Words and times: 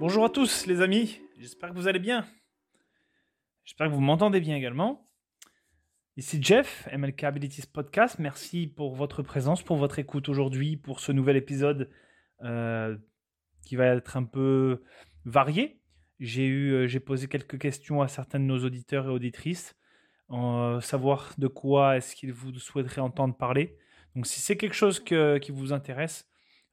Bonjour 0.00 0.24
à 0.24 0.28
tous 0.28 0.66
les 0.66 0.80
amis, 0.80 1.20
j'espère 1.38 1.70
que 1.70 1.74
vous 1.76 1.86
allez 1.86 2.00
bien. 2.00 2.26
J'espère 3.64 3.86
que 3.86 3.92
vous 3.92 4.00
m'entendez 4.00 4.40
bien 4.40 4.56
également. 4.56 5.08
Ici 6.16 6.42
Jeff, 6.42 6.88
MLK 6.92 7.22
Abilities 7.22 7.68
Podcast. 7.72 8.18
Merci 8.18 8.66
pour 8.66 8.96
votre 8.96 9.22
présence, 9.22 9.62
pour 9.62 9.76
votre 9.76 10.00
écoute 10.00 10.28
aujourd'hui, 10.28 10.76
pour 10.76 10.98
ce 10.98 11.12
nouvel 11.12 11.36
épisode 11.36 11.90
euh, 12.42 12.96
qui 13.64 13.76
va 13.76 13.86
être 13.86 14.16
un 14.16 14.24
peu 14.24 14.82
varié. 15.24 15.80
J'ai 16.18 16.44
eu, 16.46 16.72
euh, 16.72 16.86
j'ai 16.88 16.98
posé 16.98 17.28
quelques 17.28 17.60
questions 17.60 18.02
à 18.02 18.08
certains 18.08 18.40
de 18.40 18.44
nos 18.46 18.64
auditeurs 18.64 19.06
et 19.06 19.10
auditrices, 19.10 19.76
en 20.26 20.80
savoir 20.80 21.34
de 21.38 21.46
quoi 21.46 21.96
est-ce 21.96 22.16
qu'ils 22.16 22.32
vous 22.32 22.52
souhaiteraient 22.58 23.00
entendre 23.00 23.36
parler. 23.36 23.78
Donc 24.16 24.26
si 24.26 24.40
c'est 24.40 24.56
quelque 24.56 24.74
chose 24.74 24.98
que- 24.98 25.38
qui 25.38 25.52
vous 25.52 25.72
intéresse, 25.72 26.27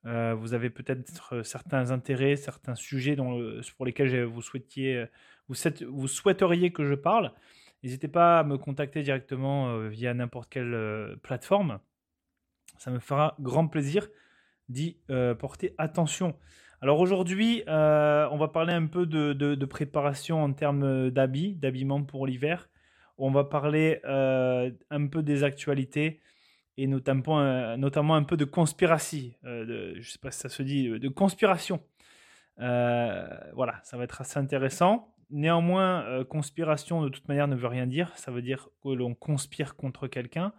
euh, 0.05 0.35
vous 0.35 0.53
avez 0.53 0.69
peut-être 0.69 1.41
certains 1.43 1.91
intérêts, 1.91 2.35
certains 2.35 2.75
sujets 2.75 3.17
euh, 3.19 3.61
pour 3.75 3.85
lesquels 3.85 4.23
vous 4.23 4.41
souhaitiez, 4.41 4.97
euh, 4.97 5.05
vous, 5.47 5.55
souhait- 5.55 5.83
vous 5.83 6.07
souhaiteriez 6.07 6.71
que 6.71 6.85
je 6.85 6.93
parle, 6.93 7.31
n'hésitez 7.83 8.07
pas 8.07 8.39
à 8.39 8.43
me 8.43 8.57
contacter 8.57 9.01
directement 9.01 9.69
euh, 9.69 9.89
via 9.89 10.13
n'importe 10.13 10.49
quelle 10.49 10.73
euh, 10.73 11.15
plateforme. 11.23 11.79
Ça 12.77 12.91
me 12.91 12.99
fera 12.99 13.35
grand 13.39 13.67
plaisir 13.67 14.07
d'y 14.69 14.97
euh, 15.09 15.33
porter 15.33 15.73
attention. 15.77 16.35
Alors 16.81 16.99
aujourd'hui, 16.99 17.63
euh, 17.67 18.27
on 18.31 18.37
va 18.37 18.47
parler 18.47 18.73
un 18.73 18.85
peu 18.85 19.07
de, 19.07 19.65
préparation 19.65 20.43
en 20.43 20.53
termes 20.53 21.09
d'habits, 21.09 21.55
d'habillement 21.55 22.03
pour 22.03 22.27
l'hiver. 22.27 22.69
On 23.17 23.31
va 23.31 23.43
parler 23.45 24.01
euh, 24.05 24.69
un 24.91 25.07
peu 25.07 25.23
des 25.23 25.43
actualités 25.43 26.19
et 26.77 26.87
notamment, 26.87 27.39
euh, 27.41 27.77
notamment 27.77 28.15
un 28.15 28.23
peu 28.23 28.37
de 28.37 28.45
conspiratie. 28.45 29.37
euh, 29.45 29.65
de- 29.65 29.93
je 29.95 29.99
ne 29.99 30.11
sais 30.11 30.19
pas 30.19 30.31
si 30.31 30.39
ça 30.39 30.49
se 30.49 30.63
dit, 30.63 30.89
de 30.89 31.07
conspiration. 31.09 31.81
Euh, 32.59 33.27
voilà, 33.53 33.79
ça 33.83 33.97
va 33.97 34.03
être 34.03 34.21
assez 34.21 34.39
intéressant. 34.39 35.13
Néanmoins, 35.29 36.23
conspiration 36.25 37.01
de 37.01 37.09
toute 37.09 37.27
manière 37.27 37.47
ne 37.47 37.55
veut 37.55 37.67
rien 37.67 37.87
dire. 37.87 38.15
Ça 38.15 38.31
veut 38.31 38.41
dire 38.43 38.69
que 38.83 38.89
l'on 38.89 39.15
conspire 39.15 39.75
contre 39.75 40.07
quelqu'un. 40.07 40.53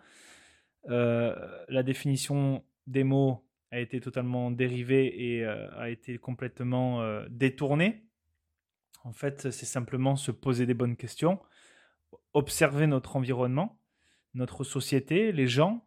La 0.88 1.82
définition 1.84 2.64
des 2.88 3.04
mots 3.04 3.46
a 3.70 3.78
été 3.78 4.00
totalement 4.00 4.50
dérivée 4.50 5.36
et 5.36 5.44
a 5.44 5.88
été 5.88 6.18
complètement 6.18 7.00
détournée. 7.30 8.04
En 9.04 9.12
fait, 9.12 9.52
c'est 9.52 9.66
simplement 9.66 10.16
se 10.16 10.32
poser 10.32 10.66
des 10.66 10.74
bonnes 10.74 10.96
questions, 10.96 11.38
observer 12.34 12.88
notre 12.88 13.14
environnement, 13.14 13.78
notre 14.34 14.64
société, 14.64 15.30
les 15.30 15.46
gens, 15.46 15.85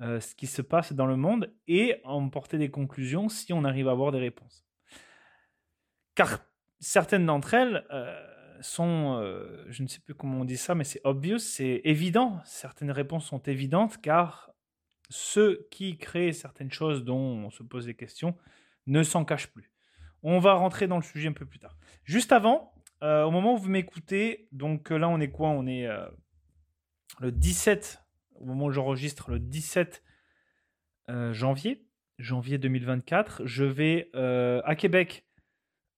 euh, 0.00 0.18
ce 0.18 0.34
qui 0.34 0.48
se 0.48 0.60
passe 0.60 0.92
dans 0.92 1.06
le 1.06 1.16
monde 1.16 1.54
et 1.68 2.00
en 2.02 2.28
porter 2.28 2.58
des 2.58 2.68
conclusions 2.68 3.28
si 3.28 3.52
on 3.52 3.62
arrive 3.62 3.86
à 3.86 3.92
avoir 3.92 4.10
des 4.10 4.18
réponses. 4.18 4.66
Car 6.16 6.44
certaines 6.80 7.26
d'entre 7.26 7.54
elles 7.54 7.86
euh, 7.92 8.20
sont, 8.60 9.20
euh, 9.20 9.64
je 9.68 9.84
ne 9.84 9.88
sais 9.88 10.00
plus 10.00 10.14
comment 10.14 10.40
on 10.40 10.44
dit 10.44 10.56
ça, 10.56 10.74
mais 10.74 10.82
c'est 10.82 11.00
obvious, 11.04 11.38
c'est 11.38 11.80
évident. 11.84 12.40
Certaines 12.44 12.90
réponses 12.90 13.26
sont 13.26 13.38
évidentes 13.42 14.00
car 14.00 14.50
ceux 15.10 15.68
qui 15.70 15.96
créent 15.96 16.32
certaines 16.32 16.72
choses 16.72 17.04
dont 17.04 17.44
on 17.44 17.50
se 17.50 17.62
pose 17.62 17.86
des 17.86 17.94
questions 17.94 18.36
ne 18.88 19.04
s'en 19.04 19.24
cachent 19.24 19.52
plus. 19.52 19.70
On 20.24 20.40
va 20.40 20.54
rentrer 20.54 20.88
dans 20.88 20.96
le 20.96 21.02
sujet 21.02 21.28
un 21.28 21.32
peu 21.32 21.46
plus 21.46 21.60
tard. 21.60 21.76
Juste 22.02 22.32
avant, 22.32 22.72
au 23.02 23.30
moment 23.30 23.54
où 23.54 23.58
vous 23.58 23.68
m'écoutez, 23.68 24.48
donc 24.50 24.88
là 24.88 25.08
on 25.08 25.20
est 25.20 25.30
quoi? 25.30 25.50
On 25.50 25.66
est 25.66 25.86
le 27.20 27.30
17, 27.30 28.03
au 28.34 28.44
moment 28.44 28.66
où 28.66 28.70
j'enregistre, 28.70 29.30
le 29.30 29.38
17 29.38 30.02
euh, 31.10 31.32
janvier, 31.32 31.86
janvier 32.18 32.58
2024. 32.58 33.42
Je 33.44 33.64
vais 33.64 34.10
euh, 34.14 34.60
à 34.64 34.74
Québec. 34.74 35.26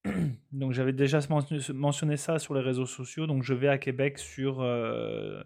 donc 0.52 0.72
j'avais 0.72 0.92
déjà 0.92 1.20
men- 1.28 1.72
mentionné 1.74 2.16
ça 2.16 2.38
sur 2.38 2.54
les 2.54 2.60
réseaux 2.60 2.86
sociaux. 2.86 3.26
Donc 3.26 3.42
je 3.42 3.54
vais 3.54 3.69
à 3.69 3.78
Québec 3.78 4.19
sur... 4.19 4.60
euh, 4.60 5.42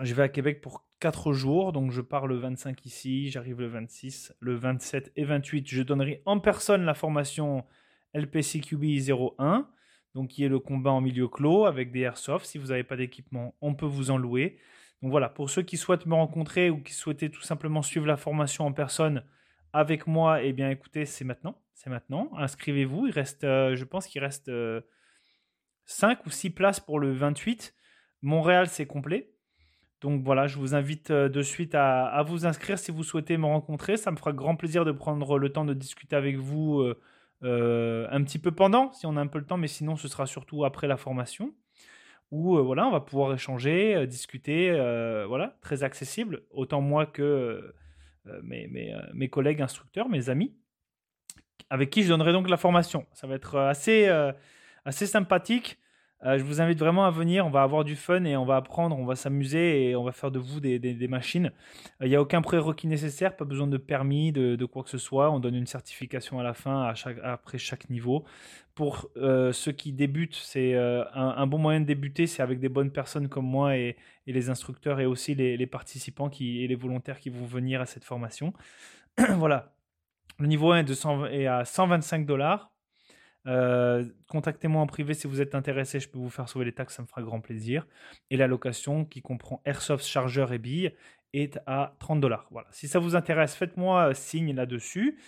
je 0.00 0.14
vais 0.14 0.22
à 0.22 0.28
Québec 0.28 0.60
pour 0.60 0.86
4 1.00 1.32
jours, 1.32 1.72
donc 1.72 1.90
je 1.90 2.00
pars 2.00 2.26
le 2.26 2.36
25 2.36 2.86
ici, 2.86 3.30
j'arrive 3.30 3.60
le 3.60 3.66
26, 3.66 4.32
le 4.40 4.54
27 4.54 5.12
et 5.16 5.24
28. 5.24 5.68
Je 5.68 5.82
donnerai 5.82 6.22
en 6.24 6.38
personne 6.38 6.84
la 6.84 6.94
formation 6.94 7.66
LPCQB 8.14 8.84
01, 9.38 9.68
donc 10.14 10.28
qui 10.30 10.44
est 10.44 10.48
le 10.48 10.60
combat 10.60 10.92
en 10.92 11.00
milieu 11.00 11.28
clos 11.28 11.66
avec 11.66 11.92
des 11.92 12.00
airsoft. 12.00 12.46
Si 12.46 12.56
vous 12.56 12.68
n'avez 12.68 12.84
pas 12.84 12.96
d'équipement, 12.96 13.54
on 13.60 13.74
peut 13.74 13.86
vous 13.86 14.10
en 14.10 14.16
louer. 14.16 14.58
Donc 15.02 15.10
voilà, 15.10 15.28
pour 15.28 15.50
ceux 15.50 15.62
qui 15.62 15.76
souhaitent 15.76 16.06
me 16.06 16.14
rencontrer 16.14 16.70
ou 16.70 16.78
qui 16.82 16.92
souhaitaient 16.92 17.28
tout 17.28 17.42
simplement 17.42 17.82
suivre 17.82 18.06
la 18.06 18.16
formation 18.16 18.66
en 18.66 18.72
personne 18.72 19.24
avec 19.72 20.06
moi, 20.06 20.42
eh 20.42 20.52
bien 20.52 20.70
écoutez, 20.70 21.06
c'est 21.06 21.24
maintenant, 21.24 21.60
c'est 21.74 21.90
maintenant. 21.90 22.30
Inscrivez-vous, 22.36 23.08
il 23.08 23.12
reste, 23.12 23.44
euh, 23.44 23.74
je 23.74 23.84
pense 23.84 24.06
qu'il 24.06 24.22
reste 24.22 24.50
5 25.86 26.26
ou 26.26 26.30
6 26.30 26.50
places 26.50 26.80
pour 26.80 27.00
le 27.00 27.12
28. 27.12 27.74
Montréal, 28.22 28.68
c'est 28.68 28.86
complet. 28.86 29.32
Donc 30.02 30.24
voilà, 30.24 30.48
je 30.48 30.58
vous 30.58 30.74
invite 30.74 31.12
euh, 31.12 31.28
de 31.28 31.42
suite 31.42 31.74
à, 31.76 32.22
vous 32.26 32.44
inscrire 32.44 32.78
si 32.78 32.90
vous 32.90 33.04
souhaitez 33.04 33.36
me 33.38 33.46
rencontrer. 33.46 33.96
Ça 33.96 34.10
me 34.10 34.16
fera 34.16 34.32
grand 34.32 34.56
plaisir 34.56 34.84
de 34.84 34.92
prendre 34.92 35.38
le 35.38 35.52
temps 35.52 35.64
de 35.64 35.74
discuter 35.74 36.16
avec 36.16 36.36
vous 36.36 36.80
euh, 36.80 37.00
euh, 37.44 38.08
un 38.10 38.22
petit 38.24 38.40
peu 38.40 38.50
pendant, 38.50 38.92
si 38.92 39.06
on 39.06 39.16
a 39.16 39.20
un 39.20 39.28
peu 39.28 39.38
le 39.38 39.46
temps, 39.46 39.56
mais 39.56 39.68
sinon 39.68 39.96
ce 39.96 40.08
sera 40.08 40.26
surtout 40.26 40.64
après 40.64 40.88
la 40.88 40.96
formation. 40.96 41.54
Où 42.32 42.56
euh, 42.56 42.62
voilà, 42.62 42.88
on 42.88 42.90
va 42.90 43.00
pouvoir 43.00 43.34
échanger, 43.34 43.94
euh, 43.94 44.06
discuter, 44.06 44.70
euh, 44.70 45.26
voilà, 45.26 45.58
très 45.60 45.84
accessible, 45.84 46.42
autant 46.50 46.80
moi 46.80 47.06
que 47.06 47.74
mes, 48.42 48.68
mes, 48.68 48.94
mes 49.12 49.28
collègues 49.28 49.60
instructeurs, 49.60 50.08
mes 50.08 50.30
amis, 50.30 50.54
avec 51.70 51.90
qui 51.90 52.02
je 52.04 52.08
donnerai 52.08 52.32
donc 52.32 52.48
la 52.48 52.56
formation. 52.56 53.04
Ça 53.12 53.26
va 53.26 53.34
être 53.34 53.56
assez 53.58 55.06
sympathique. 55.06 55.78
Euh, 56.24 56.38
je 56.38 56.44
vous 56.44 56.60
invite 56.60 56.78
vraiment 56.78 57.04
à 57.04 57.10
venir, 57.10 57.44
on 57.46 57.50
va 57.50 57.62
avoir 57.62 57.82
du 57.82 57.96
fun 57.96 58.24
et 58.24 58.36
on 58.36 58.44
va 58.44 58.56
apprendre, 58.56 58.96
on 58.96 59.04
va 59.04 59.16
s'amuser 59.16 59.88
et 59.88 59.96
on 59.96 60.04
va 60.04 60.12
faire 60.12 60.30
de 60.30 60.38
vous 60.38 60.60
des, 60.60 61.08
machines. 61.08 61.50
Il 62.00 62.08
n'y 62.08 62.14
a 62.14 62.20
aucun 62.20 62.42
prérequis 62.42 62.86
nécessaire, 62.86 63.36
pas 63.36 63.44
besoin 63.44 63.66
de 63.66 63.76
permis, 63.76 64.30
de, 64.30 64.64
quoi 64.64 64.84
que 64.84 64.90
ce 64.90 64.98
soit. 64.98 65.30
On 65.32 65.40
donne 65.40 65.56
une 65.56 65.66
certification 65.66 66.38
à 66.38 66.42
la 66.44 66.54
fin, 66.54 66.92
après 67.24 67.58
chaque 67.58 67.90
niveau. 67.90 68.24
Pour 68.74 69.10
euh, 69.16 69.52
ceux 69.52 69.72
qui 69.72 69.92
débutent, 69.92 70.36
c'est 70.36 70.74
euh, 70.74 71.04
un, 71.12 71.46
bon 71.46 71.58
moyen 71.58 71.80
de 71.80 71.86
débuter, 71.86 72.26
c'est 72.26 72.42
avec 72.42 72.60
des 72.60 72.68
bonnes 72.68 72.92
personnes 72.92 73.28
comme 73.28 73.46
moi 73.46 73.76
et, 73.76 73.96
les 74.26 74.48
instructeurs 74.48 75.00
et 75.00 75.06
aussi 75.06 75.34
les, 75.34 75.66
participants 75.66 76.30
qui, 76.30 76.62
et 76.62 76.68
les 76.68 76.76
volontaires 76.76 77.18
qui 77.18 77.30
vont 77.30 77.44
venir 77.44 77.80
à 77.80 77.86
cette 77.86 78.04
formation. 78.04 78.52
voilà. 79.36 79.74
Le 80.38 80.46
niveau 80.46 80.72
1 80.72 80.78
est, 80.78 80.84
de 80.84 80.94
100 80.94 81.26
est 81.26 81.46
à 81.46 81.64
125 81.64 82.24
dollars. 82.26 82.71
Euh, 83.46 84.04
Contactez-moi 84.28 84.80
en 84.80 84.86
privé 84.86 85.14
si 85.14 85.26
vous 85.26 85.40
êtes 85.40 85.54
intéressé, 85.54 86.00
je 86.00 86.08
peux 86.08 86.18
vous 86.18 86.30
faire 86.30 86.48
sauver 86.48 86.64
les 86.64 86.72
taxes, 86.72 86.96
ça 86.96 87.02
me 87.02 87.06
fera 87.06 87.22
grand 87.22 87.40
plaisir. 87.40 87.86
Et 88.30 88.36
la 88.36 88.46
location 88.46 89.04
qui 89.04 89.22
comprend 89.22 89.60
Airsoft, 89.64 90.04
chargeur 90.04 90.52
et 90.52 90.58
billes 90.58 90.92
est 91.32 91.58
à 91.66 91.94
30 91.98 92.20
dollars. 92.20 92.46
Voilà. 92.50 92.68
Si 92.70 92.88
ça 92.88 92.98
vous 92.98 93.16
intéresse, 93.16 93.54
faites-moi 93.54 94.10
euh, 94.10 94.14
signe 94.14 94.54
là-dessus. 94.54 95.18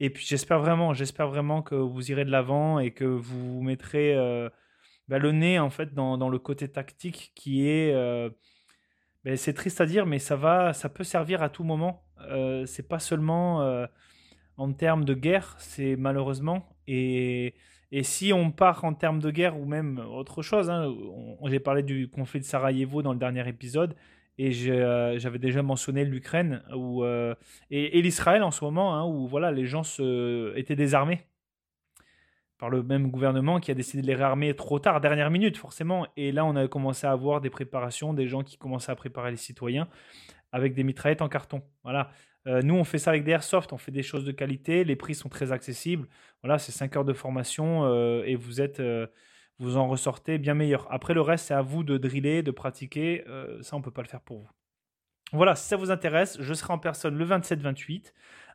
Et 0.00 0.10
puis 0.10 0.24
j'espère 0.26 0.58
vraiment, 0.60 0.94
j'espère 0.94 1.28
vraiment 1.28 1.62
que 1.62 1.74
vous 1.74 2.10
irez 2.10 2.24
de 2.24 2.30
l'avant 2.30 2.78
et 2.78 2.92
que 2.92 3.04
vous 3.04 3.62
mettrez 3.62 4.14
euh, 4.16 4.48
bah, 5.08 5.18
le 5.18 5.32
nez 5.32 5.58
en 5.58 5.70
fait 5.70 5.94
dans, 5.94 6.28
le 6.28 6.38
côté 6.38 6.68
tactique 6.68 7.32
qui 7.34 7.68
est, 7.68 7.92
ben, 9.24 9.36
c'est 9.36 9.52
triste 9.52 9.80
à 9.80 9.86
dire, 9.86 10.06
mais 10.06 10.18
ça 10.18 10.36
va, 10.36 10.72
ça 10.72 10.88
peut 10.88 11.04
servir 11.04 11.42
à 11.42 11.50
tout 11.50 11.64
moment. 11.64 12.02
C'est 12.66 12.88
pas 12.88 12.98
seulement 12.98 13.86
en 14.56 14.72
termes 14.72 15.04
de 15.04 15.14
guerre, 15.14 15.54
c'est 15.58 15.96
malheureusement. 15.96 16.68
Et, 16.92 17.54
si 18.02 18.32
on 18.32 18.50
part 18.50 18.84
en 18.84 18.94
termes 18.94 19.20
de 19.20 19.30
guerre 19.30 19.58
ou 19.58 19.64
même 19.64 19.98
autre 19.98 20.42
chose, 20.42 20.70
hein, 20.70 20.94
j'ai 21.46 21.60
parlé 21.60 21.82
du 21.82 22.08
conflit 22.08 22.40
de 22.40 22.44
Sarajevo 22.44 23.02
dans 23.02 23.12
le 23.12 23.18
dernier 23.18 23.48
épisode 23.48 23.96
et 24.38 24.52
euh, 24.70 25.18
j'avais 25.18 25.38
déjà 25.38 25.62
mentionné 25.62 26.04
l'Ukraine 26.04 26.62
euh, 26.72 27.34
et, 27.70 28.00
l'Israël 28.00 28.42
en 28.42 28.50
ce 28.50 28.64
moment, 28.64 28.94
hein, 28.94 29.04
où 29.04 29.26
voilà, 29.26 29.52
les 29.52 29.66
gens 29.66 29.82
étaient 30.56 30.76
désarmés 30.76 31.26
par 32.58 32.70
le 32.70 32.82
même 32.82 33.10
gouvernement 33.10 33.58
qui 33.58 33.70
a 33.70 33.74
décidé 33.74 34.02
de 34.02 34.06
les 34.06 34.14
réarmer 34.14 34.54
trop 34.54 34.78
tard, 34.78 35.00
dernière 35.00 35.30
minute 35.30 35.56
forcément. 35.56 36.06
Et 36.16 36.30
là, 36.30 36.44
on 36.44 36.56
a 36.56 36.68
commencé 36.68 37.06
à 37.06 37.12
avoir 37.12 37.40
des 37.40 37.50
préparations, 37.50 38.14
des 38.14 38.28
gens 38.28 38.42
qui 38.42 38.58
commençaient 38.58 38.92
à 38.92 38.96
préparer 38.96 39.30
les 39.30 39.36
citoyens 39.36 39.88
avec 40.52 40.74
des 40.74 40.84
mitraillettes 40.84 41.22
en 41.22 41.28
carton. 41.28 41.62
Voilà. 41.84 42.10
Euh, 42.46 42.62
nous, 42.62 42.74
on 42.74 42.84
fait 42.84 42.98
ça 42.98 43.10
avec 43.10 43.24
des 43.24 43.32
airsoft, 43.32 43.72
on 43.72 43.78
fait 43.78 43.90
des 43.90 44.02
choses 44.02 44.24
de 44.24 44.32
qualité, 44.32 44.84
les 44.84 44.96
prix 44.96 45.14
sont 45.14 45.28
très 45.28 45.52
accessibles. 45.52 46.08
Voilà, 46.42 46.58
c'est 46.58 46.72
5 46.72 46.96
heures 46.96 47.04
de 47.04 47.12
formation 47.12 47.84
euh, 47.84 48.22
et 48.24 48.34
vous 48.34 48.60
êtes, 48.60 48.80
euh, 48.80 49.06
vous 49.58 49.76
en 49.76 49.88
ressortez 49.88 50.38
bien 50.38 50.54
meilleur. 50.54 50.90
Après, 50.90 51.12
le 51.14 51.20
reste, 51.20 51.46
c'est 51.48 51.54
à 51.54 51.62
vous 51.62 51.84
de 51.84 51.98
driller, 51.98 52.42
de 52.42 52.50
pratiquer. 52.50 53.24
Ça, 53.60 53.76
on 53.76 53.82
peut 53.82 53.90
pas 53.90 54.02
le 54.02 54.08
faire 54.08 54.22
pour 54.22 54.38
vous. 54.38 54.48
Voilà, 55.32 55.54
si 55.54 55.68
ça 55.68 55.76
vous 55.76 55.90
intéresse, 55.90 56.38
je 56.40 56.54
serai 56.54 56.72
en 56.72 56.78
personne 56.78 57.16
le 57.16 57.26
27-28 57.26 58.12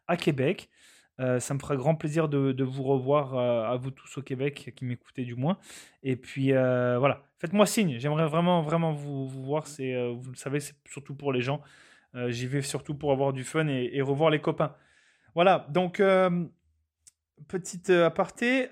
à 0.07 0.17
Québec. 0.17 0.69
Ça 1.19 1.53
me 1.53 1.59
fera 1.59 1.75
grand 1.75 1.95
plaisir 1.95 2.27
de, 2.27 2.63
vous 2.63 2.83
revoir 2.83 3.37
à 3.37 3.77
vous 3.77 3.91
tous 3.91 4.17
au 4.17 4.23
Québec, 4.23 4.73
qui 4.75 4.83
m'écoutez 4.83 5.23
du 5.25 5.35
moins. 5.35 5.59
Et 6.01 6.15
puis 6.15 6.53
voilà, 6.53 7.21
faites-moi 7.37 7.67
signe. 7.67 7.99
J'aimerais 7.99 8.27
vraiment, 8.27 8.63
vraiment 8.63 8.91
vous, 8.91 9.27
voir. 9.27 9.67
C'est, 9.67 9.93
vous 10.11 10.31
le 10.31 10.37
savez, 10.37 10.59
c'est 10.59 10.75
surtout 10.89 11.13
pour 11.13 11.31
les 11.31 11.41
gens. 11.41 11.61
Euh, 12.15 12.31
J'y 12.31 12.47
vais 12.47 12.61
surtout 12.61 12.95
pour 12.95 13.11
avoir 13.11 13.33
du 13.33 13.43
fun 13.43 13.67
et, 13.67 14.01
revoir 14.01 14.29
les 14.29 14.39
copains. 14.39 14.75
Voilà, 15.33 15.67
donc 15.69 15.99
euh, 15.99 16.45
petite 17.47 17.89
aparté. 17.89 18.63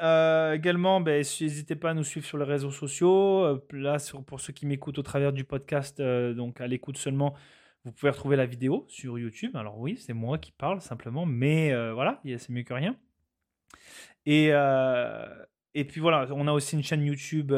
également, 0.53 1.01
ben, 1.01 1.17
n'hésitez 1.17 1.75
pas 1.75 1.91
à 1.91 1.93
nous 1.93 2.03
suivre 2.03 2.25
sur 2.25 2.37
les 2.37 2.45
réseaux 2.45 2.71
sociaux. 2.71 3.61
là, 3.71 3.97
pour 4.25 4.39
ceux 4.39 4.53
qui 4.53 4.65
m'écoutent 4.65 4.99
au 4.99 5.03
travers 5.03 5.33
du 5.33 5.43
podcast, 5.43 6.01
donc 6.01 6.61
à 6.61 6.67
l'écoute 6.67 6.97
seulement, 6.97 7.33
vous 7.83 7.91
pouvez 7.91 8.11
retrouver 8.11 8.37
la 8.37 8.45
vidéo 8.45 8.85
sur 8.87 9.19
YouTube. 9.19 9.55
Alors 9.57 9.77
oui, 9.77 9.97
c'est 9.97 10.13
moi 10.13 10.37
qui 10.37 10.53
parle 10.53 10.79
simplement, 10.79 11.25
mais 11.25 11.73
voilà, 11.91 12.21
c'est 12.23 12.49
mieux 12.49 12.63
que 12.63 12.73
rien. 12.73 12.95
Et 14.25 15.85
puis 15.85 15.99
voilà, 15.99 16.27
on 16.31 16.47
a 16.47 16.53
aussi 16.53 16.77
une 16.77 16.83
chaîne 16.83 17.03
YouTube 17.03 17.51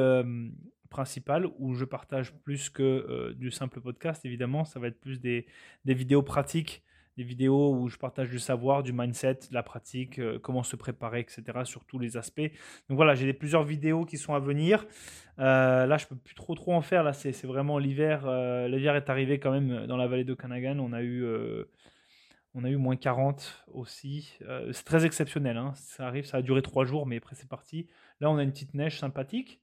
principale 0.90 1.48
où 1.58 1.74
je 1.74 1.86
partage 1.86 2.34
plus 2.34 2.70
que 2.70 2.84
euh, 2.84 3.34
du 3.34 3.52
simple 3.52 3.82
podcast, 3.82 4.26
évidemment. 4.26 4.66
Ça 4.66 4.80
va 4.80 4.88
être 4.88 5.00
plus 5.00 5.20
des, 5.20 5.46
des, 5.86 5.94
vidéos 5.94 6.22
pratiques, 6.22 6.84
des 7.18 7.24
vidéos 7.24 7.74
où 7.74 7.88
je 7.88 7.98
partage 7.98 8.30
du 8.30 8.40
savoir, 8.40 8.84
du 8.84 8.94
mindset, 8.94 9.40
de 9.50 9.54
la 9.54 9.64
pratique, 9.64 10.20
euh, 10.20 10.40
comment 10.40 10.64
se 10.64 10.76
préparer, 10.76 11.20
etc. 11.20 11.44
sur 11.64 11.86
tous 11.86 12.00
les 12.00 12.18
aspects. 12.18 12.52
Donc 12.90 12.96
voilà, 12.98 13.16
j'ai 13.16 13.32
plusieurs 13.34 13.64
vidéos 13.64 14.06
qui 14.06 14.18
sont 14.18 14.34
à 14.34 14.40
venir. 14.40 14.86
Euh, 15.40 15.86
là, 15.86 15.98
je 15.98 16.06
peux 16.06 16.16
plus 16.16 16.36
trop 16.36 16.56
trop 16.56 16.74
en 16.74 16.82
faire. 16.82 17.04
Là, 17.04 17.14
c'est 17.14 17.32
vraiment 17.44 17.78
l'hiver. 17.78 18.28
l'hiver 18.68 18.96
est 18.96 19.10
arrivé 19.10 19.40
quand 19.40 19.52
même 19.52 19.88
dans 19.88 19.98
la 19.98 20.08
vallée 20.08 20.24
de 20.26 20.34
Kanagan. 20.34 20.80
On 20.80 20.94
a 20.94 21.02
eu 21.02 21.26
on 22.58 22.64
a 22.64 22.70
eu 22.70 22.78
moins 22.78 22.96
40 22.96 23.66
aussi. 23.74 24.38
c'est 24.72 24.86
très 24.86 25.06
exceptionnel. 25.06 25.58
Hein. 25.58 25.74
Ça 25.76 26.08
arrive, 26.08 26.26
ça 26.26 26.38
a 26.38 26.42
duré 26.42 26.62
trois 26.62 26.86
jours, 26.86 27.06
mais 27.06 27.18
après 27.18 27.36
c'est 27.36 27.50
parti. 27.50 27.88
Là, 28.22 28.32
on 28.32 28.38
a 28.38 28.44
une 28.44 28.52
petite 28.52 28.74
neige 28.74 28.98
sympathique. 28.98 29.60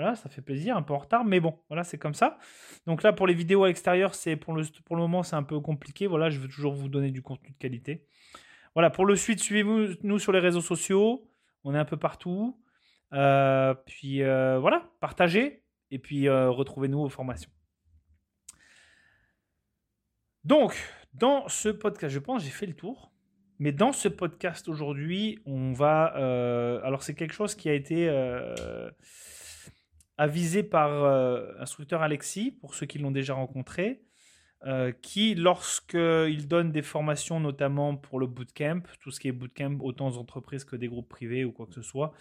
Voilà, 0.00 0.16
ça 0.16 0.30
fait 0.30 0.40
plaisir, 0.40 0.78
un 0.78 0.82
peu 0.82 0.94
en 0.94 0.98
retard, 0.98 1.26
mais 1.26 1.40
bon, 1.40 1.58
voilà, 1.68 1.84
c'est 1.84 1.98
comme 1.98 2.14
ça. 2.14 2.38
Donc 2.86 3.02
là, 3.02 3.12
pour 3.12 3.26
les 3.26 3.34
vidéos 3.34 3.64
à 3.64 3.68
l'extérieur, 3.68 4.14
c'est 4.14 4.34
pour 4.34 4.54
le, 4.54 4.64
moment, 4.88 5.22
c'est 5.22 5.36
un 5.36 5.42
peu 5.42 5.60
compliqué. 5.60 6.06
Voilà, 6.06 6.30
je 6.30 6.38
veux 6.38 6.48
toujours 6.48 6.72
vous 6.72 6.88
donner 6.88 7.10
du 7.10 7.20
contenu 7.20 7.50
de 7.50 7.58
qualité. 7.58 8.06
Voilà, 8.74 8.88
pour 8.88 9.04
le 9.04 9.14
suite, 9.14 9.40
suivez-nous 9.40 9.96
nous 10.02 10.18
sur 10.18 10.32
les 10.32 10.38
réseaux 10.38 10.62
sociaux. 10.62 11.28
On 11.64 11.74
est 11.74 11.78
un 11.78 11.84
peu 11.84 11.98
partout. 11.98 12.58
Euh, 13.12 13.74
puis 13.84 14.22
euh, 14.22 14.58
voilà, 14.58 14.88
partagez 15.00 15.64
et 15.90 15.98
puis 15.98 16.28
euh, 16.28 16.48
retrouvez-nous 16.48 17.00
aux 17.00 17.10
formations. 17.10 17.50
Donc, 20.44 20.74
dans 21.12 21.46
ce 21.48 21.68
podcast, 21.68 22.14
je 22.14 22.20
pense 22.20 22.42
j'ai 22.42 22.48
fait 22.48 22.64
le 22.64 22.74
tour. 22.74 23.12
Mais 23.58 23.72
dans 23.72 23.92
ce 23.92 24.08
podcast 24.08 24.66
aujourd'hui, 24.66 25.40
on 25.44 25.74
va. 25.74 26.06
alors, 26.84 27.02
c'est 27.02 27.14
quelque 27.14 27.34
chose 27.34 27.54
qui 27.54 27.68
a 27.68 27.74
été 27.74 28.08
avisé 30.20 30.62
par 30.62 30.90
euh, 30.90 31.50
instructeur 31.60 32.02
Alexis, 32.02 32.50
pour 32.50 32.74
ceux 32.74 32.84
qui 32.84 32.98
l'ont 32.98 33.10
déjà 33.10 33.32
rencontré, 33.32 34.02
euh, 34.66 34.92
qui, 34.92 35.34
lorsqu'il 35.34 36.46
donne 36.46 36.72
des 36.72 36.82
formations, 36.82 37.40
notamment 37.40 37.96
pour 37.96 38.20
le 38.20 38.26
bootcamp, 38.26 38.82
tout 39.00 39.10
ce 39.10 39.18
qui 39.18 39.28
est 39.28 39.32
bootcamp, 39.32 39.78
autant 39.80 40.08
aux 40.08 40.18
entreprises 40.18 40.64
que 40.64 40.76
des 40.76 40.88
groupes 40.88 41.08
privés 41.08 41.46
ou 41.46 41.52
quoi 41.52 41.64
que 41.64 41.72
ce 41.72 41.80
soit, 41.80 42.12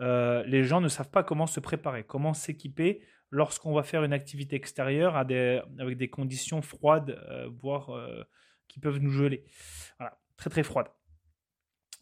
euh, 0.00 0.44
les 0.46 0.62
gens 0.62 0.80
ne 0.80 0.86
savent 0.86 1.10
pas 1.10 1.24
comment 1.24 1.48
se 1.48 1.58
préparer, 1.58 2.04
comment 2.04 2.32
s'équiper 2.32 3.02
lorsqu'on 3.32 3.74
va 3.74 3.82
faire 3.82 4.04
une 4.04 4.12
activité 4.12 4.54
extérieure 4.54 5.16
avec 5.16 5.98
des 5.98 6.08
conditions 6.08 6.62
froides, 6.62 7.20
voire 7.60 7.90
qui 8.68 8.78
peuvent 8.78 9.00
nous 9.00 9.10
geler. 9.10 9.44
Voilà, 9.98 10.16
très 10.36 10.48
très 10.48 10.62
froides. 10.62 10.88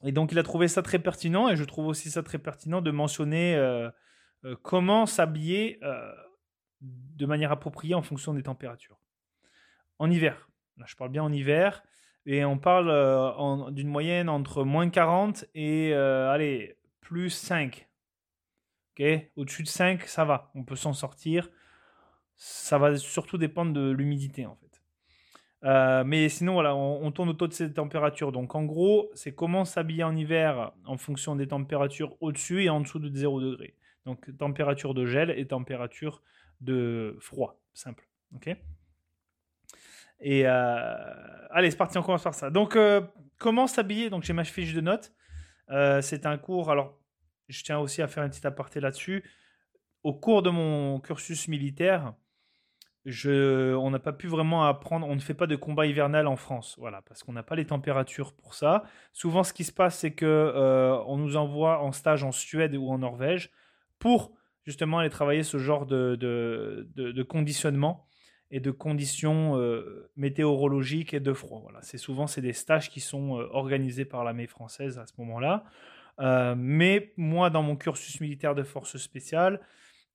Et 0.05 0.13
donc 0.13 0.31
il 0.31 0.39
a 0.39 0.45
trouvé 0.45 0.69
ça 0.69 0.83
très 0.83 1.01
pertinent, 1.01 1.49
et 1.49 1.57
je 1.57 1.65
trouve 1.65 1.87
aussi 1.87 2.11
ça 2.11 2.23
très 2.23 2.39
pertinent 2.39 2.81
de 2.81 2.93
mentionner 2.93 3.57
euh, 4.47 4.55
comment 4.63 5.07
s'habiller 5.07 5.79
euh, 5.83 6.13
de 6.81 7.27
manière 7.27 7.51
appropriée 7.51 7.95
en 7.95 8.03
fonction 8.03 8.33
des 8.33 8.45
températures. 8.45 8.99
En 9.99 10.11
hiver, 10.11 10.49
je 10.85 10.95
parle 10.95 11.11
bien 11.11 11.25
en 11.25 11.33
hiver, 11.33 11.83
et 12.27 12.45
on 12.45 12.59
parle 12.59 12.91
euh, 12.91 13.71
d'une 13.71 13.89
moyenne 13.89 14.29
entre 14.29 14.63
moins 14.63 14.89
40 14.89 15.47
et 15.55 15.95
allez, 15.95 16.77
plus 17.01 17.31
5. 17.31 17.89
Au-dessus 19.37 19.63
de 19.63 19.69
5, 19.69 20.03
ça 20.03 20.25
va, 20.25 20.51
on 20.55 20.65
peut 20.65 20.77
s'en 20.77 20.93
sortir. 20.93 21.51
Ça 22.37 22.79
va 22.79 22.97
surtout 22.97 23.39
dépendre 23.39 23.73
de 23.73 23.91
l'humidité 23.91 24.47
en 24.47 24.57
fait. 24.57 26.05
mais 26.05 26.29
sinon, 26.29 26.55
voilà, 26.55 26.77
on, 26.77 27.05
on, 27.05 27.11
tourne 27.11 27.31
autour 27.31 27.49
de 27.49 27.53
ces 27.53 27.73
températures. 27.73 28.33
Donc, 28.33 28.55
en 28.55 28.65
gros, 28.65 29.11
c'est 29.15 29.35
comment 29.35 29.65
s'habiller 29.65 30.05
en 30.05 30.15
hiver 30.15 30.73
en 30.85 30.99
fonction 30.99 31.37
des 31.37 31.49
températures 31.49 32.17
au-dessus 32.21 32.65
et 32.65 32.71
en 32.71 32.81
dessous 32.81 32.99
de 32.99 33.15
0 33.15 33.41
degré. 33.41 33.75
Donc 34.07 34.35
température 34.39 34.95
de 34.95 35.05
gel 35.05 35.31
et 35.31 35.47
température 35.47 36.23
de 36.61 37.17
froid, 37.21 37.61
simple. 37.75 38.09
Ok? 38.35 38.57
Et 40.21 40.47
euh, 40.47 40.95
allez, 41.51 41.71
c'est 41.71 41.77
parti, 41.77 41.99
on 41.99 42.03
commence 42.03 42.23
par 42.23 42.35
ça. 42.35 42.49
Donc 42.49 42.77
euh, 42.77 43.03
comment 43.37 43.67
s'habiller? 43.67 44.09
Donc 44.09 44.23
j'ai 44.23 44.33
ma 44.33 44.45
fiche 44.45 44.73
de 44.73 44.81
notes. 44.81 45.13
Euh, 45.71 46.01
c'est 46.01 46.25
un 46.25 46.39
cours. 46.39 46.71
Alors 46.71 46.99
je 47.49 47.63
tiens 47.65 47.81
aussi 47.81 48.01
à 48.01 48.07
faire 48.07 48.23
un 48.23 48.29
petit 48.29 48.47
aparté 48.47 48.81
là-dessus. 48.81 49.29
Au 50.05 50.15
cours 50.15 50.43
de 50.43 50.51
mon 50.51 51.01
cursus 51.01 51.49
militaire, 51.49 52.15
on 53.05 53.91
n'a 53.91 53.99
pas 53.99 54.13
pu 54.13 54.29
vraiment 54.29 54.65
apprendre, 54.65 55.07
on 55.09 55.17
ne 55.17 55.21
fait 55.21 55.35
pas 55.35 55.49
de 55.49 55.57
combat 55.57 55.87
hivernal 55.87 56.29
en 56.29 56.37
France, 56.37 56.77
voilà, 56.79 57.03
parce 57.03 57.25
qu'on 57.25 57.33
n'a 57.33 57.43
pas 57.43 57.57
les 57.57 57.67
températures 57.67 58.33
pour 58.33 58.55
ça. 58.55 58.85
Souvent, 59.13 59.43
ce 59.43 59.53
qui 59.53 59.65
se 59.65 59.73
passe, 59.73 59.99
c'est 59.99 60.13
que 60.13 61.03
on 61.07 61.17
nous 61.17 61.37
envoie 61.37 61.83
en 61.83 61.91
stage 61.91 62.23
en 62.23 62.31
Suède 62.31 62.77
ou 62.77 62.89
en 62.89 62.99
Norvège 62.99 63.51
pour 63.99 64.33
justement 64.65 64.99
aller 64.99 65.11
travailler 65.11 65.43
ce 65.43 65.59
genre 65.59 65.87
de, 65.87 66.17
de, 66.17 67.23
conditionnement 67.23 68.07
et 68.51 68.61
de 68.61 68.71
conditions 68.71 69.57
euh, 69.57 70.11
météorologiques 70.17 71.15
et 71.15 71.21
de 71.21 71.33
froid. 71.33 71.61
Voilà. 71.63 71.81
C'est 71.83 71.99
souvent 71.99 72.27
c'est 72.27 72.41
des 72.41 72.53
stages 72.53 72.91
qui 72.91 73.01
sont 73.01 73.39
euh, 73.39 73.49
organisés 73.53 74.05
par 74.05 74.25
l'armée 74.25 74.47
française 74.47 74.99
à 74.99 75.07
ce 75.07 75.13
moment-là. 75.19 75.65
Euh, 76.21 76.55
mais 76.57 77.13
moi, 77.17 77.51
dans 77.51 77.63
mon 77.63 77.77
cursus 77.77 78.21
militaire 78.21 78.55
de 78.55 78.63
force 78.63 78.97
spéciale, 78.97 79.61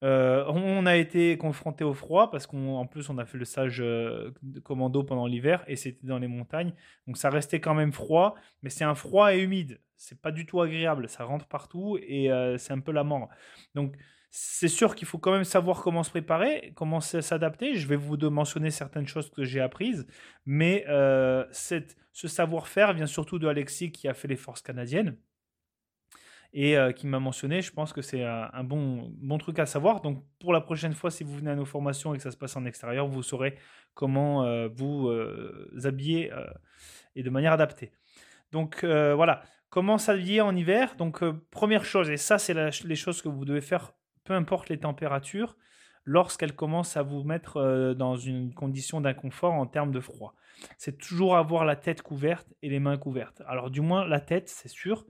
on 0.01 0.86
a 0.86 0.95
été 0.98 1.38
confronté 1.38 1.83
au 1.83 1.94
froid 1.94 2.31
parce 2.31 2.48
qu'en 2.48 2.86
plus 2.88 3.09
on 3.09 3.18
a 3.18 3.25
fait 3.25 3.38
le 3.38 3.45
stage 3.45 3.77
de 3.80 4.59
commando 4.63 5.03
pendant 5.03 5.27
l'hiver 5.27 5.63
et 5.68 5.75
c'était 5.75 6.07
dans 6.07 6.19
les 6.19 6.27
montagnes. 6.27 6.74
Donc 7.07 7.18
ça 7.18 7.30
restait 7.30 7.59
quand 7.59 7.75
même 7.75 7.92
froid, 7.92 8.36
mais 8.63 8.69
c'est 8.69 8.83
un 8.83 8.95
froid 8.95 9.33
et 9.33 9.39
humide 9.39 9.80
c'est 10.01 10.19
pas 10.19 10.31
du 10.31 10.45
tout 10.48 10.62
agréable, 10.62 11.07
ça 11.07 11.24
rentre 11.24 11.45
partout 11.45 12.00
et 12.01 12.31
euh, 12.31 12.57
c'est 12.57 12.74
un 12.74 12.80
peu 12.80 12.92
la 12.92 13.03
mort. 13.03 13.30
Donc 13.75 13.95
c'est 14.31 14.68
sûr 14.68 14.95
qu'il 14.95 15.07
faut 15.07 15.19
quand 15.19 15.31
même 15.31 15.44
savoir 15.44 15.81
comment 15.83 16.04
se 16.04 16.09
préparer, 16.09 16.73
comment 16.75 17.02
s'adapter. 17.02 17.75
Je 17.75 17.87
vais 17.87 17.97
vous 17.97 18.18
mentionner 18.30 18.71
certaines 18.71 19.07
choses 19.07 19.30
que 19.30 19.44
j'ai 19.44 19.61
apprises, 19.61 20.07
mais 20.45 20.85
euh, 20.90 21.45
ce 21.52 22.28
savoir-faire 22.28 22.94
vient 22.94 23.06
surtout 23.06 23.37
de 23.37 23.47
Alexis 23.47 23.92
qui 23.92 24.07
a 24.07 24.14
fait 24.14 24.28
les 24.28 24.35
forces 24.37 24.61
canadiennes 24.61 25.18
et 26.53 26.77
euh, 26.77 26.91
qui 26.91 27.07
m'a 27.07 27.19
mentionné. 27.19 27.61
Je 27.61 27.71
pense 27.71 27.93
que 27.93 28.01
c'est 28.01 28.23
un, 28.23 28.63
bon, 28.63 29.11
bon 29.17 29.37
truc 29.37 29.59
à 29.59 29.65
savoir. 29.65 30.01
Donc 30.01 30.23
pour 30.39 30.53
la 30.53 30.61
prochaine 30.61 30.93
fois, 30.93 31.11
si 31.11 31.23
vous 31.23 31.35
venez 31.35 31.51
à 31.51 31.55
nos 31.55 31.65
formations 31.65 32.13
et 32.13 32.17
que 32.17 32.23
ça 32.23 32.31
se 32.31 32.37
passe 32.37 32.55
en 32.55 32.65
extérieur, 32.65 33.07
vous 33.07 33.23
saurez 33.23 33.57
comment 33.93 34.67
vous 34.69 35.11
habiller 35.83 36.31
et 37.15 37.23
de 37.23 37.29
manière 37.29 37.53
adaptée. 37.53 37.91
Donc 38.51 38.83
voilà, 38.83 39.43
Comment 39.71 39.97
s'habiller 39.97 40.41
en 40.41 40.53
hiver? 40.53 40.95
Donc, 40.97 41.23
euh, 41.23 41.31
première 41.49 41.85
chose, 41.85 42.09
et 42.09 42.17
ça, 42.17 42.37
c'est 42.37 42.53
les 42.53 42.95
choses 42.95 43.21
que 43.21 43.29
vous 43.29 43.45
devez 43.45 43.61
faire, 43.61 43.93
peu 44.25 44.33
importe 44.33 44.67
les 44.67 44.77
températures, 44.77 45.55
lorsqu'elles 46.03 46.55
commencent 46.55 46.97
à 46.97 47.03
vous 47.03 47.23
mettre 47.23 47.57
euh, 47.57 47.93
dans 47.93 48.15
une 48.15 48.53
condition 48.53 49.01
d'inconfort 49.01 49.53
en 49.53 49.65
termes 49.65 49.91
de 49.91 49.99
froid. 49.99 50.35
C'est 50.77 50.97
toujours 50.97 51.37
avoir 51.37 51.65
la 51.65 51.75
tête 51.75 52.01
couverte 52.01 52.47
et 52.61 52.69
les 52.69 52.79
mains 52.79 52.97
couvertes. 52.97 53.41
Alors, 53.47 53.71
du 53.71 53.81
moins, 53.81 54.05
la 54.07 54.19
tête, 54.19 54.47
c'est 54.47 54.69
sûr. 54.69 55.07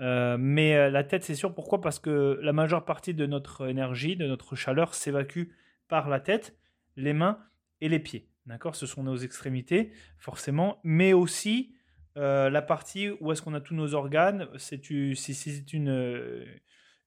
Euh, 0.00 0.36
mais 0.38 0.90
la 0.90 1.04
tête, 1.04 1.24
c'est 1.24 1.34
sûr. 1.34 1.54
Pourquoi? 1.54 1.82
Parce 1.82 1.98
que 1.98 2.38
la 2.40 2.54
majeure 2.54 2.86
partie 2.86 3.12
de 3.12 3.26
notre 3.26 3.68
énergie, 3.68 4.16
de 4.16 4.26
notre 4.26 4.56
chaleur, 4.56 4.94
s'évacue 4.94 5.50
par 5.88 6.08
la 6.08 6.20
tête, 6.20 6.56
les 6.96 7.12
mains 7.12 7.38
et 7.82 7.90
les 7.90 7.98
pieds. 7.98 8.30
D'accord? 8.46 8.76
Ce 8.76 8.86
sont 8.86 9.02
nos 9.02 9.16
extrémités, 9.16 9.92
forcément. 10.16 10.80
Mais 10.84 11.12
aussi 11.12 11.74
euh, 12.16 12.48
la 12.48 12.62
partie 12.62 13.10
où 13.20 13.32
est-ce 13.32 13.42
qu'on 13.42 13.54
a 13.54 13.60
tous 13.60 13.74
nos 13.74 13.94
organes, 13.94 14.48
c'est 14.56 14.90
une, 14.90 15.14
euh, 15.14 15.54
une, 15.72 16.44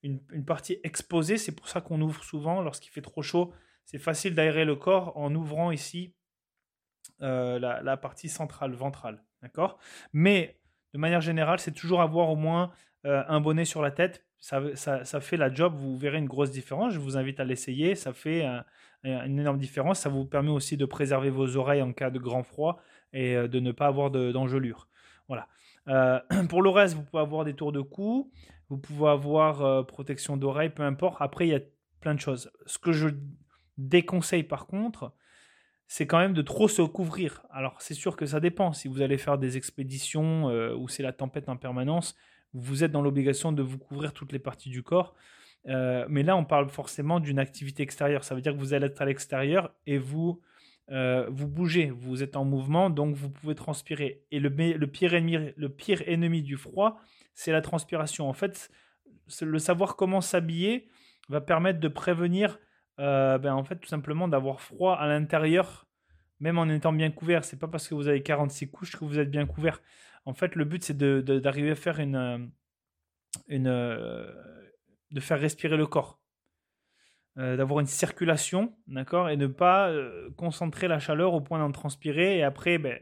une, 0.04 0.46
partie 0.46 0.80
exposée. 0.84 1.38
C'est 1.38 1.54
pour 1.54 1.68
ça 1.68 1.82
qu'on 1.82 2.02
ouvre 2.02 2.24
souvent 2.24 2.62
lorsqu'il 2.62 2.92
fait 2.92 3.02
trop 3.02 3.22
chaud. 3.22 3.54
C'est 3.86 3.98
facile 3.98 4.36
d'aérer 4.36 4.66
le 4.66 4.76
corps 4.76 5.18
en 5.18 5.34
ouvrant 5.34 5.72
ici 5.72 6.14
euh, 7.22 7.60
la, 7.60 7.98
partie 7.98 8.30
centrale, 8.30 8.74
ventrale. 8.74 9.24
Mais 10.14 10.60
de 10.94 11.00
manière 11.00 11.22
générale, 11.22 11.60
c'est 11.60 11.72
toujours 11.72 12.02
avoir 12.02 12.30
au 12.30 12.36
moins 12.36 12.72
un 13.04 13.40
bonnet 13.40 13.64
sur 13.64 13.82
la 13.82 13.92
tête. 13.92 14.26
Ça, 14.40 15.22
fait 15.22 15.38
la 15.38 15.54
job. 15.54 15.74
Vous 15.78 15.98
verrez 15.98 16.18
une 16.18 16.28
grosse 16.28 16.52
différence. 16.52 16.94
Je 16.94 17.00
vous 17.00 17.18
invite 17.18 17.40
à 17.40 17.46
l'essayer. 17.46 17.96
Ça 17.96 18.14
fait 18.14 18.46
une 19.04 19.40
énorme 19.40 19.58
différence. 19.58 20.00
Ça 20.00 20.10
vous 20.10 20.26
permet 20.26 20.52
aussi 20.52 20.76
de 20.76 20.86
préserver 20.86 21.30
vos 21.30 21.56
oreilles 21.56 21.82
en 21.82 21.94
cas 21.94 22.10
de 22.10 22.20
grand 22.20 22.44
froid 22.44 22.82
et 23.14 23.36
de 23.36 23.60
ne 23.60 23.72
pas 23.72 23.88
avoir 23.88 24.12
d'engelure. 24.12 24.90
Voilà. 25.28 25.48
Euh, 25.88 26.20
pour 26.50 26.62
le 26.62 26.70
reste, 26.70 26.96
vous 26.96 27.04
pouvez 27.04 27.22
avoir 27.22 27.46
des 27.46 27.54
tours 27.54 27.72
de 27.72 27.82
cou, 27.82 28.32
vous 28.70 28.78
pouvez 28.78 29.10
avoir 29.10 29.62
euh, 29.62 29.84
protection 29.84 30.38
d'oreille, 30.38 30.70
peu 30.70 30.84
importe. 30.84 31.18
Après, 31.20 31.48
il 31.48 31.52
y 31.52 31.56
a 31.56 31.62
plein 32.02 32.16
de 32.16 32.20
choses. 32.20 32.52
Ce 32.66 32.78
que 32.78 32.92
je 32.92 33.10
déconseille 33.78 34.44
par 34.44 34.68
contre, 34.68 35.14
c'est 35.88 36.06
quand 36.06 36.20
même 36.20 36.34
de 36.34 36.42
trop 36.42 36.68
se 36.68 36.82
couvrir. 36.82 37.46
Alors, 37.50 37.82
c'est 37.82 37.94
sûr 37.94 38.18
que 38.18 38.26
ça 38.26 38.40
dépend. 38.40 38.74
Si 38.74 38.88
vous 38.88 39.02
allez 39.02 39.18
faire 39.18 39.38
des 39.38 39.56
expéditions 39.56 40.50
euh, 40.50 40.76
où 40.76 40.88
c'est 40.88 41.04
la 41.04 41.14
tempête 41.14 41.48
en 41.48 41.56
permanence, 41.56 42.16
vous 42.54 42.84
êtes 42.84 42.92
dans 42.92 43.02
l'obligation 43.02 43.52
de 43.52 43.62
vous 43.62 43.78
couvrir 43.78 44.14
toutes 44.14 44.32
les 44.32 44.40
parties 44.40 44.70
du 44.70 44.84
corps. 44.84 45.16
Euh, 45.68 46.06
mais 46.10 46.24
là, 46.24 46.36
on 46.36 46.46
parle 46.46 46.70
forcément 46.70 47.20
d'une 47.20 47.40
activité 47.40 47.84
extérieure. 47.84 48.24
Ça 48.24 48.36
veut 48.36 48.42
dire 48.42 48.54
que 48.54 48.60
vous 48.60 48.74
allez 48.74 48.88
être 48.88 49.02
à 49.02 49.06
l'extérieur 49.06 49.74
et 49.86 49.98
vous, 49.98 50.42
euh, 50.90 51.28
vous 51.30 51.48
bougez, 51.48 51.90
vous 51.90 52.24
êtes 52.24 52.36
en 52.36 52.46
mouvement, 52.46 52.90
donc 52.90 53.16
vous 53.16 53.30
pouvez 53.30 53.56
transpirer. 53.56 54.24
Et 54.32 54.40
le, 54.40 54.50
pire, 54.88 55.14
ennemi, 55.14 56.42
du 56.42 56.58
froid, 56.58 57.00
c'est 57.34 57.52
la 57.52 57.62
transpiration. 57.62 58.30
En 58.30 58.34
fait, 58.34 58.72
le 59.42 59.60
savoir 59.60 59.96
comment 59.96 60.22
s'habiller 60.22 60.88
va 61.30 61.42
permettre 61.42 61.80
de 61.80 61.88
prévenir, 61.88 62.60
euh, 63.00 63.38
ben, 63.38 63.54
en 63.54 63.64
fait, 63.64 63.76
tout 63.78 63.90
simplement 63.90 64.28
d'avoir 64.28 64.62
froid 64.62 64.96
à 64.96 65.08
l'intérieur, 65.08 65.88
même 66.40 66.58
en 66.58 66.70
étant 66.70 66.94
bien 66.94 67.12
couvert. 67.12 67.44
C'est 67.44 67.60
pas 67.60 67.68
parce 67.68 67.88
que 67.88 67.96
vous 67.96 68.08
avez 68.08 68.24
46 68.24 68.70
couches 68.72 68.96
que 68.96 69.04
vous 69.04 69.20
êtes 69.20 69.30
bien 69.30 69.46
couvert. 69.46 69.82
En 70.26 70.34
fait, 70.34 70.56
le 70.56 70.66
but, 70.66 70.84
c'est 70.84 70.98
d'arriver 70.98 71.72
à 71.72 71.76
de 75.12 75.20
faire 75.20 75.40
respirer 75.40 75.78
le 75.78 75.88
corps, 75.88 76.20
euh, 76.20 76.27
d'avoir 77.38 77.80
une 77.80 77.86
circulation, 77.86 78.74
d'accord, 78.88 79.30
et 79.30 79.38
ne 79.38 79.46
pas 79.46 79.90
euh, 79.90 80.30
concentrer 80.38 80.88
la 80.88 80.98
chaleur 80.98 81.34
au 81.34 81.42
point 81.42 81.60
d'en 81.60 81.72
transpirer. 81.72 82.40
Et 82.40 82.44
après, 82.44 82.80
ben, 82.80 82.98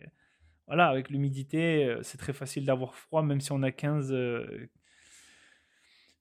voilà, 0.67 0.87
avec 0.87 1.09
l'humidité, 1.09 1.85
euh, 1.85 1.99
c'est 2.03 2.17
très 2.17 2.33
facile 2.33 2.65
d'avoir 2.65 2.95
froid, 2.95 3.23
même 3.23 3.39
si 3.39 3.53
on 3.53 3.63
a 3.63 3.71
15, 3.71 4.13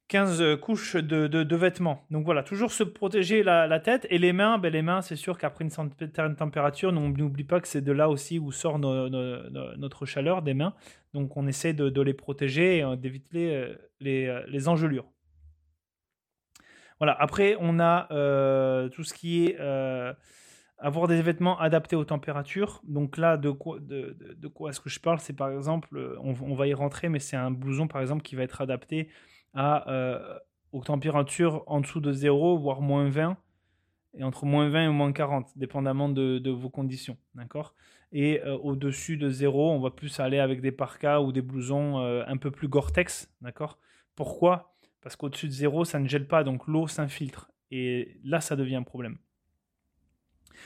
15 0.07 0.61
couches 0.61 0.95
de, 0.95 1.57
vêtements. 1.57 2.05
Donc 2.13 2.25
voilà, 2.25 2.45
toujours 2.45 2.71
se 2.71 2.85
protéger 2.85 3.43
la, 3.43 3.81
tête 3.81 4.07
et 4.11 4.19
les 4.19 4.33
mains. 4.33 4.59
Ben, 4.59 4.73
les 4.73 4.83
mains, 4.83 5.03
c'est 5.03 5.17
sûr 5.17 5.37
qu'après 5.37 5.65
une 5.65 5.71
certaine 5.71 6.37
température, 6.37 6.91
on 6.91 7.09
n'oublie 7.09 7.43
pas 7.43 7.61
que 7.61 7.67
c'est 7.67 7.83
de 7.83 7.93
là 7.93 8.09
aussi 8.09 8.39
où 8.39 8.53
sort 8.53 8.79
notre 8.79 10.07
chaleur 10.07 10.43
des 10.43 10.55
mains. 10.55 10.75
Donc 11.15 11.37
on 11.37 11.49
essaie 11.49 11.73
de, 11.73 12.01
les 12.01 12.15
protéger 12.15 12.79
et 12.79 12.97
d'éviter 12.97 13.75
les, 13.99 14.43
les 14.47 14.69
engelures. 14.69 15.14
Après, 17.19 17.57
on 17.61 17.79
a 17.81 18.09
euh, 18.11 18.89
tout 18.89 19.05
ce 19.05 19.15
qui 19.15 19.47
est 19.47 19.57
euh, 19.61 20.13
avoir 20.79 21.09
des 21.09 21.21
vêtements 21.23 21.59
adaptés 21.59 21.97
aux 21.97 22.05
températures. 22.05 22.81
Donc 22.87 23.17
là, 23.17 23.37
de 23.37 23.51
quoi, 23.51 23.79
de, 23.81 24.49
quoi 24.49 24.71
est-ce 24.71 24.81
que 24.81 24.91
je 24.91 25.01
parle? 25.01 25.19
C'est 25.21 25.33
par 25.33 25.51
exemple, 25.51 26.19
on, 26.23 26.55
va 26.55 26.67
y 26.67 26.75
rentrer, 26.75 27.09
mais 27.09 27.19
c'est 27.19 27.37
un 27.37 27.51
blouson 27.51 27.87
par 27.87 28.01
exemple 28.01 28.23
qui 28.23 28.37
va 28.37 28.43
être 28.43 28.61
adapté 28.61 29.09
euh, 29.57 30.39
aux 30.73 30.83
températures 30.83 31.63
en 31.67 31.81
dessous 31.81 32.01
de 32.01 32.13
0, 32.13 32.59
voire 32.59 32.81
moins 32.81 33.09
20, 33.09 33.37
et 34.17 34.25
entre 34.25 34.45
moins 34.45 34.69
20 34.69 34.85
et 34.85 34.89
moins 34.89 35.13
40, 35.13 35.57
dépendamment 35.57 36.09
de, 36.09 36.51
vos 36.51 36.71
conditions. 36.71 37.17
D'accord? 37.35 37.75
Et 38.13 38.41
au-dessus 38.63 39.17
de 39.17 39.29
0, 39.29 39.73
on 39.73 39.81
va 39.81 39.91
plus 39.91 40.21
aller 40.21 40.39
avec 40.39 40.61
des 40.61 40.71
parkas 40.71 41.21
ou 41.21 41.33
des 41.33 41.43
blousons 41.43 41.99
un 41.99 42.37
peu 42.37 42.51
plus 42.51 42.69
Gore-Tex. 42.69 43.29
D'accord? 43.41 43.79
Pourquoi? 44.15 44.74
Parce 45.05 45.17
qu'au-dessus 45.17 45.49
de 45.49 45.53
zéro, 45.53 45.85
ça 45.85 46.01
ne 46.01 46.09
gèle 46.09 46.27
pas, 46.27 46.45
donc 46.45 46.67
l'eau 46.67 46.89
s'infiltre. 46.89 47.51
Et 47.71 48.19
là, 48.25 48.41
ça 48.41 48.57
devient 48.57 48.77
un 48.77 48.83
problème. 48.83 49.19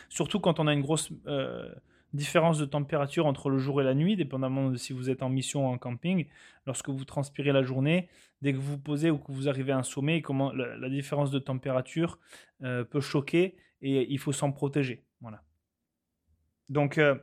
Surtout 0.09 0.39
quand 0.39 0.61
on 0.61 0.69
a 0.69 0.73
une 0.73 0.81
grosse 0.81 1.11
euh, 1.27 1.69
différence 2.13 2.57
de 2.57 2.65
température 2.65 3.27
entre 3.27 3.51
le 3.51 3.59
jour 3.59 3.81
et 3.81 3.85
la 3.85 3.95
nuit, 3.95 4.15
dépendamment 4.15 4.71
de 4.71 4.77
si 4.77 4.93
vous 4.93 5.11
êtes 5.11 5.25
en 5.25 5.29
mission 5.29 5.67
ou 5.69 5.73
en 5.73 5.77
camping. 5.77 6.27
Lorsque 6.67 6.89
vous 6.89 7.05
transpirez 7.05 7.51
la 7.51 7.65
journée, 7.65 8.09
dès 8.41 8.53
que 8.53 8.59
vous 8.59 8.73
vous 8.73 8.79
posez 8.79 9.11
ou 9.11 9.19
que 9.19 9.33
vous 9.33 9.49
arrivez 9.49 9.73
à 9.73 9.79
un 9.79 9.83
sommet, 9.83 10.23
la, 10.55 10.89
différence 10.89 11.33
de 11.33 11.41
température 11.41 12.21
euh, 12.63 12.85
peut 12.85 13.01
choquer 13.01 13.57
et 13.83 14.09
il 14.09 14.21
faut 14.21 14.33
s'en 14.33 14.53
protéger. 14.53 15.05
Voilà. 15.21 15.43
Donc, 16.69 16.99
euh, 16.99 17.17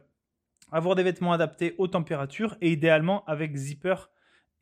avoir 0.70 0.96
des 0.96 1.04
vêtements 1.04 1.32
adaptés 1.32 1.76
aux 1.78 1.88
températures 1.88 2.58
et 2.60 2.74
idéalement 2.74 3.24
avec 3.26 3.56
zipper 3.56 3.96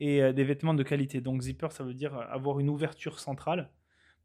et 0.00 0.22
euh, 0.22 0.32
des 0.32 0.44
vêtements 0.44 0.74
de 0.74 0.82
qualité. 0.82 1.20
Donc 1.20 1.42
zipper, 1.42 1.68
ça 1.70 1.84
veut 1.84 1.94
dire 1.94 2.14
euh, 2.16 2.24
avoir 2.28 2.60
une 2.60 2.68
ouverture 2.68 3.20
centrale. 3.20 3.70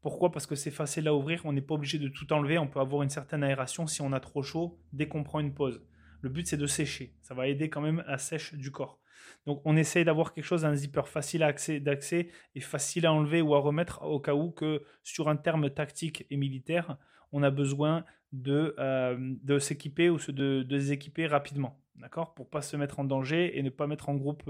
Pourquoi? 0.00 0.32
Parce 0.32 0.46
que 0.46 0.54
c'est 0.54 0.70
facile 0.70 1.08
à 1.08 1.14
ouvrir, 1.14 1.42
on 1.44 1.52
n'est 1.52 1.60
pas 1.60 1.74
obligé 1.74 1.98
de 1.98 2.08
tout 2.08 2.32
enlever, 2.32 2.58
on 2.58 2.66
peut 2.66 2.80
avoir 2.80 3.02
une 3.02 3.10
certaine 3.10 3.44
aération 3.44 3.86
si 3.86 4.00
on 4.00 4.12
a 4.12 4.20
trop 4.20 4.42
chaud 4.42 4.78
dès 4.92 5.08
qu'on 5.08 5.24
prend 5.24 5.40
une 5.40 5.52
pause. 5.52 5.82
Le 6.22 6.30
but 6.30 6.46
c'est 6.46 6.56
de 6.56 6.66
sécher, 6.66 7.14
ça 7.22 7.34
va 7.34 7.48
aider 7.48 7.68
quand 7.68 7.82
même 7.82 8.02
à 8.06 8.16
sèche 8.16 8.54
du 8.54 8.70
corps. 8.70 8.98
Donc 9.46 9.60
on 9.64 9.76
essaye 9.76 10.04
d'avoir 10.04 10.32
quelque 10.32 10.44
chose, 10.44 10.64
un 10.64 10.74
zipper 10.74 11.06
facile 11.06 11.40
d'accès 11.82 12.30
et 12.54 12.60
facile 12.60 13.06
à 13.06 13.12
enlever 13.12 13.42
ou 13.42 13.54
à 13.54 13.58
remettre 13.58 14.02
au 14.02 14.20
cas 14.20 14.34
où 14.34 14.50
que 14.50 14.82
sur 15.02 15.28
un 15.28 15.36
terme 15.36 15.70
tactique 15.70 16.26
et 16.30 16.36
militaire, 16.36 16.96
on 17.32 17.42
a 17.42 17.50
besoin 17.50 18.04
de, 18.32 18.74
euh, 18.78 19.58
s'équiper 19.58 20.08
ou 20.08 20.16
de, 20.16 20.32
de 20.32 20.62
déséquiper 20.62 21.26
rapidement. 21.26 21.78
D'accord? 21.96 22.32
Pour 22.34 22.48
pas 22.48 22.62
se 22.62 22.76
mettre 22.76 23.00
en 23.00 23.04
danger 23.04 23.58
et 23.58 23.62
ne 23.62 23.70
pas 23.70 23.86
mettre 23.86 24.08
en 24.08 24.14
groupe 24.14 24.44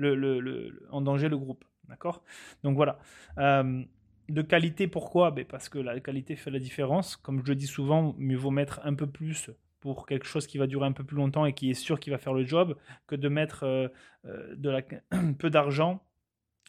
en 0.00 1.00
danger 1.00 1.28
le 1.28 1.38
groupe. 1.38 1.64
D'accord? 1.88 2.22
Donc 2.62 2.76
voilà. 2.76 2.98
Euh, 3.38 3.82
de 4.28 4.42
qualité, 4.42 4.86
pourquoi? 4.86 5.30
Ben 5.30 5.44
Parce 5.44 5.68
que 5.68 5.78
la 5.78 5.98
qualité 6.00 6.36
fait 6.36 6.50
la 6.50 6.58
différence. 6.58 7.16
Comme 7.16 7.40
je 7.40 7.48
le 7.48 7.54
dis 7.54 7.66
souvent, 7.66 8.14
mieux 8.18 8.36
vaut 8.36 8.50
mettre 8.50 8.80
un 8.84 8.94
peu 8.94 9.06
plus 9.06 9.50
pour 9.80 10.06
quelque 10.06 10.26
chose 10.26 10.46
qui 10.46 10.58
va 10.58 10.66
durer 10.66 10.86
un 10.86 10.92
peu 10.92 11.04
plus 11.04 11.16
longtemps 11.16 11.44
et 11.44 11.54
qui 11.54 11.70
est 11.70 11.74
sûr 11.74 11.98
qu'il 11.98 12.12
va 12.12 12.18
faire 12.18 12.32
le 12.32 12.46
job 12.46 12.76
que 13.08 13.16
de 13.16 13.28
mettre 13.28 13.64
euh, 13.64 13.88
euh, 14.24 15.32
peu 15.38 15.50
d'argent 15.50 16.02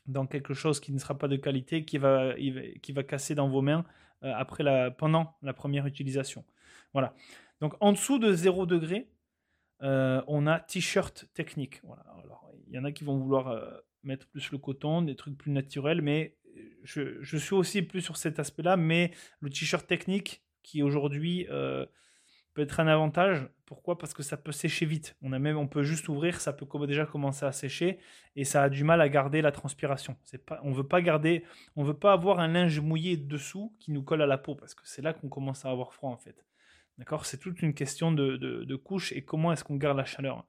dans 0.07 0.25
quelque 0.25 0.53
chose 0.53 0.79
qui 0.79 0.91
ne 0.91 0.97
sera 0.97 1.17
pas 1.17 1.27
de 1.27 1.37
qualité, 1.37 1.85
qui 1.85 1.97
va, 1.97 2.33
qui 2.33 2.91
va 2.91 3.03
casser 3.03 3.35
dans 3.35 3.47
vos 3.47 3.61
mains 3.61 3.85
après 4.21 4.63
la, 4.63 4.91
pendant 4.91 5.37
la 5.41 5.53
première 5.53 5.85
utilisation. 5.85 6.43
Voilà. 6.91 7.13
Donc 7.61 7.75
en 7.79 7.93
dessous 7.93 8.19
de 8.19 8.33
0 8.33 8.65
degré, 8.65 9.07
on 9.79 10.45
a 10.45 10.59
t-shirt 10.59 11.29
technique. 11.33 11.79
Voilà. 11.83 12.03
Alors, 12.21 12.52
y 12.75 12.79
en 12.79 12.85
a 12.85 12.91
qui 12.91 13.03
vont 13.03 13.17
vouloir 13.17 13.47
euh, 13.49 13.71
mettre 14.03 14.27
plus 14.27 14.51
le 14.51 14.57
coton, 14.57 15.01
des 15.01 15.15
trucs 15.15 15.37
plus 15.37 15.51
naturels, 15.51 16.01
mais 16.01 16.37
je, 16.83 17.21
je 17.21 17.37
suis 17.37 17.55
aussi 17.55 17.81
plus 17.81 18.01
sur 18.01 18.17
cet 18.17 18.39
aspect-là. 18.39 18.77
Mais 18.77 19.11
le 19.39 19.49
t-shirt 19.49 19.87
technique, 19.87 20.43
qui 20.63 20.81
aujourd'hui 20.81 21.45
euh, 21.49 21.85
peut 22.53 22.61
être 22.61 22.79
un 22.79 22.87
avantage, 22.87 23.47
pourquoi? 23.65 23.97
Parce 23.97 24.13
que 24.13 24.23
ça 24.23 24.37
peut 24.37 24.51
sécher 24.51 24.85
vite. 24.85 25.15
On 25.21 25.33
a 25.33 25.39
même, 25.39 25.57
on 25.57 25.67
peut 25.67 25.83
juste 25.83 26.07
ouvrir, 26.09 26.41
ça 26.41 26.53
peut 26.53 26.65
déjà 26.87 27.05
commencer 27.05 27.45
à 27.45 27.51
sécher 27.51 27.99
et 28.35 28.45
ça 28.45 28.63
a 28.63 28.69
du 28.69 28.83
mal 28.83 29.01
à 29.01 29.09
garder 29.09 29.41
la 29.41 29.51
transpiration. 29.51 30.15
Pas, 30.45 30.59
on 30.63 30.71
veut 30.71 30.87
pas 30.87 31.01
garder, 31.01 31.43
on 31.75 31.83
veut 31.83 31.97
pas 31.97 32.13
avoir 32.13 32.39
un 32.39 32.47
linge 32.47 32.79
mouillé 32.79 33.17
dessous 33.17 33.75
qui 33.79 33.91
nous 33.91 34.03
colle 34.03 34.21
à 34.21 34.27
la 34.27 34.37
peau 34.37 34.55
parce 34.55 34.73
que 34.73 34.81
c'est 34.85 35.01
là 35.01 35.13
qu'on 35.13 35.29
commence 35.29 35.65
à 35.65 35.69
avoir 35.69 35.93
froid 35.93 36.11
en 36.11 36.17
fait. 36.17 36.45
D'accord? 36.97 37.25
C'est 37.25 37.39
toute 37.39 37.61
une 37.63 37.73
question 37.73 38.11
de, 38.11 38.37
de, 38.37 38.75
couche 38.75 39.11
et 39.13 39.23
comment 39.23 39.51
est-ce 39.51 39.63
qu'on 39.63 39.77
garde 39.77 39.97
la 39.97 40.05
chaleur. 40.05 40.45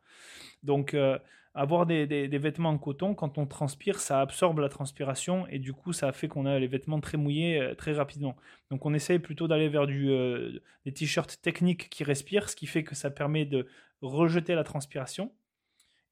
Donc, 0.63 0.93
euh, 0.93 1.19
avoir 1.55 1.87
des, 1.87 2.27
vêtements 2.39 2.71
en 2.71 2.79
coton, 2.79 3.15
quand 3.15 3.39
on 3.39 3.47
transpire, 3.47 4.01
ça 4.01 4.21
absorbe 4.21 4.59
la 4.59 4.69
transpiration 4.69 5.47
et 5.47 5.61
du 5.61 5.73
coup, 5.73 5.93
ça 5.93 6.11
fait 6.13 6.27
qu'on 6.27 6.47
a 6.47 6.59
les 6.59 6.67
vêtements 6.67 7.01
très 7.01 7.17
mouillés 7.17 7.61
euh, 7.61 7.75
très 7.75 7.93
rapidement. 7.93 8.37
Donc, 8.71 8.85
on 8.85 8.93
essaye 8.93 9.21
plutôt 9.21 9.47
d'aller 9.47 9.69
vers 9.69 9.87
du, 9.87 10.11
euh, 10.11 10.61
des 10.85 10.93
t-shirts 10.93 11.41
techniques 11.41 11.89
qui 11.91 12.03
respirent, 12.03 12.49
ce 12.49 12.57
qui 12.57 12.67
fait 12.67 12.83
que 12.83 12.97
ça 12.97 13.09
permet 13.11 13.45
de 13.45 13.69
rejeter 14.03 14.57
la 14.57 14.65
transpiration 14.65 15.33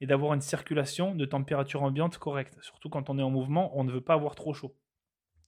et 0.01 0.07
d'avoir 0.07 0.33
une 0.33 0.41
circulation 0.41 1.15
de 1.15 1.25
température 1.25 1.83
ambiante 1.83 2.19
correcte. 2.19 2.57
Surtout 2.61 2.89
quand 2.89 3.11
on 3.11 3.19
est 3.19 3.23
en 3.23 3.31
mouvement, 3.31 3.77
on 3.77 3.83
ne 3.83 3.91
veut 3.91 4.01
pas 4.01 4.15
avoir 4.15 4.37
trop 4.37 4.55
chaud. 4.55 4.77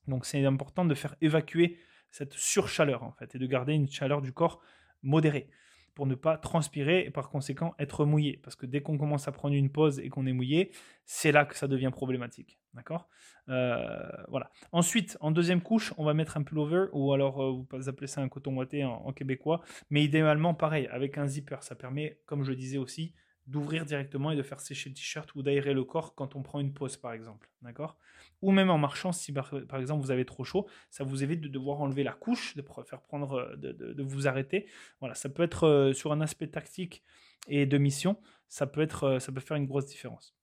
Donc, 0.09 0.27
c'est 0.27 0.45
important 0.45 0.85
de 0.85 0.95
faire 0.95 1.15
évacuer 1.21 1.79
cette 2.11 2.35
surchaleur 2.35 3.05
en 3.05 3.13
fait 3.13 3.35
et 3.35 3.39
de 3.39 3.47
garder 3.47 3.75
une 3.75 3.89
chaleur 3.89 4.23
du 4.23 4.33
corps 4.33 4.61
modérée 5.03 5.49
pour 5.95 6.07
ne 6.07 6.15
pas 6.15 6.37
transpirer 6.37 7.05
et 7.07 7.11
par 7.11 7.31
conséquent 7.31 7.75
être 7.79 8.05
mouillé. 8.05 8.39
Parce 8.43 8.57
que 8.57 8.67
dès 8.67 8.83
qu'on 8.83 8.99
commence 8.99 9.29
à 9.29 9.33
prendre 9.33 9.55
une 9.55 9.71
pause 9.71 10.01
et 10.01 10.09
qu'on 10.09 10.27
est 10.27 10.33
mouillé, 10.33 10.73
c'est 11.05 11.33
là 11.33 11.45
que 11.45 11.57
ça 11.57 11.69
devient 11.69 11.91
problématique. 11.93 12.59
D'accord? 12.75 13.09
Euh, 13.49 14.11
Voilà. 14.29 14.51
Ensuite, 14.73 15.17
en 15.21 15.31
deuxième 15.31 15.61
couche, 15.61 15.95
on 15.97 16.05
va 16.05 16.15
mettre 16.15 16.37
un 16.37 16.43
pullover 16.43 16.87
ou 16.93 17.13
alors 17.13 17.43
euh, 17.43 17.65
vous 17.71 17.89
appelez 17.89 18.09
ça 18.09 18.21
un 18.21 18.29
coton 18.29 18.57
ouaté 18.57 18.85
en, 18.85 18.95
en, 18.95 19.13
québécois. 19.13 19.63
Mais 19.91 20.03
idéalement, 20.03 20.55
pareil, 20.55 20.89
avec 20.89 21.17
un 21.19 21.27
zipper. 21.27 21.59
Ça 21.61 21.75
permet, 21.75 22.21
comme 22.27 22.43
je 22.43 22.53
disais 22.53 22.79
aussi, 22.79 23.15
d'ouvrir 23.47 23.85
directement 23.85 24.31
et 24.31 24.37
de 24.37 24.43
faire 24.43 24.61
sécher 24.61 24.89
le 24.89 24.95
t-shirt 24.95 25.35
ou 25.35 25.43
d'aérer 25.43 25.75
le 25.75 25.85
corps 25.85 26.15
quand 26.15 26.35
on 26.35 26.43
prend 26.43 26.61
une 26.61 26.73
pause 26.73 26.97
par 26.97 27.13
exemple. 27.13 27.51
D'accord? 27.63 27.99
Ou 28.43 28.51
même 28.51 28.71
en 28.71 28.79
marchant, 28.79 29.13
si 29.13 29.33
par, 29.33 29.53
exemple 29.79 30.03
vous 30.03 30.11
avez 30.11 30.25
trop 30.25 30.45
chaud, 30.45 30.67
ça 30.91 31.05
vous 31.05 31.23
évite 31.23 31.41
de 31.41 31.49
devoir 31.49 31.81
enlever 31.81 32.03
la 32.03 32.13
couche, 32.13 32.57
de 32.57 32.65
faire 32.87 33.01
prendre, 33.01 33.35
euh, 33.35 33.57
de, 33.57 34.03
vous 34.03 34.29
arrêter. 34.29 34.67
Voilà, 35.01 35.15
ça 35.15 35.29
peut 35.29 35.43
être 35.43 35.67
euh, 35.67 35.93
sur 35.93 36.13
un 36.13 36.21
aspect 36.21 36.49
tactique 36.49 37.03
et 37.49 37.67
de 37.67 37.79
mission, 37.79 38.19
ça 38.49 38.67
peut, 38.67 38.83
être, 38.83 39.05
euh, 39.05 39.19
ça 39.19 39.33
peut 39.33 39.41
faire 39.41 39.57
une 39.57 39.67
grosse 39.67 39.87
différence. 39.87 40.35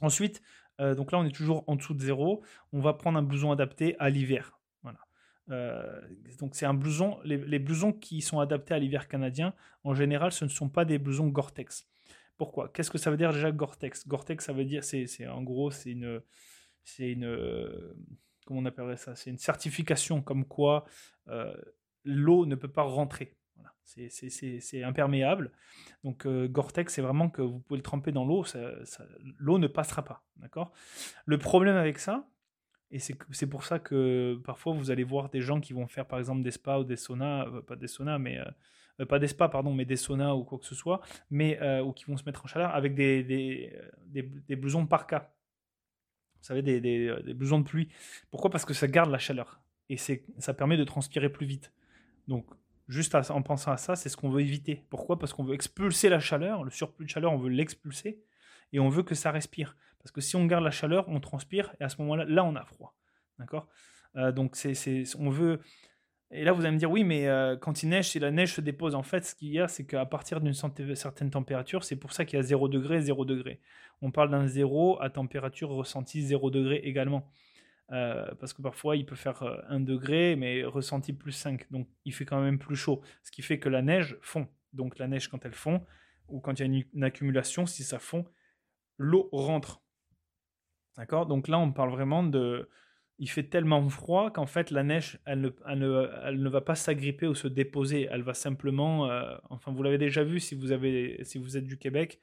Ensuite, 0.00 0.42
donc 0.78 1.10
là 1.10 1.18
on 1.18 1.24
est 1.24 1.34
toujours 1.34 1.64
en 1.68 1.76
dessous 1.76 1.94
de 1.94 2.02
zéro, 2.02 2.42
on 2.70 2.80
va 2.80 2.92
prendre 2.92 3.18
un 3.18 3.22
blouson 3.22 3.50
adapté 3.50 3.96
à 3.98 4.10
l'hiver. 4.10 4.60
Voilà. 4.82 4.98
donc 6.38 6.54
c'est 6.54 6.66
un 6.66 6.74
blouson, 6.74 7.18
les, 7.24 7.38
les, 7.38 7.58
blousons 7.58 7.94
qui 7.94 8.20
sont 8.20 8.40
adaptés 8.40 8.74
à 8.74 8.78
l'hiver 8.78 9.08
canadien, 9.08 9.54
en 9.84 9.94
général 9.94 10.32
ce 10.32 10.44
ne 10.44 10.50
sont 10.50 10.68
pas 10.68 10.84
des 10.84 10.98
blousons 10.98 11.28
Gore-Tex. 11.28 11.88
Pourquoi? 12.36 12.68
Qu'est-ce 12.68 12.90
que 12.90 12.98
ça 12.98 13.10
veut 13.10 13.16
dire 13.16 13.32
déjà 13.32 13.50
Gore-Tex? 13.50 14.06
Gore-Tex, 14.06 14.44
ça 14.44 14.52
veut 14.52 14.66
dire, 14.66 14.84
c'est 14.84 15.26
en 15.26 15.42
gros, 15.42 15.70
c'est 15.70 15.92
une, 15.92 16.20
c'est 16.86 17.10
une, 17.10 17.94
comment 18.46 18.60
on 18.60 18.64
appellerait 18.64 18.96
ça 18.96 19.14
C'est 19.16 19.30
une 19.30 19.38
certification 19.38 20.22
comme 20.22 20.44
quoi 20.44 20.84
euh, 21.28 21.54
l'eau 22.04 22.46
ne 22.46 22.54
peut 22.54 22.70
pas 22.70 22.82
rentrer. 22.82 23.36
Voilà. 23.56 23.74
C'est 23.84 24.82
imperméable. 24.84 25.50
Donc 26.04 26.26
Gore-Tex, 26.26 26.94
c'est 26.94 27.02
vraiment 27.02 27.28
que 27.28 27.42
vous 27.42 27.58
pouvez 27.58 27.78
le 27.78 27.82
tremper 27.82 28.12
dans 28.12 28.24
l'eau, 28.24 28.44
l'eau 29.38 29.58
ne 29.58 29.66
passera 29.66 30.04
pas. 30.04 30.24
D'accord? 30.36 30.72
Le 31.24 31.38
problème 31.38 31.76
avec 31.76 31.98
ça, 31.98 32.28
et 32.92 33.00
c'est 33.00 33.46
pour 33.48 33.64
ça 33.64 33.80
que 33.80 34.40
parfois 34.44 34.72
vous 34.72 34.92
allez 34.92 35.02
voir 35.02 35.28
des 35.28 35.40
gens 35.40 35.60
qui 35.60 35.72
vont 35.72 35.88
faire 35.88 36.06
par 36.06 36.20
exemple 36.20 36.42
des 36.42 36.52
spas 36.52 36.78
ou 36.78 36.84
des 36.84 36.96
saunas, 36.96 37.46
pas 37.66 37.74
des 37.74 37.88
saunas, 37.88 38.18
mais 38.18 38.38
pas 39.08 39.18
des 39.18 39.26
spas, 39.26 39.48
pardon, 39.48 39.74
mais 39.74 39.84
des 39.84 39.96
saunas 39.96 40.34
ou 40.34 40.44
quoi 40.44 40.58
que 40.58 40.66
ce 40.66 40.76
soit, 40.76 41.00
mais 41.30 41.58
ou 41.80 41.92
qui 41.92 42.04
vont 42.04 42.16
se 42.16 42.24
mettre 42.24 42.44
en 42.44 42.48
chaleur 42.48 42.74
avec 42.74 42.94
des, 42.94 43.24
des, 43.24 43.76
des, 44.06 44.22
des 44.22 44.56
blousons 44.56 44.86
parka. 44.86 45.35
Vous 46.40 46.44
savez, 46.44 46.62
des, 46.62 46.80
des, 46.80 47.34
blousons 47.34 47.60
de 47.60 47.64
pluie. 47.64 47.88
Pourquoi? 48.30 48.50
Parce 48.50 48.64
que 48.64 48.74
ça 48.74 48.86
garde 48.86 49.10
la 49.10 49.18
chaleur 49.18 49.60
et 49.88 49.96
ça 49.96 50.54
permet 50.54 50.76
de 50.76 50.84
transpirer 50.84 51.28
plus 51.28 51.46
vite. 51.46 51.72
Donc, 52.28 52.46
juste 52.88 53.14
en 53.14 53.42
pensant 53.42 53.72
à 53.72 53.76
ça, 53.76 53.96
c'est 53.96 54.08
ce 54.08 54.16
qu'on 54.16 54.30
veut 54.30 54.40
éviter. 54.40 54.84
Pourquoi? 54.90 55.18
Parce 55.18 55.32
qu'on 55.32 55.44
veut 55.44 55.54
expulser 55.54 56.08
la 56.08 56.20
chaleur, 56.20 56.64
le 56.64 56.70
surplus 56.70 57.04
de 57.06 57.10
chaleur, 57.10 57.32
on 57.32 57.38
veut 57.38 57.50
l'expulser 57.50 58.22
et 58.72 58.80
on 58.80 58.88
veut 58.88 59.02
que 59.02 59.14
ça 59.14 59.30
respire. 59.30 59.76
Parce 59.98 60.12
que 60.12 60.20
si 60.20 60.36
on 60.36 60.46
garde 60.46 60.64
la 60.64 60.70
chaleur, 60.70 61.08
on 61.08 61.20
transpire 61.20 61.74
et 61.80 61.84
à 61.84 61.88
ce 61.88 62.00
moment-là, 62.02 62.24
là, 62.24 62.44
on 62.44 62.54
a 62.56 62.64
froid. 62.64 62.94
D'accord? 63.38 63.68
Euh, 64.16 64.32
Donc, 64.32 64.56
c'est, 64.56 65.04
on 65.18 65.30
veut. 65.30 65.60
Et 66.36 66.44
là, 66.44 66.52
vous 66.52 66.62
allez 66.62 66.72
me 66.72 66.78
dire, 66.78 66.90
oui, 66.90 67.02
mais 67.02 67.26
euh, 67.28 67.56
quand 67.56 67.82
il 67.82 67.88
neige, 67.88 68.10
si 68.10 68.18
la 68.18 68.30
neige 68.30 68.52
se 68.52 68.60
dépose, 68.60 68.94
en 68.94 69.02
fait, 69.02 69.24
ce 69.24 69.34
qu'il 69.34 69.48
y 69.48 69.58
a, 69.58 69.68
c'est 69.68 69.86
qu'à 69.86 70.04
partir 70.04 70.42
d'une 70.42 70.52
certaine 70.52 71.30
température, 71.30 71.82
c'est 71.82 71.96
pour 71.96 72.12
ça 72.12 72.26
qu'il 72.26 72.36
y 72.36 72.40
a 72.40 72.42
0 72.42 72.68
degré, 72.68 73.00
0 73.00 73.24
degré. 73.24 73.60
On 74.02 74.10
parle 74.10 74.30
d'un 74.30 74.46
0 74.46 75.00
à 75.00 75.08
température 75.08 75.70
ressentie 75.70 76.20
0 76.20 76.50
degré 76.50 76.76
également. 76.84 77.30
Euh, 77.92 78.26
parce 78.38 78.52
que 78.52 78.60
parfois 78.62 78.96
il 78.96 79.06
peut 79.06 79.14
faire 79.14 79.64
1 79.68 79.80
degré, 79.80 80.36
mais 80.36 80.64
ressenti 80.64 81.12
plus 81.12 81.32
5, 81.32 81.70
donc 81.70 81.88
il 82.04 82.12
fait 82.12 82.24
quand 82.24 82.40
même 82.40 82.58
plus 82.58 82.76
chaud. 82.76 83.00
Ce 83.22 83.30
qui 83.30 83.42
fait 83.42 83.58
que 83.58 83.68
la 83.68 83.80
neige 83.80 84.18
fond. 84.20 84.46
Donc 84.74 84.98
la 84.98 85.08
neige, 85.08 85.28
quand 85.28 85.44
elle 85.46 85.54
fond, 85.54 85.80
ou 86.28 86.40
quand 86.40 86.58
il 86.58 86.66
y 86.66 86.78
a 86.78 86.82
une 86.92 87.04
accumulation, 87.04 87.64
si 87.64 87.82
ça 87.82 87.98
fond, 87.98 88.26
l'eau 88.98 89.30
rentre. 89.32 89.80
D'accord? 90.96 91.26
Donc 91.26 91.48
là, 91.48 91.58
on 91.58 91.72
parle 91.72 91.90
vraiment 91.90 92.22
de. 92.22 92.68
Il 93.18 93.30
fait 93.30 93.44
tellement 93.44 93.88
froid 93.88 94.30
qu'en 94.30 94.46
fait, 94.46 94.70
la 94.70 94.82
neige, 94.82 95.18
elle 95.24 95.40
ne, 95.40 95.50
elle 95.66 96.42
ne, 96.42 96.48
va 96.50 96.60
pas 96.60 96.74
s'agripper 96.74 97.26
ou 97.26 97.34
se 97.34 97.48
déposer. 97.48 98.08
Elle 98.10 98.22
va 98.22 98.34
simplement. 98.34 99.10
Euh, 99.10 99.36
enfin, 99.48 99.72
vous 99.72 99.82
l'avez 99.82 99.98
déjà 99.98 100.22
vu 100.22 100.38
si 100.38 100.54
vous, 100.54 100.70
avez, 100.72 101.24
si 101.24 101.38
vous 101.38 101.56
êtes 101.56 101.64
du 101.64 101.78
Québec, 101.78 102.20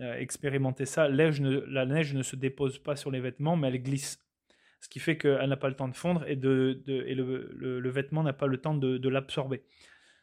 euh, 0.00 0.14
expérimentez 0.16 0.84
ça. 0.84 1.08
La 1.08 1.24
neige, 1.26 1.40
ne, 1.40 2.18
ne 2.18 2.22
se 2.22 2.36
dépose 2.36 2.78
pas 2.78 2.96
sur 2.96 3.10
les 3.10 3.20
vêtements, 3.20 3.56
mais 3.56 3.68
elle 3.68 3.82
glisse. 3.82 4.22
Ce 4.80 4.88
qui 4.88 4.98
fait 4.98 5.16
qu'elle 5.16 5.48
n'a 5.48 5.56
pas 5.56 5.68
le 5.68 5.74
temps 5.74 5.88
de 5.88 5.96
fondre 5.96 6.24
et, 6.28 6.36
de, 6.36 6.82
et 6.86 7.14
le, 7.14 7.50
le, 7.56 7.90
vêtement 7.90 8.22
n'a 8.22 8.34
pas 8.34 8.46
le 8.46 8.58
temps 8.58 8.74
de, 8.74 8.98
de 8.98 9.08
l'absorber. 9.08 9.64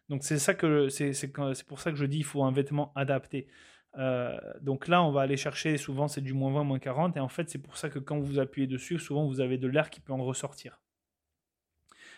Donc 0.10 0.24
c'est 0.24 0.38
ça 0.38 0.54
que 0.54 0.90
c'est 0.90 1.66
pour 1.66 1.80
ça 1.80 1.92
que 1.92 1.98
je 1.98 2.06
dis 2.06 2.20
il 2.20 2.24
faut 2.24 2.44
un 2.44 2.52
vêtement 2.52 2.94
adapté. 2.96 3.48
Euh, 3.98 4.40
donc 4.62 4.88
là, 4.88 5.04
on 5.04 5.12
va 5.12 5.22
aller 5.22 5.38
chercher, 5.38 5.78
souvent 5.78 6.08
c'est 6.08 6.22
du 6.22 6.34
moins 6.34 6.52
20, 6.52 6.64
moins 6.64 6.80
40, 6.80 7.18
et 7.18 7.20
en 7.20 7.28
fait 7.28 7.50
c'est 7.50 7.60
pour 7.60 7.78
ça 7.78 7.90
que 7.90 8.00
quand 8.00 8.20
vous 8.20 8.40
appuyez 8.40 8.68
dessus, 8.68 8.98
souvent 8.98 9.28
vous 9.28 9.40
avez 9.40 9.58
de 9.58 9.68
l'air 9.68 9.90
qui 9.90 10.00
peut 10.00 10.14
en 10.14 10.24
ressortir. 10.24 10.80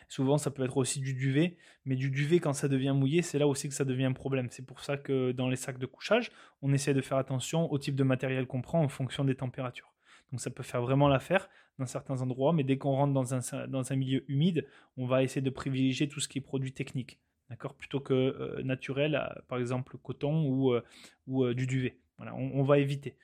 Souvent 0.07 0.37
ça 0.37 0.51
peut 0.51 0.63
être 0.63 0.77
aussi 0.77 0.99
du 0.99 1.13
duvet, 1.13 1.57
mais 1.83 1.95
du 1.95 2.11
duvet 2.11 2.39
quand 2.39 2.53
ça 2.53 2.67
devient 2.67 2.93
mouillé, 2.95 3.21
c'est 3.21 3.39
là 3.39 3.47
aussi 3.47 3.67
que 3.67 3.73
ça 3.73 3.85
devient 3.85 4.05
un 4.05 4.13
problème. 4.13 4.47
C'est 4.51 4.65
pour 4.65 4.79
ça 4.79 4.97
que 4.97 5.31
dans 5.31 5.49
les 5.49 5.55
sacs 5.55 5.79
de 5.79 5.85
couchage, 5.85 6.31
on 6.61 6.71
essaie 6.73 6.93
de 6.93 7.01
faire 7.01 7.17
attention 7.17 7.71
au 7.71 7.77
type 7.79 7.95
de 7.95 8.03
matériel 8.03 8.45
qu'on 8.45 8.61
prend 8.61 8.81
en 8.81 8.87
fonction 8.87 9.25
des 9.25 9.35
températures. 9.35 9.93
Donc 10.31 10.41
ça 10.41 10.49
peut 10.49 10.63
faire 10.63 10.81
vraiment 10.81 11.07
l'affaire 11.07 11.49
dans 11.79 11.85
certains 11.85 12.21
endroits, 12.21 12.53
mais 12.53 12.63
dès 12.63 12.77
qu'on 12.77 12.91
rentre 12.91 13.13
dans 13.13 13.33
un, 13.33 13.67
dans 13.67 13.91
un 13.91 13.95
milieu 13.95 14.23
humide, 14.29 14.67
on 14.95 15.07
va 15.07 15.23
essayer 15.23 15.41
de 15.41 15.49
privilégier 15.49 16.07
tout 16.07 16.19
ce 16.19 16.27
qui 16.27 16.37
est 16.37 16.41
produit 16.41 16.71
technique 16.71 17.19
d'accord, 17.49 17.75
plutôt 17.75 17.99
que 17.99 18.13
euh, 18.13 18.63
naturel, 18.63 19.21
par 19.47 19.59
exemple 19.59 19.97
coton 19.97 20.45
ou, 20.45 20.73
euh, 20.73 20.83
ou 21.27 21.43
euh, 21.43 21.53
du 21.53 21.67
duvet. 21.67 21.97
Voilà, 22.17 22.33
on, 22.35 22.63
va 22.63 22.77
éviter. 22.79 23.17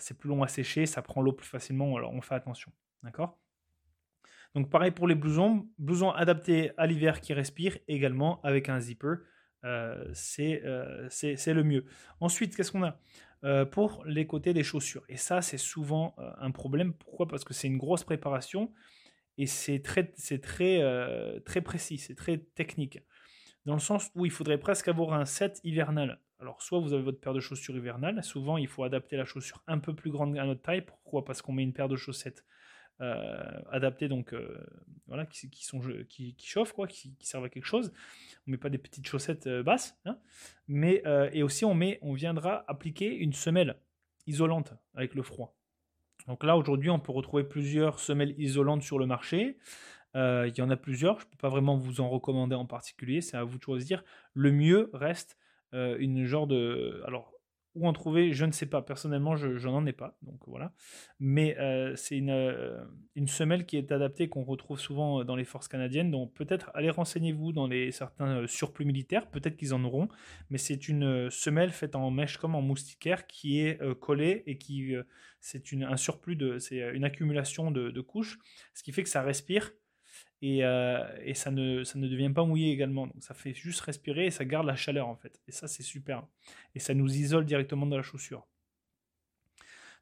c'est 0.00 0.18
plus 0.18 0.28
long 0.28 0.42
à 0.42 0.48
sécher, 0.48 0.86
ça 0.86 1.02
prend 1.02 1.22
l'eau 1.22 1.32
plus 1.32 1.46
facilement, 1.46 1.96
alors 1.96 2.12
on 2.12 2.20
fait 2.20 2.34
attention, 2.34 2.72
d'accord? 3.04 3.38
Donc 4.56 4.70
pareil 4.70 4.90
pour 4.90 5.06
les 5.06 5.14
blousons, 5.14 5.68
blousons 5.78 6.10
adaptés 6.10 6.72
à 6.76 6.88
l'hiver 6.88 7.20
qui 7.20 7.32
respire 7.32 7.78
également 7.86 8.40
avec 8.42 8.68
un 8.68 8.80
zipper, 8.80 9.14
c'est 10.14 10.62
le 10.64 11.62
mieux. 11.62 11.84
Ensuite, 12.18 12.56
qu'est-ce 12.56 12.72
qu'on 12.72 12.82
a? 12.82 13.64
Pour 13.66 14.04
les 14.04 14.26
côtés 14.26 14.52
des 14.52 14.64
chaussures, 14.64 15.04
et 15.08 15.16
ça 15.16 15.40
c'est 15.40 15.58
souvent 15.58 16.16
un 16.18 16.50
problème, 16.50 16.92
pourquoi? 16.92 17.28
Parce 17.28 17.44
que 17.44 17.54
c'est 17.54 17.68
une 17.68 17.78
grosse 17.78 18.02
préparation 18.02 18.72
et 19.38 19.46
c'est 19.46 19.78
très, 19.78 20.12
très, 20.40 21.40
très 21.44 21.60
précis, 21.60 21.98
c'est 21.98 22.16
très 22.16 22.38
technique 22.38 22.98
dans 23.66 23.74
le 23.74 23.80
sens 23.80 24.10
où 24.14 24.26
il 24.26 24.30
faudrait 24.30 24.58
presque 24.58 24.88
avoir 24.88 25.14
un 25.14 25.24
set 25.24 25.60
hivernal. 25.64 26.20
Alors, 26.38 26.62
soit 26.62 26.80
vous 26.80 26.92
avez 26.92 27.02
votre 27.02 27.20
paire 27.20 27.32
de 27.32 27.40
chaussures 27.40 27.76
hivernales, 27.76 28.22
souvent 28.22 28.58
il 28.58 28.68
faut 28.68 28.84
adapter 28.84 29.16
la 29.16 29.24
chaussure 29.24 29.62
un 29.66 29.78
peu 29.78 29.94
plus 29.94 30.10
grande 30.10 30.36
à 30.36 30.44
notre 30.44 30.62
taille. 30.62 30.82
Pourquoi? 30.82 31.24
Parce 31.24 31.40
qu'on 31.40 31.52
met 31.52 31.62
une 31.62 31.72
paire 31.72 31.88
de 31.88 31.96
chaussettes 31.96 32.44
euh, 33.00 33.60
adaptées, 33.72 34.06
donc 34.06 34.32
euh, 34.32 34.56
voilà, 35.08 35.26
qui, 35.26 35.48
sont, 35.64 35.80
qui, 36.08 36.36
chauffent, 36.38 36.72
quoi, 36.72 36.86
qui, 36.86 37.16
servent 37.20 37.44
à 37.44 37.48
quelque 37.48 37.66
chose. 37.66 37.92
On 38.46 38.52
met 38.52 38.56
pas 38.56 38.70
des 38.70 38.78
petites 38.78 39.08
chaussettes 39.08 39.48
euh, 39.48 39.64
basses, 39.64 39.98
hein. 40.04 40.16
mais 40.68 41.02
et 41.32 41.42
aussi 41.42 41.64
on 41.64 41.74
met, 41.74 41.98
on 42.02 42.12
viendra 42.12 42.64
appliquer 42.68 43.12
une 43.12 43.32
semelle 43.32 43.80
isolante 44.28 44.74
avec 44.94 45.16
le 45.16 45.22
froid. 45.24 45.56
Donc 46.28 46.44
là 46.44 46.56
aujourd'hui 46.56 46.88
on 46.88 47.00
peut 47.00 47.10
retrouver 47.10 47.42
plusieurs 47.42 47.98
semelles 47.98 48.34
isolantes 48.38 48.82
sur 48.82 49.00
le 49.00 49.06
marché. 49.06 49.58
Euh, 50.16 50.48
il 50.48 50.58
y 50.58 50.62
en 50.62 50.70
a 50.70 50.76
plusieurs, 50.76 51.18
je 51.20 51.26
ne 51.26 51.30
peux 51.30 51.38
pas 51.38 51.48
vraiment 51.48 51.76
vous 51.76 52.00
en 52.00 52.08
recommander 52.08 52.54
en 52.54 52.66
particulier, 52.66 53.20
c'est 53.20 53.36
à 53.36 53.44
vous 53.44 53.58
de 53.58 53.62
choisir. 53.62 54.04
Le 54.32 54.52
mieux 54.52 54.90
reste 54.92 55.36
euh, 55.74 55.96
une 55.98 56.24
genre 56.24 56.46
de... 56.46 57.02
Alors, 57.06 57.32
où 57.74 57.88
en 57.88 57.92
trouver, 57.92 58.32
je 58.32 58.44
ne 58.44 58.52
sais 58.52 58.66
pas. 58.66 58.82
Personnellement, 58.82 59.34
je 59.34 59.68
n'en 59.68 59.84
ai 59.84 59.92
pas, 59.92 60.16
donc 60.22 60.38
voilà. 60.46 60.72
Mais 61.18 61.58
euh, 61.58 61.96
c'est 61.96 62.16
une, 62.16 62.86
une, 63.16 63.26
semelle 63.26 63.66
qui 63.66 63.76
est 63.76 63.90
adaptée, 63.90 64.28
qu'on 64.28 64.44
retrouve 64.44 64.78
souvent 64.78 65.24
dans 65.24 65.34
les 65.34 65.44
forces 65.44 65.66
canadiennes. 65.66 66.12
Donc 66.12 66.32
peut-être 66.34 66.70
allez 66.74 66.90
renseignez-vous 66.90 67.50
dans 67.50 67.66
les, 67.66 67.90
certains 67.90 68.46
surplus 68.46 68.84
militaires, 68.84 69.28
peut-être 69.28 69.56
qu'ils 69.56 69.74
en 69.74 69.82
auront. 69.82 70.06
Mais 70.50 70.58
c'est 70.58 70.86
une 70.86 71.28
semelle 71.32 71.70
faite 71.70 71.96
en 71.96 72.12
mèche 72.12 72.38
comme 72.38 72.54
en 72.54 72.62
moustiquaire 72.62 73.26
qui 73.26 73.58
est 73.58 73.80
collée 73.98 74.44
et 74.46 74.56
qui 74.56 74.94
c'est 75.40 75.64
un 75.72 75.96
surplus 75.96 76.38
c'est 76.60 76.78
une 76.94 77.02
accumulation 77.02 77.72
de 77.72 78.00
couches, 78.00 78.38
ce 78.72 78.84
qui 78.84 78.92
fait 78.92 79.02
que 79.02 79.08
ça 79.08 79.22
respire 79.22 79.72
euh, 80.46 81.06
et, 81.22 81.34
ça, 81.34 81.50
ne, 81.50 81.84
ça 81.84 81.98
ne 81.98 82.08
devient 82.08 82.30
pas 82.30 82.44
mouillé 82.44 82.72
également. 82.72 83.06
Donc 83.06 83.22
ça 83.22 83.34
fait 83.34 83.54
juste 83.54 83.80
respirer 83.80 84.26
et 84.26 84.30
ça 84.30 84.44
garde 84.44 84.66
la 84.66 84.76
chaleur 84.76 85.08
en 85.08 85.16
fait. 85.16 85.40
Et 85.48 85.52
ça 85.52 85.68
c'est 85.68 85.82
super. 85.82 86.26
Et 86.74 86.78
ça 86.80 86.94
nous 86.94 87.10
isole 87.14 87.44
directement 87.44 87.86
de 87.86 87.96
la 87.96 88.02
chaussure. 88.02 88.46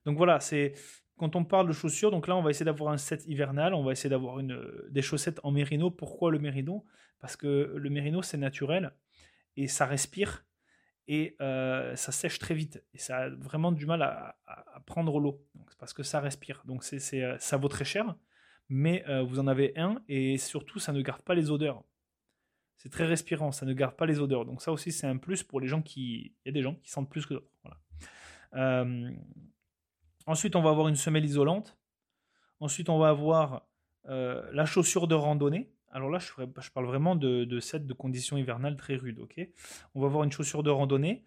Donc 0.05 0.16
voilà, 0.16 0.40
c'est 0.40 0.74
quand 1.16 1.37
on 1.37 1.44
parle 1.44 1.68
de 1.68 1.72
chaussures, 1.72 2.11
donc 2.11 2.26
là 2.26 2.37
on 2.37 2.42
va 2.42 2.50
essayer 2.50 2.64
d'avoir 2.64 2.92
un 2.92 2.96
set 2.96 3.24
hivernal, 3.26 3.74
on 3.74 3.85
va 3.85 3.92
essayer 3.92 4.11
d'avoir 4.11 4.40
une, 4.40 4.61
des 4.90 5.02
chaussettes 5.02 5.38
en 5.44 5.52
mérino. 5.52 5.90
Pourquoi 5.90 6.33
le 6.33 6.38
mérino? 6.38 6.85
Parce 7.20 7.37
que 7.37 7.74
le 7.76 7.90
mérino 7.90 8.22
c'est 8.22 8.38
naturel 8.38 8.92
et 9.57 9.68
ça 9.68 9.87
respire 9.87 10.44
et 11.07 11.37
euh, 11.40 11.94
ça 11.94 12.11
sèche 12.11 12.38
très 12.40 12.55
vite 12.55 12.83
et 12.94 12.98
ça 12.98 13.18
a 13.18 13.28
vraiment 13.28 13.70
du 13.70 13.87
mal 13.87 14.02
à, 14.02 14.37
à, 14.46 14.81
prendre 14.81 15.20
l'eau. 15.20 15.44
parce 15.78 15.92
que 15.92 16.02
ça 16.02 16.18
respire. 16.18 16.62
Donc 16.64 16.83
c'est, 16.83 16.98
ça 17.38 17.57
vaut 17.57 17.68
très 17.68 17.85
cher 17.85 18.16
mais 18.68 19.05
euh, 19.09 19.22
vous 19.22 19.38
en 19.38 19.46
avez 19.46 19.72
un 19.79 20.03
et 20.09 20.38
surtout 20.38 20.79
ça 20.79 20.92
ne 20.92 21.03
garde 21.03 21.22
pas 21.22 21.35
les 21.35 21.51
odeurs. 21.51 21.83
C'est 22.77 22.90
très 22.90 23.07
respirant, 23.07 23.53
ça 23.53 23.66
ne 23.66 23.72
garde 23.72 23.96
pas 23.96 24.07
les 24.07 24.20
odeurs. 24.20 24.44
Donc 24.44 24.62
ça 24.62 24.72
aussi 24.72 24.92
c'est 24.92 25.07
un 25.07 25.16
plus 25.16 25.42
pour 25.42 25.61
les 25.61 25.68
gens 25.68 25.83
qui... 25.83 26.35
Il 26.44 26.46
y 26.46 26.48
a 26.48 26.53
des 26.53 26.62
gens 26.62 26.75
qui 26.75 26.90
sentent 26.90 27.11
plus 27.11 27.27
que 27.27 27.35
d'autres. 27.35 27.48
Euh, 28.55 29.11
ensuite 30.27 30.57
on 30.57 30.62
va 30.62 30.70
avoir 30.70 30.88
une 30.88 30.96
semelle 30.96 31.25
isolante. 31.25 31.79
Ensuite 32.61 32.88
on 32.88 32.98
va 32.98 33.09
avoir 33.09 33.66
euh, 34.09 34.48
la 34.53 34.64
chaussure 34.64 35.07
de 35.07 35.14
randonnée. 35.14 35.72
Alors 35.90 36.11
là 36.11 36.18
je, 36.18 36.70
parle 36.70 36.87
vraiment 36.87 37.14
de, 37.14 37.44
de 37.44 37.61
set 37.61 37.87
de 37.87 37.92
conditions 37.92 38.37
hivernales 38.37 38.77
très 38.77 38.96
rudes. 38.96 39.20
on 39.94 40.01
va 40.01 40.07
avoir 40.07 40.25
une 40.25 40.33
chaussure 40.33 40.62
de 40.62 40.70
randonnée. 40.70 41.25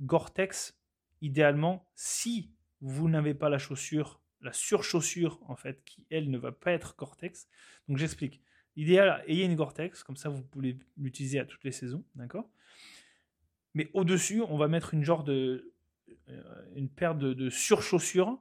Gore-Tex, 0.00 0.78
idéalement, 1.20 1.88
si 1.94 2.52
vous 2.80 3.08
n'avez 3.08 3.34
pas 3.34 3.48
la 3.48 3.58
chaussure 3.58 4.20
la 4.46 4.52
surchaussure, 4.52 5.38
en 5.48 5.56
fait, 5.56 5.84
qui, 5.84 6.06
elle, 6.10 6.30
ne 6.30 6.38
va 6.38 6.52
pas 6.52 6.72
être 6.72 6.96
Gore-Tex. 6.96 7.48
Donc, 7.88 7.98
j'explique. 7.98 8.40
L'idéal, 8.76 9.22
ayez 9.26 9.44
une 9.44 9.56
Gore-Tex, 9.56 10.02
comme 10.02 10.16
ça, 10.16 10.28
vous 10.28 10.42
pouvez 10.42 10.78
l'utiliser 10.96 11.38
à 11.38 11.44
toutes 11.44 11.64
les 11.64 11.72
saisons, 11.72 12.04
d'accord? 12.14 12.48
Mais 13.74 13.90
au-dessus, 13.92 14.42
on 14.42 14.56
va 14.56 14.68
mettre 14.68 14.94
une 14.94 15.04
genre 15.04 15.24
de... 15.24 15.74
Euh, 16.28 16.42
une 16.74 16.88
paire 16.88 17.14
de, 17.14 17.50
surchaussures 17.50 18.40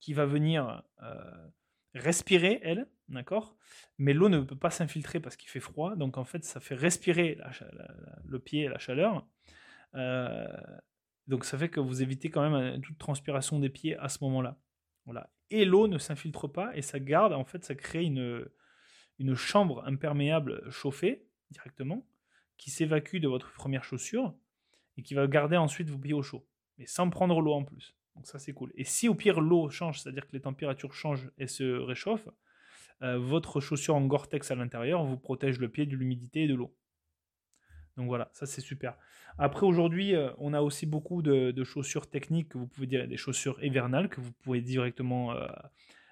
qui 0.00 0.12
va 0.12 0.26
venir 0.26 0.82
euh, 1.02 1.48
respirer, 1.94 2.60
elle, 2.62 2.86
d'accord? 3.08 3.56
Mais 3.98 4.12
l'eau 4.12 4.28
ne 4.28 4.40
peut 4.40 4.56
pas 4.56 4.70
s'infiltrer 4.70 5.20
parce 5.20 5.36
qu'il 5.36 5.48
fait 5.48 5.60
froid, 5.60 5.96
donc 5.96 6.18
en 6.18 6.24
fait, 6.24 6.44
ça 6.44 6.60
fait 6.60 6.74
respirer 6.74 7.38
le 8.24 8.38
pied 8.38 8.62
et 8.62 8.68
la 8.68 8.78
chaleur. 8.78 9.26
Euh, 9.94 10.46
donc 11.26 11.44
ça 11.44 11.56
fait 11.56 11.68
que 11.68 11.80
vous 11.80 12.02
évitez 12.02 12.30
quand 12.30 12.48
même 12.48 12.80
toute 12.82 12.98
transpiration 12.98 13.58
des 13.58 13.70
pieds 13.70 13.96
à 13.96 14.08
ce 14.08 14.22
moment-là. 14.24 14.58
Voilà. 15.06 15.30
Et 15.50 15.64
l'eau 15.64 15.88
ne 15.88 15.98
s'infiltre 15.98 16.48
pas 16.48 16.76
et 16.76 16.82
ça 16.82 16.98
garde, 16.98 17.32
en 17.32 17.44
fait, 17.44 17.64
ça 17.64 17.74
crée 17.74 18.04
une, 18.04 18.48
chambre 19.34 19.84
imperméable 19.86 20.62
chauffée 20.70 21.26
directement 21.50 22.06
qui 22.56 22.70
s'évacue 22.70 23.18
de 23.18 23.28
votre 23.28 23.52
première 23.52 23.84
chaussure 23.84 24.34
et 24.96 25.02
qui 25.02 25.14
va 25.14 25.26
garder 25.26 25.56
ensuite 25.56 25.90
vos 25.90 25.98
pieds 25.98 26.14
au 26.14 26.22
chaud, 26.22 26.46
mais 26.78 26.86
sans 26.86 27.10
prendre 27.10 27.40
l'eau 27.40 27.52
en 27.52 27.64
plus. 27.64 27.96
Donc 28.14 28.26
ça 28.26 28.38
c'est 28.38 28.52
cool. 28.52 28.72
Et 28.76 28.84
si 28.84 29.08
au 29.08 29.14
pire 29.14 29.40
l'eau 29.40 29.68
change, 29.70 30.00
c'est-à-dire 30.00 30.26
que 30.26 30.32
les 30.32 30.40
températures 30.40 30.94
changent 30.94 31.30
et 31.36 31.46
se 31.46 31.64
réchauffent, 31.64 32.28
euh, 33.02 33.18
votre 33.18 33.60
chaussure 33.60 33.96
en 33.96 34.06
Gore-Tex 34.06 34.50
à 34.50 34.54
l'intérieur 34.54 35.04
vous 35.04 35.18
protège 35.18 35.58
le 35.58 35.68
pied 35.68 35.84
de 35.84 35.96
l'humidité 35.96 36.44
et 36.44 36.48
de 36.48 36.54
l'eau. 36.54 36.74
Donc 37.96 38.08
voilà, 38.08 38.28
ça 38.32 38.46
c'est 38.46 38.60
super. 38.60 38.96
Après 39.38 39.66
aujourd'hui, 39.66 40.14
euh, 40.14 40.30
on 40.38 40.52
a 40.52 40.60
aussi 40.60 40.86
beaucoup 40.86 41.22
de, 41.22 41.64
chaussures 41.64 42.08
techniques 42.08 42.50
que 42.50 42.58
vous 42.58 42.66
pouvez 42.66 42.86
dire, 42.86 43.06
des 43.06 43.16
chaussures 43.16 43.62
hivernales 43.62 44.08
que 44.08 44.20
vous 44.20 44.32
pouvez 44.32 44.60
directement 44.60 45.32
euh, 45.32 45.46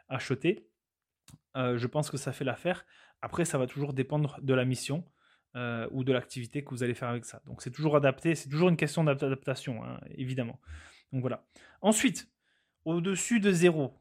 acheter. 0.09 0.69
je 1.55 1.87
pense 1.87 2.11
que 2.11 2.17
ça 2.17 2.33
fait 2.33 2.45
l'affaire. 2.45 2.85
Après, 3.21 3.45
ça 3.45 3.59
va 3.59 3.67
toujours 3.67 3.93
dépendre 3.93 4.39
de 4.43 4.55
la 4.55 4.65
mission. 4.65 5.05
ou 5.91 6.03
de 6.05 6.13
l'activité 6.13 6.65
que 6.65 6.71
vous 6.71 6.83
allez 6.83 6.95
faire 6.95 7.11
avec 7.11 7.25
ça. 7.25 7.43
Donc 7.47 7.63
c'est 7.63 7.71
toujours 7.71 7.95
adapté, 7.97 8.35
c'est 8.35 8.49
toujours 8.49 8.71
une 8.71 8.77
question 8.77 9.05
d'adaptation, 9.05 9.85
hein, 9.85 10.01
évidemment. 10.17 10.59
Donc 11.13 11.21
voilà. 11.21 11.45
Ensuite, 11.83 12.29
au-dessus 12.85 13.39
de 13.41 13.53
0, 13.53 13.95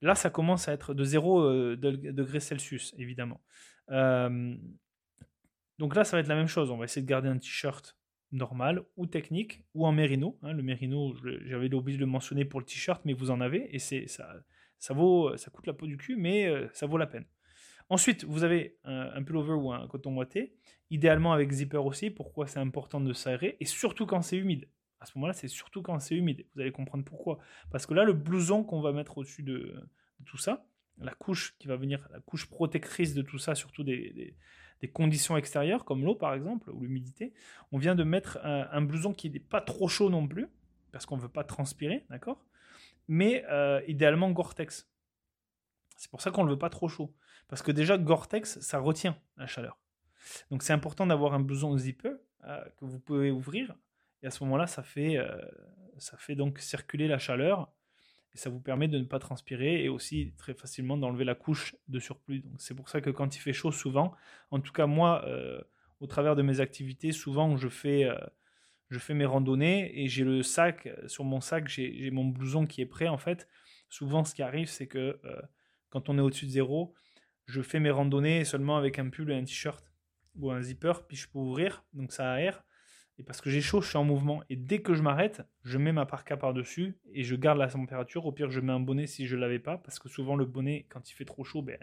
là 0.00 0.14
ça 0.14 0.30
commence 0.30 0.68
à 0.68 0.72
être 0.72 0.94
de 0.94 1.04
0 1.04 1.40
euh, 1.40 1.76
degrés 1.76 2.40
Celsius, 2.40 2.94
évidemment. 2.98 3.40
Donc 5.78 5.94
là, 5.94 6.04
ça 6.04 6.16
va 6.16 6.20
être 6.20 6.28
la 6.28 6.34
même 6.34 6.48
chose. 6.48 6.70
On 6.70 6.76
va 6.76 6.84
essayer 6.84 7.02
de 7.02 7.08
garder 7.08 7.28
un 7.28 7.38
t-shirt 7.38 7.96
normal 8.32 8.82
ou 8.96 9.06
technique 9.06 9.62
ou 9.74 9.86
en 9.86 9.92
mérino. 9.92 10.38
Hein. 10.42 10.52
le 10.52 10.62
mérino, 10.62 11.14
j'avais 11.46 11.72
oublié 11.72 11.96
de 11.96 12.02
le 12.02 12.10
mentionner 12.10 12.44
pour 12.44 12.60
le 12.60 12.66
t-shirt, 12.66 13.00
mais 13.04 13.12
vous 13.12 13.30
en 13.30 13.40
avez 13.40 13.74
et 13.74 13.78
c'est 13.78 14.06
ça, 14.06 14.34
ça 14.78 14.94
vaut, 14.94 15.36
ça 15.36 15.50
coûte 15.50 15.66
la 15.66 15.72
peau 15.72 15.86
du 15.86 15.96
cul, 15.96 16.16
mais 16.16 16.46
euh, 16.46 16.68
ça 16.72 16.86
vaut 16.86 16.98
la 16.98 17.06
peine. 17.06 17.24
Ensuite, 17.90 18.24
vous 18.24 18.44
avez 18.44 18.78
un, 18.84 19.22
pullover 19.22 19.54
ou 19.54 19.72
un 19.72 19.86
coton 19.88 20.14
ouaté, 20.14 20.54
idéalement 20.90 21.32
avec 21.32 21.50
zipper 21.50 21.78
aussi. 21.78 22.10
Pourquoi 22.10 22.46
c'est 22.46 22.58
important 22.58 23.00
de 23.00 23.12
s'aérer 23.14 23.56
et 23.60 23.64
surtout 23.64 24.04
quand 24.04 24.20
c'est 24.20 24.36
humide? 24.36 24.68
À 25.00 25.06
ce 25.06 25.12
moment-là, 25.16 25.32
c'est 25.32 25.48
surtout 25.48 25.80
quand 25.80 25.98
c'est 25.98 26.14
humide. 26.14 26.44
Vous 26.54 26.60
allez 26.60 26.72
comprendre 26.72 27.04
pourquoi. 27.04 27.38
Parce 27.70 27.86
que 27.86 27.94
là, 27.94 28.04
le 28.04 28.12
blouson 28.12 28.62
qu'on 28.62 28.82
va 28.82 28.92
mettre 28.92 29.16
au-dessus 29.16 29.42
de, 29.42 29.74
tout 30.26 30.36
ça, 30.36 30.66
la 30.98 31.14
couche 31.14 31.56
qui 31.58 31.66
va 31.66 31.76
venir, 31.76 32.06
la 32.12 32.20
couche 32.20 32.46
protectrice 32.46 33.14
de 33.14 33.22
tout 33.22 33.38
ça, 33.38 33.54
surtout 33.54 33.84
des, 33.84 34.36
conditions 34.86 35.36
extérieures, 35.36 35.84
comme 35.84 36.04
l'eau 36.04 36.14
par 36.14 36.34
exemple, 36.34 36.70
ou 36.70 36.82
l'humidité, 36.82 37.32
on 37.72 37.78
vient 37.78 37.96
de 37.96 38.04
mettre 38.04 38.38
un, 38.44 38.80
blouson 38.80 39.12
qui 39.12 39.28
n'est 39.28 39.40
pas 39.40 39.60
trop 39.60 39.88
chaud 39.88 40.08
non 40.08 40.28
plus, 40.28 40.46
parce 40.92 41.04
qu'on 41.04 41.16
ne 41.16 41.22
veut 41.22 41.28
pas 41.28 41.42
transpirer, 41.42 42.06
d'accord? 42.10 42.46
Mais 43.08 43.44
euh, 43.50 43.80
idéalement 43.88 44.30
Gore-Tex. 44.30 44.88
C'est 45.96 46.10
pour 46.10 46.20
ça 46.20 46.30
qu'on 46.30 46.42
ne 46.42 46.46
le 46.46 46.52
veut 46.52 46.58
pas 46.58 46.70
trop 46.70 46.88
chaud. 46.88 47.12
Parce 47.48 47.62
que 47.62 47.72
déjà, 47.72 47.98
Gore-Tex, 47.98 48.60
ça 48.60 48.78
retient 48.78 49.18
la 49.36 49.48
chaleur. 49.48 49.80
Donc 50.52 50.62
c'est 50.62 50.72
important 50.72 51.06
d'avoir 51.06 51.34
un 51.34 51.40
blouson 51.40 51.76
zipper 51.76 52.12
euh, 52.44 52.62
que 52.76 52.84
vous 52.84 53.00
pouvez 53.00 53.32
ouvrir 53.32 53.74
et 54.22 54.26
à 54.26 54.30
ce 54.30 54.42
moment-là, 54.44 54.66
ça 54.66 54.82
fait, 54.82 55.16
euh, 55.16 55.40
ça 55.98 56.16
fait 56.16 56.34
donc 56.34 56.58
circuler 56.58 57.08
la 57.08 57.18
chaleur 57.18 57.72
et 58.34 58.38
ça 58.38 58.50
vous 58.50 58.60
permet 58.60 58.88
de 58.88 58.98
ne 58.98 59.04
pas 59.04 59.18
transpirer 59.18 59.84
et 59.84 59.88
aussi 59.88 60.32
très 60.36 60.54
facilement 60.54 60.96
d'enlever 60.96 61.24
la 61.24 61.34
couche 61.34 61.74
de 61.88 61.98
surplus. 61.98 62.40
Donc 62.40 62.60
c'est 62.60 62.74
pour 62.74 62.88
ça 62.88 63.00
que 63.00 63.10
quand 63.10 63.36
il 63.36 63.38
fait 63.38 63.52
chaud, 63.52 63.72
souvent, 63.72 64.14
en 64.50 64.60
tout 64.60 64.72
cas 64.72 64.86
moi, 64.86 65.24
euh, 65.26 65.60
au 66.00 66.06
travers 66.06 66.36
de 66.36 66.42
mes 66.42 66.60
activités, 66.60 67.12
souvent 67.12 67.56
je 67.56 67.68
fais, 67.68 68.04
euh, 68.04 68.18
je 68.90 68.98
fais 68.98 69.14
mes 69.14 69.24
randonnées 69.26 70.02
et 70.02 70.08
j'ai 70.08 70.24
le 70.24 70.42
sac, 70.42 70.88
sur 71.06 71.24
mon 71.24 71.40
sac, 71.40 71.68
j'ai 71.68 72.10
mon 72.10 72.24
blouson 72.24 72.66
qui 72.66 72.80
est 72.80 72.86
prêt 72.86 73.08
en 73.08 73.18
fait. 73.18 73.48
Souvent, 73.88 74.24
ce 74.24 74.34
qui 74.34 74.42
arrive, 74.42 74.68
c'est 74.68 74.86
que 74.86 75.18
quand 75.88 76.10
on 76.10 76.18
est 76.18 76.20
au-dessus 76.20 76.44
de 76.44 76.50
zéro, 76.50 76.94
je 77.46 77.62
fais 77.62 77.80
mes 77.80 77.90
randonnées 77.90 78.44
seulement 78.44 78.76
avec 78.76 78.98
un 78.98 79.08
pull 79.08 79.30
et 79.30 79.34
un 79.34 79.44
t-shirt 79.44 79.84
ou 80.36 80.50
un 80.50 80.60
zipper, 80.60 80.92
puis 81.08 81.16
je 81.16 81.28
peux 81.28 81.38
ouvrir, 81.38 81.84
donc 81.94 82.12
ça 82.12 82.32
aère. 82.32 82.62
Et 83.18 83.24
parce 83.24 83.40
que 83.40 83.50
j'ai 83.50 83.60
chaud, 83.60 83.80
je 83.80 83.88
suis 83.88 83.96
en 83.96 84.04
mouvement. 84.04 84.42
Et 84.48 84.56
dès 84.56 84.80
que 84.80 84.94
je 84.94 85.02
m'arrête, 85.02 85.42
je 85.64 85.76
mets 85.76 85.92
ma 85.92 86.06
parka 86.06 86.36
par-dessus 86.36 86.94
et 87.12 87.24
je 87.24 87.34
garde 87.34 87.58
la 87.58 87.66
température. 87.66 88.26
Au 88.26 88.32
pire, 88.32 88.50
je 88.50 88.60
mets 88.60 88.72
un 88.72 88.80
bonnet 88.80 89.08
si 89.08 89.26
je 89.26 89.34
ne 89.34 89.40
l'avais 89.40 89.58
pas. 89.58 89.76
Parce 89.78 89.98
que 89.98 90.08
souvent, 90.08 90.36
le 90.36 90.44
bonnet, 90.44 90.86
quand 90.88 91.10
il 91.10 91.14
fait 91.14 91.24
trop 91.24 91.42
chaud, 91.42 91.60
ben, 91.60 91.78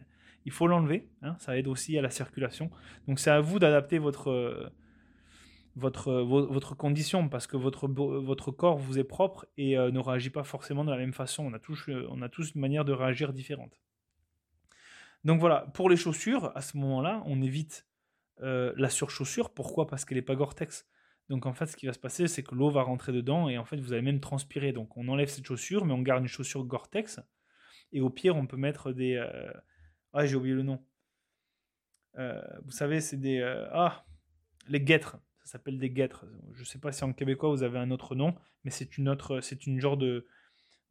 il 0.45 0.53
faut 0.53 0.65
l'enlever. 0.65 1.09
Hein. 1.21 1.35
ça 1.39 1.57
aide 1.57 1.67
aussi 1.67 1.97
à 1.97 2.01
la 2.01 2.09
circulation. 2.09 2.71
Donc, 3.07 3.19
c'est 3.19 3.31
à 3.31 3.41
vous 3.41 3.59
d'adapter 3.59 3.99
votre, 3.99 4.71
votre, 5.75 6.13
votre 6.13 6.73
condition. 6.75 7.27
Parce 7.27 7.47
que 7.47 7.57
votre, 7.57 7.87
votre 7.87 8.51
corps 8.51 8.77
vous 8.77 8.97
est 8.97 9.03
propre 9.03 9.45
et 9.57 9.77
euh, 9.77 9.91
ne 9.91 9.99
réagit 9.99 10.29
pas 10.29 10.45
forcément 10.45 10.85
de 10.85 10.91
la 10.91 10.97
même 10.97 11.13
façon. 11.13 11.45
On 11.45 11.53
a, 11.53 11.59
tous, 11.59 11.89
on 12.09 12.21
a 12.21 12.29
tous 12.29 12.53
une 12.55 12.61
manière 12.61 12.85
de 12.85 12.93
réagir 12.93 13.33
différente. 13.33 13.81
Donc 15.25 15.41
voilà, 15.41 15.61
pour 15.73 15.89
les 15.89 15.97
chaussures, 15.97 16.51
à 16.55 16.61
ce 16.61 16.77
moment-là, 16.77 17.23
on 17.25 17.41
évite 17.41 17.87
euh, 18.41 18.73
la 18.77 18.89
surchaussure. 18.89 19.49
Pourquoi? 19.49 19.87
Parce 19.87 20.05
qu'elle 20.05 20.17
n'est 20.17 20.21
pas 20.21 20.35
Gore-Tex. 20.35 20.85
Donc 21.29 21.45
en 21.45 21.53
fait, 21.53 21.65
ce 21.65 21.75
qui 21.75 21.87
va 21.87 21.93
se 21.93 21.99
passer, 21.99 22.27
c'est 22.27 22.43
que 22.43 22.53
l'eau 22.53 22.69
va 22.69 22.83
rentrer 22.83 23.11
dedans 23.11 23.49
et 23.49 23.57
en 23.57 23.65
fait, 23.65 23.77
vous 23.77 23.93
allez 23.93 24.01
même 24.01 24.19
transpirer. 24.19 24.73
Donc 24.73 24.95
on 24.97 25.07
enlève 25.07 25.27
cette 25.27 25.45
chaussure, 25.45 25.85
mais 25.85 25.93
on 25.93 26.01
garde 26.01 26.21
une 26.21 26.27
chaussure 26.27 26.63
Gore-Tex. 26.65 27.19
Et 27.91 28.01
au 28.01 28.09
pire, 28.09 28.35
on 28.35 28.45
peut 28.45 28.57
mettre 28.57 28.91
des. 28.91 29.15
Euh, 29.15 29.51
ah, 30.13 30.25
j'ai 30.25 30.35
oublié 30.35 30.55
le 30.55 30.63
nom. 30.63 30.83
Euh, 32.17 32.41
vous 32.63 32.71
savez, 32.71 33.01
c'est 33.01 33.17
des. 33.17 33.39
Euh, 33.39 33.67
ah, 33.71 34.05
les 34.67 34.81
guêtres. 34.81 35.17
Ça 35.43 35.53
s'appelle 35.53 35.79
des 35.79 35.89
guêtres. 35.89 36.25
Je 36.53 36.61
ne 36.61 36.65
sais 36.65 36.79
pas 36.79 36.91
si 36.91 37.03
en 37.03 37.13
québécois 37.13 37.49
vous 37.49 37.63
avez 37.63 37.77
un 37.77 37.91
autre 37.91 38.15
nom, 38.15 38.35
mais 38.63 38.71
c'est 38.71 38.97
une 38.97 39.09
autre, 39.09 39.41
c'est 39.41 39.67
une 39.67 39.79
genre 39.79 39.97
de, 39.97 40.27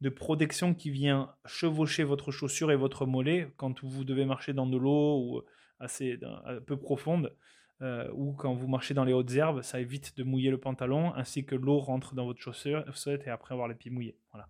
de 0.01 0.09
protection 0.09 0.73
qui 0.73 0.91
vient 0.91 1.35
chevaucher 1.45 2.03
votre 2.03 2.31
chaussure 2.31 2.71
et 2.71 2.77
votre 2.77 3.05
mollet 3.05 3.51
quand 3.57 3.83
vous 3.83 4.05
devez 4.05 4.25
marcher 4.25 4.53
dans 4.53 4.65
de 4.65 4.77
l'eau 4.77 5.19
ou 5.19 5.41
assez 5.79 6.19
un 6.45 6.61
peu 6.61 6.77
profonde. 6.77 7.35
Euh, 7.81 8.09
ou 8.13 8.31
quand 8.33 8.53
vous 8.53 8.67
marchez 8.67 8.93
dans 8.93 9.03
les 9.03 9.13
hautes 9.13 9.33
herbes, 9.33 9.61
ça 9.61 9.79
évite 9.79 10.15
de 10.17 10.23
mouiller 10.23 10.49
le 10.49 10.57
pantalon, 10.57 11.13
ainsi 11.15 11.45
que 11.45 11.55
l'eau 11.55 11.79
rentre 11.79 12.15
dans 12.15 12.25
votre 12.25 12.39
chaussure 12.39 12.85
et 13.05 13.29
après 13.29 13.53
avoir 13.53 13.67
les 13.67 13.75
pieds 13.75 13.91
mouillés. 13.91 14.17
Voilà. 14.31 14.47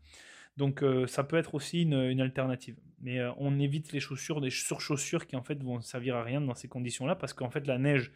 Donc 0.57 0.83
euh, 0.83 1.07
ça 1.07 1.23
peut 1.23 1.37
être 1.37 1.55
aussi 1.55 1.81
une, 1.81 2.21
alternative. 2.21 2.77
Mais 3.01 3.19
euh, 3.19 3.31
on 3.37 3.59
évite 3.59 3.91
les 3.91 3.99
chaussures, 3.99 4.41
des 4.41 4.51
surchaussures 4.51 5.25
qui 5.25 5.35
en 5.35 5.43
fait 5.43 5.61
vont 5.61 5.81
servir 5.81 6.15
à 6.15 6.23
rien 6.23 6.39
dans 6.39 6.53
ces 6.53 6.67
conditions-là, 6.67 7.15
parce 7.15 7.33
qu'en 7.33 7.49
fait 7.49 7.65
la 7.65 7.79
neige 7.79 8.11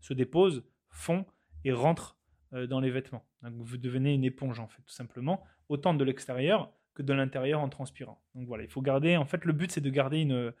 se 0.00 0.14
dépose, 0.14 0.64
fond 0.90 1.26
et 1.64 1.72
rentre 1.72 2.16
dans 2.52 2.78
les 2.78 2.90
vêtements. 2.90 3.26
Donc 3.42 3.54
vous 3.56 3.76
devenez 3.76 4.14
une 4.14 4.24
éponge 4.24 4.60
en 4.60 4.68
fait, 4.68 4.80
tout 4.82 4.92
simplement, 4.92 5.42
autant 5.68 5.94
de 5.94 6.04
l'extérieur 6.04 6.72
que 6.94 7.02
de 7.02 7.12
l'intérieur 7.12 7.60
en 7.60 7.68
transpirant. 7.68 8.22
Donc 8.36 8.46
voilà, 8.46 8.62
il 8.62 8.70
faut 8.70 8.80
garder, 8.80 9.16
en 9.16 9.26
fait 9.26 9.44
le 9.44 9.52
but 9.52 9.72
c'est 9.72 9.80
de 9.80 9.90
garder 9.90 10.20
une, 10.20 10.54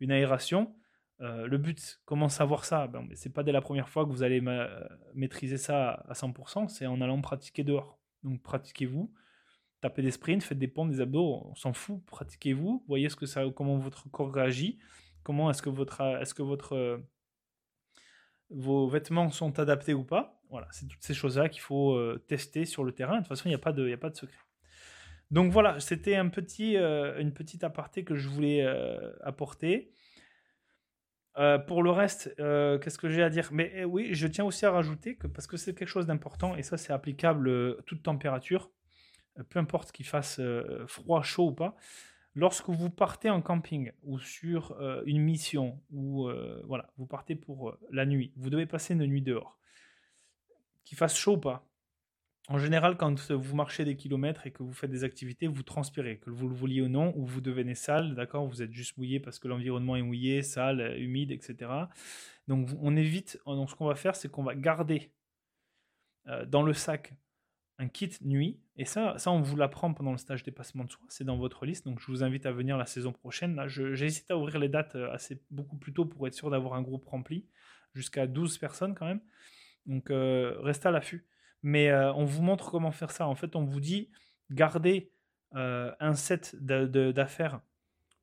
une 0.00 0.12
aération 0.12 0.74
euh, 1.20 1.46
le 1.46 1.58
but, 1.58 2.00
comment 2.06 2.28
savoir 2.28 2.64
ça? 2.64 2.86
Ben, 2.86 3.06
C'est 3.14 3.32
pas 3.32 3.42
dès 3.42 3.52
la 3.52 3.60
première 3.60 3.88
fois 3.88 4.04
que 4.06 4.10
vous 4.10 4.22
allez 4.22 4.40
maîtriser 5.14 5.58
ça 5.58 6.04
à 6.08 6.14
100%, 6.14 6.68
c'est 6.68 6.86
en 6.86 7.00
allant 7.00 7.20
pratiquer 7.20 7.62
dehors. 7.62 7.98
Donc 8.22 8.42
pratiquez-vous, 8.42 9.12
tapez 9.80 10.02
des 10.02 10.10
sprints, 10.10 10.42
faites 10.42 10.58
des 10.58 10.68
pompes, 10.68 10.90
des 10.90 11.00
abdos, 11.00 11.42
on 11.44 11.54
s'en 11.54 11.72
fout, 11.72 12.02
pratiquez-vous, 12.06 12.84
voyez 12.86 13.08
ce 13.08 13.16
que 13.16 13.26
ça, 13.26 13.44
comment 13.54 13.76
votre 13.76 14.10
corps 14.10 14.32
réagit, 14.32 14.78
comment 15.22 15.50
est-ce 15.50 15.62
que 15.62 15.70
votre, 15.70 16.00
est-ce 16.20 16.34
que 16.34 16.42
votre, 16.42 16.74
euh, 16.74 16.98
vos 18.48 18.88
vêtements 18.88 19.30
sont 19.30 19.58
adaptés 19.58 19.94
ou 19.94 20.04
pas. 20.04 20.40
Voilà, 20.48 20.68
c'est 20.72 20.86
toutes 20.88 21.02
ces 21.02 21.14
choses-là 21.14 21.48
qu'il 21.48 21.60
faut 21.60 21.94
euh, 21.94 22.22
tester 22.28 22.64
sur 22.64 22.82
le 22.82 22.92
terrain. 22.92 23.16
De 23.16 23.18
toute 23.18 23.28
façon, 23.28 23.44
il 23.46 23.50
n'y 23.50 23.54
a, 23.54 23.58
pas 23.58 23.72
de, 23.72 23.92
a 23.92 23.96
pas 23.96 24.10
de 24.10 24.16
secret. 24.16 24.36
Donc 25.30 25.52
voilà, 25.52 25.78
c'était 25.78 26.16
un 26.16 26.28
petit, 26.28 26.76
une 26.76 27.32
petite 27.32 27.62
aparté 27.62 28.02
que 28.02 28.16
je 28.16 28.26
voulais 28.26 28.66
apporter. 29.20 29.92
Euh, 31.38 31.58
pour 31.58 31.82
le 31.82 31.90
reste, 31.90 32.34
euh, 32.40 32.78
qu'est-ce 32.78 32.98
que 32.98 33.08
j'ai 33.08 33.22
à 33.22 33.30
dire? 33.30 33.48
Mais 33.52 33.70
eh 33.74 33.84
oui, 33.84 34.08
je 34.12 34.26
tiens 34.26 34.44
aussi 34.44 34.66
à 34.66 34.72
rajouter 34.72 35.16
que 35.16 35.26
parce 35.26 35.46
que 35.46 35.56
c'est 35.56 35.74
quelque 35.74 35.88
chose 35.88 36.06
d'important 36.06 36.56
et 36.56 36.62
ça 36.62 36.76
c'est 36.76 36.92
applicable 36.92 37.48
euh, 37.48 37.80
toute 37.86 38.02
température, 38.02 38.70
peu 39.48 39.58
importe 39.60 39.92
qu'il 39.92 40.06
fasse 40.06 40.40
froid, 40.86 41.22
chaud 41.22 41.48
ou 41.48 41.52
pas. 41.52 41.76
Lorsque 42.34 42.68
vous 42.68 42.90
partez 42.90 43.30
en 43.30 43.42
camping 43.42 43.92
ou 44.02 44.18
sur 44.18 44.76
une 45.06 45.22
mission 45.22 45.80
ou 45.92 46.28
voilà, 46.64 46.90
vous 46.98 47.06
partez 47.06 47.36
pour 47.36 47.76
la 47.90 48.04
nuit, 48.06 48.32
vous 48.36 48.50
devez 48.50 48.66
passer 48.66 48.92
une 48.94 49.06
nuit 49.06 49.22
dehors, 49.22 49.58
qu'il 50.84 50.98
fasse 50.98 51.16
chaud 51.16 51.34
ou 51.34 51.40
pas. 51.40 51.69
En 52.50 52.58
général, 52.58 52.96
quand 52.96 53.30
vous 53.30 53.54
marchez 53.54 53.84
des 53.84 53.94
kilomètres 53.94 54.44
et 54.44 54.50
que 54.50 54.64
vous 54.64 54.72
faites 54.72 54.90
des 54.90 55.04
activités, 55.04 55.46
vous 55.46 55.62
transpirez, 55.62 56.18
que 56.18 56.30
vous 56.30 56.48
le 56.48 56.54
vouliez 56.54 56.82
ou 56.82 56.88
non, 56.88 57.16
ou 57.16 57.24
vous 57.24 57.40
devenez 57.40 57.76
sale, 57.76 58.16
d'accord 58.16 58.44
Vous 58.44 58.60
êtes 58.60 58.72
juste 58.72 58.96
mouillé 58.98 59.20
parce 59.20 59.38
que 59.38 59.46
l'environnement 59.46 59.94
est 59.94 60.02
mouillé, 60.02 60.42
sale, 60.42 60.96
humide, 60.98 61.30
etc. 61.30 61.70
Donc 62.48 62.68
on 62.80 62.96
évite, 62.96 63.38
donc 63.46 63.70
ce 63.70 63.76
qu'on 63.76 63.86
va 63.86 63.94
faire, 63.94 64.16
c'est 64.16 64.28
qu'on 64.28 64.42
va 64.42 64.56
garder 64.56 65.12
euh, 66.26 66.44
dans 66.44 66.64
le 66.64 66.72
sac 66.72 67.14
un 67.78 67.86
kit 67.86 68.10
nuit, 68.22 68.58
et 68.76 68.84
ça, 68.84 69.16
ça 69.16 69.30
on 69.30 69.40
vous 69.40 69.56
l'apprend 69.56 69.94
pendant 69.94 70.10
le 70.10 70.18
stage 70.18 70.42
dépassement 70.42 70.82
de 70.82 70.90
soi, 70.90 71.06
c'est 71.08 71.22
dans 71.22 71.36
votre 71.36 71.64
liste, 71.64 71.84
donc 71.86 72.00
je 72.00 72.06
vous 72.08 72.24
invite 72.24 72.46
à 72.46 72.52
venir 72.52 72.76
la 72.76 72.84
saison 72.84 73.12
prochaine. 73.12 73.54
Là, 73.54 73.68
j'ai 73.68 74.04
hésité 74.04 74.32
à 74.32 74.36
ouvrir 74.36 74.58
les 74.58 74.68
dates 74.68 74.96
euh, 74.96 75.08
assez 75.12 75.40
beaucoup 75.52 75.76
plus 75.76 75.92
tôt 75.92 76.04
pour 76.04 76.26
être 76.26 76.34
sûr 76.34 76.50
d'avoir 76.50 76.74
un 76.74 76.82
groupe 76.82 77.06
rempli, 77.06 77.46
jusqu'à 77.94 78.26
12 78.26 78.58
personnes 78.58 78.96
quand 78.96 79.06
même. 79.06 79.20
Donc 79.86 80.10
euh, 80.10 80.56
restez 80.62 80.88
à 80.88 80.90
l'affût. 80.90 81.29
Mais 81.62 81.90
euh, 81.90 82.12
on 82.14 82.24
vous 82.24 82.42
montre 82.42 82.70
comment 82.70 82.92
faire 82.92 83.10
ça. 83.10 83.26
En 83.26 83.34
fait, 83.34 83.56
on 83.56 83.64
vous 83.64 83.80
dit 83.80 84.10
gardez 84.50 85.12
euh, 85.54 85.92
un 86.00 86.14
set 86.14 86.56
d'affaires 86.60 87.60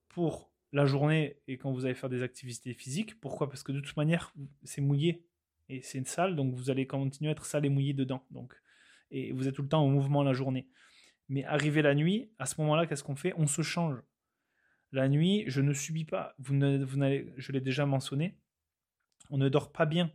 pour 0.10 0.52
la 0.74 0.86
journée 0.86 1.40
et 1.48 1.58
quand 1.58 1.72
vous 1.72 1.86
allez 1.86 1.96
faire 1.96 2.10
des 2.10 2.24
activités 2.24 2.74
physiques. 2.74 3.20
Pourquoi? 3.20 3.50
Parce 3.50 3.64
que 3.64 3.72
de 3.72 3.80
toute 3.80 3.98
manière, 3.98 4.34
c'est 4.64 4.82
mouillé. 4.82 5.26
Et 5.70 5.82
c'est 5.82 5.98
une 5.98 6.06
salle, 6.06 6.36
donc 6.36 6.54
vous 6.54 6.70
allez 6.70 6.88
continuer 6.88 7.30
à 7.30 7.34
être 7.34 7.46
sale 7.46 7.66
et 7.66 7.70
mouillé 7.70 7.94
dedans. 7.94 8.24
Donc, 8.32 8.54
et 9.12 9.32
vous 9.34 9.48
êtes 9.48 9.56
tout 9.56 9.64
le 9.64 9.68
temps 9.68 9.84
en 9.84 9.90
mouvement 9.90 10.24
la 10.24 10.34
journée. 10.34 10.70
Mais 11.30 11.44
arrivé 11.44 11.82
la 11.82 11.94
nuit, 11.94 12.32
à 12.40 12.46
ce 12.46 12.60
moment-là, 12.62 12.88
qu'est-ce 12.88 13.04
qu'on 13.04 13.18
fait? 13.18 13.34
On 13.38 13.48
se 13.48 13.62
change. 13.62 13.98
La 14.94 15.10
nuit, 15.10 15.44
je 15.48 15.60
ne 15.60 15.74
subis 15.74 16.06
pas. 16.06 16.34
Vous 16.40 16.54
ne, 16.54 16.84
vous 16.86 16.98
je 17.36 17.52
l'ai 17.52 17.60
déjà 17.60 17.86
mentionné. 17.86 18.38
On 19.30 19.38
ne 19.38 19.50
dort 19.50 19.74
pas 19.74 19.86
bien 19.86 20.10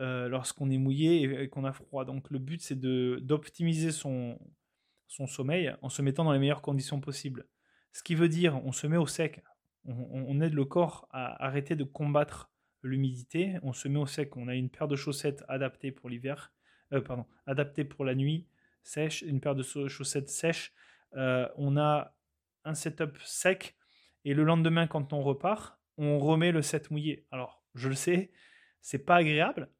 euh, 0.00 0.28
lorsqu'on 0.28 0.70
est 0.70 0.78
mouillé 0.78 1.22
et, 1.22 1.48
qu'on 1.48 1.64
a 1.64 1.72
froid. 1.72 2.04
Donc 2.04 2.30
le 2.30 2.38
but, 2.38 2.60
c'est 2.60 2.78
d'optimiser 2.78 3.92
son, 3.92 4.38
son 5.06 5.26
sommeil 5.26 5.74
en 5.82 5.88
se 5.88 6.02
mettant 6.02 6.24
dans 6.24 6.32
les 6.32 6.38
meilleures 6.38 6.62
conditions 6.62 7.00
possibles. 7.00 7.46
Ce 7.92 8.02
qui 8.02 8.14
veut 8.14 8.28
dire, 8.28 8.64
on 8.64 8.72
se 8.72 8.86
met 8.86 8.96
au 8.96 9.06
sec. 9.06 9.42
On, 9.84 10.40
aide 10.42 10.52
le 10.52 10.66
corps 10.66 11.08
à 11.10 11.42
arrêter 11.44 11.74
de 11.74 11.84
combattre 11.84 12.50
l'humidité. 12.82 13.56
On 13.62 13.72
se 13.72 13.88
met 13.88 13.98
au 13.98 14.06
sec. 14.06 14.36
On 14.36 14.48
a 14.48 14.54
une 14.54 14.68
paire 14.68 14.86
de 14.86 14.96
chaussettes 14.96 15.42
adaptées 15.48 15.92
pour 15.92 16.10
l'hiver. 16.10 16.52
Euh, 16.92 17.00
pardon, 17.00 17.26
adaptées 17.46 17.84
pour 17.84 18.04
la 18.04 18.14
nuit 18.14 18.46
sèche, 18.82 19.22
une 19.22 19.40
paire 19.40 19.54
de 19.54 19.62
chaussettes 19.62 20.28
sèches. 20.28 20.72
Euh, 21.14 21.48
on 21.56 21.76
a 21.76 22.14
un 22.64 22.74
setup 22.74 23.16
sec 23.24 23.76
et 24.24 24.34
le 24.34 24.44
lendemain, 24.44 24.86
quand 24.86 25.12
on 25.12 25.22
repart, 25.22 25.80
on 25.96 26.18
remet 26.18 26.52
le 26.52 26.62
set 26.62 26.90
mouillé. 26.90 27.26
Alors, 27.30 27.62
je 27.74 27.88
le 27.88 27.94
sais, 27.94 28.30
c'est 28.80 28.98
pas 28.98 29.16
agréable, 29.16 29.70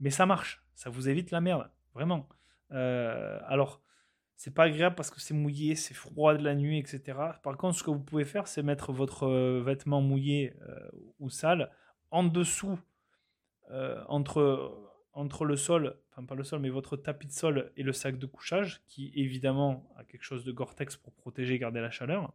mais 0.00 0.10
ça 0.10 0.26
marche. 0.26 0.62
Ça 0.74 0.90
vous 0.90 1.08
évite 1.08 1.30
la 1.30 1.40
merde, 1.40 1.70
vraiment. 1.94 2.28
Euh, 2.72 3.38
alors, 3.46 3.80
c'est 4.36 4.52
pas 4.52 4.64
agréable 4.64 4.94
parce 4.94 5.10
que 5.10 5.20
c'est 5.20 5.34
mouillé, 5.34 5.74
c'est 5.74 5.94
froid 5.94 6.34
de 6.34 6.44
la 6.44 6.54
nuit, 6.54 6.78
etc. 6.78 7.18
Par 7.42 7.56
contre, 7.56 7.78
ce 7.78 7.82
que 7.82 7.90
vous 7.90 8.00
pouvez 8.00 8.24
faire, 8.24 8.46
c'est 8.48 8.62
mettre 8.62 8.92
votre 8.92 9.26
euh, 9.26 9.62
vêtement 9.64 10.02
mouillé 10.02 10.54
ou 11.18 11.30
sale 11.30 11.70
en 12.10 12.24
dessous, 12.24 12.78
entre 15.12 15.44
le 15.44 15.56
sol, 15.56 15.98
enfin 16.12 16.24
pas 16.24 16.34
le 16.34 16.44
sol, 16.44 16.60
mais 16.60 16.68
votre 16.68 16.96
tapis 16.96 17.26
de 17.26 17.32
sol 17.32 17.72
et 17.76 17.82
le 17.82 17.92
sac 17.92 18.18
de 18.18 18.26
couchage, 18.26 18.82
qui 18.86 19.12
évidemment 19.14 19.90
a 19.96 20.04
quelque 20.04 20.22
chose 20.22 20.44
de 20.44 20.52
Gore-Tex 20.52 20.96
pour 20.96 21.12
protéger 21.14 21.54
et 21.54 21.58
garder 21.58 21.80
la 21.80 21.90
chaleur. 21.90 22.32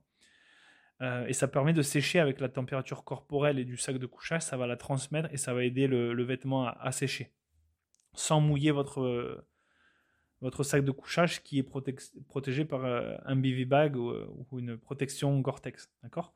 Euh, 1.02 1.26
et 1.26 1.34
ça 1.34 1.48
permet 1.48 1.74
de 1.74 1.82
sécher 1.82 2.20
avec 2.20 2.40
la 2.40 2.50
température 2.50 3.04
corporelle 3.04 3.58
et 3.58 3.66
du 3.66 3.76
sac 3.76 3.98
de 3.98 4.06
couchage, 4.06 4.44
ça 4.44 4.56
va 4.56 4.68
la 4.68 4.78
transmettre 4.78 5.30
et 5.32 5.38
ça 5.38 5.54
va 5.54 5.64
aider 5.64 5.88
le, 5.88 6.24
vêtement 6.24 6.68
à, 6.68 6.92
sécher. 6.92 7.32
Sans 8.14 8.42
mouiller 8.42 8.72
votre, 8.72 9.46
votre 10.42 10.64
sac 10.64 10.84
de 10.84 10.92
couchage 10.92 11.44
qui 11.44 11.60
est 11.60 11.64
protégé 12.28 12.66
par 12.66 12.86
euh, 12.86 13.16
un 13.26 13.36
BV 13.36 13.66
bag 13.66 13.96
ou, 13.96 14.12
ou 14.52 14.60
une 14.60 14.78
protection 14.78 15.40
Gore-Tex. 15.40 15.90
D'accord? 16.04 16.34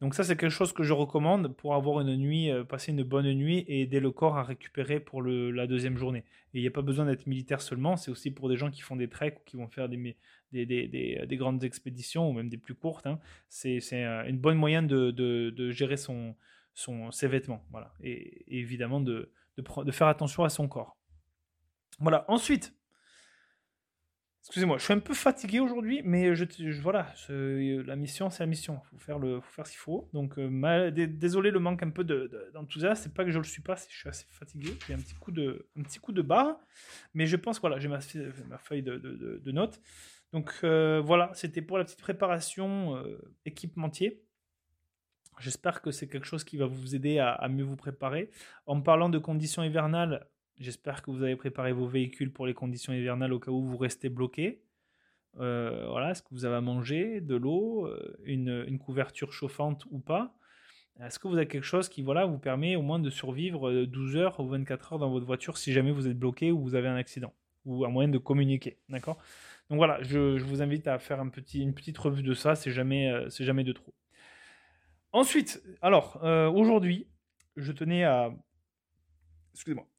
Donc 0.00 0.14
ça, 0.14 0.24
c'est 0.24 0.36
quelque 0.36 0.50
chose 0.50 0.72
que 0.72 0.82
je 0.82 0.92
recommande 0.92 1.54
pour 1.56 1.74
avoir 1.74 2.00
une 2.00 2.16
nuit, 2.16 2.50
euh, 2.50 2.64
passer 2.64 2.92
une 2.92 3.04
bonne 3.04 3.30
nuit 3.32 3.58
et 3.68 3.82
aider 3.82 4.00
le 4.00 4.10
corps 4.10 4.36
à 4.36 4.42
récupérer 4.42 5.00
pour 5.00 5.22
la 5.22 5.66
deuxième 5.66 5.96
journée. 5.96 6.24
Et 6.52 6.58
il 6.58 6.60
n'y 6.62 6.66
a 6.66 6.72
pas 6.72 6.82
besoin 6.82 7.06
d'être 7.06 7.26
militaire 7.26 7.60
seulement, 7.60 7.96
c'est 7.96 8.10
aussi 8.10 8.30
pour 8.30 8.48
des 8.48 8.56
gens 8.56 8.70
qui 8.70 8.80
font 8.80 8.96
des 8.96 9.08
treks 9.08 9.38
ou 9.38 9.42
qui 9.44 9.56
vont 9.56 9.68
faire 9.68 9.88
des, 9.88 10.16
des, 10.52 11.36
grandes 11.36 11.64
expéditions 11.64 12.28
ou 12.28 12.32
même 12.32 12.48
des 12.48 12.58
plus 12.58 12.74
courtes. 12.74 13.06
Hein. 13.06 13.18
C'est 13.48 13.80
euh, 13.92 14.24
une 14.26 14.38
bonne 14.38 14.56
moyen 14.56 14.82
de, 14.82 15.70
gérer 15.70 15.96
ses 15.96 17.28
vêtements. 17.28 17.64
Voilà. 17.70 17.92
Et, 18.02 18.44
évidemment 18.58 19.00
de, 19.00 19.32
de 19.56 19.92
faire 19.92 20.08
attention 20.08 20.44
à 20.44 20.48
son 20.48 20.68
corps. 20.68 20.96
Voilà. 22.00 22.24
Ensuite, 22.28 22.74
Excusez-moi, 24.46 24.76
je 24.76 24.84
suis 24.84 24.92
un 24.92 24.98
peu 24.98 25.14
fatigué 25.14 25.58
aujourd'hui, 25.58 26.02
mais 26.04 26.34
je, 26.34 26.44
voilà, 26.82 27.14
la 27.30 27.96
mission, 27.96 28.28
c'est 28.28 28.42
la 28.42 28.46
mission. 28.46 28.78
Il 28.92 28.98
faut 28.98 28.98
faire, 28.98 29.18
le, 29.18 29.40
ce 29.56 29.70
qu'il 29.70 29.78
faut. 29.78 30.10
Donc, 30.12 30.38
euh, 30.38 30.90
désolé 30.90 31.50
le 31.50 31.60
manque 31.60 31.82
un 31.82 31.88
peu 31.88 32.04
d'enthousiasme. 32.52 33.04
c'est 33.04 33.14
pas 33.14 33.24
que 33.24 33.30
je 33.30 33.38
le 33.38 33.44
suis 33.44 33.62
pas, 33.62 33.74
je 33.88 33.96
suis 33.96 34.08
assez 34.08 34.26
fatigué. 34.28 34.76
J'ai 34.86 34.92
un 34.92 34.98
petit 34.98 35.14
coup 35.14 35.32
de, 35.32 35.66
un 35.78 35.82
petit 35.82 35.98
coup 35.98 36.12
de 36.12 36.20
barre, 36.20 36.58
mais 37.14 37.24
je 37.26 37.36
pense 37.36 37.58
voilà, 37.58 37.78
j'ai 37.78 37.88
ma, 37.88 38.00
ma, 38.50 38.58
feuille 38.58 38.82
de, 38.82 39.50
notes. 39.50 39.80
Donc 40.34 40.52
euh, 40.62 41.00
voilà, 41.00 41.30
c'était 41.32 41.62
pour 41.62 41.78
la 41.78 41.84
petite 41.84 42.02
préparation 42.02 42.96
euh, 42.96 43.16
équipementier. 43.46 44.22
J'espère 45.38 45.80
que 45.80 45.90
c'est 45.90 46.06
quelque 46.06 46.26
chose 46.26 46.44
qui 46.44 46.58
va 46.58 46.66
vous 46.66 46.94
aider 46.94 47.18
à, 47.18 47.48
mieux 47.48 47.64
vous 47.64 47.76
préparer. 47.76 48.30
En 48.66 48.82
parlant 48.82 49.08
de 49.08 49.18
conditions 49.18 49.64
hivernales, 49.64 50.28
J'espère 50.58 51.02
que 51.02 51.10
vous 51.10 51.22
avez 51.22 51.36
préparé 51.36 51.72
vos 51.72 51.86
véhicules 51.86 52.32
pour 52.32 52.46
les 52.46 52.54
conditions 52.54 52.92
hivernales 52.92 53.32
au 53.32 53.40
cas 53.40 53.50
où 53.50 53.62
vous 53.62 53.76
restez 53.76 54.08
bloqué. 54.08 54.62
Euh, 55.40 55.86
voilà, 55.88 56.12
est-ce 56.12 56.22
que 56.22 56.28
vous 56.30 56.44
avez 56.44 56.54
à 56.54 56.60
manger, 56.60 57.20
de 57.20 57.34
l'eau, 57.34 57.86
euh, 57.86 58.16
une, 58.24 58.78
couverture 58.78 59.32
chauffante 59.32 59.84
ou 59.90 59.98
pas? 59.98 60.36
Est-ce 61.00 61.18
que 61.18 61.26
vous 61.26 61.36
avez 61.36 61.48
quelque 61.48 61.64
chose 61.64 61.88
qui 61.88 62.02
voilà, 62.02 62.24
vous 62.24 62.38
permet 62.38 62.76
au 62.76 62.82
moins 62.82 63.00
de 63.00 63.10
survivre 63.10 63.84
12 63.84 64.14
euh, 64.14 64.18
heures 64.20 64.38
ou 64.38 64.46
24 64.46 64.92
heures 64.92 64.98
dans 65.00 65.10
votre 65.10 65.26
voiture 65.26 65.58
si 65.58 65.72
jamais 65.72 65.90
vous 65.90 66.06
êtes 66.06 66.16
bloqué 66.16 66.52
ou 66.52 66.60
vous 66.60 66.76
avez 66.76 66.86
un 66.86 66.94
accident 66.94 67.34
Ou 67.64 67.84
un 67.84 67.88
moyen 67.88 68.08
de 68.08 68.18
communiquer, 68.18 68.78
d'accord? 68.88 69.18
Donc 69.70 69.78
voilà, 69.78 70.00
je, 70.02 70.38
vous 70.38 70.62
invite 70.62 70.86
à 70.86 71.00
faire 71.00 71.18
un 71.20 71.30
petit, 71.30 71.62
une 71.62 71.74
petite 71.74 71.98
revue 71.98 72.22
de 72.22 72.34
ça, 72.34 72.54
c'est 72.54 72.70
jamais, 72.70 73.12
c'est 73.28 73.44
jamais 73.44 73.64
de 73.64 73.72
trop. 73.72 73.92
Ensuite, 75.10 75.64
alors, 75.82 76.22
aujourd'hui, 76.54 77.08
je 77.56 77.72
tenais 77.72 78.04
à 78.04 78.32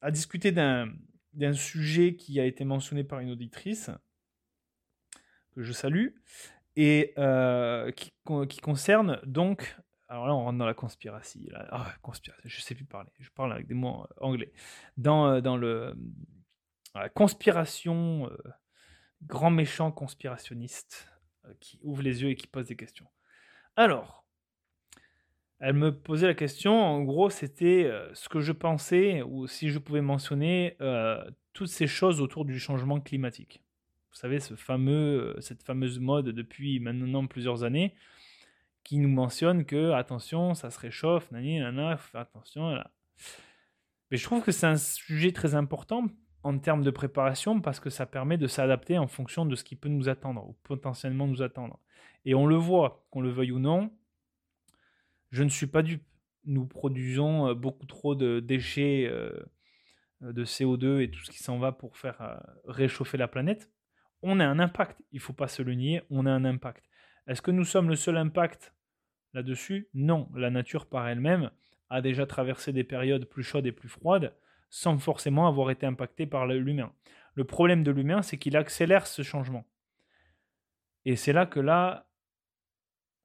à 0.01 0.11
discuter 0.11 0.51
d'un, 0.51 0.93
sujet 1.53 2.15
qui 2.15 2.39
a 2.39 2.45
été 2.45 2.65
mentionné 2.65 3.03
par 3.03 3.19
une 3.19 3.31
auditrice, 3.31 3.89
que 5.53 5.63
je 5.63 5.71
salue, 5.71 6.09
et 6.75 7.13
euh, 7.17 7.91
qui, 7.91 8.11
concerne 8.61 9.19
donc. 9.25 9.77
Alors 10.07 10.27
là, 10.27 10.35
on 10.35 10.43
rentre 10.43 10.59
dans 10.59 10.65
la 10.65 10.73
conspiration. 10.73 11.41
Là. 11.49 11.67
Ah, 11.71 11.93
conspiration, 12.01 12.43
je 12.47 12.61
sais 12.61 12.75
plus 12.75 12.85
parler. 12.85 13.09
Je 13.19 13.29
parle 13.31 13.53
avec 13.53 13.67
des 13.67 13.73
mots 13.73 14.03
euh, 14.03 14.23
anglais. 14.23 14.53
Dans, 14.97 15.27
euh, 15.27 15.41
dans 15.41 15.57
le 15.57 15.95
la 16.93 17.09
conspiration, 17.09 18.29
grand 19.23 19.49
méchant 19.49 19.91
conspirationniste 19.91 21.11
qui 21.59 21.77
ouvre 21.83 22.01
les 22.01 22.21
yeux 22.21 22.29
et 22.29 22.35
qui 22.35 22.47
pose 22.47 22.67
des 22.67 22.77
questions. 22.77 23.07
Alors, 23.75 24.24
elle 25.65 25.73
me 25.73 25.91
posait 25.91 26.27
la 26.27 26.35
question, 26.35 26.79
en 26.79 27.01
gros, 27.01 27.31
c'était 27.31 27.85
euh, 27.85 28.13
ce 28.13 28.29
que 28.29 28.39
je 28.39 28.51
pensais, 28.51 29.23
ou 29.23 29.47
si 29.47 29.69
je 29.69 29.79
pouvais 29.79 30.03
mentionner 30.03 30.77
euh, 30.79 31.19
toutes 31.53 31.69
ces 31.69 31.87
choses 31.87 32.21
autour 32.21 32.45
du 32.45 32.59
changement 32.59 32.99
climatique. 32.99 33.63
Vous 34.11 34.17
savez, 34.17 34.39
ce 34.39 34.53
fameux, 34.53 35.33
euh, 35.35 35.41
cette 35.41 35.63
fameuse 35.63 35.97
mode 35.97 36.27
depuis 36.27 36.79
maintenant 36.79 37.25
plusieurs 37.25 37.63
années, 37.63 37.95
qui 38.83 38.99
nous 38.99 39.09
mentionne 39.09 39.65
que, 39.65 39.89
attention, 39.93 40.53
ça 40.53 40.69
se 40.69 40.77
réchauffe, 40.77 41.31
nani, 41.31 41.57
nana, 41.57 41.97
faut 41.97 42.11
faire 42.11 42.21
attention. 42.21 42.77
Mais 44.11 44.17
je 44.17 44.23
trouve 44.23 44.43
que 44.43 44.51
c'est 44.51 44.67
un 44.67 44.77
sujet 44.77 45.31
très 45.31 45.55
important 45.55 46.05
en 46.43 46.59
termes 46.59 46.83
de 46.83 46.91
préparation 46.91 47.59
parce 47.59 47.79
que 47.79 47.89
ça 47.89 48.05
permet 48.05 48.37
de 48.37 48.45
s'adapter 48.45 48.99
en 48.99 49.07
fonction 49.07 49.47
de 49.47 49.55
ce 49.55 49.63
qui 49.63 49.75
peut 49.75 49.89
nous 49.89 50.09
attendre 50.09 50.47
ou 50.47 50.55
potentiellement 50.61 51.25
nous 51.25 51.41
attendre. 51.41 51.79
Et 52.23 52.35
on 52.35 52.45
le 52.45 52.55
voit, 52.55 53.07
qu'on 53.09 53.21
le 53.21 53.31
veuille 53.31 53.51
ou 53.51 53.57
non, 53.57 53.89
je 55.35 55.43
ne 55.43 55.49
suis 55.49 55.67
pas 55.67 55.83
dupe. 55.83 56.03
Nous 56.45 56.65
produisons 56.65 57.49
euh, 57.49 57.53
beaucoup 57.53 57.85
trop 57.85 58.15
de 58.15 58.39
déchets 58.39 59.05
euh, 59.09 59.31
de 60.21 60.45
CO2 60.45 61.01
et 61.01 61.11
tout 61.11 61.19
ce 61.25 61.29
qui 61.29 61.43
s'en 61.43 61.59
va 61.59 61.73
pour 61.73 61.97
faire 61.97 62.21
euh, 62.21 62.37
réchauffer 62.65 63.17
la 63.17 63.27
planète. 63.27 63.69
On 64.21 64.39
a 64.39 64.45
un 64.45 64.59
impact, 64.59 65.01
il 65.11 65.17
ne 65.17 65.21
faut 65.21 65.33
pas 65.33 65.49
se 65.49 65.61
le 65.61 65.73
nier, 65.73 66.03
on 66.09 66.25
a 66.25 66.31
un 66.31 66.45
impact. 66.45 66.85
Est-ce 67.27 67.41
que 67.41 67.51
nous 67.51 67.65
sommes 67.65 67.89
le 67.89 67.97
seul 67.97 68.15
impact 68.15 68.73
là-dessus? 69.33 69.89
Non, 69.93 70.29
la 70.35 70.49
nature 70.49 70.85
par 70.85 71.05
elle-même 71.07 71.51
a 71.89 72.01
déjà 72.01 72.25
traversé 72.25 72.71
des 72.71 72.85
périodes 72.85 73.25
plus 73.25 73.43
chaudes 73.43 73.67
et 73.67 73.73
plus 73.73 73.89
froides 73.89 74.33
sans 74.69 74.97
forcément 74.99 75.47
avoir 75.47 75.69
été 75.69 75.85
impactée 75.85 76.25
par 76.25 76.47
l'humain. 76.47 76.93
Le 77.33 77.43
problème 77.43 77.83
de 77.83 77.91
l'humain, 77.91 78.21
c'est 78.21 78.37
qu'il 78.37 78.55
accélère 78.55 79.05
ce 79.05 79.21
changement. 79.21 79.65
Et 81.03 81.17
c'est 81.17 81.33
là 81.33 81.45
que 81.45 81.59
là, 81.59 82.07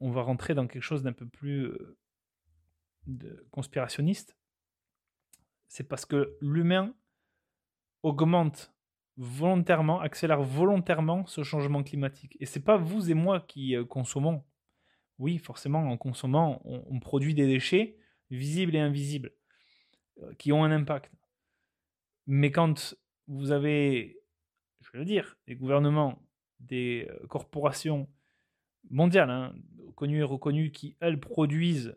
on 0.01 0.11
va 0.11 0.23
rentrer 0.23 0.55
dans 0.55 0.67
quelque 0.67 0.83
chose 0.83 1.03
d'un 1.03 1.13
peu 1.13 1.27
plus 1.27 1.73
de 3.07 3.47
conspirationniste, 3.51 4.37
c'est 5.69 5.89
parce 5.89 6.05
que 6.05 6.37
l'humain 6.41 6.95
augmente 8.03 8.75
volontairement, 9.17 10.01
accélère 10.01 10.43
volontairement 10.43 11.27
ce 11.27 11.43
changement 11.43 11.83
climatique. 11.83 12.37
Et 12.41 12.47
c'est 12.47 12.65
pas 12.65 12.77
vous 12.77 13.11
et 13.11 13.15
moi 13.15 13.41
qui 13.41 13.77
euh, 13.77 13.85
consommons. 13.85 14.43
Oui, 15.19 15.39
forcément, 15.39 15.81
en 15.81 15.99
consommant, 15.99 16.63
on, 16.65 16.99
produit 16.99 17.35
des 17.35 17.47
déchets 17.47 17.99
visibles 18.31 18.75
et 18.75 18.79
invisibles 18.79 19.33
euh, 20.23 20.33
qui 20.39 20.53
ont 20.53 20.65
un 20.65 20.71
impact. 20.71 21.13
Mais 22.27 22.51
quand 22.51 22.97
vous 23.27 23.53
avez, 23.53 24.19
je 24.81 24.91
vais 24.93 25.01
le 25.01 25.05
dire, 25.05 25.37
des 25.47 25.57
gouvernements, 25.57 26.27
des 26.59 27.07
euh, 27.11 27.27
corporations 27.27 28.09
mondiales, 28.89 29.31
hein, 29.31 29.55
connues 29.95 30.21
et 30.21 30.25
reconnues, 30.25 30.71
qui, 30.71 30.97
elles, 31.01 31.21
produisent 31.21 31.97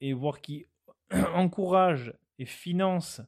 et 0.00 0.12
voir 0.12 0.40
qui 0.40 0.66
encourage 1.34 2.12
et 2.38 2.46
finance 2.46 3.20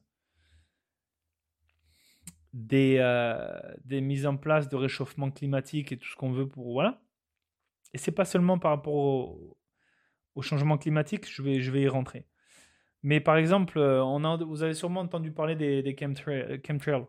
des, 2.53 2.97
euh, 2.99 3.59
des 3.85 4.01
mises 4.01 4.25
en 4.25 4.37
place 4.37 4.67
de 4.67 4.75
réchauffement 4.75 5.31
climatique 5.31 5.91
et 5.91 5.97
tout 5.97 6.09
ce 6.09 6.15
qu'on 6.15 6.31
veut 6.31 6.47
pour 6.47 6.71
voilà. 6.71 7.01
Et 7.93 7.97
c'est 7.97 8.11
pas 8.11 8.25
seulement 8.25 8.59
par 8.59 8.71
rapport 8.71 8.93
au, 8.93 9.57
changement 10.41 10.77
climatique, 10.77 11.27
je 11.27 11.41
vais, 11.41 11.61
je 11.61 11.71
vais 11.71 11.81
y 11.81 11.87
rentrer. 11.87 12.27
Mais 13.01 13.19
par 13.19 13.37
exemple, 13.37 13.79
euh, 13.79 14.03
on 14.03 14.23
a, 14.23 14.37
vous 14.37 14.61
avez 14.61 14.75
sûrement 14.75 15.01
entendu 15.01 15.31
parler 15.31 15.55
des, 15.55 15.81
des 15.81 15.95
chemtrails. 15.95 17.07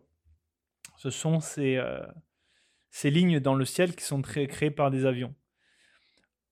Ce 0.97 1.09
sont 1.09 1.39
ces, 1.39 1.79
ces 2.89 3.09
lignes 3.09 3.39
dans 3.39 3.55
le 3.55 3.65
ciel 3.65 3.95
qui 3.95 4.03
sont 4.03 4.21
créées 4.21 4.71
par 4.71 4.91
des 4.91 5.05
avions. 5.05 5.33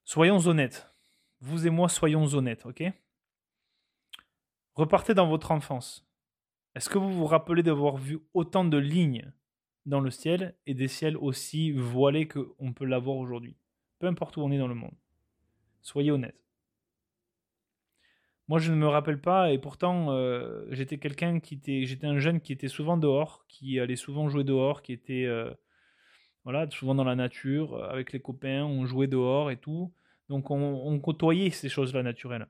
Soyons 0.08 0.48
honnêtes. 0.48 0.88
Vous 1.42 1.68
et 1.68 1.70
moi, 1.70 1.90
soyons 1.90 2.24
honnêtes, 2.34 2.66
ok? 2.66 2.82
Repartez 4.74 5.14
dans 5.14 5.28
votre 5.28 5.52
enfance. 5.52 6.08
Est-ce 6.76 6.90
que 6.90 6.98
vous 6.98 7.12
vous 7.12 7.26
rappelez 7.26 7.62
d'avoir 7.62 7.98
vu 7.98 8.20
autant 8.34 8.64
de 8.64 8.78
lignes 8.78 9.34
dans 9.86 10.00
le 10.00 10.10
ciel 10.10 10.56
et 10.66 10.74
des 10.74 10.88
ciels 10.88 11.18
aussi 11.18 11.74
voilés 11.74 12.26
qu'on 12.26 12.72
peut 12.72 12.86
l'avoir 12.86 13.18
aujourd'hui? 13.18 13.58
Peu 14.00 14.08
importe 14.08 14.38
où 14.38 14.40
on 14.40 14.52
est 14.54 14.58
dans 14.58 14.70
le 14.70 14.76
monde. 14.76 14.96
Soyez 15.82 16.12
honnêtes. 16.12 16.42
Moi, 18.48 18.60
je 18.60 18.72
ne 18.72 18.78
me 18.78 18.88
rappelle 18.88 19.20
pas, 19.20 19.52
et 19.52 19.60
pourtant, 19.60 20.12
euh, 20.12 20.66
j'étais 20.70 21.00
quelqu'un 21.00 21.42
qui 21.42 21.56
était, 21.56 21.86
j'étais 21.86 22.08
un 22.08 22.20
jeune 22.20 22.40
qui 22.40 22.54
était 22.54 22.70
souvent 22.70 22.96
dehors, 22.96 23.46
qui 23.50 23.78
allait 23.78 23.98
souvent 23.98 24.30
jouer 24.30 24.46
dehors, 24.46 24.84
qui 24.84 24.94
était, 24.94 25.26
euh, 25.26 25.54
voilà, 26.48 26.70
souvent 26.72 26.96
dans 26.96 27.04
la 27.04 27.16
nature, 27.16 27.74
euh, 27.74 27.90
avec 27.90 28.14
les 28.14 28.22
copains, 28.22 28.64
on 28.64 28.86
jouait 28.86 29.08
dehors 29.08 29.52
et 29.52 29.58
tout. 29.58 29.94
Donc, 30.30 30.50
on, 30.50 31.00
côtoyait 31.00 31.50
ces 31.50 31.68
choses-là 31.68 32.04
naturelles, 32.04 32.48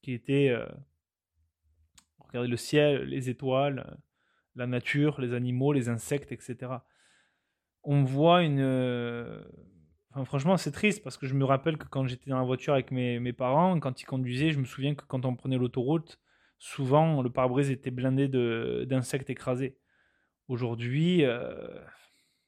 qui 0.00 0.12
étaient, 0.12 0.54
regardez 2.18 2.48
le 2.48 2.56
ciel, 2.56 3.04
les 3.04 3.28
étoiles, 3.30 3.98
la 4.54 4.66
nature, 4.66 5.20
les 5.20 5.34
animaux, 5.34 5.72
les 5.72 5.88
insectes, 5.88 6.32
etc. 6.32 6.72
On 7.82 8.04
voit 8.04 8.42
une 8.42 8.62
franchement, 10.24 10.56
c'est 10.56 10.72
triste 10.72 11.02
parce 11.02 11.16
que 11.16 11.26
je 11.26 11.34
me 11.34 11.44
rappelle 11.44 11.76
que 11.76 11.86
quand 11.86 12.06
j'étais 12.06 12.30
dans 12.30 12.38
la 12.38 12.44
voiture 12.44 12.72
avec 12.72 12.90
mes, 12.90 13.32
parents, 13.32 13.78
quand 13.80 14.00
ils 14.00 14.06
conduisaient, 14.06 14.50
je 14.50 14.58
me 14.58 14.64
souviens 14.64 14.94
que 14.94 15.04
quand 15.06 15.24
on 15.24 15.36
prenait 15.36 15.58
l'autoroute, 15.58 16.18
souvent 16.58 17.22
le 17.22 17.30
pare-brise 17.30 17.70
était 17.70 17.90
blindé 17.90 18.28
d'insectes 18.86 19.30
écrasés. 19.30 19.76
Aujourd'hui, 20.48 21.24
euh, 21.24 21.80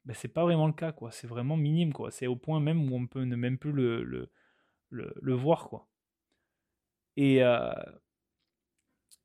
ben, 0.09 0.15
c'est 0.15 0.29
pas 0.29 0.43
vraiment 0.43 0.67
le 0.67 0.73
cas, 0.73 0.91
quoi. 0.91 1.11
C'est 1.13 1.27
vraiment 1.27 1.59
minime, 1.59 1.93
quoi. 1.93 2.11
C'est 2.11 2.27
au 2.27 2.35
point 2.37 2.61
même 2.61 2.91
où 2.91 2.97
on 2.97 3.07
peut 3.07 3.25
ne 3.25 3.37
même 3.37 3.59
plus 3.59 3.73
le, 3.73 4.03
le, 4.05 4.31
le, 4.91 5.35
voir, 5.35 5.69
quoi. 5.69 5.87
Et, 7.19 7.43
euh, 7.43 7.71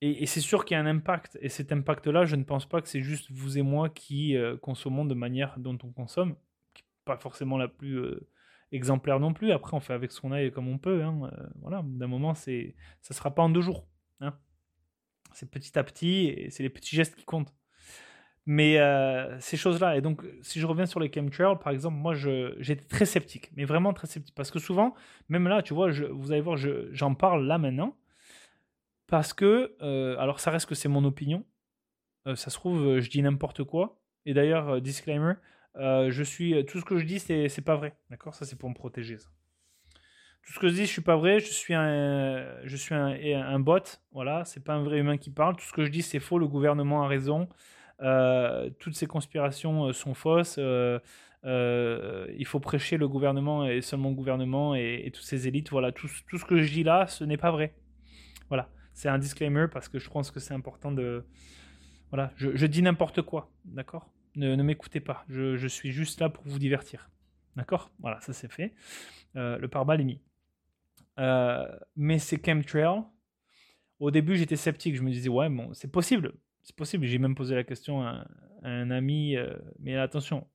et, 0.02 0.26
c'est 0.26 0.42
sûr 0.42 0.66
qu'il 0.66 0.76
y 0.76 0.78
a 0.78 0.82
un 0.82 0.86
impact. 0.86 1.38
Et 1.42 1.48
cet 1.48 1.72
impact-là, 1.72 2.26
je 2.26 2.36
ne 2.36 2.44
pense 2.44 2.66
pas 2.68 2.82
que 2.82 2.90
c'est 2.90 3.02
juste 3.02 3.32
vous 3.32 3.58
et 3.58 3.62
moi 3.62 3.90
qui 3.90 4.36
euh, 4.36 4.58
consommons 4.58 5.06
de 5.06 5.14
manière 5.14 5.58
dont 5.58 5.78
on 5.84 5.92
consomme, 5.94 6.36
pas 7.06 7.18
forcément 7.18 7.58
la 7.58 7.70
plus 7.70 8.00
euh, 8.00 8.28
exemplaire 8.74 9.22
non 9.22 9.34
plus. 9.34 9.54
Après, 9.54 9.78
on 9.78 9.80
fait 9.80 9.94
avec 9.94 10.12
a 10.32 10.42
et 10.42 10.52
comme 10.52 10.68
on 10.68 10.80
peut. 10.80 11.02
Hein. 11.02 11.32
Voilà, 11.62 11.82
d'un 11.86 12.08
moment, 12.08 12.34
c'est, 12.34 12.76
ça 13.02 13.14
sera 13.14 13.34
pas 13.34 13.44
en 13.44 13.50
deux 13.50 13.62
jours. 13.62 13.88
Hein. 14.20 14.38
C'est 15.34 15.50
petit 15.50 15.80
à 15.80 15.84
petit 15.86 16.26
et 16.26 16.50
c'est 16.50 16.64
les 16.64 16.70
petits 16.70 16.96
gestes 16.98 17.16
qui 17.16 17.24
comptent. 17.24 17.54
Mais 18.46 18.78
euh, 18.78 19.40
ces 19.40 19.56
choses-là, 19.56 19.96
et 19.96 20.02
donc 20.02 20.22
si 20.42 20.60
je 20.60 20.68
reviens 20.68 20.86
sur 20.86 21.00
les 21.00 21.12
chemtrails, 21.12 21.58
par 21.60 21.72
exemple, 21.72 21.96
moi 21.96 22.14
j'étais 22.14 22.84
très 22.84 23.06
sceptique, 23.06 23.50
mais 23.56 23.64
vraiment 23.64 23.94
très 23.94 24.08
sceptique, 24.08 24.36
parce 24.36 24.52
que 24.52 24.60
souvent, 24.60 24.96
même 25.30 25.48
là, 25.48 25.62
tu 25.62 25.74
vois, 25.74 25.90
vous 26.12 26.32
allez 26.34 26.42
voir, 26.42 26.58
j'en 26.58 27.16
parle 27.16 27.46
là 27.46 27.58
maintenant, 27.58 27.96
parce 29.08 29.34
que, 29.34 29.76
alors 30.20 30.42
ça 30.42 30.52
reste 30.52 30.66
que 30.66 30.76
c'est 30.76 30.90
mon 30.90 31.06
opinion, 31.06 31.46
ça 32.26 32.50
se 32.50 32.56
trouve, 32.56 33.00
je 33.00 33.10
dis 33.10 33.22
n'importe 33.22 33.64
quoi, 33.64 34.02
et 34.26 34.34
d'ailleurs, 34.34 34.82
disclaimer, 34.82 35.36
euh, 35.78 36.12
je 36.12 36.24
suis, 36.24 36.66
tout 36.66 36.80
ce 36.80 36.86
que 36.86 36.98
je 36.98 37.06
dis, 37.06 37.20
c'est, 37.20 37.62
pas 37.64 37.76
vrai. 37.76 37.96
D'accord? 38.10 38.36
Ça, 38.36 38.46
c'est 38.46 38.58
pour 38.58 38.70
me 38.70 38.76
protéger. 38.76 39.18
Ça. 39.18 39.30
Tout 40.44 40.54
ce 40.54 40.60
que 40.60 40.68
je 40.68 40.74
dis, 40.74 40.82
je 40.82 40.92
suis 40.92 41.02
pas 41.02 41.16
vrai. 41.16 41.40
Je 41.40 41.52
suis 41.52 41.74
un 41.74 43.60
bot. 43.60 43.80
Voilà, 44.12 44.46
c'est 44.46 44.64
pas 44.64 44.74
un 44.74 44.84
vrai 44.84 45.00
humain 45.00 45.18
qui 45.18 45.32
parle. 45.32 45.56
Tout 45.56 45.66
ce 45.66 45.74
que 45.74 45.86
je 45.86 45.92
dis, 45.92 46.02
c'est 46.02 46.20
faux. 46.20 46.40
Le 46.40 46.48
gouvernement 46.48 47.04
a 47.04 47.08
raison. 47.08 47.48
Euh, 48.02 48.70
toutes 48.80 48.96
ces 48.96 49.08
conspirations 49.08 49.86
euh, 49.86 49.94
sont 49.94 50.14
fausses. 50.14 50.58
il 50.58 52.46
faut 52.46 52.60
prêcher 52.60 52.98
le 52.98 53.08
gouvernement 53.08 53.66
et 53.66 53.82
seulement 53.82 54.10
le 54.10 54.16
gouvernement 54.16 54.76
et, 54.76 55.10
toutes 55.14 55.26
ces 55.26 55.48
élites. 55.48 55.70
Voilà, 55.70 55.92
tout, 55.92 56.08
ce 56.08 56.46
que 56.46 56.62
je 56.62 56.72
dis 56.72 56.84
là, 56.84 57.08
ce 57.08 57.24
n'est 57.24 57.38
pas 57.38 57.52
vrai. 57.52 57.76
Voilà, 58.50 58.70
c'est 58.94 59.10
un 59.10 59.18
disclaimer 59.18 59.68
parce 59.72 59.90
que 59.90 60.00
je 60.00 60.10
pense 60.10 60.32
que 60.32 60.40
c'est 60.40 60.54
important 60.54 60.92
de. 60.92 61.26
Voilà, 62.10 62.32
je, 62.36 62.66
dis 62.68 62.84
n'importe 62.84 63.24
quoi, 63.24 63.52
d'accord? 63.66 64.08
Ne, 64.36 64.56
m'écoutez 64.62 65.00
pas. 65.00 65.26
Je, 65.30 65.68
suis 65.68 65.92
juste 65.92 66.22
là 66.22 66.30
pour 66.30 66.44
vous 66.46 66.60
divertir. 66.60 67.10
D'accord? 67.56 67.92
Voilà, 68.00 68.20
ça 68.22 68.34
c'est 68.34 68.52
fait. 68.52 68.76
Euh, 69.36 69.58
le 69.58 69.68
pare-balles 69.68 70.02
est 70.02 70.06
mis. 70.06 70.22
Euh, 71.20 71.68
mais 71.96 72.20
c'est 72.20 72.44
chemtrail. 72.44 73.02
Au 74.00 74.12
début, 74.12 74.36
j'étais 74.36 74.56
sceptique. 74.56 74.96
Je 74.96 75.02
me 75.02 75.10
disais, 75.10 75.30
ouais, 75.30 75.50
bon, 75.50 75.74
c'est 75.74 75.92
possible. 75.92 76.34
C'est 76.64 76.76
possible. 76.76 77.06
J'ai 77.06 77.20
même 77.20 77.36
posé 77.36 77.56
la 77.56 77.64
question 77.64 78.02
à, 78.02 78.26
un 78.64 78.92
ami. 78.92 79.36
Euh, 79.36 79.54
mais 79.80 79.98
attention, 79.98 80.48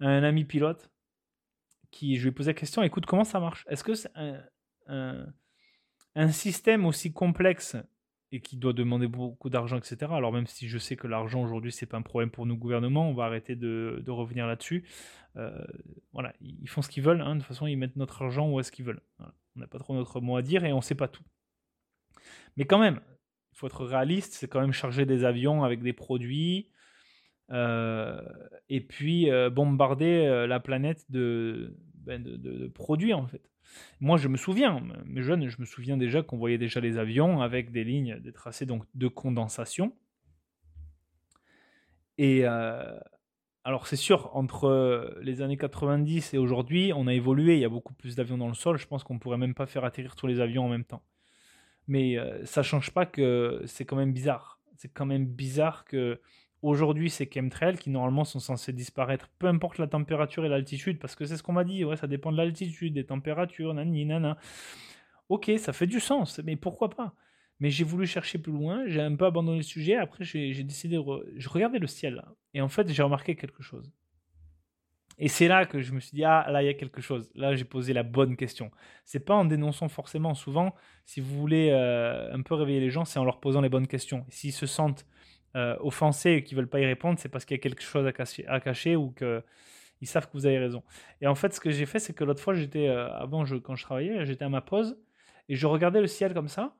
un 0.00 0.22
ami 0.22 0.44
pilote 0.44 0.90
qui, 1.90 2.16
je 2.16 2.22
lui 2.22 2.28
ai 2.28 2.32
posé 2.32 2.50
la 2.50 2.54
question, 2.54 2.82
écoute, 2.82 3.06
comment 3.06 3.24
ça 3.24 3.40
marche? 3.40 3.66
Est-ce 3.68 3.84
que 3.84 3.94
c'est 3.94 4.10
un, 4.86 5.26
système 6.30 6.86
aussi 6.86 7.12
complexe 7.12 7.76
et 8.32 8.40
qui 8.40 8.56
doit 8.56 8.72
demander 8.72 9.08
beaucoup 9.08 9.50
d'argent, 9.50 9.76
etc. 9.76 10.12
Alors 10.12 10.32
même 10.32 10.46
si 10.46 10.68
je 10.68 10.78
sais 10.78 10.94
que 10.94 11.08
l'argent 11.08 11.42
aujourd'hui 11.42 11.72
c'est 11.72 11.86
pas 11.86 11.96
un 11.96 12.02
problème 12.02 12.30
pour 12.30 12.46
nos 12.46 12.56
gouvernements, 12.56 13.10
on 13.10 13.14
va 13.14 13.24
arrêter 13.24 13.56
de, 13.56 14.04
revenir 14.08 14.46
là-dessus. 14.46 14.88
Euh, 15.36 15.64
voilà, 16.12 16.32
ils 16.40 16.68
font 16.68 16.82
ce 16.82 16.88
qu'ils 16.88 17.02
veulent. 17.02 17.20
Hein. 17.20 17.34
De 17.36 17.40
toute 17.40 17.48
façon, 17.48 17.66
ils 17.66 17.76
mettent 17.76 17.96
notre 17.96 18.22
argent 18.22 18.48
où 18.48 18.60
est-ce 18.60 18.70
qu'ils 18.70 18.84
veulent. 18.84 19.02
On 19.18 19.60
n'a 19.60 19.66
pas 19.66 19.78
trop 19.78 19.94
notre 19.94 20.20
mot 20.20 20.36
à 20.36 20.42
dire 20.42 20.64
et 20.64 20.72
on 20.72 20.80
sait 20.80 20.94
pas 20.94 21.08
tout. 21.08 21.24
Mais 22.56 22.64
quand 22.66 22.78
même, 22.78 23.00
faut 23.60 23.66
être 23.66 23.84
réaliste. 23.84 24.34
C'est 24.34 24.48
quand 24.48 24.60
même 24.60 24.72
charger 24.72 25.06
des 25.06 25.24
avions 25.24 25.62
avec 25.64 25.82
des 25.82 25.92
produits. 25.92 26.68
Euh, 27.52 28.20
et 28.68 28.80
puis 28.80 29.30
euh, 29.30 29.50
bombarder 29.50 30.46
la 30.48 30.60
planète 30.60 31.04
de, 31.10 31.76
ben, 31.94 32.22
de, 32.22 32.68
produits 32.68 33.12
en 33.12 33.26
fait. 33.26 33.42
Moi, 34.00 34.16
je 34.16 34.28
me 34.28 34.36
souviens, 34.36 34.82
mes 35.04 35.22
jeunes, 35.22 35.48
je 35.48 35.60
me 35.60 35.64
souviens 35.66 35.96
déjà 35.96 36.22
qu'on 36.22 36.38
voyait 36.38 36.58
déjà 36.58 36.80
les 36.80 36.98
avions 36.98 37.40
avec 37.40 37.70
des 37.70 37.84
lignes, 37.84 38.18
des 38.20 38.32
tracés 38.32 38.66
donc, 38.66 38.84
de 38.94 39.06
condensation. 39.06 39.92
Et 42.18 42.42
euh, 42.44 42.98
alors, 43.64 43.86
c'est 43.86 43.96
sûr, 43.96 44.34
entre 44.34 45.16
les 45.22 45.42
années 45.42 45.56
90 45.56 46.34
et 46.34 46.38
aujourd'hui, 46.38 46.92
on 46.94 47.06
a 47.06 47.14
évolué. 47.14 47.54
Il 47.54 47.60
y 47.60 47.64
a 47.64 47.68
beaucoup 47.68 47.94
plus 47.94 48.16
d'avions 48.16 48.38
dans 48.38 48.48
le 48.48 48.54
sol. 48.54 48.78
Je 48.78 48.86
pense 48.86 49.04
qu'on 49.04 49.18
pourrait 49.18 49.38
même 49.38 49.54
pas 49.54 49.66
faire 49.66 49.84
atterrir 49.84 50.16
tous 50.16 50.26
les 50.26 50.40
avions 50.40 50.64
en 50.64 50.68
même 50.68 50.84
temps. 50.84 51.02
Mais 51.90 52.16
euh, 52.16 52.42
ça 52.46 52.62
change 52.62 52.90
pas 52.92 53.04
que 53.04 53.62
c'est 53.66 53.84
quand 53.84 53.96
même 53.96 54.14
bizarre. 54.14 54.58
C'est 54.76 54.88
quand 54.88 55.04
même 55.04 55.26
bizarre 55.26 55.84
que 55.84 56.18
Aujourd'hui, 56.62 57.08
c'est 57.08 57.32
chemtrails 57.32 57.78
qui 57.78 57.88
normalement 57.88 58.24
sont 58.24 58.38
censés 58.38 58.74
disparaître, 58.74 59.30
peu 59.38 59.46
importe 59.46 59.78
la 59.78 59.86
température 59.86 60.44
et 60.44 60.48
l'altitude, 60.50 60.98
parce 60.98 61.16
que 61.16 61.24
c'est 61.24 61.38
ce 61.38 61.42
qu'on 61.42 61.54
m'a 61.54 61.64
dit, 61.64 61.84
ouais, 61.86 61.96
ça 61.96 62.06
dépend 62.06 62.32
de 62.32 62.36
l'altitude, 62.36 62.92
des 62.92 63.06
températures, 63.06 63.72
nani, 63.72 64.04
nana. 64.04 64.36
Ok, 65.30 65.50
ça 65.56 65.72
fait 65.72 65.86
du 65.86 66.00
sens, 66.00 66.38
mais 66.44 66.56
pourquoi 66.56 66.90
pas? 66.90 67.14
Mais 67.60 67.70
j'ai 67.70 67.84
voulu 67.84 68.06
chercher 68.06 68.38
plus 68.38 68.52
loin, 68.52 68.84
j'ai 68.86 69.00
un 69.00 69.16
peu 69.16 69.24
abandonné 69.24 69.58
le 69.58 69.62
sujet, 69.62 69.96
après 69.96 70.24
j'ai 70.24 70.64
décidé, 70.64 71.00
je 71.36 71.48
regardais 71.48 71.78
le 71.78 71.86
ciel, 71.86 72.22
et 72.52 72.60
en 72.60 72.68
fait 72.68 72.88
j'ai 72.88 73.02
remarqué 73.02 73.36
quelque 73.36 73.62
chose. 73.62 73.90
Et 75.20 75.28
c'est 75.28 75.48
là 75.48 75.66
que 75.66 75.80
je 75.80 75.92
me 75.92 76.00
suis 76.00 76.12
dit, 76.12 76.24
ah 76.24 76.46
là 76.50 76.62
il 76.62 76.66
y 76.66 76.68
a 76.70 76.74
quelque 76.74 77.02
chose, 77.02 77.30
là 77.34 77.54
j'ai 77.54 77.64
posé 77.64 77.92
la 77.92 78.02
bonne 78.02 78.36
question. 78.36 78.70
C'est 79.04 79.20
pas 79.20 79.34
en 79.34 79.44
dénonçant 79.44 79.88
forcément, 79.88 80.34
souvent, 80.34 80.74
si 81.04 81.20
vous 81.20 81.38
voulez 81.38 81.68
euh, 81.70 82.34
un 82.34 82.40
peu 82.40 82.54
réveiller 82.54 82.80
les 82.80 82.90
gens, 82.90 83.04
c'est 83.04 83.18
en 83.18 83.24
leur 83.24 83.38
posant 83.38 83.60
les 83.60 83.68
bonnes 83.68 83.86
questions. 83.86 84.24
S'ils 84.30 84.54
se 84.54 84.66
sentent 84.66 85.06
euh, 85.56 85.76
offensés 85.80 86.32
et 86.32 86.42
qui 86.42 86.54
veulent 86.54 86.68
pas 86.68 86.80
y 86.80 86.86
répondre, 86.86 87.18
c'est 87.18 87.28
parce 87.28 87.44
qu'il 87.44 87.54
y 87.54 87.60
a 87.60 87.62
quelque 87.62 87.82
chose 87.82 88.06
à 88.06 88.12
cacher, 88.12 88.46
à 88.46 88.60
cacher 88.60 88.96
ou 88.96 89.10
que 89.10 89.42
ils 90.00 90.06
savent 90.06 90.26
que 90.26 90.32
vous 90.32 90.46
avez 90.46 90.58
raison. 90.58 90.82
Et 91.20 91.26
en 91.26 91.34
fait, 91.34 91.52
ce 91.52 91.60
que 91.60 91.70
j'ai 91.70 91.84
fait, 91.84 91.98
c'est 91.98 92.14
que 92.14 92.24
l'autre 92.24 92.42
fois, 92.42 92.54
j'étais 92.54 92.88
euh, 92.88 93.12
avant, 93.12 93.44
je, 93.44 93.56
quand 93.56 93.76
je 93.76 93.84
travaillais, 93.84 94.24
j'étais 94.24 94.44
à 94.44 94.48
ma 94.48 94.62
pause 94.62 94.98
et 95.50 95.54
je 95.56 95.66
regardais 95.66 96.00
le 96.00 96.06
ciel 96.06 96.32
comme 96.32 96.48
ça. 96.48 96.74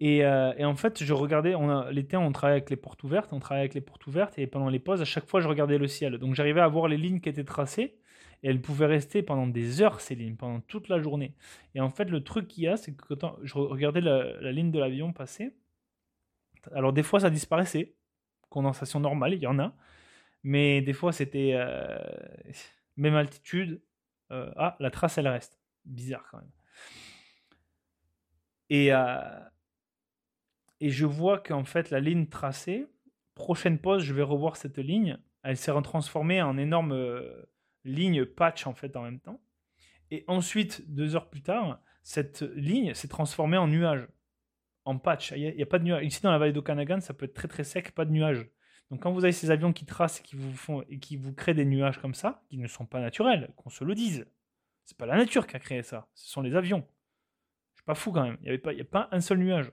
Et, 0.00 0.24
euh, 0.24 0.54
et 0.56 0.64
en 0.64 0.74
fait, 0.74 1.04
je 1.04 1.12
regardais, 1.12 1.54
l'été, 1.90 2.16
on 2.16 2.32
travaillait 2.32 2.56
avec 2.56 2.70
les 2.70 2.76
portes 2.76 3.02
ouvertes, 3.04 3.32
on 3.32 3.38
travaillait 3.38 3.64
avec 3.64 3.74
les 3.74 3.82
portes 3.82 4.06
ouvertes, 4.06 4.38
et 4.38 4.46
pendant 4.46 4.68
les 4.68 4.78
pauses, 4.78 5.02
à 5.02 5.04
chaque 5.04 5.26
fois, 5.26 5.40
je 5.40 5.48
regardais 5.48 5.76
le 5.76 5.86
ciel. 5.86 6.16
Donc, 6.18 6.34
j'arrivais 6.34 6.62
à 6.62 6.68
voir 6.68 6.88
les 6.88 6.96
lignes 6.96 7.20
qui 7.20 7.28
étaient 7.28 7.44
tracées, 7.44 7.98
et 8.42 8.48
elles 8.48 8.60
pouvaient 8.60 8.86
rester 8.86 9.22
pendant 9.22 9.46
des 9.46 9.82
heures, 9.82 10.00
ces 10.00 10.14
lignes, 10.14 10.36
pendant 10.36 10.60
toute 10.60 10.88
la 10.88 11.00
journée. 11.00 11.34
Et 11.74 11.80
en 11.80 11.90
fait, 11.90 12.04
le 12.06 12.24
truc 12.24 12.48
qu'il 12.48 12.64
y 12.64 12.68
a, 12.68 12.76
c'est 12.76 12.96
que 12.96 13.14
quand 13.14 13.36
je 13.42 13.54
regardais 13.58 14.00
la, 14.00 14.52
ligne 14.52 14.70
de 14.70 14.78
l'avion 14.78 15.12
passer, 15.12 15.54
alors 16.72 16.92
des 16.92 17.02
fois 17.02 17.20
ça 17.20 17.30
disparaissait, 17.30 17.94
condensation 18.48 19.00
normale, 19.00 19.34
il 19.34 19.40
y 19.40 19.46
en 19.46 19.58
a, 19.58 19.74
mais 20.42 20.80
des 20.80 20.92
fois 20.92 21.12
c'était 21.12 21.52
euh, 21.54 21.98
même 22.96 23.14
altitude. 23.14 23.82
Euh, 24.30 24.50
ah, 24.56 24.76
la 24.80 24.90
trace 24.90 25.18
elle 25.18 25.28
reste. 25.28 25.60
Bizarre 25.84 26.26
quand 26.30 26.38
même. 26.38 26.50
Et, 28.70 28.92
et 30.80 30.90
je 30.90 31.06
vois 31.06 31.38
qu'en 31.38 31.64
fait 31.64 31.90
la 31.90 32.00
ligne 32.00 32.26
tracée, 32.26 32.86
prochaine 33.34 33.78
pause, 33.78 34.02
je 34.02 34.14
vais 34.14 34.22
revoir 34.22 34.56
cette 34.56 34.78
ligne. 34.78 35.18
Elle 35.42 35.56
s'est 35.56 35.72
transformée 35.82 36.42
en 36.42 36.58
énorme 36.58 37.20
ligne 37.84 38.24
patch 38.26 38.66
en 38.66 38.74
fait 38.74 38.96
en 38.96 39.02
même 39.02 39.20
temps. 39.20 39.40
Et 40.10 40.24
ensuite, 40.26 40.92
deux 40.92 41.14
heures 41.16 41.30
plus 41.30 41.42
tard, 41.42 41.80
cette 42.02 42.42
ligne 42.42 42.94
s'est 42.94 43.08
transformée 43.08 43.56
en 43.56 43.68
nuage, 43.68 44.08
en 44.84 44.98
patch. 44.98 45.32
Il 45.36 45.54
n'y 45.54 45.62
a, 45.62 45.66
pas 45.66 45.78
de 45.78 45.84
nuage. 45.84 46.04
Ici, 46.04 46.20
dans 46.22 46.32
la 46.32 46.38
vallée 46.38 46.52
d'Okanagan, 46.52 47.00
ça 47.00 47.14
peut 47.14 47.26
être 47.26 47.34
très 47.34 47.48
très 47.48 47.64
sec, 47.64 47.92
pas 47.92 48.04
de 48.04 48.10
nuages. 48.10 48.48
Donc 48.90 49.02
quand 49.02 49.12
vous 49.12 49.24
avez 49.24 49.32
ces 49.32 49.50
avions 49.50 49.72
qui 49.72 49.86
tracent 49.86 50.20
et 50.20 50.22
qui 50.22 50.34
vous, 50.34 50.52
font, 50.52 50.82
et 50.88 50.98
qui 50.98 51.16
vous 51.16 51.32
créent 51.32 51.54
des 51.54 51.64
nuages 51.64 51.98
comme 52.00 52.14
ça, 52.14 52.42
qui 52.48 52.58
ne 52.58 52.66
sont 52.66 52.86
pas 52.86 53.00
naturels, 53.00 53.52
qu'on 53.56 53.70
se 53.70 53.84
le 53.84 53.94
dise, 53.94 54.26
c'est 54.84 54.96
pas 54.96 55.06
la 55.06 55.16
nature 55.16 55.46
qui 55.46 55.54
a 55.54 55.60
créé 55.60 55.82
ça, 55.82 56.08
ce 56.14 56.28
sont 56.28 56.42
les 56.42 56.56
avions. 56.56 56.84
Je 57.74 57.78
suis 57.78 57.84
pas 57.84 57.94
fou 57.94 58.10
quand 58.10 58.24
même, 58.24 58.36
il 58.42 58.50
n'y 58.50 58.80
a 58.80 58.84
pas 58.84 59.08
un 59.12 59.20
seul 59.20 59.38
nuage. 59.38 59.70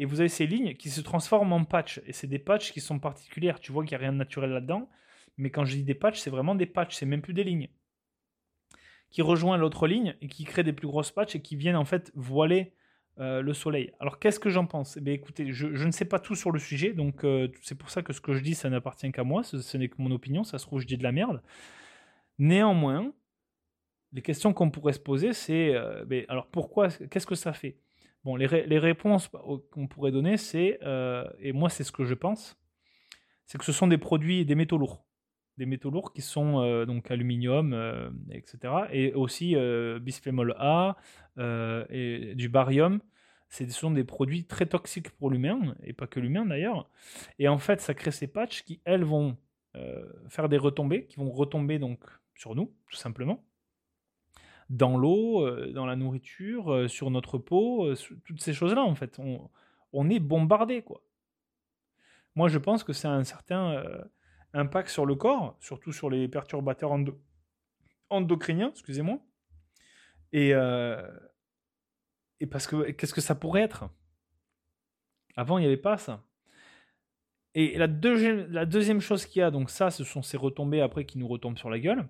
Et 0.00 0.06
vous 0.06 0.20
avez 0.20 0.30
ces 0.30 0.46
lignes 0.46 0.74
qui 0.76 0.88
se 0.88 1.02
transforment 1.02 1.52
en 1.52 1.64
patchs. 1.64 2.00
Et 2.06 2.14
c'est 2.14 2.26
des 2.26 2.38
patchs 2.38 2.72
qui 2.72 2.80
sont 2.80 2.98
particulières. 2.98 3.60
Tu 3.60 3.70
vois 3.70 3.84
qu'il 3.84 3.90
n'y 3.90 3.96
a 3.96 4.06
rien 4.06 4.12
de 4.14 4.16
naturel 4.16 4.50
là-dedans. 4.50 4.88
Mais 5.36 5.50
quand 5.50 5.66
je 5.66 5.76
dis 5.76 5.84
des 5.84 5.94
patchs, 5.94 6.18
c'est 6.18 6.30
vraiment 6.30 6.54
des 6.54 6.64
patchs, 6.64 6.96
c'est 6.96 7.04
même 7.04 7.20
plus 7.20 7.34
des 7.34 7.44
lignes. 7.44 7.68
Qui 9.10 9.20
rejoint 9.20 9.58
l'autre 9.58 9.86
ligne 9.86 10.16
et 10.22 10.28
qui 10.28 10.44
crée 10.44 10.64
des 10.64 10.72
plus 10.72 10.88
grosses 10.88 11.12
patchs 11.12 11.36
et 11.36 11.42
qui 11.42 11.54
viennent 11.54 11.76
en 11.76 11.84
fait 11.84 12.12
voiler 12.14 12.72
euh, 13.18 13.42
le 13.42 13.52
soleil. 13.52 13.92
Alors 14.00 14.18
qu'est-ce 14.18 14.40
que 14.40 14.48
j'en 14.48 14.64
pense? 14.64 14.96
Eh 14.96 15.12
Écoutez, 15.12 15.52
je, 15.52 15.66
ne 15.66 15.90
sais 15.90 16.06
pas 16.06 16.18
tout 16.18 16.34
sur 16.34 16.50
le 16.50 16.58
sujet, 16.58 16.94
donc 16.94 17.22
euh, 17.24 17.48
c'est 17.60 17.74
pour 17.74 17.90
ça 17.90 18.00
que 18.00 18.14
ce 18.14 18.22
que 18.22 18.32
je 18.32 18.42
dis, 18.42 18.54
ça 18.54 18.70
n'appartient 18.70 19.12
qu'à 19.12 19.24
moi, 19.24 19.42
ce, 19.42 19.76
n'est 19.76 19.88
que 19.88 19.96
mon 19.98 20.12
opinion, 20.12 20.44
ça 20.44 20.56
se 20.56 20.64
trouve, 20.64 20.80
je 20.80 20.86
dis 20.86 20.96
de 20.96 21.02
la 21.02 21.12
merde. 21.12 21.42
Néanmoins, 22.38 23.12
les 24.14 24.22
questions 24.22 24.54
qu'on 24.54 24.70
pourrait 24.70 24.94
se 24.94 25.00
poser, 25.00 25.34
c'est 25.34 25.74
euh, 25.74 26.04
alors 26.28 26.46
pourquoi, 26.46 26.88
qu'est-ce 26.88 27.26
que 27.26 27.34
ça 27.34 27.52
fait? 27.52 27.76
Bon, 28.24 28.36
les, 28.36 28.46
réponses 28.46 29.28
qu'on 29.70 29.86
pourrait 29.86 30.12
donner, 30.12 30.36
c'est, 30.36 30.78
et 31.40 31.52
moi 31.52 31.70
c'est 31.70 31.84
ce 31.84 31.92
que 31.92 32.04
je 32.04 32.14
pense, 32.14 32.58
c'est 33.46 33.58
que 33.58 33.64
ce 33.64 33.72
sont 33.72 33.86
des 33.86 33.98
produits, 33.98 34.44
des 34.44 34.54
métaux 34.54 34.78
lourds. 34.78 35.04
Des 35.56 35.66
métaux 35.66 35.90
lourds 35.90 36.12
qui 36.12 36.22
sont 36.22 36.84
donc 36.84 37.10
aluminium, 37.10 37.74
etc. 38.30 38.74
Et 38.92 39.14
aussi 39.14 39.56
bisphénol 40.00 40.54
A 40.58 40.96
et 41.38 42.34
du 42.34 42.48
barium 42.50 43.00
ce 43.50 43.68
sont 43.70 43.90
des 43.90 44.04
produits 44.04 44.44
très 44.44 44.66
toxiques 44.66 45.10
pour 45.10 45.30
l'humain, 45.30 45.74
et 45.82 45.92
pas 45.92 46.06
que 46.06 46.20
l'humain 46.20 46.46
d'ailleurs. 46.46 46.88
Et 47.38 47.48
en 47.48 47.58
fait, 47.58 47.80
ça 47.80 47.94
crée 47.94 48.12
ces 48.12 48.28
patchs 48.28 48.62
qui, 48.62 48.80
elles, 48.84 49.04
vont 49.04 49.36
euh, 49.76 50.04
faire 50.28 50.48
des 50.48 50.56
retombées, 50.56 51.06
qui 51.06 51.16
vont 51.16 51.30
retomber 51.30 51.78
donc 51.78 52.00
sur 52.36 52.54
nous, 52.54 52.72
tout 52.88 52.96
simplement. 52.96 53.44
Dans 54.70 54.96
l'eau, 54.96 55.46
euh, 55.46 55.70
dans 55.72 55.84
la 55.84 55.96
nourriture, 55.96 56.72
euh, 56.72 56.88
sur 56.88 57.10
notre 57.10 57.36
peau, 57.36 57.94
toutes 58.24 58.40
ces 58.40 58.54
choses-là, 58.54 58.82
en 58.82 58.94
fait. 58.94 59.20
On, 59.92 60.08
est 60.08 60.20
bombardé, 60.20 60.82
quoi. 60.82 61.02
Moi, 62.34 62.48
je 62.48 62.58
pense 62.58 62.82
que 62.84 62.92
c'est 62.92 63.08
un 63.08 63.24
certain 63.24 63.84
impact 64.54 64.88
sur 64.88 65.04
le 65.04 65.16
corps, 65.16 65.56
surtout 65.60 65.92
sur 65.92 66.08
les 66.08 66.28
perturbateurs 66.28 66.96
endocriniens, 68.08 68.70
excusez-moi. 68.70 69.18
Et, 70.32 70.50
et 72.38 72.46
parce 72.46 72.68
que 72.68 72.92
qu'est-ce 72.92 73.14
que 73.14 73.20
ça 73.20 73.34
pourrait 73.34 73.62
être? 73.62 73.90
Avant, 75.36 75.58
il 75.58 75.62
n'y 75.62 75.66
avait 75.66 75.76
pas 75.76 75.98
ça. 75.98 76.22
Et 77.54 77.76
la, 77.76 77.88
deuxième, 77.88 78.50
la 78.52 78.64
deuxième 78.64 79.00
chose 79.00 79.26
qu'il 79.26 79.40
y 79.40 79.42
a, 79.42 79.50
donc 79.50 79.70
ça, 79.70 79.90
ce 79.90 80.04
sont 80.04 80.22
ces 80.22 80.36
retombées 80.36 80.80
après 80.80 81.04
qui 81.04 81.18
nous 81.18 81.26
retombent 81.26 81.58
sur 81.58 81.70
la 81.70 81.80
gueule. 81.80 82.06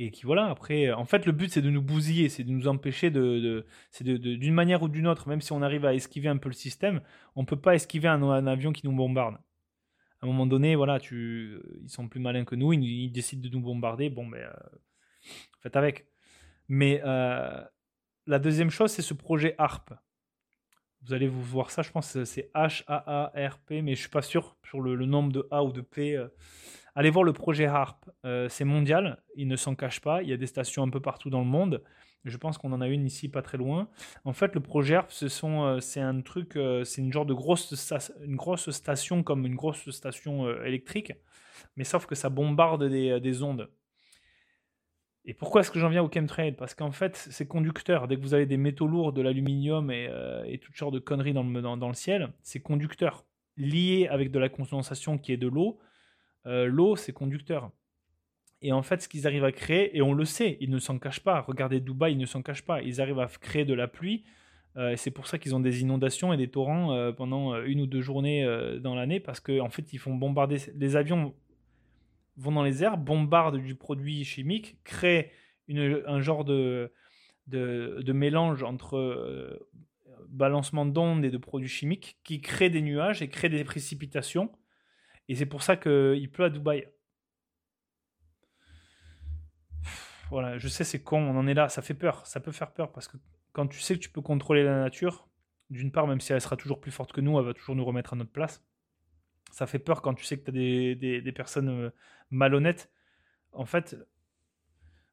Et 0.00 0.12
qui 0.12 0.24
voilà, 0.24 0.46
après, 0.46 0.92
en 0.92 1.04
fait, 1.04 1.26
le 1.26 1.32
but 1.32 1.50
c'est 1.50 1.60
de 1.62 1.70
nous 1.70 1.82
bousiller, 1.82 2.28
c'est 2.28 2.44
de 2.44 2.50
nous 2.50 2.68
empêcher 2.68 3.10
de. 3.10 3.66
c'est 3.90 4.04
d'une 4.04 4.54
manière 4.54 4.82
ou 4.82 4.88
d'une 4.88 5.08
autre, 5.08 5.28
même 5.28 5.40
si 5.40 5.52
on 5.52 5.60
arrive 5.60 5.84
à 5.84 5.92
esquiver 5.92 6.28
un 6.28 6.36
peu 6.36 6.48
le 6.48 6.54
système, 6.54 7.00
on 7.34 7.44
peut 7.44 7.60
pas 7.60 7.74
esquiver 7.74 8.06
un, 8.06 8.46
avion 8.46 8.72
qui 8.72 8.86
nous 8.86 8.94
bombarde. 8.94 9.34
À 10.20 10.26
un 10.26 10.28
moment 10.28 10.46
donné, 10.46 10.76
voilà, 10.76 11.00
tu, 11.00 11.60
ils 11.82 11.90
sont 11.90 12.08
plus 12.08 12.20
malins 12.20 12.44
que 12.44 12.54
nous, 12.54 12.72
ils, 12.72 13.10
décident 13.10 13.42
de 13.42 13.52
nous 13.52 13.60
bombarder, 13.60 14.08
bon, 14.08 14.26
ben, 14.26 14.38
euh, 14.38 14.52
faites 15.62 15.76
avec. 15.76 16.06
Mais 16.68 17.00
euh, 17.04 17.60
la 18.26 18.38
deuxième 18.38 18.70
chose, 18.70 18.92
c'est 18.92 19.02
ce 19.02 19.14
projet 19.14 19.56
ARP. 19.58 19.94
Vous 21.02 21.12
allez 21.12 21.28
vous 21.28 21.42
voir 21.42 21.70
ça, 21.70 21.82
je 21.82 21.90
pense 21.90 22.22
c'est 22.24 22.50
H-A-A-R-P, 22.54 23.82
mais 23.82 23.94
je 23.94 24.00
suis 24.00 24.10
pas 24.10 24.22
sûr 24.22 24.56
sur 24.64 24.80
le, 24.80 24.96
nombre 25.06 25.32
de 25.32 25.48
A 25.50 25.64
ou 25.64 25.72
de 25.72 25.80
P. 25.80 26.16
Euh. 26.16 26.28
Allez 26.98 27.10
voir 27.10 27.22
le 27.22 27.32
projet 27.32 27.66
ARP. 27.66 28.10
Euh, 28.24 28.48
c'est 28.48 28.64
mondial, 28.64 29.22
il 29.36 29.46
ne 29.46 29.54
s'en 29.54 29.76
cache 29.76 30.00
pas. 30.00 30.20
Il 30.24 30.28
y 30.28 30.32
a 30.32 30.36
des 30.36 30.48
stations 30.48 30.82
un 30.82 30.90
peu 30.90 30.98
partout 30.98 31.30
dans 31.30 31.38
le 31.38 31.46
monde. 31.46 31.84
Je 32.24 32.36
pense 32.36 32.58
qu'on 32.58 32.72
en 32.72 32.80
a 32.80 32.88
une 32.88 33.06
ici, 33.06 33.28
pas 33.28 33.40
très 33.40 33.56
loin. 33.56 33.88
En 34.24 34.32
fait, 34.32 34.52
le 34.56 34.60
projet 34.60 34.96
ARP, 34.96 35.12
euh, 35.22 35.78
c'est 35.78 36.00
un 36.00 36.20
truc, 36.22 36.58
c'est 36.82 37.00
une 37.00 37.12
genre 37.12 37.24
de 37.24 37.34
grosse, 37.34 37.92
une 38.24 38.34
grosse 38.34 38.70
station 38.70 39.22
comme 39.22 39.46
une 39.46 39.54
grosse 39.54 39.88
station 39.90 40.52
électrique, 40.64 41.12
mais 41.76 41.84
sauf 41.84 42.04
que 42.06 42.16
ça 42.16 42.30
bombarde 42.30 42.82
des 42.82 43.42
ondes. 43.44 43.70
Et 45.24 45.34
pourquoi 45.34 45.60
est-ce 45.60 45.70
que 45.70 45.78
j'en 45.78 45.90
viens 45.90 46.02
au 46.02 46.10
chemtrail? 46.12 46.50
Parce 46.50 46.74
qu'en 46.74 46.90
fait, 46.90 47.14
c'est 47.14 47.46
conducteur. 47.46 48.08
Dès 48.08 48.16
que 48.16 48.22
vous 48.22 48.34
avez 48.34 48.46
des 48.46 48.56
métaux 48.56 48.88
lourds, 48.88 49.12
de 49.12 49.22
l'aluminium 49.22 49.92
et, 49.92 50.08
euh, 50.10 50.56
toutes 50.60 50.76
sortes 50.76 50.94
de 50.94 50.98
conneries 50.98 51.34
dans 51.34 51.44
le, 51.44 51.62
dans, 51.62 51.86
le 51.86 51.94
ciel, 51.94 52.32
c'est 52.42 52.58
conducteur. 52.58 53.24
Lié 53.56 54.08
avec 54.10 54.32
de 54.32 54.38
la 54.40 54.48
condensation 54.48 55.16
qui 55.16 55.32
est 55.32 55.36
de 55.36 55.46
l'eau, 55.46 55.78
euh, 56.46 56.66
l'eau, 56.66 56.96
c'est 56.96 57.12
conducteur. 57.12 57.70
Et 58.60 58.72
en 58.72 58.82
fait, 58.82 59.02
ce 59.02 59.08
qu'ils 59.08 59.26
arrivent 59.26 59.44
à 59.44 59.52
créer, 59.52 59.96
et 59.96 60.02
on 60.02 60.12
le 60.12 60.24
sait, 60.24 60.58
ils 60.60 60.70
ne 60.70 60.78
s'en 60.78 60.98
cachent 60.98 61.20
pas. 61.20 61.40
Regardez 61.40 61.80
Dubaï, 61.80 62.12
ils 62.12 62.18
ne 62.18 62.26
s'en 62.26 62.42
cachent 62.42 62.64
pas. 62.64 62.82
Ils 62.82 63.00
arrivent 63.00 63.20
à 63.20 63.26
créer 63.26 63.64
de 63.64 63.74
la 63.74 63.86
pluie. 63.86 64.24
Euh, 64.76 64.90
et 64.90 64.96
c'est 64.96 65.10
pour 65.10 65.26
ça 65.26 65.38
qu'ils 65.38 65.54
ont 65.54 65.60
des 65.60 65.80
inondations 65.80 66.32
et 66.32 66.36
des 66.36 66.48
torrents 66.48 67.12
pendant 67.12 67.60
une 67.62 67.80
ou 67.80 67.86
deux 67.86 68.00
journées 68.00 68.44
dans 68.80 68.94
l'année, 68.94 69.20
parce 69.20 69.40
qu'en 69.40 69.66
en 69.66 69.70
fait, 69.70 69.92
ils 69.92 69.98
font 69.98 70.14
bombarder. 70.14 70.58
Les 70.76 70.96
avions 70.96 71.34
vont 72.38 72.52
dans 72.52 72.62
les 72.62 72.82
airs, 72.82 72.96
bombardent 72.96 73.58
du 73.58 73.74
produit 73.74 74.24
chimique, 74.24 74.78
créent 74.84 75.30
une, 75.66 76.02
un 76.06 76.20
genre 76.20 76.44
de, 76.44 76.92
de, 77.48 78.12
mélange 78.12 78.62
entre 78.62 78.96
euh, 78.96 79.68
balancement 80.28 80.86
d'ondes 80.86 81.24
et 81.24 81.30
de 81.30 81.38
produits 81.38 81.68
chimiques 81.68 82.18
qui 82.24 82.40
crée 82.40 82.70
des 82.70 82.82
nuages 82.82 83.22
et 83.22 83.28
crée 83.28 83.48
des 83.48 83.64
précipitations. 83.64 84.50
Et 85.28 85.34
c'est 85.34 85.46
pour 85.46 85.62
ça 85.62 85.76
qu'il 85.76 86.30
pleut 86.30 86.46
à 86.46 86.50
Dubaï. 86.50 86.88
Voilà, 90.30 90.58
je 90.58 90.68
sais, 90.68 90.84
c'est 90.84 91.02
con, 91.02 91.22
on 91.22 91.38
en 91.38 91.46
est 91.46 91.54
là, 91.54 91.68
ça 91.68 91.80
fait 91.80 91.94
peur, 91.94 92.26
ça 92.26 92.40
peut 92.40 92.52
faire 92.52 92.72
peur 92.72 92.92
parce 92.92 93.08
que 93.08 93.16
quand 93.52 93.66
tu 93.66 93.80
sais 93.80 93.94
que 93.94 94.00
tu 94.00 94.10
peux 94.10 94.20
contrôler 94.20 94.62
la 94.62 94.78
nature, 94.78 95.26
d'une 95.70 95.90
part, 95.90 96.06
même 96.06 96.20
si 96.20 96.32
elle 96.32 96.40
sera 96.40 96.56
toujours 96.56 96.80
plus 96.80 96.90
forte 96.90 97.12
que 97.12 97.20
nous, 97.20 97.38
elle 97.38 97.46
va 97.46 97.54
toujours 97.54 97.74
nous 97.74 97.84
remettre 97.84 98.12
à 98.12 98.16
notre 98.16 98.30
place 98.30 98.62
ça 99.50 99.66
fait 99.66 99.78
peur 99.78 100.02
quand 100.02 100.14
tu 100.14 100.24
sais 100.24 100.38
que 100.38 100.44
tu 100.44 100.50
as 100.50 100.94
des, 100.94 101.20
des, 101.20 101.32
personnes 101.32 101.68
euh, 101.68 101.90
malhonnêtes. 102.30 102.90
En 103.52 103.64
fait, 103.64 103.96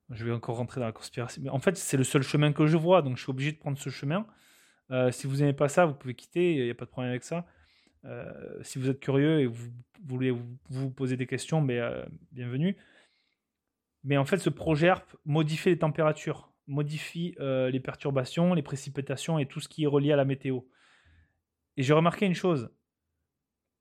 je 0.09 0.25
vais 0.25 0.31
encore 0.31 0.57
rentrer 0.57 0.79
dans 0.79 0.85
la 0.85 0.91
conspiration. 0.91 1.41
Mais 1.43 1.49
en 1.49 1.59
fait, 1.59 1.77
c'est 1.77 1.97
le 1.97 2.03
seul 2.03 2.21
chemin 2.21 2.53
que 2.53 2.67
je 2.67 2.77
vois, 2.77 3.01
donc 3.01 3.17
je 3.17 3.23
suis 3.23 3.29
obligé 3.29 3.51
de 3.51 3.57
prendre 3.57 3.77
ce 3.77 3.89
chemin. 3.89 4.27
Euh, 4.91 5.11
si 5.11 5.27
vous 5.27 5.37
n'aimez 5.37 5.53
pas 5.53 5.69
ça, 5.69 5.85
vous 5.85 5.95
pouvez 5.95 6.13
quitter, 6.13 6.53
il 6.53 6.63
n'y 6.65 6.69
a 6.69 6.75
pas 6.75 6.85
de 6.85 6.91
problème 6.91 7.11
avec 7.11 7.23
ça. 7.23 7.45
Euh, 8.05 8.63
si 8.63 8.79
vous 8.79 8.89
êtes 8.89 8.99
curieux 8.99 9.41
et 9.41 9.45
vous, 9.47 9.71
voulez 10.05 10.31
vous, 10.69 10.89
poser 10.89 11.17
des 11.17 11.27
questions, 11.27 11.61
ben, 11.61 12.07
bienvenue. 12.31 12.77
Mais 14.03 14.17
en 14.17 14.25
fait, 14.25 14.37
ce 14.37 14.49
projet 14.49 14.89
ARP 14.89 15.15
modifie 15.25 15.69
les 15.69 15.79
températures, 15.79 16.53
modifie 16.67 17.35
les 17.39 17.79
perturbations, 17.79 18.53
les 18.53 18.61
précipitations 18.61 19.39
et 19.39 19.47
tout 19.47 19.59
ce 19.59 19.67
qui 19.67 19.83
est 19.83 19.87
relié 19.87 20.11
à 20.11 20.15
la 20.15 20.25
météo. 20.25 20.61
Et 21.77 21.83
j'ai 21.83 21.93
remarqué 21.93 22.25
une 22.27 22.35
chose, 22.35 22.69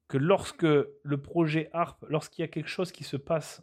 que 0.08 0.18
lorsque 0.18 0.62
le 0.62 1.16
projet 1.22 1.70
ARP, 1.72 2.04
lorsqu'il 2.08 2.42
y 2.42 2.44
a 2.44 2.48
quelque 2.48 2.68
chose 2.68 2.92
qui 2.92 3.04
se 3.04 3.16
passe 3.16 3.62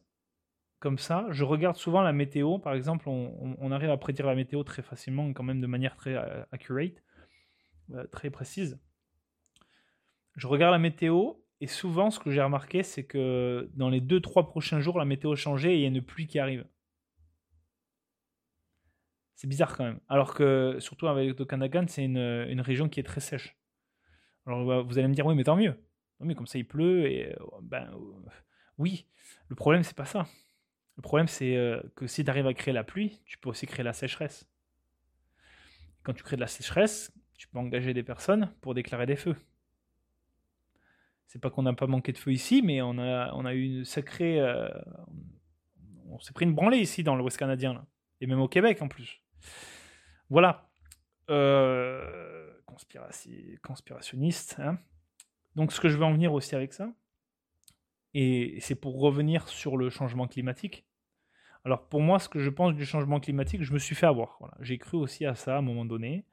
comme 0.80 0.98
ça, 0.98 1.28
je 1.30 1.44
regarde 1.44 1.76
souvent 1.76 2.02
la 2.02 2.14
météo. 2.14 2.58
Par 2.58 2.74
exemple, 2.74 3.08
on, 3.08 3.72
arrive 3.72 3.92
à 3.92 3.98
prédire 3.98 4.26
la 4.26 4.36
météo 4.36 4.64
très 4.64 4.82
facilement, 4.82 5.32
quand 5.34 5.44
même 5.44 5.62
de 5.62 5.68
manière 5.68 5.96
très 5.96 6.16
euh, 6.16 6.44
accurate, 6.52 7.04
euh, 7.94 8.06
très 8.08 8.32
précise. 8.32 8.80
Je 10.36 10.48
regarde 10.48 10.72
la 10.72 10.80
météo 10.80 11.34
et 11.60 11.68
souvent, 11.68 12.10
ce 12.10 12.20
que 12.20 12.32
j'ai 12.32 12.42
remarqué, 12.42 12.84
c'est 12.84 13.04
que 13.04 13.70
dans 13.74 13.90
les 13.90 14.02
2-3 14.02 14.48
prochains 14.48 14.80
jours, 14.80 14.98
la 14.98 15.06
météo 15.06 15.34
a 15.34 15.36
changé 15.36 15.74
et 15.74 15.76
il 15.76 15.82
y 15.82 15.86
a 15.86 15.88
une 15.88 16.02
pluie 16.02 16.28
qui 16.28 16.40
arrive. 16.40 16.66
C'est 19.36 19.48
bizarre 19.48 19.76
quand 19.76 19.84
même. 19.84 20.00
Alors 20.08 20.34
que, 20.34 20.78
surtout 20.80 21.08
avec 21.08 21.38
le 21.38 21.88
c'est 21.88 22.04
une, 22.04 22.62
région 22.62 22.90
qui 22.90 23.00
est 23.00 23.04
très 23.04 23.22
sèche. 23.22 23.58
Alors 24.46 24.84
vous 24.86 24.98
allez 24.98 25.08
me 25.08 25.14
dire, 25.14 25.26
oui, 25.26 25.36
mais 25.36 25.44
tant 25.44 25.56
mieux 25.56 25.76
mais 26.26 26.36
comme 26.36 26.48
ça 26.48 26.58
il 26.58 26.68
pleut 26.68 27.10
et 27.10 27.34
euh, 27.34 27.46
ben 27.62 27.92
euh, 27.94 28.30
oui. 28.78 29.08
Le 29.48 29.56
problème 29.56 29.84
c'est 29.84 29.96
pas 29.96 30.06
ça. 30.06 30.28
Le 30.98 31.02
problème 31.02 31.28
c'est 31.28 31.56
euh, 31.56 31.82
que 31.96 32.08
si 32.08 32.24
tu 32.24 32.30
arrives 32.30 32.48
à 32.48 32.54
créer 32.54 32.74
la 32.74 32.84
pluie, 32.84 33.22
tu 33.26 33.38
peux 33.38 33.50
aussi 33.50 33.66
créer 33.66 33.84
la 33.84 33.94
sécheresse. 33.94 34.48
Quand 36.04 36.14
tu 36.14 36.24
crées 36.24 36.36
de 36.36 36.42
la 36.42 36.48
sécheresse, 36.48 37.12
tu 37.38 37.48
peux 37.48 37.60
engager 37.60 37.94
des 37.94 38.04
personnes 38.04 38.54
pour 38.62 38.74
déclarer 38.74 39.06
des 39.06 39.16
feux. 39.16 39.36
C'est 41.32 41.40
pas 41.40 41.50
qu'on 41.50 41.64
n'a 41.64 41.72
pas 41.72 41.88
manqué 41.88 42.12
de 42.12 42.18
feu 42.18 42.34
ici, 42.34 42.62
mais 42.62 42.82
on 42.82 42.98
a, 42.98 43.32
on 43.36 43.46
a 43.46 43.54
eu 43.54 43.64
une 43.64 43.86
sacrée. 43.86 44.42
on 46.10 46.20
s'est 46.20 46.34
pris 46.34 46.44
une 46.44 46.54
branlée 46.54 46.80
ici 46.80 47.04
dans 47.04 47.16
l'Ouest 47.16 47.38
canadien, 47.38 47.74
là. 47.74 47.86
et 48.20 48.28
même 48.28 48.42
au 48.42 48.50
Québec 48.50 48.82
en 48.82 48.90
plus. 48.90 49.24
Voilà. 50.30 50.70
conspirationniste. 53.64 54.58
Hein 54.60 54.78
donc, 55.56 55.72
ce 55.72 55.80
que 55.80 55.88
je 55.88 55.98
veux 55.98 56.04
en 56.04 56.12
venir 56.12 56.34
aussi 56.34 56.54
avec 56.54 56.74
ça, 56.74 56.92
et 58.14 58.58
c'est 58.60 58.76
pour 58.76 59.00
revenir 59.00 59.48
sur 59.48 59.78
le 59.78 59.90
changement 59.90 60.28
climatique. 60.28 60.86
Alors 61.64 61.88
pour 61.88 62.02
moi, 62.02 62.20
ce 62.20 62.28
que 62.28 62.40
je 62.40 62.50
pense 62.50 62.74
du 62.74 62.86
changement 62.86 63.22
climatique, 63.22 63.64
je 63.64 63.72
me 63.72 63.80
suis 63.80 63.96
fait 63.96 64.08
avoir. 64.08 64.40
J'ai 64.60 64.78
cru 64.78 64.98
aussi 64.98 65.26
à 65.26 65.36
ça 65.36 65.56
à 65.56 65.60
un 65.60 65.62
moment 65.62 65.86
donné, 65.86 66.26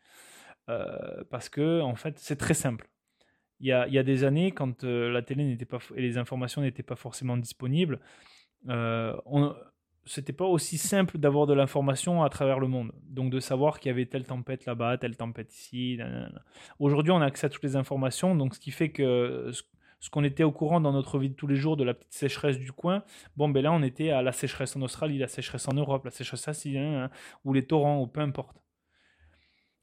euh, 0.68 1.22
parce 1.30 1.48
que 1.48 1.80
en 1.82 1.94
fait, 1.94 2.18
c'est 2.18 2.36
très 2.36 2.54
simple. 2.54 2.88
Il 3.60 3.66
y, 3.66 3.72
a, 3.72 3.88
y 3.88 3.98
a, 3.98 4.02
des 4.02 4.24
années, 4.24 4.52
quand 4.52 4.84
euh, 4.84 5.10
la 5.10 5.22
télé 5.22 5.44
n'était 5.44 5.64
pas 5.64 5.78
et 5.96 6.02
les 6.02 6.16
informations 6.16 6.62
n'étaient 6.62 6.84
pas 6.84 6.96
forcément 6.96 7.36
disponibles, 7.36 7.98
euh, 8.68 9.16
on, 9.26 9.54
c'était 10.04 10.32
pas 10.32 10.44
aussi 10.44 10.78
simple 10.78 11.18
d'avoir 11.18 11.46
de 11.46 11.54
l'information 11.54 12.22
à 12.22 12.30
travers 12.30 12.60
le 12.60 12.68
monde. 12.68 12.92
Donc 13.04 13.30
de 13.30 13.40
savoir 13.40 13.80
qu'il 13.80 13.90
y 13.90 13.92
avait 13.92 14.06
telle 14.06 14.24
tempête 14.24 14.64
là-bas, 14.64 14.98
telle 14.98 15.16
tempête 15.16 15.52
ici. 15.54 15.98
Aujourd'hui, 16.78 17.12
on 17.12 17.20
a 17.20 17.26
accès 17.26 17.46
à 17.46 17.50
toutes 17.50 17.64
les 17.64 17.76
informations, 17.76 18.34
donc 18.34 18.54
ce 18.54 18.60
qui 18.60 18.70
fait 18.70 18.90
que 18.90 19.50
ce 20.00 20.10
qu'on 20.10 20.24
était 20.24 20.44
au 20.44 20.52
courant 20.52 20.80
dans 20.80 20.92
notre 20.92 21.18
vie 21.18 21.30
de 21.30 21.34
tous 21.34 21.46
les 21.46 21.56
jours 21.56 21.76
de 21.76 21.84
la 21.84 21.94
petite 21.94 22.12
sécheresse 22.12 22.58
du 22.58 22.72
coin, 22.72 23.02
bon, 23.36 23.48
ben 23.48 23.62
là, 23.62 23.72
on 23.72 23.82
était 23.82 24.10
à 24.10 24.22
la 24.22 24.32
sécheresse 24.32 24.76
en 24.76 24.82
Australie, 24.82 25.18
la 25.18 25.28
sécheresse 25.28 25.66
en 25.68 25.74
Europe, 25.74 26.04
la 26.04 26.10
sécheresse 26.10 26.66
hein, 26.66 27.10
ou 27.44 27.52
les 27.52 27.66
torrents, 27.66 28.00
ou 28.00 28.06
peu 28.06 28.20
importe. 28.20 28.56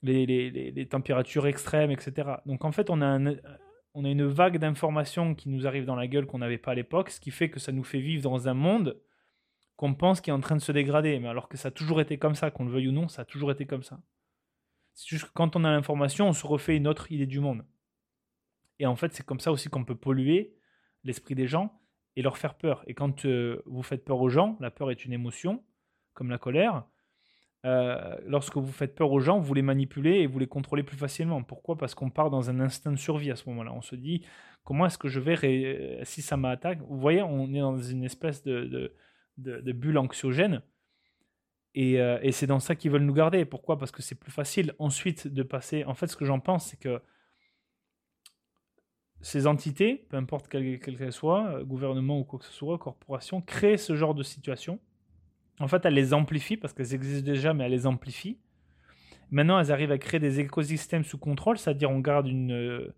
Les, 0.01 0.25
les, 0.27 0.51
les, 0.51 0.87
températures 0.87 1.47
extrêmes, 1.47 1.89
etc. 1.89 2.29
Donc 2.45 2.63
en 2.63 2.71
fait, 2.71 2.91
on 2.91 3.01
a, 3.01 3.07
un, 3.07 3.35
on 3.95 4.03
a 4.03 4.09
une 4.09 4.25
vague 4.25 4.57
d'informations 4.57 5.33
qui 5.35 5.47
nous 5.47 5.65
arrive 5.65 5.85
dans 5.85 5.95
la 5.95 6.07
gueule 6.07 6.25
qu'on 6.25 6.39
n'avait 6.39 6.57
pas 6.57 6.71
à 6.71 6.75
l'époque, 6.75 7.09
ce 7.09 7.21
qui 7.21 7.31
fait 7.31 7.49
que 7.49 7.61
ça 7.61 7.71
nous 7.71 7.83
fait 7.83 8.01
vivre 8.01 8.21
dans 8.21 8.49
un 8.49 8.53
monde 8.53 8.99
qu'on 9.77 9.93
pense 9.93 10.21
qui 10.21 10.29
est 10.29 10.33
en 10.33 10.41
train 10.41 10.55
de 10.55 10.61
se 10.61 10.71
dégrader, 10.73 11.17
mais 11.19 11.29
alors 11.29 11.47
que 11.47 11.57
ça 11.57 11.69
a 11.69 11.71
toujours 11.71 12.01
été 12.01 12.17
comme 12.17 12.35
ça, 12.35 12.51
qu'on 12.51 12.65
le 12.65 12.71
veuille 12.71 12.89
ou 12.89 12.91
non, 12.91 13.07
ça 13.07 13.23
a 13.23 13.25
toujours 13.25 13.51
été 13.51 13.65
comme 13.65 13.83
ça. 13.83 13.99
C'est 14.93 15.07
juste 15.07 15.25
que 15.25 15.33
quand 15.33 15.55
on 15.55 15.63
a 15.63 15.71
l'information, 15.71 16.27
on 16.27 16.33
se 16.33 16.45
refait 16.45 16.75
une 16.75 16.87
autre 16.87 17.11
idée 17.11 17.25
du 17.25 17.39
monde. 17.39 17.65
Et 18.79 18.85
en 18.85 18.95
fait, 18.95 19.13
c'est 19.13 19.25
comme 19.25 19.39
ça 19.39 19.51
aussi 19.51 19.69
qu'on 19.69 19.85
peut 19.85 19.95
polluer 19.95 20.55
l'esprit 21.03 21.35
des 21.35 21.47
gens 21.47 21.81
et 22.17 22.21
leur 22.21 22.37
faire 22.37 22.55
peur. 22.55 22.83
Et 22.87 22.93
quand 22.93 23.25
euh, 23.25 23.61
vous 23.65 23.83
faites 23.83 24.03
peur 24.03 24.19
aux 24.19 24.29
gens, 24.29 24.57
la 24.59 24.71
peur 24.71 24.91
est 24.91 25.05
une 25.05 25.13
émotion, 25.13 25.63
comme 26.13 26.29
la 26.29 26.37
colère. 26.37 26.85
Euh, 27.65 28.15
lorsque 28.27 28.57
vous 28.57 28.71
faites 28.71 28.93
peur 28.93 29.11
aux 29.11 29.19
gens, 29.19 29.39
vous 29.39 29.53
les 29.55 29.63
manipulez 29.63 30.19
et 30.19 30.27
vous 30.27 30.37
les 30.37 30.47
contrôlez 30.47 30.83
plus 30.83 30.97
facilement. 30.97 31.41
Pourquoi? 31.41 31.77
Parce 31.77 31.95
qu'on 31.95 32.11
part 32.11 32.29
dans 32.29 32.49
un 32.49 32.59
instinct 32.59 32.91
de 32.91 32.97
survie 32.97 33.31
à 33.31 33.35
ce 33.35 33.49
moment-là. 33.49 33.73
On 33.73 33.81
se 33.81 33.95
dit, 33.95 34.23
comment 34.63 34.85
est-ce 34.85 34.99
que 34.99 35.07
je 35.07 35.19
vais, 35.19 35.99
si 36.03 36.21
ça 36.21 36.37
m'attaque? 36.37 36.79
Vous 36.87 36.99
voyez, 36.99 37.23
on 37.23 37.51
est 37.53 37.59
dans 37.59 37.77
une 37.77 38.03
espèce 38.03 38.43
de, 38.43 38.93
bulle 39.37 39.97
anxiogène. 39.97 40.61
Et, 41.73 41.99
euh, 41.99 42.19
et 42.21 42.31
c'est 42.31 42.47
dans 42.47 42.59
ça 42.59 42.75
qu'ils 42.75 42.91
veulent 42.91 43.03
nous 43.03 43.13
garder. 43.13 43.43
Pourquoi? 43.45 43.77
Parce 43.77 43.91
que 43.91 44.01
c'est 44.01 44.15
plus 44.15 44.31
facile 44.31 44.75
ensuite 44.79 45.27
de 45.27 45.43
passer. 45.43 45.83
En 45.85 45.95
fait, 45.95 46.07
ce 46.07 46.15
que 46.15 46.23
j'en 46.23 46.39
pense, 46.39 46.67
c'est 46.67 46.79
que 46.79 47.01
ces 49.21 49.47
entités, 49.47 50.05
peu 50.09 50.17
importe 50.17 50.47
quelles 50.47 50.79
qu'elles 50.79 51.11
soient, 51.11 51.47
euh, 51.47 51.63
gouvernement 51.63 52.19
ou 52.19 52.23
quoi 52.23 52.37
que 52.37 52.45
ce 52.45 52.53
soit, 52.53 52.77
corporation, 52.77 53.41
créent 53.41 53.77
ce 53.77 53.95
genre 53.95 54.13
de 54.13 54.21
situation. 54.21 54.79
En 55.59 55.67
fait, 55.67 55.85
elles 55.85 55.93
les 55.93 56.13
amplifient 56.13 56.57
parce 56.57 56.73
qu'elles 56.73 56.93
existent 56.93 57.25
déjà, 57.25 57.53
mais 57.53 57.65
elles 57.65 57.71
les 57.71 57.87
amplifient. 57.87 58.37
Maintenant, 59.31 59.59
elles 59.59 59.71
arrivent 59.71 59.91
à 59.91 59.97
créer 59.97 60.19
des 60.19 60.39
écosystèmes 60.39 61.03
sous 61.03 61.17
contrôle, 61.17 61.57
c'est-à-dire 61.57 61.89
on 61.89 61.99
garde 61.99 62.27
une, 62.27 62.51
euh, 62.51 62.93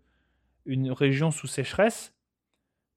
une 0.66 0.90
région 0.90 1.30
sous 1.30 1.46
sécheresse 1.46 2.14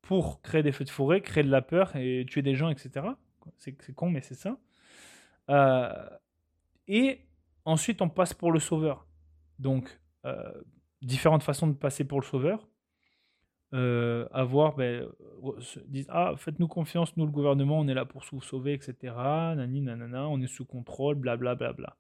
pour 0.01 0.41
créer 0.41 0.63
des 0.63 0.71
feux 0.71 0.83
de 0.83 0.89
forêt, 0.89 1.21
créer 1.21 1.43
de 1.43 1.51
la 1.51 1.61
peur 1.61 1.95
et 1.95 2.25
tuer 2.27 2.41
des 2.41 2.55
gens, 2.55 2.69
etc. 2.69 3.05
C'est 3.57 3.93
con, 3.93 4.09
mais 4.09 4.21
c'est 4.21 4.35
ça. 4.35 4.57
Euh, 5.49 6.09
et 6.87 7.21
ensuite, 7.65 8.01
on 8.01 8.09
passe 8.09 8.33
pour 8.33 8.51
le 8.51 8.59
sauveur. 8.59 9.07
Donc, 9.59 9.99
différentes 11.01 11.43
façons 11.43 11.67
de 11.67 11.73
passer 11.73 12.03
pour 12.03 12.19
le 12.19 12.25
sauveur 12.25 12.67
euh, 13.73 14.27
avoir, 14.31 14.75
ben, 14.75 15.07
disent 15.87 16.07
Ah, 16.09 16.33
faites-nous 16.37 16.67
confiance, 16.67 17.15
nous, 17.17 17.25
le 17.25 17.31
gouvernement, 17.31 17.79
on 17.79 17.87
est 17.87 17.93
là 17.93 18.05
pour 18.05 18.23
vous 18.31 18.41
sauver, 18.41 18.73
etc. 18.73 19.13
Nani, 19.55 19.81
nanana, 19.81 20.27
on 20.27 20.41
est 20.41 20.47
sous 20.47 20.65
contrôle, 20.65 21.15
blablabla. 21.15 21.55
Bla, 21.55 21.73
bla, 21.73 21.87
bla. 21.87 21.97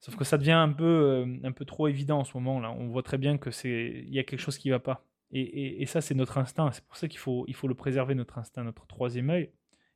Sauf 0.00 0.16
que 0.16 0.24
ça 0.24 0.38
devient 0.38 0.52
un 0.52 0.72
peu, 0.72 0.84
euh, 0.84 1.38
un 1.44 1.52
peu 1.52 1.66
trop 1.66 1.86
évident 1.86 2.20
en 2.20 2.24
ce 2.24 2.34
moment. 2.34 2.58
là. 2.58 2.70
On 2.72 2.88
voit 2.88 3.02
très 3.02 3.18
bien 3.18 3.36
que 3.36 3.50
c'est 3.50 4.02
il 4.06 4.14
y 4.14 4.18
a 4.18 4.24
quelque 4.24 4.40
chose 4.40 4.56
qui 4.56 4.70
va 4.70 4.78
pas. 4.78 5.04
Et, 5.32 5.82
et, 5.82 5.86
ça, 5.86 6.00
c'est 6.00 6.14
notre 6.14 6.38
instinct. 6.38 6.72
C'est 6.72 6.84
pour 6.84 6.96
ça 6.96 7.06
qu'il 7.06 7.20
faut, 7.20 7.44
il 7.46 7.54
faut 7.54 7.68
le 7.68 7.74
préserver, 7.74 8.16
notre 8.16 8.38
instinct, 8.38 8.64
notre 8.64 8.86
troisième 8.86 9.30
œil. 9.30 9.52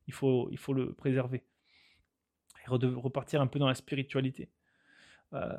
Il 0.06 0.12
faut, 0.12 0.48
il 0.52 0.58
faut 0.58 0.74
le 0.74 0.92
préserver. 0.92 1.42
Et 2.64 2.70
repartir 2.70 3.40
un 3.40 3.48
peu 3.48 3.58
dans 3.58 3.66
la 3.66 3.74
spiritualité. 3.74 4.48
Euh, 5.32 5.58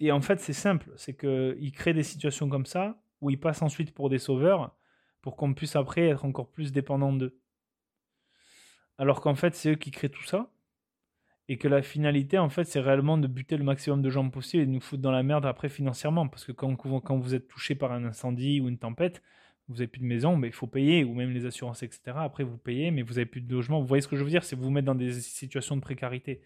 et 0.00 0.10
en 0.10 0.20
fait, 0.20 0.40
c'est 0.40 0.52
simple. 0.52 0.90
C'est 0.96 1.16
qu'il 1.16 1.72
crée 1.72 1.94
des 1.94 2.02
situations 2.02 2.48
comme 2.48 2.66
ça 2.66 3.00
où 3.20 3.30
ils 3.30 3.40
passent 3.40 3.62
ensuite 3.62 3.92
pour 3.92 4.10
des 4.10 4.18
sauveurs, 4.18 4.74
pour 5.22 5.36
qu'on 5.36 5.54
puisse 5.54 5.76
après 5.76 6.08
être 6.08 6.24
encore 6.24 6.50
plus 6.50 6.72
dépendant 6.72 7.12
d'eux. 7.12 7.38
Alors 8.98 9.20
qu'en 9.20 9.34
fait, 9.34 9.54
c'est 9.54 9.72
eux 9.72 9.76
qui 9.76 9.90
créent 9.90 10.08
tout 10.08 10.24
ça, 10.24 10.50
et 11.48 11.56
que 11.56 11.68
la 11.68 11.82
finalité, 11.82 12.38
en 12.38 12.50
fait, 12.50 12.64
c'est 12.64 12.80
réellement 12.80 13.16
de 13.16 13.26
buter 13.26 13.56
le 13.56 13.64
maximum 13.64 14.02
de 14.02 14.10
gens 14.10 14.28
possible 14.28 14.64
et 14.64 14.66
de 14.66 14.70
nous 14.70 14.80
foutre 14.80 15.02
dans 15.02 15.12
la 15.12 15.22
merde 15.22 15.46
après 15.46 15.68
financièrement, 15.68 16.28
parce 16.28 16.44
que 16.44 16.52
quand, 16.52 16.76
vous 17.16 17.34
êtes 17.34 17.48
touché 17.48 17.74
par 17.74 17.92
un 17.92 18.04
incendie 18.04 18.60
ou 18.60 18.68
une 18.68 18.78
tempête, 18.78 19.22
vous 19.68 19.74
n'avez 19.74 19.86
plus 19.86 20.00
de 20.00 20.06
maison, 20.06 20.36
mais 20.36 20.48
il 20.48 20.52
faut 20.52 20.66
payer, 20.66 21.04
ou 21.04 21.14
même 21.14 21.30
les 21.30 21.46
assurances, 21.46 21.82
etc. 21.82 22.00
Après, 22.16 22.44
vous 22.44 22.56
payez, 22.56 22.90
mais 22.90 23.02
vous 23.02 23.14
n'avez 23.14 23.26
plus 23.26 23.40
de 23.40 23.52
logement. 23.52 23.80
Vous 23.80 23.86
voyez 23.86 24.00
ce 24.00 24.08
que 24.08 24.16
je 24.16 24.24
veux 24.24 24.30
dire? 24.30 24.42
C'est 24.44 24.56
vous 24.56 24.70
mettre 24.70 24.86
dans 24.86 24.94
des 24.94 25.20
situations 25.20 25.76
de 25.76 25.82
précarité. 25.82 26.40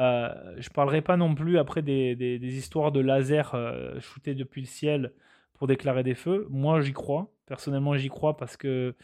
Euh, 0.00 0.54
je 0.58 0.68
parlerai 0.70 1.02
pas 1.02 1.16
non 1.16 1.34
plus 1.34 1.58
après 1.58 1.82
des, 1.82 2.38
histoires 2.42 2.92
de 2.92 3.00
laser 3.00 3.54
euh, 3.54 3.98
shootés 4.00 4.34
depuis 4.34 4.60
le 4.60 4.66
ciel 4.66 5.12
pour 5.58 5.66
déclarer 5.66 6.02
des 6.02 6.14
feux. 6.14 6.46
Moi, 6.48 6.80
j'y 6.80 6.92
crois. 6.92 7.30
Personnellement, 7.46 7.96
j'y 7.96 8.08
crois 8.08 8.36
parce 8.36 8.56
que 8.56 8.94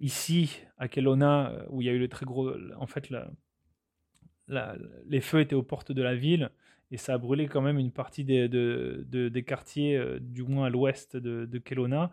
ici, 0.00 0.60
à 0.78 0.88
Kelowna, 0.88 1.50
euh, 1.50 1.64
où 1.70 1.80
il 1.80 1.86
y 1.86 1.90
a 1.90 1.92
eu 1.92 1.98
le 1.98 2.08
très 2.08 2.26
gros. 2.26 2.52
En 2.78 2.86
fait, 2.86 3.10
les 4.48 5.20
feux 5.20 5.40
étaient 5.40 5.54
aux 5.54 5.62
portes 5.62 5.92
de 5.92 6.02
la 6.02 6.14
ville 6.14 6.50
et 6.90 6.96
ça 6.96 7.14
a 7.14 7.18
brûlé 7.18 7.46
quand 7.46 7.62
même 7.62 7.78
une 7.78 7.92
partie 7.92 8.24
des, 8.24 8.48
des 8.48 9.42
quartiers, 9.44 9.96
euh, 9.96 10.18
du 10.20 10.42
moins 10.42 10.66
à 10.66 10.70
l'ouest 10.70 11.16
de, 11.16 11.46
de, 11.46 11.58
Kelowna. 11.58 12.12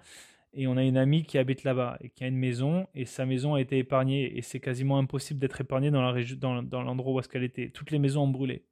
Et 0.54 0.68
on 0.68 0.78
a 0.78 0.84
une 0.84 0.98
amie 0.98 1.24
qui 1.24 1.38
habite 1.38 1.64
là-bas 1.64 1.98
et 2.02 2.10
qui 2.10 2.24
a 2.24 2.28
une 2.28 2.38
maison 2.38 2.88
et 2.94 3.06
sa 3.06 3.26
maison 3.26 3.56
a 3.56 3.62
été 3.62 3.80
épargnée 3.80 4.38
et 4.38 4.42
c'est 4.44 4.60
quasiment 4.60 5.00
impossible 5.00 5.40
d'être 5.40 5.62
épargné 5.62 5.90
dans 5.90 6.02
l'endroit 6.02 6.36
dans, 6.64 6.64
dans 6.64 7.12
où 7.12 7.20
est-ce 7.20 7.30
qu'elle 7.30 7.44
était. 7.44 7.70
Toutes 7.70 7.92
les 7.92 8.00
maisons 8.00 8.24
ont 8.24 8.28
brûlé. 8.28 8.64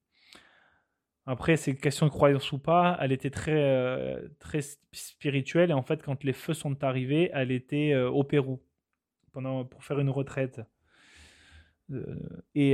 Après, 1.31 1.55
c'est 1.55 1.71
une 1.71 1.77
question 1.77 2.07
de 2.07 2.11
croyance 2.11 2.51
ou 2.51 2.59
pas. 2.59 2.97
Elle 2.99 3.13
était 3.13 3.29
très, 3.29 3.53
euh, 3.55 4.27
très 4.39 4.59
spirituelle. 4.91 5.69
Et 5.69 5.73
en 5.73 5.81
fait, 5.81 6.03
quand 6.03 6.25
les 6.25 6.33
feux 6.33 6.53
sont 6.53 6.83
arrivés, 6.83 7.29
elle 7.33 7.51
était 7.51 7.93
euh, 7.93 8.09
au 8.09 8.25
Pérou 8.25 8.61
pendant, 9.31 9.63
pour 9.63 9.81
faire 9.81 9.99
une 9.99 10.09
retraite. 10.09 10.59
Euh, 11.91 12.17
et, 12.53 12.73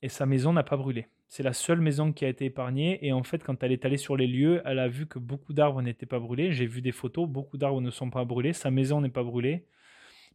et, 0.00 0.08
sa 0.08 0.24
maison 0.24 0.54
n'a 0.54 0.62
pas 0.62 0.78
brûlé. 0.78 1.08
C'est 1.28 1.42
la 1.42 1.52
seule 1.52 1.82
maison 1.82 2.14
qui 2.14 2.24
a 2.24 2.28
été 2.28 2.46
épargnée. 2.46 3.06
Et 3.06 3.12
en 3.12 3.22
fait, 3.22 3.44
quand 3.44 3.62
elle 3.62 3.72
est 3.72 3.84
allée 3.84 3.98
sur 3.98 4.16
les 4.16 4.26
lieux, 4.26 4.62
elle 4.64 4.78
a 4.78 4.88
vu 4.88 5.06
que 5.06 5.18
beaucoup 5.18 5.52
d'arbres 5.52 5.82
n'étaient 5.82 6.06
pas 6.06 6.20
brûlés. 6.20 6.52
J'ai 6.52 6.66
vu 6.66 6.80
des 6.80 6.92
photos, 6.92 7.28
beaucoup 7.28 7.58
d'arbres 7.58 7.82
ne 7.82 7.90
sont 7.90 8.08
pas 8.08 8.24
brûlés. 8.24 8.54
Sa 8.54 8.70
maison 8.70 9.02
n'est 9.02 9.10
pas 9.10 9.24
brûlée. 9.24 9.66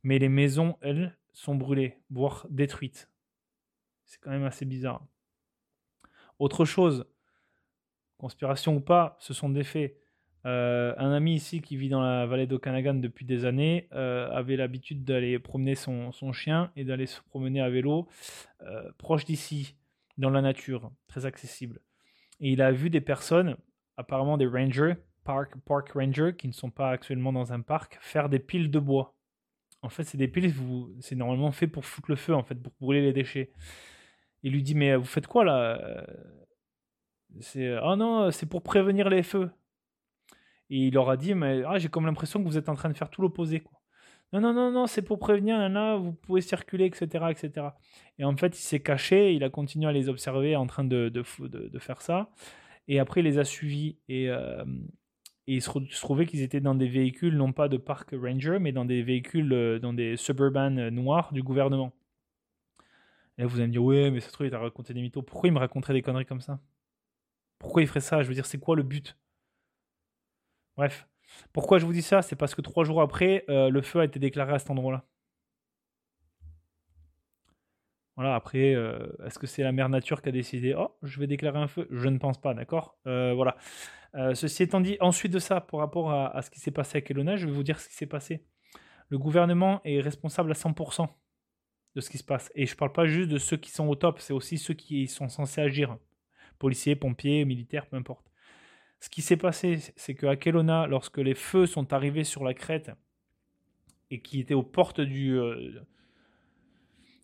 Mais 0.03 0.20
les 0.20 0.30
maisons, 0.30 0.78
elles, 0.82 1.18
sont 1.34 1.55
brûlées, 1.55 1.97
voire 2.11 2.45
détruites. 2.51 3.09
C'est 4.05 4.20
quand 4.22 4.30
même 4.30 4.43
assez 4.43 4.65
bizarre. 4.65 5.03
Autre 6.39 6.65
chose, 6.65 7.05
conspiration 8.17 8.75
ou 8.75 8.81
pas, 8.81 9.17
ce 9.19 9.33
sont 9.33 9.49
des 9.49 9.63
faits. 9.63 9.97
Euh, 10.45 10.93
un 10.97 11.11
ami 11.11 11.35
ici 11.35 11.61
qui 11.61 11.75
vit 11.75 11.89
dans 11.89 12.01
la 12.01 12.25
vallée 12.25 12.47
d'Okanagan 12.47 12.95
depuis 12.95 13.25
des 13.25 13.43
années 13.43 13.89
euh, 13.93 14.29
avait 14.31 14.55
l'habitude 14.55 15.03
d'aller 15.03 15.39
promener 15.39 15.75
son, 15.75 16.11
chien 16.31 16.71
et 16.75 16.85
d'aller 16.85 17.07
se 17.07 17.21
promener 17.21 17.59
à 17.59 17.69
vélo 17.69 18.07
euh, 18.61 18.89
proche 18.97 19.25
d'ici, 19.25 19.75
dans 20.17 20.29
la 20.29 20.41
nature, 20.41 20.91
très 21.07 21.25
accessible. 21.25 21.81
Et 22.39 22.51
il 22.51 22.61
a 22.61 22.71
vu 22.71 22.89
des 22.89 23.01
personnes, 23.01 23.57
apparemment 23.97 24.38
des 24.38 24.47
rangers, 24.47 24.95
park, 25.23 25.53
park 25.65 25.91
rangers, 25.93 26.33
qui 26.38 26.47
ne 26.47 26.53
sont 26.53 26.69
pas 26.69 26.91
actuellement 26.91 27.33
dans 27.33 27.51
un 27.51 27.61
parc, 27.61 27.97
faire 27.99 28.29
des 28.29 28.39
piles 28.39 28.71
de 28.71 28.79
bois. 28.79 29.15
En 29.81 29.89
fait, 29.89 30.03
c'est 30.03 30.17
des 30.17 30.27
piles, 30.27 30.53
c'est 31.01 31.15
normalement 31.15 31.51
fait 31.51 31.67
pour 31.67 31.85
foutre 31.85 32.09
le 32.09 32.15
feu, 32.15 32.33
en 32.33 32.43
fait, 32.43 32.55
pour 32.55 32.73
brûler 32.79 33.01
les 33.01 33.13
déchets. 33.13 33.51
Il 34.43 34.53
lui 34.53 34.63
dit 34.63 34.75
Mais 34.75 34.95
vous 34.95 35.05
faites 35.05 35.27
quoi 35.27 35.43
là 35.43 36.05
C'est 37.39 37.75
Ah 37.81 37.95
non, 37.95 38.31
c'est 38.31 38.45
pour 38.45 38.63
prévenir 38.63 39.09
les 39.09 39.23
feux. 39.23 39.49
Et 40.69 40.88
il 40.88 40.93
leur 40.93 41.09
a 41.09 41.17
dit 41.17 41.33
Mais 41.33 41.63
ah, 41.65 41.77
j'ai 41.77 41.89
comme 41.89 42.05
l'impression 42.05 42.41
que 42.43 42.47
vous 42.47 42.57
êtes 42.57 42.69
en 42.69 42.75
train 42.75 42.89
de 42.89 42.97
faire 42.97 43.09
tout 43.09 43.21
l'opposé. 43.21 43.63
Non, 44.33 44.41
non, 44.41 44.53
non, 44.53 44.71
non, 44.71 44.88
c'est 44.88 45.01
pour 45.03 45.19
prévenir, 45.19 45.57
là, 45.69 45.95
vous 45.95 46.11
pouvez 46.11 46.41
circuler, 46.41 46.85
etc., 46.85 47.25
etc. 47.29 47.67
Et 48.19 48.25
en 48.25 48.35
fait, 48.35 48.57
il 48.59 48.61
s'est 48.61 48.81
caché, 48.81 49.33
il 49.33 49.43
a 49.45 49.49
continué 49.49 49.88
à 49.88 49.93
les 49.93 50.09
observer 50.09 50.57
en 50.57 50.67
train 50.67 50.83
de, 50.83 51.07
de, 51.09 51.79
faire 51.79 52.01
ça. 52.01 52.29
Et 52.89 52.99
après, 52.99 53.21
il 53.21 53.23
les 53.23 53.39
a 53.39 53.45
suivis. 53.45 53.97
Et, 54.09 54.29
euh, 54.29 54.65
et 55.47 55.55
il 55.55 55.61
se, 55.61 55.69
trouvait 56.01 56.25
qu'ils 56.25 56.41
étaient 56.41 56.59
dans 56.59 56.75
des 56.75 56.89
véhicules, 56.89 57.38
non 57.38 57.53
pas 57.53 57.69
de 57.69 57.77
park 57.77 58.13
ranger, 58.21 58.57
mais 58.59 58.73
dans 58.73 58.83
des 58.83 59.01
véhicules, 59.01 59.53
euh, 59.53 59.79
dans 59.79 59.93
des 59.93 60.17
suburban 60.17 60.71
noirs 60.91 61.31
du 61.31 61.41
gouvernement. 61.41 61.93
Et 63.38 63.45
vous 63.45 63.57
allez 63.57 63.67
me 63.67 63.71
dire, 63.71 63.83
ouais, 63.83 64.09
mais 64.11 64.19
ça 64.19 64.27
se 64.27 64.33
trouve, 64.33 64.47
il 64.47 64.51
t'a 64.51 64.59
raconté 64.59 64.93
des 64.93 65.01
mythos. 65.01 65.21
Pourquoi 65.21 65.47
il 65.47 65.53
me 65.53 65.59
raconterait 65.59 65.93
des 65.93 66.01
conneries 66.01 66.25
comme 66.25 66.41
ça? 66.41 66.59
Pourquoi 67.59 67.81
il 67.81 67.88
ferait 67.88 67.99
ça? 68.01 68.23
Je 68.23 68.27
veux 68.27 68.33
dire, 68.33 68.45
c'est 68.45 68.59
quoi 68.59 68.75
le 68.75 68.83
but? 68.83 69.17
Bref. 70.75 71.07
Pourquoi 71.53 71.77
je 71.77 71.85
vous 71.85 71.93
dis 71.93 72.01
ça? 72.01 72.21
C'est 72.21 72.35
parce 72.35 72.55
que 72.55 72.61
trois 72.61 72.83
jours 72.83 73.01
après, 73.01 73.45
euh, 73.49 73.69
le 73.69 73.81
feu 73.81 73.99
a 73.99 74.05
été 74.05 74.19
déclaré 74.19 74.53
à 74.53 74.59
cet 74.59 74.69
endroit-là. 74.69 75.05
Voilà, 78.15 78.33
après, 78.33 78.71
est-ce 79.25 79.38
que 79.38 79.45
c'est 79.45 79.61
la 79.61 79.71
mère 79.71 79.89
nature 79.89 80.23
qui 80.23 80.29
a 80.29 80.31
décidé? 80.31 80.73
Oh, 80.75 80.97
je 81.03 81.19
vais 81.19 81.27
déclarer 81.27 81.59
un 81.59 81.67
feu 81.67 81.88
Je 81.91 82.09
ne 82.09 82.17
pense 82.17 82.41
pas, 82.41 82.55
d'accord? 82.55 82.97
Voilà. 83.05 83.55
ceci 84.33 84.63
étant 84.63 84.81
dit, 84.81 84.97
ensuite 85.01 85.31
de 85.31 85.38
ça, 85.38 85.61
par 85.61 85.79
rapport 85.81 86.09
à, 86.11 86.35
à 86.35 86.41
ce 86.41 86.49
qui 86.49 86.59
s'est 86.59 86.71
passé 86.71 86.97
à 86.97 87.01
Kelowna, 87.01 87.35
je 87.35 87.45
vais 87.45 87.51
vous 87.51 87.61
dire 87.61 87.79
ce 87.79 87.88
qui 87.88 87.93
s'est 87.93 88.07
passé. 88.07 88.43
Le 89.09 89.19
gouvernement 89.19 89.81
est 89.83 90.01
responsable 90.01 90.49
à 90.49 90.55
100% 90.55 91.07
de 91.97 92.01
ce 92.01 92.11
qui 92.11 92.19
se 92.19 92.23
passe. 92.23 92.51
Et 92.53 92.67
je 92.67 92.73
ne 92.73 92.77
parle 92.77 92.93
pas 92.93 93.07
juste 93.07 93.27
de 93.27 93.39
ceux 93.39 93.57
qui 93.57 93.71
sont 93.71 93.87
au 93.87 93.95
top, 93.95 94.19
c'est 94.19 94.31
aussi 94.31 94.59
ceux 94.59 94.75
qui 94.75 95.07
sont 95.07 95.29
censés 95.29 95.61
agir. 95.61 95.97
Policiers, 96.59 96.95
pompiers, 96.95 97.43
militaires, 97.43 97.87
peu 97.87 97.97
importe. 97.97 98.31
Ce 98.99 99.09
qui 99.09 99.23
s'est 99.23 99.37
passé, 99.37 99.79
c'est 99.95 100.13
qu'à 100.13 100.35
Kelowna, 100.35 100.85
lorsque 100.85 101.17
les 101.17 101.33
feux 101.33 101.65
sont 101.65 101.93
arrivés 101.93 102.23
sur 102.23 102.43
la 102.43 102.53
crête 102.53 102.91
et 104.11 104.21
qui 104.21 104.39
étaient 104.39 104.53
aux 104.53 104.63
portes 104.63 105.01
du. 105.01 105.39
Euh, 105.39 105.81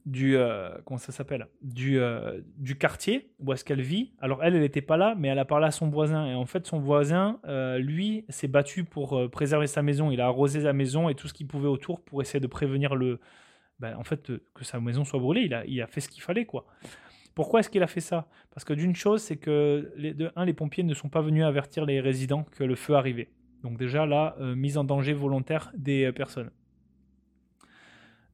du 0.07 0.38
euh, 0.38 0.76
comment 0.86 0.97
ça 0.97 1.11
s'appelle? 1.11 1.47
Du, 1.61 1.99
euh, 1.99 2.41
du 2.57 2.76
quartier 2.76 3.32
où 3.39 3.53
est-ce 3.53 3.63
qu'elle 3.63 3.82
vit. 3.82 4.13
Alors 4.19 4.43
elle, 4.43 4.55
elle 4.55 4.61
n'était 4.61 4.82
pas 4.82 4.97
là, 4.97 5.15
mais 5.17 5.28
elle 5.28 5.39
a 5.39 5.45
parlé 5.45 5.67
à 5.67 5.71
son 5.71 5.88
voisin. 5.88 6.26
Et 6.26 6.34
en 6.34 6.47
fait, 6.47 6.65
son 6.65 6.80
voisin, 6.80 7.39
lui, 7.78 8.26
s'est 8.30 8.47
battu 8.47 8.86
pour 8.86 9.30
préserver 9.30 9.67
sa 9.67 9.84
maison. 9.84 10.09
Il 10.09 10.19
a 10.19 10.26
arrosé 10.26 10.61
sa 10.61 10.74
maison 10.74 11.09
et 11.09 11.15
tout 11.15 11.28
ce 11.28 11.34
qu'il 11.34 11.47
pouvait 11.47 11.67
autour 11.67 12.03
pour 12.03 12.24
essayer 12.24 12.39
de 12.39 12.47
prévenir 12.47 12.95
le, 12.95 13.19
ben, 13.84 13.98
en 13.98 14.06
fait, 14.06 14.32
que 14.54 14.64
sa 14.64 14.80
maison 14.80 15.04
soit 15.04 15.20
brûlée. 15.20 15.50
Il 15.68 15.82
a, 15.82 15.88
fait 15.88 16.00
ce 16.00 16.08
qu'il 16.08 16.24
fallait, 16.24 16.46
quoi. 16.46 16.66
Pourquoi 17.36 17.60
est-ce 17.60 17.70
qu'il 17.70 17.84
a 17.84 17.88
fait 17.88 18.00
ça? 18.00 18.30
Parce 18.52 18.64
que 18.64 18.72
d'une 18.72 18.96
chose, 18.96 19.22
c'est 19.22 19.36
que 19.36 19.92
les, 19.98 20.54
pompiers 20.54 20.86
ne 20.86 20.94
sont 20.94 21.10
pas 21.10 21.20
venus 21.20 21.44
avertir 21.44 21.84
les 21.84 22.00
résidents 22.00 22.44
que 22.44 22.64
le 22.64 22.76
feu 22.76 22.94
arrivait. 22.94 23.30
Donc 23.62 23.78
déjà 23.78 24.06
là, 24.06 24.38
euh, 24.40 24.56
mise 24.56 24.78
en 24.78 24.86
danger 24.86 25.12
volontaire 25.12 25.70
des 25.76 26.06
euh, 26.06 26.12
personnes. 26.14 26.50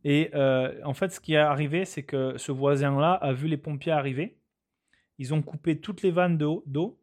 Et 0.03 0.29
euh, 0.35 0.79
en 0.85 0.93
fait, 0.93 1.09
ce 1.09 1.19
qui 1.19 1.33
est 1.33 1.37
arrivé, 1.37 1.83
c'est 1.83 2.03
que 2.03 2.37
ce 2.37 2.51
voisin-là 2.51 3.13
a 3.13 3.33
vu 3.33 3.47
les 3.47 3.57
pompiers 3.57 3.91
arriver. 3.91 4.37
Ils 5.17 5.33
ont 5.33 5.41
coupé 5.41 5.79
toutes 5.79 6.03
les 6.03 6.11
vannes 6.11 6.37
d'eau 6.37 7.01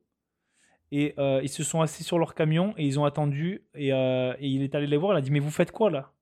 et 0.92 1.16
ils 1.42 1.48
se 1.48 1.64
sont 1.64 1.80
assis 1.80 2.04
sur 2.04 2.18
leur 2.20 2.36
camion 2.36 2.74
et 2.78 2.86
ils 2.86 3.00
ont 3.00 3.04
attendu. 3.04 3.64
Et, 3.74 3.88
il 3.88 4.62
est 4.62 4.74
allé 4.76 4.86
les 4.86 4.96
voir. 4.96 5.14
Il 5.14 5.18
a 5.18 5.20
dit 5.20 5.32
Mais 5.32 5.40
vous 5.40 5.50
faites 5.50 5.72
quoi 5.72 5.90
là? 5.90 6.12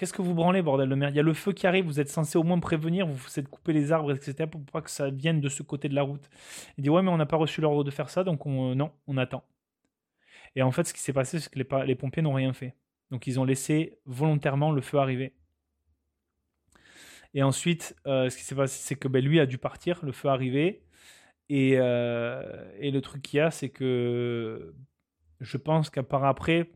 Qu'est-ce 0.00 0.14
que 0.14 0.22
vous 0.22 0.32
branlez, 0.32 0.62
bordel 0.62 0.88
de 0.88 0.94
merde? 0.94 1.12
Il 1.12 1.18
y 1.18 1.20
a 1.20 1.22
le 1.22 1.34
feu 1.34 1.52
qui 1.52 1.66
arrive, 1.66 1.84
vous 1.84 2.00
êtes 2.00 2.08
censé 2.08 2.38
au 2.38 2.42
moins 2.42 2.58
prévenir, 2.58 3.06
vous 3.06 3.16
vous 3.16 3.38
êtes 3.38 3.48
couper 3.48 3.74
les 3.74 3.92
arbres, 3.92 4.12
etc., 4.12 4.46
pour 4.50 4.62
pas 4.64 4.80
que 4.80 4.88
ça 4.90 5.10
vienne 5.10 5.42
de 5.42 5.50
ce 5.50 5.62
côté 5.62 5.90
de 5.90 5.94
la 5.94 6.00
route. 6.00 6.30
Il 6.78 6.84
dit 6.84 6.88
Ouais, 6.88 7.02
mais 7.02 7.10
on 7.10 7.18
n'a 7.18 7.26
pas 7.26 7.36
reçu 7.36 7.60
l'ordre 7.60 7.84
de 7.84 7.90
faire 7.90 8.08
ça, 8.08 8.24
donc 8.24 8.46
on, 8.46 8.70
euh, 8.70 8.74
non, 8.74 8.92
on 9.06 9.18
attend. 9.18 9.44
Et 10.56 10.62
en 10.62 10.70
fait, 10.72 10.84
ce 10.84 10.94
qui 10.94 11.00
s'est 11.00 11.12
passé, 11.12 11.38
c'est 11.38 11.50
que 11.50 11.58
les, 11.58 11.86
les 11.86 11.94
pompiers 11.96 12.22
n'ont 12.22 12.32
rien 12.32 12.54
fait. 12.54 12.74
Donc 13.10 13.26
ils 13.26 13.38
ont 13.38 13.44
laissé 13.44 13.98
volontairement 14.06 14.72
le 14.72 14.80
feu 14.80 14.96
arriver. 14.98 15.34
Et 17.34 17.42
ensuite, 17.42 17.94
euh, 18.06 18.30
ce 18.30 18.38
qui 18.38 18.44
s'est 18.44 18.54
passé, 18.54 18.78
c'est 18.82 18.96
que 18.96 19.06
ben, 19.06 19.22
lui 19.22 19.38
a 19.38 19.44
dû 19.44 19.58
partir, 19.58 20.02
le 20.02 20.12
feu 20.12 20.28
arrivé. 20.28 20.82
Et, 21.50 21.74
euh, 21.76 22.72
et 22.78 22.90
le 22.90 23.02
truc 23.02 23.20
qu'il 23.20 23.36
y 23.36 23.40
a, 23.40 23.50
c'est 23.50 23.68
que 23.68 24.74
je 25.40 25.56
pense 25.58 25.90
qu'à 25.90 26.02
part 26.02 26.24
après, 26.24 26.70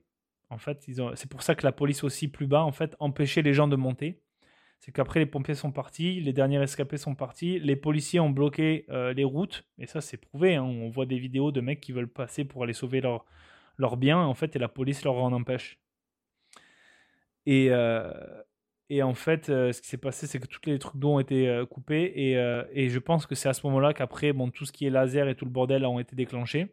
en 0.51 0.59
fait, 0.59 0.87
c'est 1.15 1.31
pour 1.31 1.43
ça 1.43 1.55
que 1.55 1.65
la 1.65 1.73
police 1.73 2.05
aussi 2.05 2.29
plus 2.29 2.47
bas, 2.47 2.63
en 2.63 2.73
fait, 2.73 2.97
empêchait 2.99 3.43
les 3.43 3.55
gens 3.55 3.69
de 3.69 3.77
monter. 3.77 4.21
C'est 4.81 4.93
qu'après 4.93 5.21
les 5.21 5.27
pompiers 5.27 5.55
sont 5.55 5.73
partis, 5.73 6.21
les 6.21 6.33
derniers 6.35 6.59
rescapés 6.59 6.99
sont 6.99 7.15
partis, 7.15 7.59
les 7.59 7.77
policiers 7.77 8.21
ont 8.21 8.31
bloqué 8.31 8.85
euh, 8.91 9.15
les 9.15 9.25
routes, 9.25 9.65
et 9.79 9.87
ça 9.87 10.03
c'est 10.03 10.19
prouvé, 10.19 10.57
hein. 10.57 10.63
on 10.63 10.91
voit 10.91 11.07
des 11.07 11.19
vidéos 11.19 11.53
de 11.53 11.63
mecs 11.63 11.81
qui 11.81 11.93
veulent 11.93 12.09
passer 12.09 12.45
pour 12.45 12.65
aller 12.65 12.75
sauver 12.75 13.01
leurs 13.01 13.25
leur 13.79 13.97
biens, 13.97 14.19
en 14.19 14.35
fait, 14.35 14.55
et 14.55 14.59
la 14.59 14.69
police 14.69 15.03
leur 15.05 15.17
en 15.17 15.33
empêche. 15.33 15.81
Et, 17.47 17.69
euh, 17.71 18.13
et 18.91 19.03
en 19.03 19.15
fait, 19.15 19.49
euh, 19.49 19.73
ce 19.73 19.81
qui 19.81 19.89
s'est 19.89 19.97
passé, 19.97 20.27
c'est 20.27 20.39
que 20.39 20.47
tous 20.47 20.61
les 20.67 20.79
trucs 20.79 20.97
d'eau 21.01 21.15
ont 21.15 21.21
été 21.21 21.65
coupés, 21.71 22.13
et, 22.15 22.33
et, 22.73 22.89
je 22.91 22.99
pense 22.99 23.27
que 23.27 23.35
c'est 23.35 23.49
à 23.49 23.55
ce 23.55 23.67
moment-là 23.67 23.95
qu'après, 23.95 24.33
bon, 24.33 24.51
tout 24.51 24.67
ce 24.67 24.73
qui 24.73 24.87
est 24.87 24.91
laser 24.91 25.29
et 25.29 25.35
tout 25.35 25.47
le 25.47 25.51
bordel 25.51 25.85
ont 25.87 25.99
été 25.99 26.15
déclenchés 26.15 26.69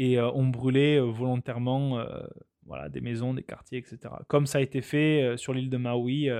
et 0.00 0.18
euh, 0.18 0.32
ont 0.32 0.48
brûlé 0.48 0.96
euh, 0.96 1.02
volontairement 1.02 1.98
euh, 1.98 2.22
voilà, 2.64 2.88
des 2.88 3.02
maisons, 3.02 3.34
des 3.34 3.42
quartiers, 3.42 3.78
etc. 3.78 3.98
Comme 4.28 4.46
ça 4.46 4.56
a 4.56 4.60
été 4.62 4.80
fait 4.80 5.36
sur 5.36 5.52
l'île 5.52 5.68
de 5.68 5.76
Maui 5.76 6.30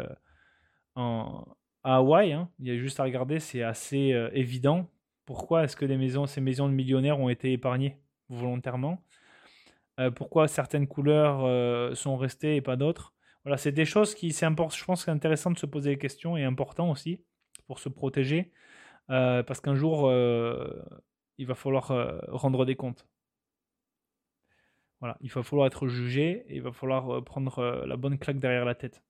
en, 0.95 1.45
à 1.83 1.97
Hawaï. 1.97 2.33
Hein. 2.33 2.49
Il 2.59 2.69
y 2.69 2.71
a 2.71 2.77
juste 2.77 3.01
à 3.01 3.03
regarder, 3.03 3.39
c'est 3.41 3.63
assez 3.63 4.15
évident. 4.33 4.89
Pourquoi 5.27 5.65
est-ce 5.65 5.77
que 5.77 5.85
les 5.85 5.97
maisons, 5.97 6.27
ces 6.27 6.41
maisons 6.41 6.69
de 6.69 6.75
millionnaires 6.75 7.19
ont 7.19 7.29
été 7.29 7.53
épargnées 7.53 7.99
volontairement? 8.29 9.03
Pourquoi 10.15 10.47
certaines 10.47 10.87
couleurs 10.87 11.97
sont 11.97 12.17
restées 12.17 12.55
et 12.55 12.61
pas 12.61 12.77
d'autres? 12.77 13.13
Voilà, 13.45 13.57
c'est 13.57 13.73
des 13.73 13.85
choses 13.85 14.15
qui, 14.15 14.33
c'est 14.33 14.47
important. 14.47 14.77
Je 14.77 14.85
pense 14.85 15.07
c'est 15.07 15.11
intéressant 15.11 15.51
de 15.51 15.59
se 15.59 15.67
poser 15.67 15.91
des 15.91 15.99
questions 15.99 16.37
et 16.37 16.45
important 16.45 16.93
aussi 16.93 17.25
pour 17.67 17.81
se 17.81 17.89
protéger, 17.89 18.53
parce 19.09 19.61
qu'un 19.61 19.75
jour, 19.75 20.13
il 20.13 21.47
va 21.47 21.55
falloir 21.57 21.89
rendre 22.29 22.65
des 22.65 22.77
comptes. 22.77 23.05
Il 25.21 25.31
va 25.31 25.43
falloir 25.43 25.67
être 25.67 25.89
jugé 25.89 26.45
et 26.49 26.57
il 26.57 26.63
va 26.63 26.73
falloir 26.73 27.11
euh, 27.11 27.23
prendre 27.23 27.59
euh, 27.59 27.87
la 27.87 27.97
bonne 27.97 28.19
claque 28.19 28.39
derrière 28.39 28.65
la 28.65 28.75
tête, 28.75 29.03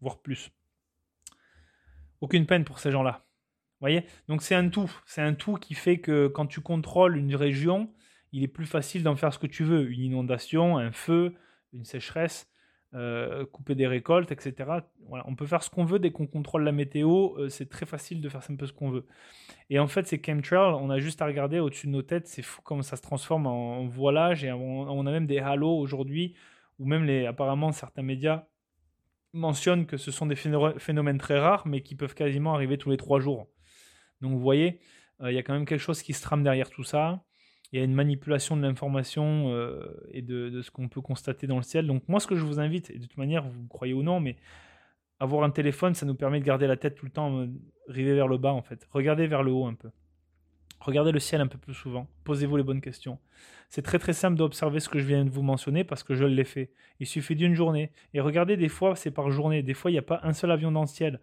voire 0.00 0.20
plus. 0.20 0.50
Aucune 2.20 2.46
peine 2.46 2.64
pour 2.64 2.78
ces 2.78 2.90
gens-là. 2.90 3.26
voyez? 3.80 4.04
Donc 4.28 4.42
c'est 4.42 4.54
un 4.54 4.68
tout. 4.68 4.90
C'est 5.06 5.22
un 5.22 5.34
tout 5.34 5.54
qui 5.54 5.74
fait 5.74 6.00
que 6.00 6.28
quand 6.28 6.46
tu 6.46 6.60
contrôles 6.60 7.16
une 7.16 7.34
région, 7.34 7.92
il 8.32 8.42
est 8.42 8.48
plus 8.48 8.66
facile 8.66 9.02
d'en 9.02 9.16
faire 9.16 9.32
ce 9.32 9.38
que 9.38 9.46
tu 9.46 9.64
veux. 9.64 9.90
Une 9.90 10.00
inondation, 10.00 10.76
un 10.76 10.92
feu, 10.92 11.34
une 11.72 11.84
sécheresse. 11.84 12.50
Euh, 12.96 13.44
couper 13.44 13.74
des 13.74 13.86
récoltes, 13.86 14.32
etc. 14.32 14.70
on 15.10 15.34
peut 15.34 15.44
faire 15.44 15.62
ce 15.62 15.68
qu'on 15.68 15.84
veut 15.84 15.98
dès 15.98 16.12
qu'on 16.12 16.26
contrôle 16.26 16.64
la 16.64 16.72
météo, 16.72 17.36
euh, 17.36 17.50
c'est 17.50 17.68
très 17.68 17.84
facile 17.84 18.22
de 18.22 18.28
faire 18.30 18.40
un 18.48 18.56
peu 18.56 18.64
ce 18.64 18.72
qu'on 18.72 18.88
veut. 18.88 19.04
Et 19.68 19.78
en 19.78 19.86
fait, 19.86 20.06
ces 20.06 20.18
chemtrails, 20.24 20.72
on 20.80 20.88
a 20.88 20.98
juste 20.98 21.20
à 21.20 21.26
regarder 21.26 21.58
au-dessus 21.58 21.88
de 21.88 21.92
nos 21.92 22.00
têtes, 22.00 22.26
c'est 22.26 22.40
fou 22.40 22.62
comment 22.64 22.80
ça 22.80 22.96
se 22.96 23.02
transforme 23.02 23.46
en, 23.46 23.84
voilage, 23.84 24.44
et 24.44 24.52
on, 24.52 25.06
a 25.06 25.10
même 25.10 25.26
des 25.26 25.40
halos 25.40 25.76
aujourd'hui, 25.76 26.36
ou 26.78 26.86
même 26.86 27.04
les, 27.04 27.26
apparemment 27.26 27.70
certains 27.70 28.02
médias 28.02 28.46
mentionnent 29.34 29.84
que 29.84 29.98
ce 29.98 30.10
sont 30.10 30.24
des 30.24 30.36
phénomènes 30.36 31.18
très 31.18 31.38
rares, 31.38 31.66
mais 31.66 31.82
qui 31.82 31.96
peuvent 31.96 32.14
quasiment 32.14 32.54
arriver 32.54 32.78
tous 32.78 32.88
les 32.88 32.96
trois 32.96 33.20
jours. 33.20 33.46
Donc 34.22 34.32
vous 34.32 34.40
voyez, 34.40 34.80
euh, 35.20 35.30
il 35.30 35.34
y 35.34 35.38
a 35.38 35.42
quand 35.42 35.52
même 35.52 35.66
quelque 35.66 35.80
chose 35.80 36.00
qui 36.00 36.14
se 36.14 36.22
trame 36.22 36.42
derrière 36.42 36.70
tout 36.70 36.84
ça 36.84 37.25
il 37.76 37.80
y 37.80 37.82
a 37.82 37.84
une 37.84 37.94
manipulation 37.94 38.56
de 38.56 38.62
l'information 38.62 39.52
euh, 39.52 40.08
et 40.10 40.22
de, 40.22 40.62
ce 40.62 40.70
qu'on 40.70 40.88
peut 40.88 41.02
constater 41.02 41.46
dans 41.46 41.56
le 41.56 41.62
ciel. 41.62 41.86
Donc 41.86 42.08
moi, 42.08 42.20
ce 42.20 42.26
que 42.26 42.34
je 42.34 42.42
vous 42.42 42.58
invite, 42.58 42.90
et 42.90 42.98
de 42.98 43.02
toute 43.02 43.18
manière, 43.18 43.46
vous 43.46 43.66
croyez 43.68 43.92
ou 43.92 44.02
non, 44.02 44.18
mais 44.18 44.36
avoir 45.20 45.44
un 45.44 45.50
téléphone, 45.50 45.94
ça 45.94 46.06
nous 46.06 46.14
permet 46.14 46.40
de 46.40 46.44
garder 46.44 46.66
la 46.66 46.78
tête 46.78 46.94
tout 46.94 47.04
le 47.04 47.12
temps 47.12 47.38
euh, 47.38 47.48
rivée 47.86 48.14
vers 48.14 48.28
le 48.28 48.38
bas, 48.38 48.52
en 48.52 48.62
fait. 48.62 48.88
Regardez 48.92 49.26
vers 49.26 49.42
le 49.42 49.52
haut 49.52 49.66
un 49.66 49.74
peu. 49.74 49.90
Regardez 50.80 51.12
le 51.12 51.18
ciel 51.18 51.42
un 51.42 51.48
peu 51.48 51.58
plus 51.58 51.74
souvent. 51.74 52.08
Posez-vous 52.24 52.56
les 52.56 52.62
bonnes 52.62 52.80
questions. 52.80 53.18
C'est 53.68 53.82
très 53.82 53.98
très 53.98 54.14
simple 54.14 54.38
d'observer 54.38 54.80
ce 54.80 54.88
que 54.88 54.98
je 54.98 55.04
viens 55.04 55.26
de 55.26 55.30
vous 55.30 55.42
mentionner 55.42 55.84
parce 55.84 56.02
que 56.02 56.14
je 56.14 56.24
l'ai 56.24 56.44
fait. 56.44 56.70
Il 56.98 57.06
suffit 57.06 57.36
d'une 57.36 57.54
journée. 57.54 57.92
Et 58.14 58.20
regardez, 58.20 58.56
des 58.56 58.68
fois, 58.70 58.96
c'est 58.96 59.10
par 59.10 59.30
journée. 59.30 59.62
Des 59.62 59.74
fois, 59.74 59.90
il 59.90 59.94
n'y 59.94 59.98
a 59.98 60.02
pas 60.02 60.20
un 60.22 60.32
seul 60.32 60.50
avion 60.50 60.72
dans 60.72 60.82
le 60.82 60.86
ciel. 60.86 61.20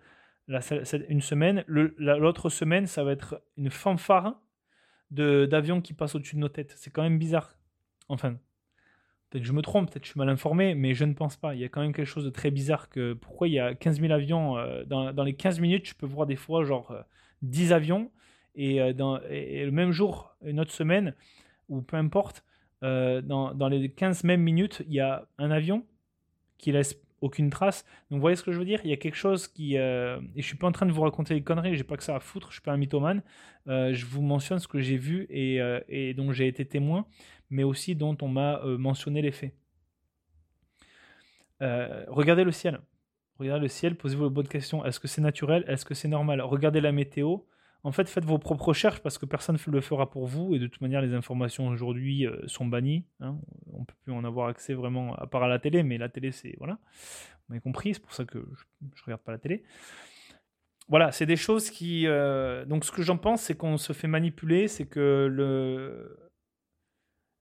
une 1.10 1.22
semaine. 1.22 1.64
L'autre 1.68 2.50
semaine, 2.50 2.86
ça 2.86 3.04
va 3.04 3.12
être 3.14 3.42
une 3.58 3.72
fanfare 3.72 4.36
d'avions 5.14 5.82
qui 5.82 5.94
passent 5.94 6.16
au-dessus 6.16 6.36
de 6.36 6.42
nos 6.42 6.50
têtes. 6.50 6.74
C'est 6.78 6.92
quand 6.92 7.04
même 7.04 7.20
bizarre. 7.20 7.58
Enfin, 8.10 8.34
peut-être 9.30 9.44
que 9.44 9.48
je 9.48 9.54
me 9.54 9.62
trompe, 9.62 9.90
peut-être 9.90 10.02
que 10.02 10.08
je 10.08 10.12
suis 10.12 10.20
mal 10.20 10.30
informé, 10.30 10.76
mais 10.76 10.94
je 10.94 11.06
ne 11.06 11.14
pense 11.14 11.38
pas. 11.38 11.56
Il 11.56 11.62
y 11.62 11.64
a 11.64 11.70
quand 11.70 11.82
même 11.82 11.94
quelque 11.94 12.08
chose 12.08 12.26
de 12.26 12.30
très 12.30 12.52
bizarre 12.52 12.90
que 12.90 13.14
pourquoi 13.14 13.48
il 13.48 13.54
y 13.54 13.60
a 13.60 13.76
15 13.76 14.00
000 14.00 14.12
avions 14.12 14.58
euh, 14.58 14.84
dans, 14.86 15.14
dans, 15.14 15.24
les 15.24 15.36
15 15.36 15.60
minutes, 15.60 15.88
je 15.88 15.96
peux 15.96 16.06
voir 16.06 16.28
des 16.28 16.36
fois 16.36 16.64
genre 16.64 16.96
10 17.42 17.72
euh, 17.72 17.76
avions 17.76 18.12
et, 18.56 18.82
euh, 18.82 18.94
dans, 18.94 19.20
et, 19.30 19.66
le 19.66 19.72
même 19.72 19.92
jour, 19.92 20.36
une 20.44 20.60
autre 20.60 20.72
semaine, 20.72 21.16
ou 21.70 21.82
peu 21.82 21.98
importe, 21.98 22.44
dans, 22.82 23.54
dans, 23.54 23.70
les 23.70 23.90
15 23.90 24.26
mêmes 24.26 24.42
minutes, 24.42 24.84
il 24.88 24.94
y 24.94 25.00
a 25.00 25.26
un 25.38 25.52
avion 25.52 25.86
qui 26.58 26.74
laisse 26.74 27.02
aucune 27.24 27.50
trace. 27.50 27.84
Donc 28.10 28.18
vous 28.18 28.22
voyez 28.22 28.36
ce 28.36 28.44
que 28.44 28.52
je 28.52 28.60
veux 28.60 28.66
dire? 28.66 28.80
Il 28.84 28.90
y 28.90 28.94
a 28.94 28.98
quelque 28.98 29.16
chose 29.16 29.48
qui... 29.48 29.78
Euh, 29.78 30.20
et 30.36 30.42
je 30.42 30.48
suis 30.48 30.58
pas 30.58 30.68
en 30.68 30.72
train 30.72 30.86
de 30.86 30.92
vous 30.92 31.02
raconter 31.02 31.34
des 31.34 31.42
conneries, 31.42 31.76
j'ai 31.76 31.84
pas 31.84 31.98
que 31.98 32.04
ça 32.04 32.16
à 32.16 32.20
foutre, 32.20 32.48
je 32.50 32.54
suis 32.54 32.62
pas 32.62 32.74
un 32.74 32.78
mythomane. 32.78 33.24
Euh, 33.68 33.94
je 33.94 34.06
vous 34.06 34.22
mentionne 34.22 34.60
ce 34.60 34.68
que 34.68 34.80
j'ai 34.80 34.98
vu 34.98 35.26
et, 35.30 35.62
euh, 35.62 35.80
et 35.88 36.14
dont 36.14 36.32
j'ai 36.34 36.48
été 36.48 36.66
témoin, 36.66 37.06
mais 37.50 37.64
aussi 37.64 37.96
dont 37.96 38.18
on 38.22 38.28
m'a 38.28 38.62
mentionné 38.78 39.22
les 39.22 39.32
faits. 39.32 39.54
regardez 41.62 42.44
le 42.44 42.52
ciel. 42.52 42.82
Regardez 43.40 43.62
le 43.62 43.68
ciel, 43.70 43.96
posez-vous 43.96 44.24
la 44.24 44.30
bonne 44.30 44.48
question. 44.48 44.86
Est-ce 44.86 45.00
que 45.00 45.08
c'est 45.08 45.22
naturel? 45.22 45.64
Est-ce 45.68 45.86
que 45.86 45.94
c'est 45.94 46.10
normal? 46.10 46.42
Regardez 46.42 46.82
la 46.82 46.92
météo. 46.92 47.38
En 47.86 47.92
fait, 47.92 48.08
faites 48.08 48.24
vos 48.24 48.38
propres 48.38 48.68
recherches 48.68 49.02
parce 49.02 49.18
que 49.18 49.26
personne 49.26 49.58
ne 49.68 49.72
le 49.72 49.82
fera 49.82 50.10
pour 50.10 50.26
vous 50.26 50.56
et 50.56 50.60
de 50.60 50.68
toute 50.68 50.80
manière, 50.80 51.02
les 51.02 51.14
informations 51.14 51.68
aujourd'hui 51.68 52.26
euh, 52.26 52.42
sont 52.48 52.66
bannies. 52.66 53.04
Hein. 53.20 53.38
On 53.74 53.82
ne 53.82 53.86
peut 53.86 53.96
plus 54.04 54.14
en 54.14 54.24
avoir 54.24 54.48
accès 54.48 54.74
vraiment 54.74 55.16
à 55.16 55.28
part 55.28 55.44
à 55.44 55.50
la 55.50 55.60
télé, 55.60 55.84
mais 55.84 55.98
la 55.98 56.08
télé, 56.08 56.32
c'est. 56.32 56.56
Voilà. 56.60 56.74
Vous 56.74 57.50
m'avez 57.50 57.62
compris, 57.62 57.94
c'est 57.94 58.02
pour 58.02 58.14
ça 58.14 58.24
que 58.24 58.40
je 58.40 58.86
ne 58.86 59.06
regarde 59.06 59.22
pas 59.22 59.34
la 59.34 59.38
télé. 59.38 59.64
Voilà, 60.88 61.12
c'est 61.12 61.26
des 61.26 61.36
choses 61.36 61.70
qui. 61.70 62.08
Euh, 62.08 62.64
donc, 62.64 62.86
ce 62.86 62.92
que 62.92 63.02
j'en 63.02 63.18
pense, 63.18 63.42
c'est 63.42 63.56
qu'on 63.56 63.78
se 63.78 63.92
fait 63.92 64.08
manipuler, 64.08 64.70
c'est 64.70 64.86
que 64.86 65.28
le. 65.30 66.32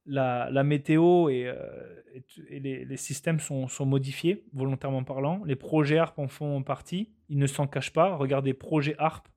la, 0.05 0.63
météo 0.63 1.29
et, 1.29 1.49
les, 2.49 2.97
systèmes 2.97 3.39
sont, 3.39 3.69
modifiés, 3.85 4.43
volontairement 4.51 5.05
parlant. 5.05 5.41
Les 5.45 5.55
projets 5.55 5.99
ARP 5.99 6.19
en 6.19 6.27
font 6.27 6.63
partie. 6.63 7.13
Ils 7.29 7.37
ne 7.37 7.47
s'en 7.47 7.65
cachent 7.65 7.93
pas. 7.93 8.17
Regardez 8.17 8.53
projet 8.53 8.95
ARP, 8.97 9.29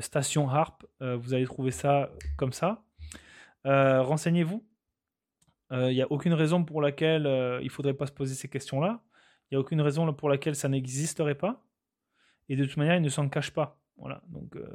station 0.00 0.48
ARP. 0.48 0.84
vous 1.00 1.34
allez 1.34 1.44
trouver 1.44 1.70
ça 1.70 2.10
comme 2.36 2.52
ça. 2.52 2.82
Renseignez-vous. 3.64 4.64
Il 5.72 5.94
n'y 5.94 6.02
a 6.02 6.10
aucune 6.10 6.34
raison 6.34 6.64
pour 6.64 6.82
laquelle 6.82 7.22
il 7.60 7.64
ne 7.64 7.70
faudrait 7.70 7.94
pas 7.94 8.06
se 8.06 8.12
poser 8.12 8.34
ces 8.34 8.48
questions-là. 8.48 9.02
Il 9.50 9.54
n'y 9.54 9.56
a 9.56 9.60
aucune 9.60 9.80
raison 9.80 10.12
pour 10.12 10.28
laquelle 10.28 10.54
ça 10.54 10.68
n'existerait 10.68 11.34
pas. 11.34 11.64
Et 12.48 12.56
de 12.56 12.64
toute 12.64 12.76
manière, 12.76 12.96
ils 12.96 13.02
ne 13.02 13.08
s'en 13.08 13.28
cachent 13.28 13.52
pas. 13.52 13.80
Voilà. 13.96 14.22
Donc, 14.28 14.56
euh, 14.56 14.66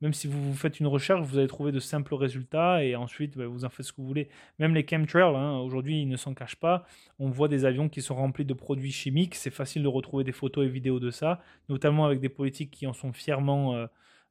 même 0.00 0.12
si 0.12 0.26
vous, 0.26 0.54
faites 0.54 0.80
une 0.80 0.86
recherche, 0.86 1.20
vous 1.22 1.38
allez 1.38 1.48
trouver 1.48 1.72
de 1.72 1.80
simples 1.80 2.14
résultats 2.14 2.84
et 2.84 2.94
ensuite, 2.96 3.36
bah, 3.36 3.46
vous 3.46 3.64
en 3.64 3.68
faites 3.68 3.86
ce 3.86 3.92
que 3.92 4.00
vous 4.00 4.06
voulez. 4.06 4.28
Même 4.58 4.74
les 4.74 4.86
chemtrails, 4.88 5.34
hein, 5.34 5.58
aujourd'hui, 5.58 6.02
ils 6.02 6.08
ne 6.08 6.16
s'en 6.16 6.34
cachent 6.34 6.56
pas. 6.56 6.86
On 7.18 7.28
voit 7.28 7.48
des 7.48 7.64
avions 7.64 7.88
qui 7.88 8.02
sont 8.02 8.14
remplis 8.14 8.44
de 8.44 8.54
produits 8.54 8.92
chimiques. 8.92 9.34
C'est 9.34 9.50
facile 9.50 9.82
de 9.82 9.88
retrouver 9.88 10.24
des 10.24 10.32
photos 10.32 10.66
et 10.66 10.68
vidéos 10.68 11.00
de 11.00 11.10
ça, 11.10 11.40
notamment 11.68 12.06
avec 12.06 12.20
des 12.20 12.28
politiques 12.28 12.70
qui 12.70 12.86
en 12.86 12.92
sont 12.92 13.12
fièrement, 13.12 13.74
euh, 13.74 13.86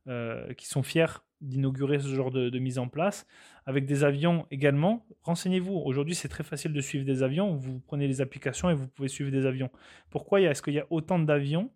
euh, 0.08 0.53
qui 0.53 0.68
sont 0.68 0.84
fiers 0.84 1.22
d'inaugurer 1.41 1.99
ce 1.99 2.08
genre 2.08 2.32
de, 2.32 2.58
mise 2.60 2.80
en 2.80 2.88
place. 2.88 3.28
Avec 3.66 3.86
des 3.86 4.03
avions 4.03 4.47
également, 4.49 5.05
renseignez-vous. 5.24 5.76
Aujourd'hui, 5.76 6.16
c'est 6.16 6.30
très 6.30 6.43
facile 6.43 6.74
de 6.74 6.82
suivre 6.82 7.05
des 7.05 7.24
avions. 7.24 7.55
Vous 7.55 7.80
prenez 7.80 8.08
les 8.08 8.22
applications 8.22 8.70
et 8.70 8.74
vous 8.74 8.88
pouvez 8.88 9.08
suivre 9.08 9.32
des 9.32 9.45
avions. 9.45 9.70
Pourquoi? 10.10 10.41
Est-ce 10.41 10.62
qu'il 10.62 10.74
y 10.74 10.80
a 10.80 10.88
autant 10.89 11.20
d'avions 11.20 11.72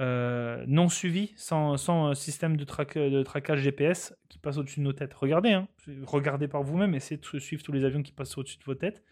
euh, 0.00 0.64
non 0.68 0.88
suivis, 0.88 1.32
sans, 1.36 1.76
sans 1.76 2.14
système 2.14 2.56
de, 2.56 2.64
de, 2.64 3.22
traquage 3.22 3.60
GPS 3.60 4.14
qui 4.28 4.38
passe 4.38 4.56
au-dessus 4.56 4.80
de 4.80 4.84
nos 4.84 4.92
têtes? 4.92 5.12
Regardez, 5.14 5.52
hein, 5.52 5.68
regardez 6.06 6.48
par 6.48 6.62
vous-même, 6.62 6.94
essayez 6.94 7.20
de 7.20 7.38
suivre 7.38 7.62
tous 7.62 7.72
les 7.72 7.84
avions 7.84 8.02
qui 8.02 8.12
passent 8.12 8.38
au-dessus 8.38 8.58
de 8.58 8.64
vos 8.64 8.76
têtes. 8.76 9.02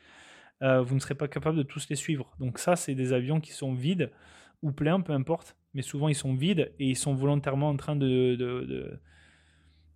Euh, 0.62 0.80
vous 0.80 0.94
ne 0.94 1.00
serez 1.00 1.14
pas 1.14 1.28
capable 1.28 1.58
de 1.58 1.62
tous 1.62 1.88
les 1.90 1.96
suivre. 1.96 2.34
Donc 2.38 2.58
ça, 2.58 2.76
c'est 2.76 2.94
des 2.94 3.12
avions 3.12 3.40
qui 3.40 3.52
sont 3.52 3.74
vides 3.74 4.10
ou 4.62 4.72
pleins, 4.72 5.00
peu 5.00 5.12
importe. 5.12 5.56
Mais 5.76 5.82
souvent, 5.82 6.08
ils 6.08 6.14
sont 6.14 6.34
vides 6.34 6.72
et 6.78 6.86
ils 6.86 6.96
sont 6.96 7.14
volontairement 7.14 7.68
en 7.68 7.76
train 7.76 7.96
de, 7.96 8.34
de, 8.34 8.98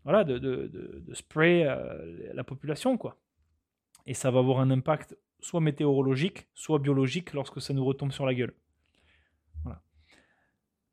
voilà, 0.04 0.24
de, 0.24 0.36
de, 0.36 1.14
spray 1.14 1.64
euh, 1.66 2.34
la 2.34 2.44
population, 2.44 2.98
quoi. 2.98 3.16
Et 4.06 4.12
ça 4.12 4.30
va 4.30 4.40
avoir 4.40 4.60
un 4.60 4.70
impact 4.70 5.16
soit 5.40 5.62
météorologique, 5.62 6.48
soit 6.52 6.80
biologique 6.80 7.32
lorsque 7.32 7.62
ça 7.62 7.72
nous 7.72 7.82
retombe 7.82 8.12
sur 8.12 8.26
la 8.26 8.34
gueule. 8.34 8.52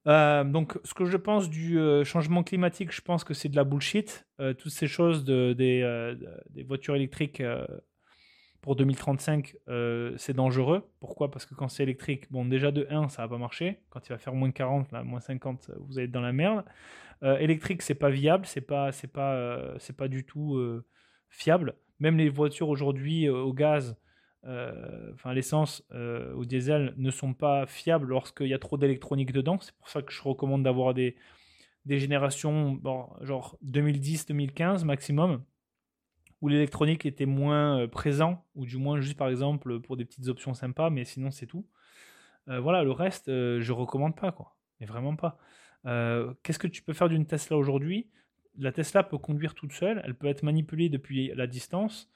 Euh, 0.08 0.46
donc, 0.46 0.80
ce 0.86 0.94
que 0.94 1.04
je 1.04 1.18
pense 1.18 1.50
du 1.50 1.78
euh, 1.78 2.06
changement 2.06 2.42
climatique, 2.42 2.94
je 2.94 3.02
pense 3.02 3.26
que 3.26 3.34
c'est 3.34 3.50
de 3.50 3.58
la 3.58 3.66
bullshit. 3.66 4.26
Toutes 4.58 4.72
ces 4.72 4.88
choses 4.88 5.26
de, 5.26 5.52
des, 5.52 6.64
voitures 6.64 6.96
électriques 6.96 7.44
pour 8.62 8.76
2035, 8.76 9.56
c'est 10.18 10.34
dangereux. 10.34 10.90
Pourquoi? 11.00 11.32
Parce 11.32 11.46
que 11.46 11.56
quand 11.56 11.68
c'est 11.70 11.84
électrique, 11.84 12.32
bon, 12.32 12.46
déjà 12.46 12.72
de 12.72 12.88
1, 12.90 13.10
ça 13.10 13.24
va 13.24 13.30
pas 13.30 13.38
marcher. 13.38 13.80
Quand 13.90 14.08
il 14.08 14.10
va 14.10 14.18
faire 14.18 14.34
moins 14.34 14.52
40, 14.52 14.92
là, 14.92 15.04
moins 15.04 15.20
50, 15.20 15.72
vous 15.80 15.98
allez 15.98 16.06
être 16.06 16.12
dans 16.12 16.22
la 16.22 16.34
merde. 16.34 16.66
électrique, 17.24 17.82
c'est 17.82 17.96
pas 17.96 18.10
viable, 18.10 18.46
c'est 18.46 18.62
pas, 18.62 18.92
c'est 18.92 19.12
pas, 19.12 19.76
c'est 19.80 19.96
pas 19.96 20.08
du 20.08 20.26
tout 20.26 20.60
fiable. 21.30 21.76
Même 22.00 22.18
les 22.18 22.30
voitures 22.30 22.70
aujourd'hui 22.70 23.30
au 23.30 23.54
gaz, 23.54 23.96
euh, 24.46 25.12
enfin 25.14 25.34
l'essence 25.34 25.84
euh, 25.94 26.34
ou 26.36 26.46
diesel 26.46 26.94
ne 26.98 27.12
sont 27.12 27.34
pas 27.34 27.66
fiables 27.66 28.08
lorsqu'il 28.08 28.48
y 28.48 28.54
a 28.54 28.60
trop 28.60 28.78
d'électronique 28.78 29.34
dedans. 29.34 29.58
C'est 29.60 29.76
pour 29.76 29.90
ça 29.90 30.02
que 30.02 30.14
je 30.14 30.22
recommande 30.22 30.64
d'avoir 30.64 30.94
des, 30.94 31.16
des 31.86 32.00
générations 32.00 32.80
genre 33.22 33.58
2010-2015 33.66 34.86
maximum, 34.86 35.44
où 36.42 36.48
l'électronique 36.48 37.06
était 37.06 37.26
moins 37.26 37.82
euh, 37.82 37.88
présent, 37.88 38.46
ou 38.56 38.66
du 38.66 38.78
moins 38.78 39.00
juste 39.00 39.18
par 39.18 39.30
exemple 39.30 39.80
pour 39.80 39.98
des 39.98 40.06
petites 40.06 40.28
options 40.28 40.54
sympas, 40.54 40.90
mais 40.90 41.06
sinon 41.06 41.32
c'est 41.32 41.48
tout. 41.48 41.66
voilà, 42.48 42.84
le 42.84 42.92
reste, 42.92 43.28
je 43.28 43.72
recommande 43.72 44.16
pas, 44.16 44.32
quoi. 44.32 44.56
Mais 44.80 44.86
vraiment 44.86 45.16
pas. 45.16 45.38
Qu'est-ce 46.44 46.60
que 46.60 46.68
tu 46.68 46.82
peux 46.82 46.94
faire 46.94 47.10
d'une 47.10 47.26
Tesla 47.26 47.58
aujourd'hui? 47.58 48.10
La 48.58 48.72
Tesla 48.72 49.04
peut 49.04 49.18
conduire 49.18 49.54
toute 49.54 49.74
seule, 49.74 50.02
elle 50.06 50.16
peut 50.16 50.28
être 50.28 50.44
manipulée 50.44 50.90
depuis 50.90 51.32
la 51.36 51.46
distance 51.46 52.10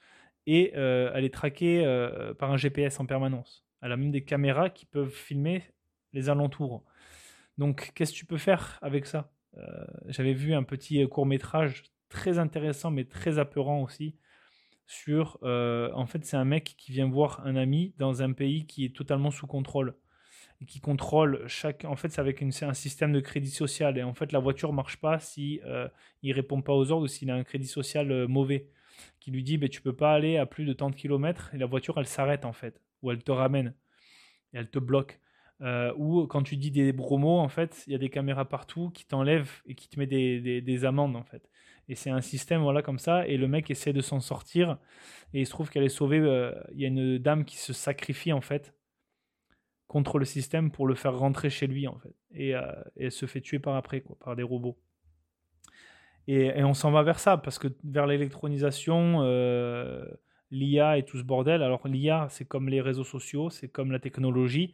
et 0.46 0.72
euh, 0.76 1.10
elle 1.14 1.24
est 1.24 1.34
traquée 1.34 1.84
euh, 1.84 2.34
par 2.34 2.50
un 2.50 2.56
GPS 2.56 2.98
en 3.00 3.06
permanence. 3.06 3.64
Elle 3.80 3.92
a 3.92 3.96
même 3.96 4.10
des 4.10 4.24
caméras 4.24 4.70
qui 4.70 4.86
peuvent 4.86 5.10
filmer 5.10 5.64
les 6.12 6.28
alentours. 6.28 6.84
Donc, 7.58 7.92
qu'est-ce 7.94 8.12
que 8.12 8.18
tu 8.18 8.26
peux 8.26 8.38
faire 8.38 8.78
avec 8.82 9.06
ça? 9.06 9.30
Euh, 9.58 9.84
J'avais 10.06 10.32
vu 10.32 10.54
un 10.54 10.62
petit 10.62 11.06
court 11.08 11.26
métrage 11.26 11.84
très 12.12 12.38
intéressant, 12.38 12.90
mais 12.90 13.04
très 13.04 13.38
apeurant 13.38 13.82
aussi, 13.82 14.16
sur, 14.86 15.38
en 15.42 16.06
fait, 16.06 16.24
c'est 16.24 16.36
un 16.36 16.44
mec 16.44 16.74
qui 16.76 16.92
vient 16.92 17.08
voir 17.08 17.40
un 17.46 17.56
ami 17.56 17.94
dans 17.98 18.22
un 18.22 18.32
pays 18.32 18.66
qui 18.66 18.84
est 18.84 18.94
totalement 18.94 19.30
sous 19.30 19.46
contrôle 19.46 19.96
qui 20.68 20.80
contrôle 20.80 21.42
chaque. 21.48 21.84
En 21.84 21.96
fait, 21.96 22.10
c'est 22.10 22.20
avec 22.20 22.40
une, 22.40 22.52
un 22.62 22.74
système 22.74 23.12
de 23.12 23.18
crédit 23.18 23.50
social 23.50 23.98
et 23.98 24.02
en 24.04 24.14
fait, 24.14 24.30
la 24.30 24.38
voiture 24.38 24.72
marche 24.72 24.98
pas 24.98 25.18
si 25.18 25.60
il 26.22 26.32
répond 26.32 26.62
pas 26.62 26.72
aux 26.72 26.92
ordres 26.92 27.04
ou 27.04 27.08
s'il 27.08 27.30
a 27.30 27.34
un 27.34 27.42
crédit 27.42 27.66
social 27.66 28.28
mauvais 28.28 28.68
qui 29.20 29.30
lui 29.30 29.42
dit 29.42 29.58
bah, 29.58 29.68
tu 29.68 29.80
peux 29.80 29.94
pas 29.94 30.12
aller 30.12 30.36
à 30.36 30.46
plus 30.46 30.64
de 30.64 30.72
tant 30.72 30.90
de 30.90 30.96
kilomètres 30.96 31.54
et 31.54 31.58
la 31.58 31.66
voiture 31.66 31.98
elle 31.98 32.06
s'arrête 32.06 32.44
en 32.44 32.52
fait 32.52 32.80
ou 33.02 33.10
elle 33.10 33.22
te 33.22 33.32
ramène 33.32 33.74
et 34.52 34.58
elle 34.58 34.70
te 34.70 34.78
bloque 34.78 35.20
euh, 35.60 35.92
ou 35.96 36.26
quand 36.26 36.42
tu 36.42 36.56
dis 36.56 36.70
des 36.70 36.92
gros 36.92 37.18
mots 37.18 37.38
en 37.38 37.48
fait 37.48 37.84
il 37.86 37.92
y 37.92 37.96
a 37.96 37.98
des 37.98 38.10
caméras 38.10 38.48
partout 38.48 38.90
qui 38.90 39.06
t'enlèvent 39.06 39.62
et 39.66 39.74
qui 39.74 39.88
te 39.88 39.98
met 39.98 40.06
des, 40.06 40.60
des, 40.60 40.84
amendes 40.84 41.16
en 41.16 41.24
fait 41.24 41.48
et 41.92 41.94
c'est 41.94 42.08
un 42.08 42.22
système 42.22 42.62
voilà 42.62 42.80
comme 42.80 42.98
ça. 42.98 43.26
Et 43.28 43.36
le 43.36 43.46
mec 43.48 43.70
essaie 43.70 43.92
de 43.92 44.00
s'en 44.00 44.20
sortir. 44.20 44.78
Et 45.34 45.40
il 45.42 45.46
se 45.46 45.50
trouve 45.50 45.68
qu'elle 45.68 45.84
est 45.84 45.90
sauvée 45.90 46.18
euh, 46.18 46.50
il 46.72 46.80
y 46.80 46.86
a 46.86 46.88
une 46.88 47.18
dame 47.18 47.44
qui 47.44 47.58
se 47.58 47.74
sacrifie 47.74 48.32
en 48.32 48.40
fait 48.40 48.74
contre 49.88 50.18
le 50.18 50.24
système 50.24 50.70
pour 50.70 50.86
le 50.86 50.94
faire 50.94 51.14
rentrer 51.14 51.50
chez 51.50 51.66
lui 51.66 51.86
en 51.86 51.98
fait. 51.98 52.14
Et, 52.32 52.54
euh, 52.54 52.62
elle 52.96 53.12
se 53.12 53.26
fait 53.26 53.42
tuer 53.42 53.58
par 53.58 53.76
après 53.76 54.00
quoi 54.00 54.16
par 54.18 54.36
des 54.36 54.42
robots. 54.42 54.78
Et, 56.28 56.64
on 56.64 56.72
s'en 56.72 56.90
va 56.92 57.02
vers 57.02 57.18
ça, 57.18 57.36
parce 57.36 57.58
que 57.58 57.68
vers 57.84 58.06
l'électronisation, 58.06 59.18
euh, 59.22 60.06
l'IA 60.50 60.96
et 60.96 61.04
tout 61.04 61.18
ce 61.18 61.24
bordel, 61.24 61.62
alors 61.62 61.86
l'IA, 61.88 62.28
c'est 62.30 62.46
comme 62.46 62.68
les 62.68 62.80
réseaux 62.80 63.04
sociaux, 63.04 63.50
c'est 63.50 63.68
comme 63.68 63.92
la 63.92 63.98
technologie. 63.98 64.72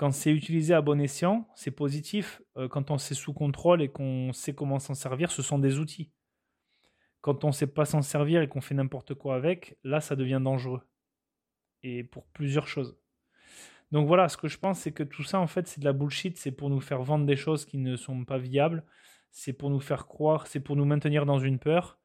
Quand 0.00 0.12
c'est 0.12 0.32
utilisé 0.32 0.72
à 0.72 0.80
bon 0.80 0.98
escient, 0.98 1.46
c'est 1.54 1.70
positif. 1.70 2.40
Euh, 2.56 2.68
quand 2.68 2.90
on 2.90 2.96
sait 2.96 3.12
sous 3.12 3.34
contrôle 3.34 3.82
et 3.82 3.88
qu'on 3.88 4.32
sait 4.32 4.54
comment 4.54 4.78
s'en 4.78 4.94
servir, 4.94 5.30
ce 5.30 5.42
sont 5.42 5.58
des 5.58 5.78
outils. 5.78 6.10
Quand 7.20 7.44
on 7.44 7.48
ne 7.48 7.52
sait 7.52 7.66
pas 7.66 7.84
s'en 7.84 8.00
servir 8.00 8.40
et 8.40 8.48
qu'on 8.48 8.62
fait 8.62 8.74
n'importe 8.74 9.12
quoi 9.12 9.34
avec, 9.34 9.76
là, 9.84 10.00
ça 10.00 10.16
devient 10.16 10.40
dangereux. 10.42 10.80
Et 11.82 12.02
pour 12.02 12.24
plusieurs 12.28 12.66
choses. 12.66 12.96
Donc 13.92 14.06
voilà, 14.06 14.30
ce 14.30 14.38
que 14.38 14.48
je 14.48 14.56
pense, 14.56 14.78
c'est 14.78 14.92
que 14.92 15.02
tout 15.02 15.24
ça, 15.24 15.38
en 15.38 15.46
fait, 15.46 15.66
c'est 15.68 15.80
de 15.80 15.84
la 15.84 15.92
bullshit. 15.92 16.38
C'est 16.38 16.52
pour 16.52 16.70
nous 16.70 16.80
faire 16.80 17.02
vendre 17.02 17.26
des 17.26 17.36
choses 17.36 17.66
qui 17.66 17.76
ne 17.76 17.96
sont 17.96 18.24
pas 18.24 18.38
viables 18.38 18.84
c'est 19.32 19.52
pour 19.52 19.70
nous 19.70 19.80
faire 19.80 20.06
croire, 20.06 20.46
c'est 20.46 20.60
pour 20.60 20.76
nous 20.76 20.84
maintenir 20.84 21.26
dans 21.26 21.38
une 21.38 21.58
peur. 21.58 21.98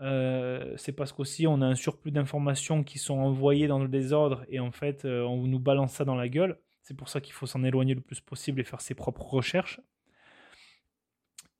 Euh, 0.00 0.72
c'est 0.76 0.92
parce 0.92 1.12
qu'aussi 1.12 1.46
on 1.46 1.60
a 1.60 1.66
un 1.66 1.74
surplus 1.74 2.10
d'informations 2.10 2.82
qui 2.84 2.98
sont 2.98 3.18
envoyées 3.18 3.66
dans 3.66 3.80
le 3.80 3.88
désordre 3.88 4.46
et 4.48 4.58
en 4.58 4.72
fait 4.72 5.04
euh, 5.04 5.22
on 5.24 5.46
nous 5.46 5.58
balance 5.58 5.92
ça 5.92 6.04
dans 6.06 6.14
la 6.14 6.28
gueule. 6.28 6.58
C'est 6.90 6.96
pour 6.96 7.08
ça 7.08 7.20
qu'il 7.20 7.34
faut 7.34 7.46
s'en 7.46 7.62
éloigner 7.62 7.94
le 7.94 8.00
plus 8.00 8.20
possible 8.20 8.60
et 8.60 8.64
faire 8.64 8.80
ses 8.80 8.96
propres 8.96 9.22
recherches. 9.22 9.80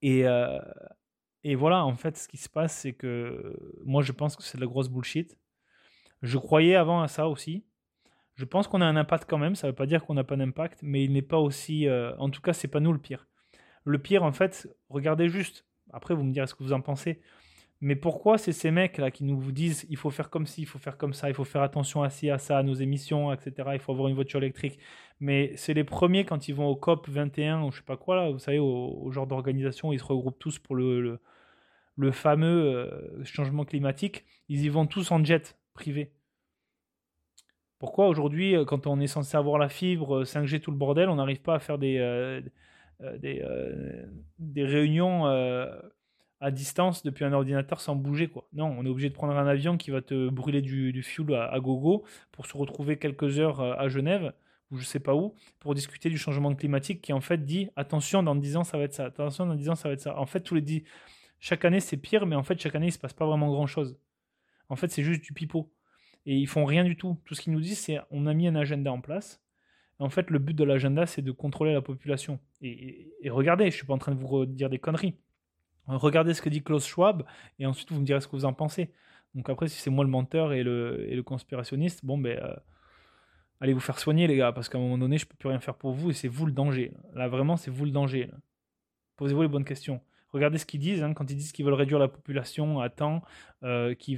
Et, 0.03 0.27
euh, 0.27 0.59
et 1.45 1.55
voilà, 1.55 1.85
en 1.85 1.95
fait, 1.95 2.17
ce 2.17 2.27
qui 2.27 2.37
se 2.37 2.49
passe, 2.49 2.77
c'est 2.77 2.95
que 2.95 3.57
moi 3.85 4.03
je 4.03 4.11
pense 4.11 4.35
que 4.35 4.43
c'est 4.43 4.59
de 4.59 4.63
la 4.63 4.67
grosse 4.67 4.89
bullshit. 4.89 5.39
Je 6.23 6.37
croyais 6.37 6.75
avant 6.75 7.01
à 7.01 7.07
ça 7.07 7.29
aussi. 7.29 7.65
Je 8.35 8.45
pense 8.45 8.67
qu'on 8.67 8.81
a 8.81 8.85
un 8.85 8.97
impact 8.97 9.31
quand 9.31 9.39
même, 9.39 9.55
ça 9.55 9.69
ne 9.69 9.71
veut 9.71 9.77
pas 9.77 9.87
dire 9.87 10.05
qu'on 10.05 10.15
n'a 10.15 10.25
pas 10.25 10.35
d'impact, 10.35 10.81
mais 10.83 11.05
il 11.05 11.13
n'est 11.13 11.23
pas 11.23 11.39
aussi. 11.39 11.87
en 12.19 12.29
tout 12.29 12.41
cas, 12.41 12.53
c'est 12.53 12.67
pas 12.67 12.81
nous 12.81 12.93
le 12.93 12.99
pire. 12.99 13.29
Le 13.85 13.99
pire, 14.01 14.25
en 14.25 14.33
fait, 14.33 14.69
regardez 14.89 15.29
juste. 15.29 15.65
Après, 15.93 16.13
vous 16.13 16.25
me 16.25 16.33
direz 16.33 16.49
ce 16.49 16.57
que 16.57 16.65
vous 16.65 16.73
en 16.73 16.81
pensez. 16.81 17.23
Mais 17.83 17.97
pourquoi 17.97 18.37
c'est 18.37 18.53
ces 18.53 18.71
mecs-là 18.71 19.11
qui 19.11 19.25
nous 19.25 19.53
disent 19.53 19.87
il 19.89 19.97
faut 19.97 20.11
faire 20.11 20.29
comme 20.29 20.47
ci, 20.47 20.63
il 20.63 20.67
faut 20.67 20.79
faire 20.79 20.99
comme 20.99 21.15
ça, 21.15 21.31
il 21.31 21.35
faut 21.35 21.45
faire 21.45 21.63
attention 21.63 22.03
à 22.03 22.11
ci, 22.11 22.29
à 22.29 22.37
ça, 22.39 22.59
à 22.59 22.63
nos 22.63 22.75
émissions, 22.75 23.33
etc. 23.33 23.71
Il 23.73 23.81
faut 23.81 23.93
avoir 23.93 24.09
une 24.09 24.15
voiture 24.15 24.39
électrique. 24.39 24.79
Mais 25.21 25.53
c'est 25.57 25.73
les 25.75 25.85
premiers 25.85 26.25
quand 26.27 26.49
ils 26.49 26.55
vont 26.55 26.67
au 26.67 26.77
COP 26.77 27.09
21 27.09 27.63
ou 27.63 27.71
je 27.73 27.79
sais 27.79 27.83
pas 27.83 27.97
quoi, 27.97 28.17
là, 28.17 28.31
vous 28.31 28.39
savez, 28.39 28.59
au, 28.59 29.11
genre 29.13 29.27
d'organisation 29.27 29.89
où 29.89 29.93
ils 29.95 29.99
se 29.99 30.05
regroupent 30.05 30.39
tous 30.39 30.59
pour 30.59 30.77
le, 30.77 31.21
le, 31.97 32.13
fameux 32.13 32.89
euh, 32.89 33.25
changement 33.25 33.65
climatique. 33.65 34.25
Ils 34.49 34.65
y 34.65 34.69
vont 34.69 34.87
tous 34.87 35.11
en 35.13 35.25
jet 35.25 35.59
privé. 35.75 36.13
Pourquoi 37.79 38.09
aujourd'hui, 38.09 38.57
euh, 38.57 38.65
quand 38.65 38.87
on 38.87 39.01
est 39.01 39.07
censé 39.07 39.37
avoir 39.37 39.59
la 39.59 39.69
fibre, 39.71 40.25
5G, 40.25 40.57
euh, 40.57 40.59
tout 40.61 40.71
le 40.71 40.77
bordel, 40.77 41.09
on 41.09 41.17
n'arrive 41.17 41.41
pas 41.41 41.55
à 41.55 41.59
faire 41.61 41.79
des 41.79 42.43
des, 43.19 43.43
des 44.39 44.65
réunions 44.65 45.25
à 46.41 46.51
distance 46.51 47.03
depuis 47.03 47.25
un 47.25 47.33
ordinateur 47.33 47.81
sans 47.81 47.95
bouger. 47.97 48.29
Quoi. 48.29 48.49
Non, 48.53 48.75
on 48.79 48.85
est 48.85 48.89
obligé 48.89 49.09
de 49.09 49.15
prendre 49.15 49.37
un 49.37 49.47
avion 49.47 49.77
qui 49.77 49.91
va 49.91 50.01
te 50.01 50.29
brûler 50.29 50.63
du, 50.63 50.93
du 50.93 51.03
fuel 51.03 51.35
à, 51.35 51.59
gogo 51.61 52.05
pour 52.33 52.47
se 52.47 52.57
retrouver 52.57 52.97
quelques 52.99 53.39
heures 53.39 53.61
à 53.61 53.89
Genève 53.89 54.33
ou 54.71 54.77
je 54.77 54.85
sais 54.85 55.01
pas 55.01 55.15
où 55.15 55.35
pour 55.59 55.75
discuter 55.75 56.11
du 56.11 56.19
changement 56.19 56.55
climatique 56.55 57.03
qui 57.03 57.13
en 57.13 57.21
fait 57.21 57.45
dit 57.45 57.69
attention 57.75 58.23
dans 58.23 58.37
10 58.37 58.57
ans 58.57 58.65
ça 58.65 58.79
va 58.79 58.85
être 58.85 58.95
ça, 58.95 59.07
attention 59.07 59.45
dans 59.47 59.57
10 59.57 59.71
ans 59.71 59.75
ça 59.75 59.89
va 59.89 59.95
être 59.95 60.01
ça. 60.01 60.17
En 60.17 60.27
fait 60.27 60.41
tous 60.41 60.55
les 60.55 60.61
10 60.61 60.85
chaque 61.41 61.65
année 61.65 61.81
c'est 61.81 61.97
pire 61.97 62.25
mais 62.25 62.37
en 62.37 62.45
fait 62.45 62.61
chaque 62.61 62.77
année 62.77 62.87
il 62.87 62.93
se 62.93 62.99
passe 62.99 63.13
pas 63.13 63.27
vraiment 63.27 63.51
grand 63.51 63.67
chose. 63.67 63.99
En 64.71 64.77
fait, 64.77 64.89
c'est 64.89 65.03
juste 65.03 65.23
du 65.23 65.35
pipeau. 65.35 65.71
Et 66.25 66.37
ils 66.37 66.47
font 66.47 66.65
rien 66.65 66.85
du 66.85 66.97
tout. 66.97 67.19
Tout 67.25 67.35
ce 67.35 67.43
qu'ils 67.43 67.53
nous 67.53 67.61
disent, 67.61 67.81
c'est 67.81 67.99
on 68.11 68.27
a 68.27 68.33
mis 68.33 68.47
un 68.47 68.55
agenda 68.55 68.91
en 68.91 69.01
place. 69.01 69.43
En 69.99 70.09
fait, 70.09 70.31
le 70.31 70.39
but 70.39 70.55
de 70.55 70.65
l'agenda, 70.65 71.05
c'est 71.05 71.21
de 71.21 71.33
contrôler 71.33 71.75
la 71.75 71.83
population. 71.83 72.39
Et, 72.63 73.13
regardez, 73.29 73.65
je 73.65 73.69
ne 73.69 73.73
suis 73.73 73.87
pas 73.87 73.93
en 73.93 73.99
train 73.99 74.15
de 74.15 74.19
vous 74.19 74.47
dire 74.47 74.71
des 74.71 74.79
conneries. 74.79 75.19
Regardez 75.87 76.35
ce 76.35 76.43
que 76.43 76.49
dit 76.49 76.63
Klaus 76.63 76.87
Schwab, 76.87 77.25
et 77.59 77.67
ensuite 77.67 77.91
vous 77.91 78.01
me 78.01 78.05
direz 78.05 78.21
ce 78.21 78.29
que 78.29 78.37
vous 78.37 78.45
en 78.45 78.53
pensez. 78.53 78.93
Donc 79.35 79.49
après, 79.49 79.69
si 79.69 79.81
c'est 79.81 79.91
moi 79.91 80.05
le 80.05 80.11
menteur 80.11 80.53
et 80.53 80.63
le, 80.63 81.07
et 81.09 81.15
le 81.15 81.23
conspirationniste, 81.23 82.05
bon, 82.05 82.19
ben, 82.19 82.39
euh, 82.39 82.55
allez 83.61 83.73
vous 83.73 83.81
faire 83.81 83.99
soigner, 83.99 84.27
les 84.27 84.37
gars, 84.37 84.53
parce 84.53 84.69
qu'à 84.69 84.79
un 84.79 84.81
moment 84.81 84.99
donné, 84.99 85.19
je 85.19 85.27
peux 85.27 85.37
plus 85.37 85.49
rien 85.49 85.61
faire 85.61 85.75
pour 85.77 85.93
vous, 85.93 86.11
et 86.11 86.15
c'est 86.15 86.29
vous 86.29 86.47
le 86.47 86.53
danger. 86.53 86.93
Là, 87.15 87.29
vraiment, 87.29 87.57
c'est 87.57 87.71
vous 87.71 87.85
le 87.85 87.91
danger. 87.91 88.31
Posez-vous 89.17 89.43
les 89.43 89.49
bonnes 89.49 89.65
questions. 89.65 90.01
Regardez 90.33 90.59
ce 90.59 90.67
qu'ils 90.67 90.81
disent, 90.81 91.03
hein, 91.03 91.13
quand 91.13 91.29
ils 91.31 91.37
disent 91.37 91.53
qu'ils 91.53 91.65
veulent 91.65 91.75
réduire 91.75 91.99
la 91.99 92.09
population 92.09 92.81
à 92.81 92.89
temps, 92.89 93.23
euh, 93.65 93.95
qu'ils, 93.95 94.17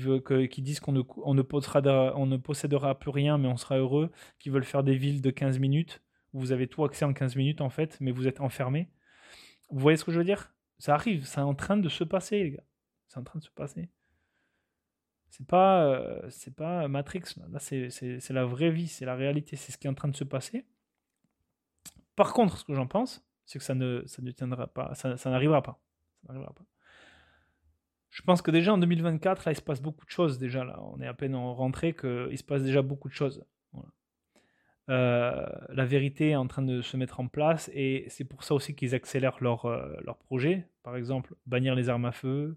disent 0.59 0.81
qu'on 0.81 0.93
ne, 0.93 1.03
on 1.25 1.35
ne, 1.35 1.43
possédera, 1.43 2.13
on 2.17 2.27
ne 2.27 2.37
possédera 2.37 2.99
plus 2.99 3.11
rien, 3.11 3.39
mais 3.39 3.49
on 3.49 3.57
sera 3.57 3.79
heureux, 3.79 4.11
qu'ils 4.39 4.53
veulent 4.53 4.65
faire 4.65 4.85
des 4.85 4.95
villes 4.95 5.23
de 5.23 5.31
15 5.31 5.59
minutes, 5.59 6.03
où 6.33 6.41
vous 6.41 6.53
avez 6.53 6.67
tout 6.67 6.85
accès 6.85 7.05
en 7.05 7.13
15 7.15 7.37
minutes 7.37 7.61
en 7.63 7.71
fait, 7.71 7.97
mais 8.01 8.13
vous 8.13 8.29
êtes 8.29 8.41
enfermé. 8.41 8.89
Vous 9.71 9.81
voyez 9.81 9.97
ce 9.97 10.05
que 10.05 10.13
je 10.13 10.19
veux 10.19 10.25
dire? 10.25 10.53
Ça 10.83 10.95
arrive, 10.95 11.25
c'est 11.27 11.41
en 11.41 11.55
train 11.55 11.77
de 11.77 11.89
se 11.89 12.03
passer, 12.03 12.43
les 12.43 12.51
gars. 12.51 12.65
C'est 13.07 13.17
en 13.21 13.23
train 13.23 13.39
de 13.39 13.45
se 13.45 13.51
passer. 13.51 13.89
C'est 15.31 15.47
pas, 15.47 15.85
euh, 15.85 16.29
c'est 16.29 16.57
pas 16.57 16.89
Matrix, 16.89 17.23
là, 17.37 17.61
c'est, 17.61 18.31
la 18.31 18.45
vraie 18.45 18.73
vie, 18.73 18.89
c'est 18.89 19.05
la 19.05 19.15
réalité, 19.15 19.55
c'est 19.55 19.71
ce 19.71 19.79
qui 19.79 19.87
est 19.87 19.91
en 19.91 19.95
train 19.95 20.09
de 20.09 20.17
se 20.17 20.25
passer. 20.25 20.67
Par 22.17 22.33
contre, 22.33 22.59
ce 22.59 22.65
que 22.65 22.75
j'en 22.75 22.89
pense, 22.89 23.25
c'est 23.47 23.61
que 23.61 23.65
ça 23.65 23.77
ne, 23.77 24.03
ça 24.07 24.23
ne 24.23 24.33
tiendra 24.33 24.67
pas, 24.67 24.93
ça, 24.97 25.17
ça 25.17 25.31
n'arrivera 25.31 25.63
pas. 25.63 25.81
Je 28.11 28.23
pense 28.23 28.43
que 28.43 28.51
déjà 28.51 28.73
en 28.73 28.79
2024, 28.79 29.45
là, 29.45 29.53
il 29.53 29.57
se 29.57 29.63
passe 29.63 29.81
beaucoup 29.81 30.05
de 30.05 30.11
choses. 30.11 30.37
Déjà, 30.37 30.65
là, 30.65 30.83
on 30.83 31.01
est 31.01 31.07
à 31.07 31.15
peine 31.15 31.37
en 31.37 31.55
rentrée, 31.55 31.95
qu'il 31.95 32.37
se 32.37 32.43
passe 32.43 32.65
déjà 32.65 32.83
beaucoup 32.83 33.09
de 33.09 33.15
choses. 33.15 33.47
Euh, 34.89 35.47
la 35.69 35.85
vérité 35.85 36.31
est 36.31 36.37
en 36.37 36.49
train 36.49 36.63
de 36.63 36.83
se 36.83 36.97
mettre 36.97 37.21
en 37.21 37.29
place 37.29 37.71
et 37.73 38.05
c'est 38.09 38.25
pour 38.25 38.43
ça 38.43 38.55
aussi 38.55 38.75
qu'ils 38.75 38.95
accélèrent 38.95 39.39
leur, 39.41 39.67
euh, 39.67 39.95
leur 40.05 40.19
projet. 40.19 40.69
Par 40.83 40.97
exemple, 40.97 41.35
bannir 41.47 41.75
les 41.75 41.89
armes 41.89 42.05
à 42.05 42.13
feu, 42.13 42.57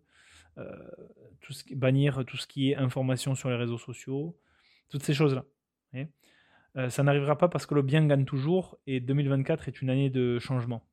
euh, 0.57 0.65
bannir 1.71 2.25
tout 2.25 2.37
ce 2.37 2.47
qui 2.47 2.71
est 2.71 2.75
information 2.75 3.35
sur 3.35 3.49
les 3.49 3.55
réseaux 3.55 3.77
sociaux, 3.77 4.37
toutes 4.89 5.03
ces 5.03 5.13
choses-là. 5.13 5.45
ça 6.89 7.03
n'arrivera 7.03 7.37
pas 7.37 7.47
parce 7.47 7.65
que 7.65 7.75
le 7.75 7.81
bien 7.83 8.05
gagne 8.05 8.25
toujours 8.25 8.77
et 8.87 8.99
2024 8.99 9.67
est 9.69 9.81
une 9.81 9.89
année 9.89 10.09
de 10.09 10.39
changement 10.39 10.85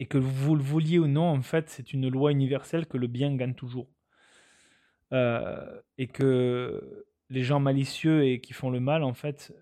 et 0.00 0.06
que 0.06 0.18
vous 0.18 0.56
le 0.56 0.62
vouliez 0.62 0.98
ou 0.98 1.06
non, 1.06 1.28
en 1.28 1.42
fait, 1.42 1.68
c'est 1.68 1.92
une 1.92 2.08
loi 2.08 2.32
universelle 2.32 2.86
que 2.86 2.96
le 2.96 3.06
bien 3.08 3.34
gagne 3.36 3.54
toujours. 3.54 3.88
Et 5.12 6.06
que 6.08 7.06
les 7.30 7.42
gens 7.42 7.60
malicieux 7.60 8.24
et 8.26 8.40
qui 8.40 8.52
font 8.52 8.70
le 8.70 8.80
mal, 8.80 9.02
en 9.02 9.14
fait, 9.14 9.52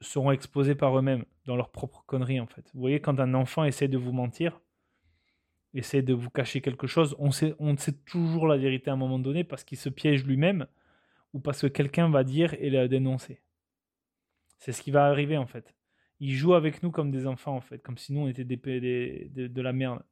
seront 0.00 0.30
exposés 0.32 0.74
par 0.74 0.98
eux-mêmes 0.98 1.24
dans 1.46 1.56
leur 1.56 1.70
propre 1.70 2.04
connerie, 2.06 2.40
en 2.40 2.46
fait. 2.46 2.70
Vous 2.74 2.80
voyez, 2.80 3.00
quand 3.00 3.18
un 3.20 3.34
enfant 3.34 3.64
essaie 3.64 3.88
de 3.88 3.98
vous 3.98 4.12
mentir, 4.12 4.60
essaie 5.74 6.02
de 6.02 6.14
vous 6.14 6.30
cacher 6.30 6.60
quelque 6.60 6.86
chose, 6.86 7.14
on 7.18 7.30
sait, 7.30 7.54
on 7.58 7.76
sait 7.76 7.92
toujours 7.92 8.46
la 8.46 8.56
vérité 8.56 8.90
à 8.90 8.94
un 8.94 8.96
moment 8.96 9.18
donné 9.18 9.44
parce 9.44 9.64
qu'il 9.64 9.78
se 9.78 9.88
piège 9.88 10.24
lui-même 10.24 10.66
ou 11.32 11.40
parce 11.40 11.60
que 11.60 11.66
quelqu'un 11.66 12.08
va 12.08 12.24
dire 12.24 12.54
et 12.54 12.70
la 12.70 12.88
dénoncer. 12.88 13.42
C'est 14.58 14.72
ce 14.72 14.82
qui 14.82 14.90
va 14.90 15.06
arriver, 15.06 15.36
en 15.36 15.46
fait 15.46 15.76
ils 16.20 16.34
jouent 16.34 16.54
avec 16.54 16.82
nous 16.82 16.90
comme 16.90 17.10
des 17.10 17.26
enfants, 17.26 17.56
en 17.56 17.60
fait, 17.60 17.82
comme 17.82 17.98
si 17.98 18.12
nous, 18.12 18.20
on 18.20 18.28
était 18.28 18.44
des, 18.44 18.56
de 18.56 19.62
la 19.62 19.72
merde. 19.72 20.02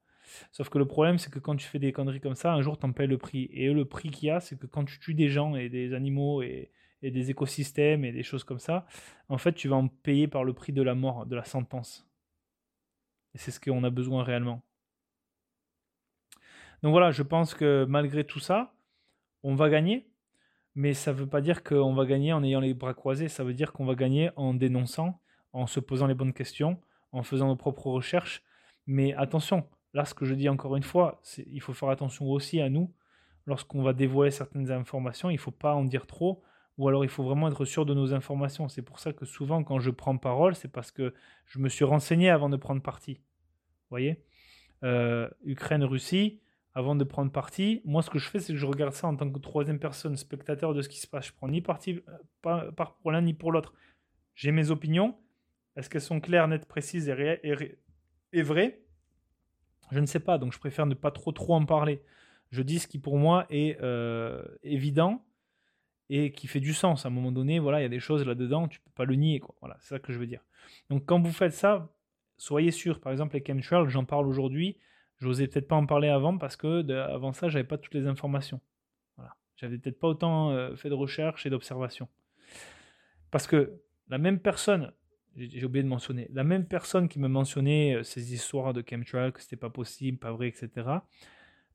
Sauf 0.53 0.69
que 0.69 0.79
le 0.79 0.87
problème, 0.87 1.19
c'est 1.19 1.31
que 1.31 1.39
quand 1.39 1.57
tu 1.57 1.67
fais 1.67 1.79
des 1.79 1.93
conneries 1.93 2.21
comme 2.21 2.35
ça, 2.35 2.53
un 2.53 2.63
jour, 2.63 2.79
tu 2.79 2.87
en 2.87 2.93
payes 2.93 3.07
le 3.07 3.19
prix. 3.19 3.49
Et 3.53 3.73
le 3.73 3.85
prix 3.85 4.11
qu'il 4.11 4.29
y 4.29 4.31
a, 4.31 4.41
c'est 4.41 4.59
que 4.59 4.67
quand 4.67 4.85
tu 4.85 4.99
tues 4.99 5.15
des 5.15 5.29
gens 5.29 5.55
et 5.55 5.69
des 5.69 5.95
animaux 5.95 6.43
et, 6.43 6.71
des 7.11 7.31
écosystèmes 7.31 8.05
et 8.05 8.13
des 8.13 8.23
choses 8.23 8.45
comme 8.45 8.59
ça, 8.59 8.87
en 9.29 9.39
fait, 9.39 9.53
tu 9.53 9.69
vas 9.69 9.77
en 9.77 9.89
payer 9.89 10.29
par 10.29 10.45
le 10.45 10.53
prix 10.53 10.73
de 10.73 10.83
la 10.83 10.95
mort, 10.95 11.27
de 11.27 11.37
la 11.37 11.45
sentence. 11.45 12.07
Et 13.35 13.39
c'est 13.39 13.51
ce 13.51 13.61
qu'on 13.61 13.85
a 13.85 13.91
besoin 13.91 14.23
réellement. 14.23 14.63
Donc 16.83 16.93
voilà, 16.93 17.11
je 17.11 17.23
pense 17.23 17.55
que 17.55 17.87
malgré 17.89 18.25
tout 18.25 18.41
ça, 18.41 18.75
on 19.43 19.55
va 19.55 19.71
gagner. 19.71 20.07
Mais 20.77 20.93
ça 20.93 21.13
ne 21.13 21.19
veut 21.19 21.29
pas 21.29 21.41
dire 21.41 21.63
qu'on 21.63 21.95
va 21.95 22.05
gagner 22.05 22.33
en 22.33 22.43
ayant 22.43 22.61
les 22.61 22.75
bras 22.75 22.95
croisés. 22.95 23.29
Ça 23.29 23.45
veut 23.45 23.55
dire 23.55 23.73
qu'on 23.73 23.87
va 23.87 23.95
gagner 23.95 24.31
en 24.37 24.55
dénonçant 24.55 25.21
en 25.53 25.67
se 25.67 25.79
posant 25.81 26.09
les 26.09 26.15
bonnes 26.15 26.33
questions, 26.33 26.81
en 27.13 27.23
faisant 27.23 27.47
nos 27.47 27.57
propres 27.57 27.87
recherches. 27.87 28.43
Mais 28.87 29.15
attention, 29.15 29.67
là, 29.93 30.05
ce 30.05 30.15
que 30.15 30.25
je 30.25 30.35
dis 30.35 30.49
encore 30.49 30.77
une 30.77 30.83
fois, 30.83 31.23
il 31.47 31.61
faut 31.61 31.73
faire 31.73 31.89
attention 31.91 32.29
aussi 32.29 32.61
à 32.61 32.69
nous. 32.69 32.93
Lorsqu'on 33.47 33.83
va 33.83 33.93
dévoiler 33.93 34.31
certaines 34.31 34.71
informations, 34.73 35.31
il 35.31 35.35
ne 35.35 35.41
faut 35.41 35.53
pas 35.53 35.75
en 35.75 35.85
dire 35.85 36.07
trop, 36.07 36.43
ou 36.77 36.89
alors 36.89 37.05
il 37.05 37.11
faut 37.11 37.23
vraiment 37.23 37.49
être 37.49 37.65
sûr 37.65 37.87
de 37.87 37.95
nos 37.95 38.15
informations. 38.15 38.69
C'est 38.69 38.83
pour 38.83 38.99
ça 38.99 39.13
que 39.13 39.25
souvent, 39.25 39.63
quand 39.63 39.79
je 39.79 39.91
prends 39.91 40.17
parole, 40.17 40.55
c'est 40.55 40.69
parce 40.69 40.91
que 40.91 41.15
je 41.47 41.59
me 41.59 41.69
suis 41.69 41.85
renseigné 41.85 42.31
avant 42.31 42.49
de 42.49 42.57
prendre 42.57 42.83
parti. 42.83 43.15
Vous 43.15 43.91
voyez? 43.91 44.25
Euh, 44.83 45.29
Ukraine-Russie, 45.45 46.41
avant 46.75 46.97
de 46.97 47.05
prendre 47.05 47.31
parti, 47.31 47.81
moi, 47.85 48.03
ce 48.03 48.11
que 48.11 48.19
je 48.19 48.29
fais, 48.29 48.41
c'est 48.41 48.53
que 48.53 48.59
je 48.59 48.67
regarde 48.67 48.93
ça 48.93 49.07
en 49.07 49.17
tant 49.17 49.31
que 49.31 49.39
troisième 49.39 49.79
personne, 49.79 50.17
spectateur 50.17 50.75
de 50.75 50.83
ce 50.83 50.89
qui 50.89 50.99
se 50.99 51.07
passe. 51.07 51.29
Je 51.29 51.33
prends 51.33 51.49
ni 51.49 51.63
parti 51.63 52.01
euh, 52.45 52.71
pour 53.01 53.13
l'un 53.13 53.23
ni 53.23 53.35
pour 53.35 53.53
l'autre. 53.53 53.73
J'ai 54.35 54.51
mes 54.51 54.71
opinions, 54.71 55.17
est-ce 55.77 55.89
qu'elles 55.89 56.01
sont 56.01 56.21
claires, 56.21 56.49
nettes, 56.49 56.67
précises 56.67 57.09
et, 57.09 58.43
vraies? 58.43 58.81
Je 59.93 60.01
ne 60.01 60.07
sais 60.07 60.19
pas, 60.19 60.39
donc 60.39 60.53
je 60.53 60.59
préfère 60.59 60.87
ne 60.87 60.95
pas 60.95 61.13
trop 61.13 61.31
trop 61.31 61.55
en 61.55 61.65
parler. 61.65 62.03
Je 62.51 62.63
dis 62.63 62.81
ce 62.81 62.89
qui 62.89 62.99
pour 62.99 63.19
moi 63.19 63.47
est 63.51 63.81
euh, 63.81 64.45
évident 64.65 65.25
et 66.11 66.33
qui 66.33 66.47
fait 66.47 66.61
du 66.61 66.75
sens. 66.75 67.05
À 67.05 67.09
un 67.09 67.11
moment 67.11 67.33
donné, 67.33 67.59
voilà, 67.59 67.81
il 67.81 67.83
y 67.83 67.87
a 67.87 67.91
des 67.91 68.01
choses 68.01 68.25
là-dedans, 68.27 68.69
tu 68.69 68.81
peux 68.81 68.91
pas 68.95 69.05
le 69.05 69.15
nier. 69.15 69.41
Quoi. 69.41 69.55
Voilà, 69.61 69.77
c'est 69.81 69.89
ça 69.89 69.99
que 69.99 70.13
je 70.13 70.19
veux 70.19 70.27
dire. 70.27 70.45
Donc 70.91 71.05
quand 71.07 71.21
vous 71.21 71.33
faites 71.33 71.53
ça, 71.53 71.93
soyez 72.37 72.71
sûr. 72.71 73.01
Par 73.01 73.13
exemple, 73.13 73.37
les 73.37 73.45
chemtrails, 73.45 73.89
j'en 73.89 74.05
parle 74.05 74.27
aujourd'hui. 74.27 74.79
Je 75.19 75.27
n'osais 75.27 75.47
peut-être 75.47 75.69
pas 75.69 75.77
en 75.77 75.87
parler 75.87 76.09
avant 76.09 76.37
parce 76.39 76.57
que 76.57 76.91
avant 76.93 77.33
ça, 77.33 77.49
j'avais 77.49 77.65
pas 77.65 77.79
toutes 77.79 77.95
les 77.95 78.07
informations. 78.07 78.61
Voilà. 79.17 79.37
J'avais 79.57 79.79
peut-être 79.79 79.99
pas 79.99 80.09
autant 80.09 80.51
euh, 80.51 80.75
fait 80.77 80.89
de 80.89 80.95
recherche 80.95 81.47
et 81.47 81.51
d'observation. 81.51 82.09
Parce 83.31 83.47
que 83.47 83.81
la 84.09 84.19
même 84.19 84.41
personne 84.41 84.93
j'ai 85.37 85.65
oublié 85.65 85.83
de 85.83 85.89
mentionner, 85.89 86.29
la 86.33 86.45
même 86.45 86.67
personne 86.67 87.09
qui 87.09 87.19
me 87.19 87.29
mentionnait 87.29 87.97
euh, 87.97 88.03
ces 88.03 88.33
histoires 88.35 88.73
de 88.73 88.85
chemtrail, 88.89 89.33
que 89.33 89.41
c'était 89.41 89.57
pas 89.57 89.71
possible, 89.71 90.19
pas 90.19 90.33
vrai, 90.33 90.49
etc. 90.49 90.71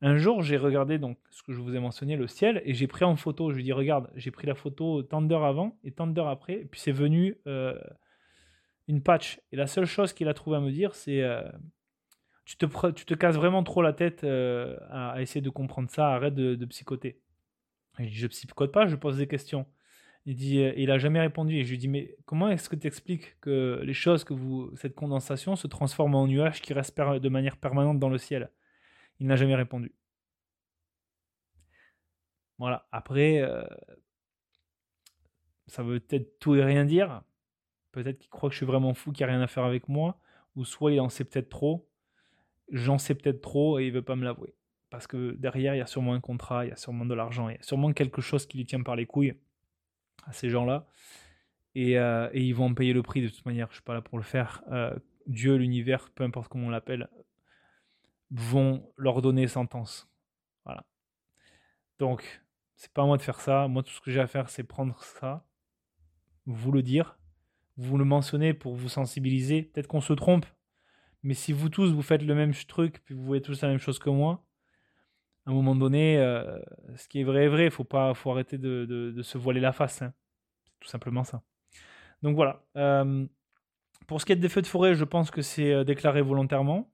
Un 0.01 0.17
jour, 0.17 0.41
j'ai 0.41 0.55
regardé 0.55 0.97
donc 0.97 1.17
ce 1.29 1.43
que 1.43 1.51
je 1.51 1.59
vous 1.59 1.75
ai 1.75 1.79
mentionné, 1.79 2.15
le 2.15 2.27
ciel, 2.27 2.61
et 2.63 2.73
j'ai 2.73 2.87
pris 2.87 3.03
en 3.03 3.17
photo. 3.17 3.51
Je 3.51 3.57
lui 3.57 3.63
dis, 3.63 3.73
regarde, 3.73 4.09
j'ai 4.15 4.31
pris 4.31 4.47
la 4.47 4.55
photo 4.55 5.03
tant 5.03 5.21
d'heures 5.21 5.43
avant 5.43 5.77
et 5.83 5.91
tant 5.91 6.07
d'heures 6.07 6.29
après, 6.29 6.53
et 6.53 6.65
puis 6.65 6.79
c'est 6.79 6.93
venu 6.93 7.37
euh, 7.47 7.77
une 8.87 9.03
patch. 9.03 9.41
Et 9.51 9.57
la 9.57 9.67
seule 9.67 9.85
chose 9.85 10.13
qu'il 10.13 10.29
a 10.29 10.33
trouvé 10.33 10.57
à 10.57 10.61
me 10.61 10.71
dire, 10.71 10.95
c'est 10.95 11.21
euh, 11.21 11.43
tu, 12.45 12.55
te, 12.55 12.91
tu 12.91 13.17
casses 13.17 13.35
vraiment 13.35 13.61
trop 13.63 13.81
la 13.81 13.91
tête 13.91 14.23
à, 14.23 15.21
essayer 15.21 15.41
de 15.41 15.49
comprendre 15.49 15.89
ça, 15.89 16.09
arrête 16.13 16.33
de, 16.33 16.65
psychoter. 16.65 17.19
je 17.97 18.05
dis, 18.05 18.15
je 18.15 18.27
psychote 18.27 18.71
pas, 18.71 18.87
je 18.87 18.95
pose 18.95 19.17
des 19.17 19.27
questions. 19.27 19.65
Il 20.25 20.35
dit, 20.35 20.59
euh, 20.61 20.93
a 20.93 20.97
jamais 20.97 21.19
répondu. 21.19 21.55
Et 21.57 21.65
je 21.65 21.71
lui 21.71 21.77
dis, 21.77 21.87
mais 21.89 22.15
comment 22.25 22.49
est-ce 22.49 22.69
que 22.69 22.75
tu 22.77 22.87
expliques 22.87 23.37
que 23.41 23.81
les 23.83 23.93
choses, 23.93 24.23
que 24.23 24.33
vous, 24.33 24.71
cette 24.75 24.95
condensation 24.95 25.57
se 25.57 25.67
transforme 25.67 26.15
en 26.15 26.25
nuage 26.25 26.61
qui 26.61 26.71
reste 26.71 26.97
de 26.97 27.29
manière 27.29 27.57
permanente 27.57 27.99
dans 27.99 28.09
le 28.09 28.17
ciel? 28.17 28.49
Il 29.19 29.27
n'a 29.27 29.35
jamais 29.35 29.55
répondu. 29.55 29.93
Voilà. 32.57 32.87
Après, 32.91 33.41
euh, 33.41 33.63
ça 35.67 35.83
veut 35.83 35.99
peut-être 35.99 36.39
tout 36.39 36.55
et 36.55 36.63
rien 36.63 36.85
dire. 36.85 37.23
Peut-être 37.91 38.19
qu'il 38.19 38.29
croit 38.29 38.49
que 38.49 38.53
je 38.53 38.57
suis 38.57 38.65
vraiment 38.65 38.93
fou, 38.93 39.11
qu'il 39.11 39.25
n'y 39.25 39.31
a 39.31 39.35
rien 39.35 39.41
à 39.43 39.47
faire 39.47 39.63
avec 39.63 39.87
moi. 39.87 40.19
Ou 40.55 40.65
soit 40.65 40.91
il 40.91 40.99
en 40.99 41.09
sait 41.09 41.23
peut-être 41.25 41.49
trop. 41.49 41.89
J'en 42.71 42.97
sais 42.97 43.15
peut-être 43.15 43.41
trop 43.41 43.79
et 43.79 43.87
il 43.87 43.91
veut 43.91 44.01
pas 44.01 44.15
me 44.15 44.23
l'avouer. 44.23 44.53
Parce 44.89 45.07
que 45.07 45.31
derrière, 45.37 45.75
il 45.75 45.79
y 45.79 45.81
a 45.81 45.87
sûrement 45.87 46.13
un 46.13 46.19
contrat, 46.19 46.65
il 46.65 46.69
y 46.69 46.71
a 46.71 46.75
sûrement 46.75 47.05
de 47.05 47.13
l'argent, 47.13 47.49
il 47.49 47.55
y 47.55 47.59
a 47.59 47.63
sûrement 47.63 47.93
quelque 47.93 48.21
chose 48.21 48.45
qui 48.47 48.57
lui 48.57 48.65
tient 48.65 48.81
par 48.81 48.95
les 48.95 49.05
couilles 49.05 49.35
à 50.25 50.33
ces 50.33 50.49
gens-là. 50.49 50.87
Euh, 51.77 52.29
et, 52.33 52.43
ils 52.43 52.53
vont 52.55 52.73
payer 52.73 52.93
le 52.93 53.03
prix 53.03 53.21
de 53.21 53.29
toute 53.29 53.45
manière. 53.45 53.67
Je 53.69 53.75
suis 53.75 53.83
pas 53.83 53.93
là 53.93 54.01
pour 54.01 54.17
le 54.17 54.23
faire. 54.23 54.63
Euh, 54.71 54.95
Dieu, 55.27 55.55
l'univers, 55.55 56.09
peu 56.11 56.23
importe 56.23 56.49
comment 56.49 56.67
on 56.67 56.71
l'appelle, 56.71 57.07
vont 58.31 58.91
leur 58.97 59.21
donner 59.21 59.47
sentence. 59.47 60.09
Voilà. 60.65 60.85
Donc, 61.97 62.41
c'est 62.75 62.91
pas 62.93 63.03
à 63.03 63.05
moi 63.05 63.17
de 63.17 63.21
faire 63.21 63.39
ça. 63.39 63.67
Moi, 63.67 63.83
tout 63.83 63.91
ce 63.91 64.01
que 64.01 64.11
j'ai 64.11 64.19
à 64.21 64.27
faire, 64.27 64.49
c'est 64.49 64.63
prendre 64.63 65.01
ça, 65.03 65.45
vous 66.45 66.71
le 66.71 66.81
dire, 66.81 67.19
vous 67.77 67.97
le 67.97 68.05
mentionner 68.05 68.53
pour 68.53 68.75
vous 68.75 68.89
sensibiliser. 68.89 69.63
Peut-être 69.63 69.87
qu'on 69.87 70.01
se 70.01 70.13
trompe, 70.13 70.45
mais 71.23 71.33
si 71.33 71.53
vous 71.53 71.69
tous 71.69 71.91
vous 71.91 72.01
faites 72.01 72.23
le 72.23 72.35
même 72.35 72.53
truc, 72.53 73.03
puis 73.03 73.15
vous 73.15 73.23
voyez 73.23 73.41
tous 73.41 73.61
la 73.61 73.69
même 73.69 73.79
chose 73.79 73.99
que 73.99 74.09
moi, 74.09 74.43
à 75.45 75.51
un 75.51 75.53
moment 75.53 75.75
donné, 75.75 76.17
euh, 76.17 76.59
ce 76.95 77.07
qui 77.07 77.21
est 77.21 77.23
vrai 77.23 77.45
est 77.45 77.47
vrai. 77.47 77.65
Il 77.65 77.71
faut 77.71 77.83
pas, 77.83 78.13
faut 78.13 78.31
arrêter 78.31 78.57
de, 78.57 79.21
se 79.23 79.37
voiler 79.37 79.59
la 79.59 79.71
face. 79.71 80.01
Hein. 80.01 80.13
C'est 80.63 80.79
tout 80.79 80.89
simplement 80.89 81.23
ça. 81.23 81.41
Donc 82.21 82.35
voilà. 82.35 82.63
Euh, 82.77 83.25
pour 84.07 84.21
ce 84.21 84.25
qui 84.25 84.31
est 84.31 84.35
des 84.35 84.49
feux 84.49 84.61
de 84.61 84.67
forêt, 84.67 84.95
je 84.95 85.05
pense 85.05 85.31
que 85.31 85.41
c'est 85.41 85.73
euh, 85.73 85.83
déclaré 85.83 86.21
volontairement. 86.21 86.91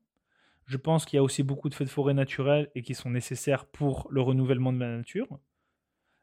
Je 0.65 0.77
pense 0.77 1.05
qu'il 1.05 1.17
y 1.17 1.19
a 1.19 1.23
aussi 1.23 1.43
beaucoup 1.43 1.69
de 1.69 1.75
feux 1.75 1.85
de 1.85 1.89
forêt 1.89 2.13
naturels 2.13 2.69
et 2.75 2.81
qui 2.81 2.95
sont 2.95 3.09
nécessaires 3.11 3.65
pour 3.65 4.07
le 4.11 4.21
renouvellement 4.21 4.73
de 4.73 4.79
la 4.79 4.97
nature. 4.97 5.27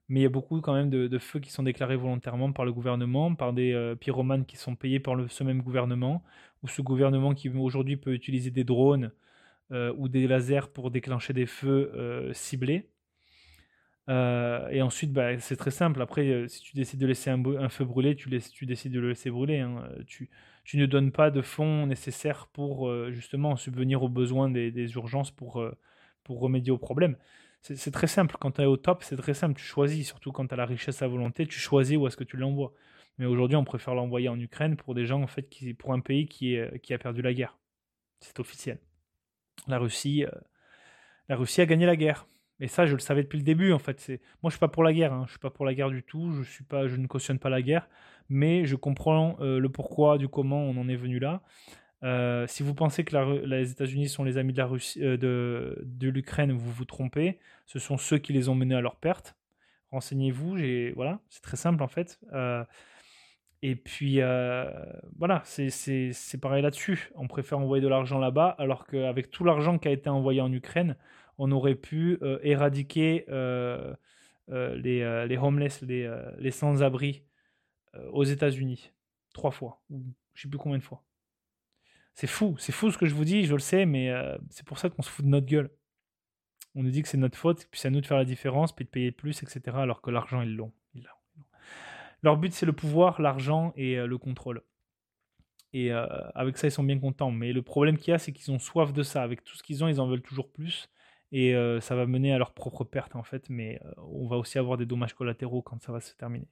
mais 0.09 0.21
il 0.21 0.23
y 0.25 0.27
a 0.27 0.29
beaucoup 0.29 0.61
quand 0.61 0.75
même 0.75 0.91
de, 0.91 1.19
feux 1.19 1.41
qui 1.41 1.51
sont 1.51 1.63
déclarés 1.63 1.97
volontairement 1.97 2.53
par 2.53 2.65
le 2.65 2.73
gouvernement, 2.73 3.35
par 3.35 3.53
des 3.53 3.73
euh, 3.73 3.95
pyromanes 3.95 4.45
qui 4.47 4.57
sont 4.57 4.77
payés 4.77 5.01
par 5.01 5.17
ce 5.31 5.45
même 5.45 5.63
gouvernement, 5.63 6.23
ou 6.63 6.69
ce 6.69 6.83
gouvernement 6.83 7.35
qui 7.35 7.49
aujourd'hui 7.51 7.97
peut 7.97 8.13
utiliser 8.15 8.51
des 8.51 8.65
drones 8.65 9.13
euh, 9.73 9.95
ou 9.97 10.09
des 10.09 10.27
lasers 10.27 10.69
pour 10.75 10.91
déclencher 10.91 11.33
des 11.33 11.47
feux 11.47 11.93
euh, 11.95 12.33
ciblés. 12.35 12.91
et 14.09 14.83
ensuite, 14.83 15.13
bah, 15.13 15.39
c'est 15.41 15.57
très 15.57 15.71
simple. 15.71 16.03
Après, 16.03 16.47
si 16.49 16.63
tu 16.63 16.77
décides 16.77 17.01
de 17.01 17.07
laisser 17.07 17.31
un, 17.31 17.69
feu 17.69 17.85
brûler, 17.85 18.17
tu 18.17 18.29
décides 18.29 18.93
de 18.93 19.01
le 19.01 19.09
laisser 19.11 19.31
brûler. 19.31 19.61
Hein. 19.61 19.89
Tu, 20.07 20.29
tu, 20.65 20.79
ne 20.79 20.87
donnes 20.87 21.13
pas 21.13 21.31
de 21.31 21.43
fonds 21.43 21.87
nécessaires 21.87 22.47
pour 22.53 22.93
justement 23.11 23.57
subvenir 23.57 24.03
aux 24.03 24.09
besoins 24.09 24.51
des, 24.51 24.95
urgences 24.95 25.31
pour, 25.31 25.65
pour 26.25 26.41
remédier 26.41 26.73
au 26.73 26.79
problème 26.79 27.17
c'est 27.63 27.93
très 27.93 28.09
simple. 28.09 28.37
Quand 28.41 28.53
tu 28.53 28.63
es 28.63 28.65
au 28.65 28.77
top, 28.77 29.05
c'est 29.05 29.17
très 29.17 29.35
simple. 29.35 29.59
Tu 29.59 29.65
choisis, 29.65 30.07
surtout 30.07 30.33
quand 30.33 30.47
tu 30.47 30.55
as 30.55 30.57
la 30.57 30.67
richesse 30.67 31.01
à 31.03 31.09
volonté, 31.09 31.47
tu 31.47 31.59
choisis 31.59 31.97
où 31.97 32.07
est-ce 32.07 32.17
que 32.17 32.25
tu 32.25 32.37
l'envoies. 32.37 32.73
Mais 33.19 33.27
aujourd'hui, 33.27 33.57
on 33.57 33.65
préfère 33.65 33.95
l'envoyer 33.95 34.29
en 34.29 34.39
Ukraine 34.39 34.77
pour 34.77 34.95
des 34.95 35.07
gens, 35.07 35.23
en 35.23 35.27
fait, 35.27 35.49
qui, 35.49 35.73
pour 35.75 35.93
un 35.93 36.01
pays 36.01 36.27
qui, 36.27 36.55
est, 36.55 36.81
qui 36.81 36.93
a 36.93 36.99
perdu 36.99 37.23
la 37.23 37.33
guerre. 37.33 37.59
C'est 38.21 38.41
officiel. 38.41 38.81
La 39.69 39.79
Russie, 39.79 40.25
euh, 40.25 40.31
la 41.29 41.37
Russie 41.37 41.61
a 41.61 41.67
gagné 41.67 41.87
la 41.87 41.97
guerre. 41.97 42.27
Et 42.59 42.69
ça, 42.69 42.87
je 42.87 42.95
le 42.95 43.01
savais 43.01 43.23
depuis 43.23 43.39
le 43.39 43.45
début, 43.45 43.73
en 43.73 43.79
fait. 43.79 44.09
Moi, 44.43 44.51
je 44.51 44.55
suis 44.55 44.61
pas 44.61 44.69
pour 44.69 44.83
la 44.83 44.93
guerre. 44.93 45.13
Hein. 45.13 45.25
Je 45.27 45.33
suis 45.33 45.41
pas 45.41 45.51
pour 45.51 45.65
la 45.65 45.75
guerre 45.75 45.91
du 45.91 46.03
tout. 46.03 46.33
Je 46.33 46.43
suis 46.43 46.65
pas, 46.65 46.89
je 46.89 46.97
ne 46.97 47.07
cautionne 47.07 47.39
pas 47.39 47.51
la 47.51 47.63
guerre, 47.63 47.89
mais 48.29 48.65
je 48.65 48.77
comprends 48.77 49.37
euh, 49.41 49.59
le 49.59 49.69
pourquoi, 49.69 50.19
du 50.19 50.29
comment 50.29 50.63
on 50.63 50.77
en 50.77 50.89
est 50.89 50.97
venu 50.97 51.19
là. 51.19 51.43
Euh, 52.03 52.47
si 52.49 52.63
vous 52.63 52.75
pensez 52.75 53.05
que 53.05 53.45
les 53.45 53.71
États-Unis 53.71 54.09
sont 54.09 54.25
les 54.25 54.37
amis 54.37 54.55
euh, 54.59 55.17
de, 55.17 56.09
l'Ukraine, 56.09 56.53
vous 56.53 56.73
vous 56.73 56.85
trompez. 56.85 57.39
Ce 57.67 57.79
sont 57.79 57.97
ceux 57.97 58.19
qui 58.19 58.33
les 58.33 58.49
ont 58.49 58.55
menés 58.55 58.75
à 58.75 58.81
leur 58.81 58.97
perte. 58.97 59.37
Renseignez-vous. 59.91 60.57
Voilà, 60.97 61.21
c'est 61.29 61.43
très 61.43 61.57
simple 61.57 61.83
en 61.83 61.89
fait. 61.89 62.19
Et 63.61 63.77
puis 63.77 64.21
voilà, 65.19 65.43
c'est 65.45 66.41
pareil 66.41 66.63
là-dessus. 66.63 67.13
On 67.15 67.29
préfère 67.29 67.59
envoyer 67.59 67.83
de 67.83 67.89
l'argent 67.89 68.19
là-bas, 68.19 68.57
alors 68.59 68.87
qu'avec 68.87 69.31
tout 69.31 69.45
l'argent 69.45 69.79
qui 69.79 69.89
a 69.89 69.93
été 69.93 70.09
envoyé 70.09 70.41
en 70.41 70.53
Ukraine, 70.53 70.97
on 71.39 71.53
aurait 71.53 71.75
pu 71.75 72.19
éradiquer 72.43 73.27
les, 74.49 75.27
les, 75.29 75.39
homeless, 75.39 75.83
les, 75.83 76.11
les 76.39 76.51
sans-abri 76.51 77.23
aux 78.13 78.25
États-Unis 78.25 78.93
trois 79.33 79.51
fois, 79.51 79.83
ou 79.91 80.03
je 80.35 80.43
sais 80.43 80.49
plus 80.49 80.59
combien 80.59 80.79
de 80.79 80.83
fois. 80.83 81.03
C'est 82.15 82.27
fou, 82.27 82.57
c'est 82.59 82.73
fou 82.73 82.91
ce 82.91 82.99
que 82.99 83.07
je 83.07 83.15
vous 83.15 83.25
dis, 83.25 83.45
je 83.45 83.55
le 83.55 83.61
sais, 83.61 83.87
mais 83.87 84.11
euh, 84.11 84.37
c'est 84.51 84.67
pour 84.67 84.79
ça 84.79 84.91
qu'on 84.91 85.03
se 85.03 85.11
fout 85.11 85.25
de 85.25 85.31
notre 85.31 85.47
gueule. 85.47 85.71
On 86.75 86.83
nous 86.83 86.91
dit 86.91 87.03
que 87.03 87.09
c'est 87.09 87.19
notre 87.19 87.39
faute, 87.39 87.67
puis 87.71 87.81
c'est 87.81 87.89
à 87.89 87.91
nous 87.91 88.01
de 88.01 88.07
faire 88.07 88.19
la 88.19 88.25
différence, 88.25 88.75
puis 88.75 88.85
de 88.85 88.91
payer 88.91 89.13
plus, 89.13 89.43
etc. 89.43 89.77
Alors 89.79 90.03
que 90.03 90.11
l'argent, 90.11 90.43
ils 90.43 90.55
l'ont. 90.55 90.73
Leur 92.23 92.37
but, 92.37 92.53
c'est 92.53 92.67
le 92.67 92.73
pouvoir, 92.73 93.21
l'argent 93.21 93.73
et 93.77 93.99
euh, 93.99 94.07
le 94.07 94.17
contrôle. 94.17 94.63
Et 95.73 95.93
euh, 95.93 96.07
avec 96.35 96.57
ça, 96.57 96.69
ils 96.69 96.71
sont 96.71 96.85
bien 96.85 96.99
contents. 96.99 97.33
Mais 97.33 97.53
le 97.53 97.63
problème 97.63 97.99
qu'il 97.99 98.13
y 98.13 98.15
a, 98.15 98.19
c'est 98.19 98.33
qu'ils 98.33 98.53
ont 98.53 98.61
soif 98.61 98.93
de 98.93 99.03
ça. 99.03 99.23
Avec 99.23 99.43
tout 99.43 99.57
ce 99.57 99.63
qu'ils 99.63 99.83
ont, 99.83 99.89
ils 99.89 100.01
en 100.01 100.07
veulent 100.07 100.23
toujours 100.23 100.53
plus. 100.53 100.89
Et 101.33 101.55
ça 101.81 101.97
va 101.97 102.07
mener 102.07 102.33
à 102.35 102.37
leur 102.39 102.53
propre 102.53 102.85
perte, 102.85 103.17
en 103.17 103.23
fait. 103.23 103.49
Mais 103.49 103.81
on 103.97 104.29
va 104.29 104.37
aussi 104.37 104.59
avoir 104.59 104.77
des 104.77 104.85
dommages 104.85 105.15
collatéraux 105.15 105.63
quand 105.63 105.83
ça 105.83 105.91
va 105.91 106.01
se 106.01 106.15
terminer. 106.15 106.47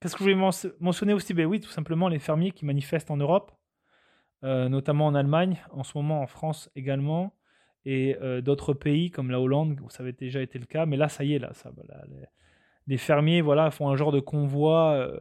Qu'est-ce 0.00 0.14
que 0.14 0.18
je 0.24 0.30
voulais 0.30 0.52
mentionner 0.78 1.14
aussi? 1.14 1.32
Ben 1.32 1.46
Oui, 1.46 1.60
tout 1.60 1.70
simplement 1.70 2.08
les 2.08 2.18
fermiers 2.18 2.50
qui 2.50 2.66
manifestent 2.66 3.10
en 3.10 3.16
Europe, 3.16 3.52
euh, 4.44 4.68
notamment 4.68 5.06
en 5.06 5.14
Allemagne, 5.14 5.58
en 5.70 5.82
ce 5.84 5.96
moment 5.96 6.20
en 6.20 6.26
France 6.26 6.70
également, 6.76 7.34
et 7.86 8.16
euh, 8.20 8.42
d'autres 8.42 8.74
pays 8.74 9.10
comme 9.10 9.30
la 9.30 9.40
Hollande, 9.40 9.80
où 9.80 9.88
ça 9.88 10.02
avait 10.02 10.12
déjà 10.12 10.42
été 10.42 10.58
le 10.58 10.66
cas. 10.66 10.84
Mais 10.84 10.96
là, 10.96 11.08
ça 11.08 11.24
y 11.24 11.34
est, 11.34 11.38
là, 11.38 11.52
ça, 11.54 11.72
les, 12.86 12.98
fermiers 12.98 13.40
voilà, 13.40 13.70
font 13.70 13.88
un 13.88 13.96
genre 13.96 14.12
de 14.12 14.20
convoi 14.20 14.92
euh, 14.92 15.18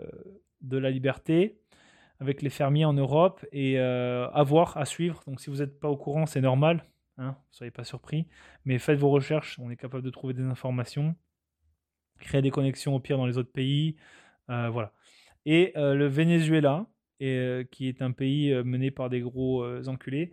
de 0.62 0.78
la 0.78 0.92
liberté 0.92 1.58
avec 2.20 2.42
les 2.42 2.50
fermiers 2.50 2.86
en 2.86 2.94
Europe 2.94 3.46
et 3.52 3.78
à 3.78 4.44
voir, 4.44 4.78
à 4.78 4.86
suivre. 4.86 5.22
Donc 5.28 5.42
si 5.42 5.50
vous 5.50 5.58
n'êtes 5.58 5.80
pas 5.80 5.90
au 5.90 5.98
courant, 5.98 6.26
c'est 6.26 6.42
normal, 6.42 6.86
hein, 7.18 7.36
soyez 7.52 7.72
pas 7.72 7.84
surpris. 7.84 8.28
Mais 8.64 8.80
faites 8.80 8.98
vos 9.00 9.10
recherches, 9.10 9.60
on 9.60 9.70
est 9.70 9.76
capable 9.76 10.04
de 10.04 10.10
trouver 10.10 10.34
des 10.34 10.46
informations. 10.46 11.16
Créer 12.20 12.42
des 12.42 12.52
connexions 12.52 12.96
au 12.96 13.00
pire 13.00 13.18
dans 13.18 13.26
les 13.26 13.38
autres 13.38 13.52
pays. 13.52 13.96
Euh, 14.50 14.70
voilà. 14.70 14.94
Et 15.46 15.74
euh, 15.76 15.94
le 15.96 16.08
Venezuela, 16.08 16.88
euh, 17.22 17.64
qui 17.64 17.88
est 17.88 18.02
un 18.02 18.12
pays 18.12 18.54
mené 18.64 18.92
par 18.92 19.10
des 19.10 19.22
gros 19.22 19.66
enculés, 19.88 20.32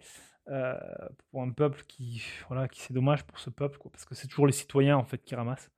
pour 1.31 1.43
un 1.43 1.51
peuple 1.51 1.85
qui, 1.87 2.23
voilà, 2.49 2.69
qui 2.69 2.81
c'est 2.81 2.95
dommage 2.95 3.25
pour 3.25 3.39
ce 3.39 3.51
peuple, 3.51 3.79
parce 3.91 4.05
que 4.05 4.15
c'est 4.15 4.27
toujours 4.27 4.47
les 4.47 4.53
citoyens 4.53 4.97
en 4.97 5.05
fait 5.05 5.23
qui 5.23 5.35
ramassent. 5.35 5.71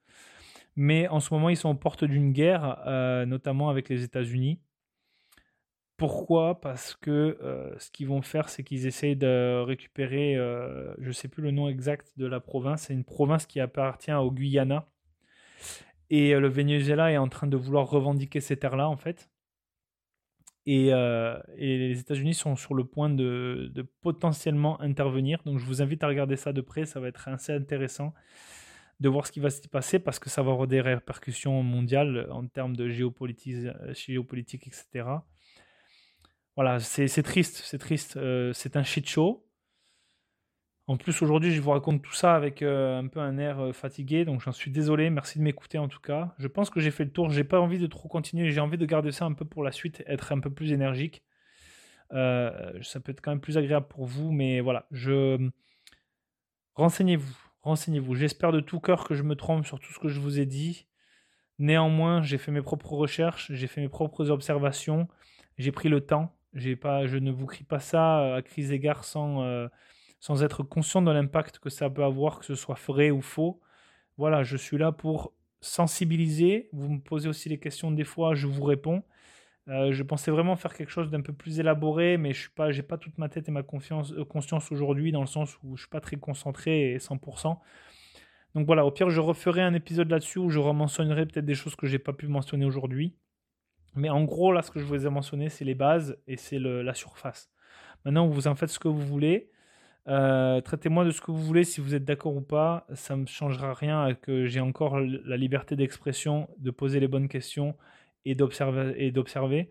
Mais 0.77 1.07
en 1.09 1.21
ce 1.21 1.33
moment, 1.33 1.51
ils 1.51 1.57
sont 1.57 1.69
aux 1.69 1.75
portes 1.75 2.05
d'une 2.05 2.33
guerre, 2.33 2.83
notamment 3.27 3.69
avec 3.69 3.89
les 3.89 4.03
États-Unis. 4.03 4.61
Pourquoi? 5.97 6.61
Parce 6.61 6.95
que 6.95 7.39
ce 7.79 7.91
qu'ils 7.91 8.09
vont 8.09 8.23
faire, 8.23 8.49
c'est 8.49 8.65
qu'ils 8.65 8.87
essayent 8.87 9.17
de 9.17 9.63
récupérer, 9.63 10.35
je 10.99 11.07
ne 11.07 11.13
sais 11.13 11.29
plus 11.29 11.43
le 11.43 11.51
nom 11.51 11.69
exact 11.69 12.13
de 12.17 12.27
la 12.27 12.41
province, 12.41 12.85
c'est 12.85 12.95
une 12.95 13.05
province 13.05 13.47
qui 13.47 13.61
appartient 13.61 14.13
au 14.13 14.31
Guyana. 14.33 14.89
Et 16.17 16.33
euh, 16.33 16.39
le 16.39 16.49
Venezuela 16.49 17.11
est 17.11 17.17
en 17.17 17.29
train 17.29 17.49
de 17.49 17.57
vouloir 17.57 17.91
revendiquer 17.91 18.41
ces 18.41 18.57
terres-là, 18.57 18.89
en 18.89 18.97
fait. 18.97 19.29
Et, 20.65 20.95
euh, 20.95 21.37
les 21.57 21.99
États-Unis 21.99 22.35
sont 22.35 22.55
sur 22.55 22.75
le 22.75 22.85
point 22.85 23.11
de, 23.11 23.73
potentiellement 24.01 24.81
intervenir. 24.81 25.43
Donc 25.45 25.59
je 25.59 25.67
vous 25.67 25.83
invite 25.83 26.05
à 26.05 26.07
regarder 26.07 26.37
ça 26.37 26.53
de 26.53 26.61
près, 26.61 26.87
ça 26.87 27.01
va 27.01 27.09
être 27.09 27.27
assez 27.27 27.53
intéressant 27.53 28.15
de 29.01 29.09
voir 29.09 29.27
ce 29.27 29.33
qui 29.33 29.41
va 29.41 29.51
se 29.51 29.67
passer 29.67 29.99
parce 29.99 30.21
que 30.21 30.31
ça 30.31 30.43
va 30.43 30.53
avoir 30.53 30.69
des 30.69 30.81
répercussions 30.81 31.65
mondiales 31.65 32.29
en 32.31 32.47
termes 32.47 32.77
de 32.77 32.89
géopolitique, 32.89 33.67
géopolitique 33.93 34.69
etc. 34.69 35.19
Voilà, 36.57 36.79
c'est 36.79 37.09
triste, 37.25 37.63
c'est 37.65 37.79
triste. 37.79 38.17
Euh, 38.17 38.53
c'est 38.53 38.77
un 38.77 38.85
shit 38.85 39.09
show. 39.09 39.44
En 40.87 40.99
plus, 40.99 41.23
aujourd'hui, 41.23 41.51
je 41.53 41.63
vous 41.63 41.71
raconte 41.71 42.03
tout 42.03 42.13
ça 42.13 42.35
avec 42.35 42.61
euh, 42.61 42.99
un 42.99 43.07
peu 43.07 43.19
un 43.19 43.39
air 43.39 43.59
euh, 43.59 43.73
fatigué, 43.73 44.27
donc 44.27 44.43
j'en 44.43 44.53
suis 44.53 44.71
désolé. 44.71 45.09
Merci 45.09 45.39
de 45.39 45.45
m'écouter 45.45 45.79
en 45.79 45.89
tout 45.89 46.01
cas. 46.01 46.35
Je 46.39 46.47
pense 46.47 46.69
que 46.69 46.79
j'ai 46.79 46.91
fait 46.91 47.05
le 47.05 47.11
tour. 47.11 47.31
J'ai 47.31 47.45
pas 47.45 47.59
envie 47.59 47.79
de 47.79 47.87
trop 47.87 48.07
continuer. 48.07 48.51
J'ai 48.51 48.61
envie 48.61 48.77
de 48.77 48.85
garder 48.85 49.11
ça 49.11 49.25
un 49.25 49.33
peu 49.33 49.47
pour 49.47 49.63
la 49.63 49.73
suite, 49.73 50.03
être 50.07 50.33
un 50.33 50.41
peu 50.41 50.51
plus 50.51 50.73
énergique. 50.73 51.23
Euh, 52.13 52.83
ça 52.83 53.01
peut 53.01 53.13
être 53.13 53.23
quand 53.23 53.31
même 53.31 53.41
plus 53.41 53.57
agréable 53.57 53.87
pour 53.89 54.05
vous, 54.05 54.31
mais 54.31 54.61
voilà. 54.61 54.87
Je 54.91 55.49
renseignez-vous, 56.75 57.35
renseignez-vous. 57.63 58.15
J'espère 58.15 58.53
de 58.53 58.61
tout 58.61 58.79
cœur 58.79 59.05
que 59.05 59.15
je 59.15 59.23
me 59.23 59.37
trompe 59.37 59.65
sur 59.65 59.81
tout 59.81 59.91
ce 59.91 59.99
que 59.99 60.09
je 60.09 60.21
vous 60.21 60.39
ai 60.39 60.45
dit. 60.45 60.87
Néanmoins, 61.59 62.21
j'ai 62.21 62.37
fait 62.37 62.53
mes 62.53 62.63
propres 62.63 62.93
recherches, 62.93 63.51
j'ai 63.53 63.69
fait 63.69 63.81
mes 63.81 63.89
propres 63.89 64.31
observations, 64.31 65.09
j'ai 65.57 65.73
pris 65.73 65.89
le 65.89 66.03
temps. 66.03 66.37
J'ai 66.53 66.77
pas, 66.77 67.07
je 67.07 67.17
ne 67.17 67.33
vous 67.33 67.47
crie 67.47 67.65
pas 67.65 67.81
ça 67.81 68.35
à 68.35 68.43
crise 68.43 68.71
égard 68.71 69.05
sans 69.05 69.69
sans 70.25 70.43
être 70.43 70.63
conscient 70.63 71.03
de 71.03 71.11
l'impact 71.11 71.59
que 71.59 71.69
ça 71.69 71.91
peut 71.91 72.03
avoir, 72.03 72.39
que 72.39 72.47
ce 72.47 72.55
soit 72.55 72.81
vrai 72.87 73.11
ou 73.11 73.21
faux. 73.21 73.61
Voilà, 74.17 74.43
je 74.43 74.57
suis 74.57 74.79
là 74.79 74.91
pour 74.91 75.35
sensibiliser. 75.61 76.71
Vous 76.73 76.89
me 76.89 76.99
posez 76.99 77.29
aussi 77.29 77.51
les 77.51 77.59
questions 77.59 77.91
des 77.91 78.05
fois, 78.05 78.35
je 78.35 78.47
vous 78.47 78.65
réponds. 78.65 79.03
Euh, 79.69 79.93
je 79.93 80.03
pensais 80.03 80.31
vraiment 80.31 80.57
faire 80.57 80.73
quelque 80.73 80.89
chose 80.89 81.11
d'un 81.11 81.21
peu 81.21 81.35
plus 81.35 81.61
élaboré, 81.61 82.17
mais 82.17 82.33
je 82.33 82.41
suis 82.41 82.51
pas, 82.51 82.71
j'ai 82.71 82.83
pas 82.83 82.97
toute 82.97 83.19
ma 83.19 83.29
tête 83.29 83.51
et 83.51 83.53
ma 83.53 83.61
euh, 83.61 84.25
conscience 84.25 84.73
aujourd'hui, 84.73 85.13
dans 85.13 85.21
le 85.21 85.27
sens 85.27 85.59
où 85.63 85.77
je 85.77 85.83
suis 85.83 85.91
pas 85.91 86.01
très 86.01 86.17
concentré 86.17 86.93
et 86.93 86.99
100%. 86.99 87.59
Donc 88.55 88.65
voilà, 88.65 88.87
au 88.87 88.91
pire, 88.91 89.11
je 89.11 89.21
referai 89.21 89.61
un 89.61 89.75
épisode 89.75 90.09
là-dessus 90.11 90.39
où 90.39 90.49
je 90.49 90.59
mentionnerai 90.59 91.27
peut-être 91.27 91.45
des 91.45 91.55
choses 91.55 91.77
que 91.77 91.87
j'ai 91.87 91.99
pas 91.99 92.15
pu 92.15 92.29
mentionner 92.29 92.65
aujourd'hui. 92.65 93.15
Mais 93.95 94.09
en 94.09 94.25
gros, 94.25 94.53
là, 94.53 94.63
ce 94.63 94.71
que 94.71 94.81
je 94.81 94.87
vous 94.87 95.07
ai 95.07 95.11
mentionné, 95.11 95.51
c'est 95.51 95.67
les 95.67 95.75
bases 95.75 96.17
et 96.27 96.39
c'est 96.39 96.59
la 96.59 96.95
surface. 96.95 97.51
Maintenant, 98.07 98.27
vous 98.27 98.49
en 98.49 98.55
faites 98.55 98.71
ce 98.71 98.79
que 98.79 98.89
vous 98.89 99.07
voulez. 99.07 99.51
Euh, 100.07 100.61
traitez-moi 100.61 101.05
de 101.05 101.11
ce 101.11 101.21
que 101.21 101.31
vous 101.31 101.43
voulez, 101.43 101.65
si 101.65 101.81
vous 101.81 101.95
êtes 101.95 102.05
d'accord 102.05 102.37
ou 102.37 102.43
pas. 102.43 102.87
Ça 102.95 103.17
ne 103.17 103.27
changera 103.27 103.75
rien 103.75 104.15
que 104.15 104.47
j'ai 104.47 104.61
encore 104.61 104.99
la 105.01 105.37
liberté 105.37 105.77
d'expression, 105.77 106.49
de 106.59 106.71
poser 106.71 107.01
les 107.01 107.09
bonnes 107.09 107.29
questions 107.29 107.77
et 108.25 108.35
d'observer. 108.35 109.71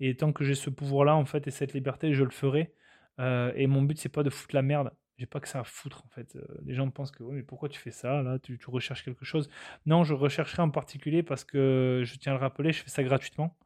Et, 0.00 0.16
tant 0.16 0.32
que 0.32 0.44
j'ai 0.44 0.54
ce 0.54 0.70
pouvoir-là, 0.70 1.16
en 1.16 1.24
fait, 1.24 1.46
et 1.46 1.50
cette 1.50 1.72
liberté, 1.74 2.14
je 2.14 2.24
le 2.24 2.30
ferai. 2.30 2.74
Euh, 3.20 3.52
et 3.56 3.66
mon 3.66 3.82
but, 3.82 3.98
c'est 3.98 4.08
pas 4.08 4.22
de 4.22 4.30
foutre 4.30 4.54
la 4.54 4.62
merde. 4.62 4.92
J'ai 5.18 5.26
pas 5.26 5.38
que 5.40 5.48
ça 5.48 5.60
à 5.60 5.64
foutre, 5.64 6.04
en 6.04 6.08
fait. 6.08 6.34
Euh, 6.36 6.44
les 6.64 6.74
gens 6.74 6.90
pensent 6.90 7.12
que, 7.12 7.22
oui, 7.22 7.36
mais 7.36 7.42
pourquoi 7.42 7.68
tu 7.68 7.78
fais 7.78 7.92
ça 7.92 8.22
Là, 8.22 8.38
tu, 8.40 8.58
tu 8.58 8.70
recherches 8.70 9.04
quelque 9.04 9.24
chose. 9.24 9.48
Non, 9.86 10.02
je 10.04 10.14
rechercherai 10.14 10.62
en 10.62 10.70
particulier 10.70 11.22
parce 11.22 11.44
que, 11.44 12.02
je 12.04 12.16
tiens 12.16 12.32
à 12.32 12.34
le 12.36 12.40
rappeler, 12.40 12.72
je 12.72 12.82
fais 12.82 12.90
ça 12.90 13.02
gratuitement, 13.04 13.56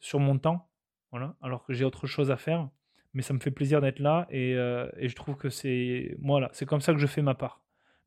sur 0.00 0.20
mon 0.20 0.38
temps. 0.38 0.68
Voilà, 1.10 1.36
alors 1.42 1.64
que 1.64 1.72
j'ai 1.74 1.84
autre 1.84 2.06
chose 2.06 2.30
à 2.30 2.36
faire 2.36 2.68
mais 3.14 3.22
ça 3.22 3.34
me 3.34 3.38
fait 3.38 3.50
plaisir 3.50 3.80
d'être 3.80 3.98
là 3.98 4.26
et, 4.30 4.54
euh, 4.54 4.88
et, 4.96 5.08
je 5.08 5.14
trouve 5.14 5.36
que 5.36 5.50
c'est 5.50 6.16
voilà, 6.20 6.50
c'est 6.52 6.66
comme 6.66 6.80
ça 6.80 6.92
que 6.92 6.98
je 6.98 7.06
fais 7.06 7.22
ma 7.22 7.34
part. 7.34 7.60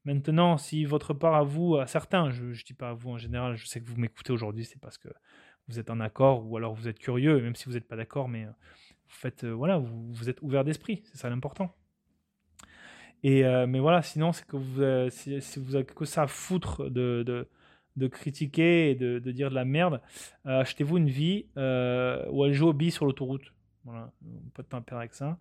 Maintenant, 0.04 0.58
si 0.58 0.86
votre 0.86 1.14
part 1.14 1.36
à 1.36 1.44
vous, 1.44 1.78
à 1.78 1.88
certains, 1.88 2.30
je 2.30 2.46
ne 2.46 2.54
dis 2.54 2.74
pas 2.74 2.90
à 2.90 2.94
vous 2.94 3.12
en 3.12 3.18
général, 3.18 3.56
je 3.56 3.66
sais 3.66 3.82
que 3.82 3.88
vous 3.88 3.98
m'écoutez 3.98 4.32
aujourd'hui, 4.32 4.66
c'est 4.66 4.80
parce 4.80 4.98
que 4.98 5.10
vous 5.68 5.80
êtes 5.80 5.90
en 5.90 6.00
accord 6.00 6.48
ou 6.48 6.58
alors 6.58 6.76
vous 6.76 6.88
êtes 6.88 7.00
curieux, 7.00 7.42
même 7.42 7.56
si 7.56 7.66
vous 7.66 7.74
n'êtes 7.74 7.88
pas 7.88 7.96
d'accord, 7.96 8.30
mais 8.30 8.46
euh, 8.46 8.50
vous 8.50 9.16
faites, 9.16 9.44
euh, 9.44 9.52
voilà, 9.52 9.80
vous, 9.80 10.14
vous, 10.14 10.30
êtes 10.30 10.42
ouvert 10.44 10.64
d'esprit, 10.64 11.02
c'est 11.06 11.18
ça 11.18 11.30
l'important. 11.30 11.76
Et, 13.24 13.42
mais 13.68 13.80
voilà, 13.80 14.04
sinon, 14.04 14.34
c'est 14.34 14.46
que 14.46 14.56
vous, 14.56 15.10
si, 15.10 15.60
vous 15.60 15.76
avez 15.76 15.84
que 15.84 16.06
ça 16.06 16.24
à 16.24 16.28
foutre 16.28 16.92
de, 16.92 17.24
de, 17.26 17.48
de 17.96 18.08
critiquer 18.08 18.92
et 18.92 18.96
de, 18.96 19.18
de, 19.18 19.32
dire 19.32 19.50
de 19.50 19.56
la 19.56 19.66
merde, 19.66 20.00
achetez-vous 20.44 20.98
une 20.98 21.10
vie 21.10 21.48
où 21.56 22.46
elle 22.46 22.54
joue 22.54 22.68
au 22.68 22.74
billes 22.74 22.92
sur 22.92 23.08
l'autoroute. 23.08 23.55
Voilà, 23.86 24.12
pas 24.54 24.64
temps 24.64 24.78
à 24.78 24.82
perdre 24.82 25.00
avec 25.00 25.14
ça. 25.14 25.40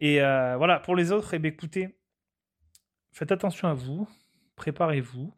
Et 0.00 0.20
voilà, 0.20 0.80
pour 0.80 0.96
les 0.96 1.12
autres, 1.12 1.34
eh 1.34 1.46
écoutez, 1.46 1.98
faites 3.12 3.32
attention 3.32 3.68
à 3.68 3.74
vous, 3.74 4.08
préparez-vous, 4.56 5.34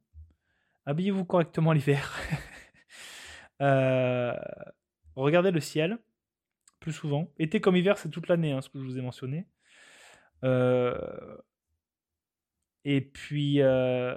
habillez-vous 0.87 1.25
correctement 1.25 1.73
l'hiver. 1.73 2.15
Euh, 3.61 4.37
regardez 5.17 5.51
le 5.51 5.59
ciel 5.59 5.99
plus 6.79 6.93
souvent. 6.93 7.29
Été 7.39 7.61
comme 7.61 7.75
hiver, 7.75 7.99
c'est 7.99 8.09
toute 8.09 8.29
l'année, 8.29 8.53
hein, 8.53 8.61
ce 8.61 8.69
que 8.69 8.79
je 8.79 8.85
vous 8.85 8.99
ai 8.99 9.03
mentionné. 9.03 9.49
Euh, 10.45 11.37
et 12.85 13.01
puis, 13.01 13.61
euh, 13.61 14.15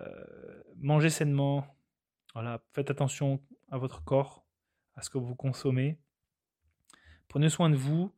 mangez 0.78 1.10
sainement. 1.10 1.66
Voilà, 2.36 2.64
faites 2.74 2.92
attention 2.92 3.42
à 3.72 3.80
votre 3.80 4.04
corps, 4.04 4.46
à 4.96 5.02
ce 5.02 5.10
que 5.10 5.18
vous 5.18 5.36
consommez. 5.36 5.98
Prenez 7.32 7.48
soin 7.48 7.70
de 7.70 7.78
vous. 7.78 8.12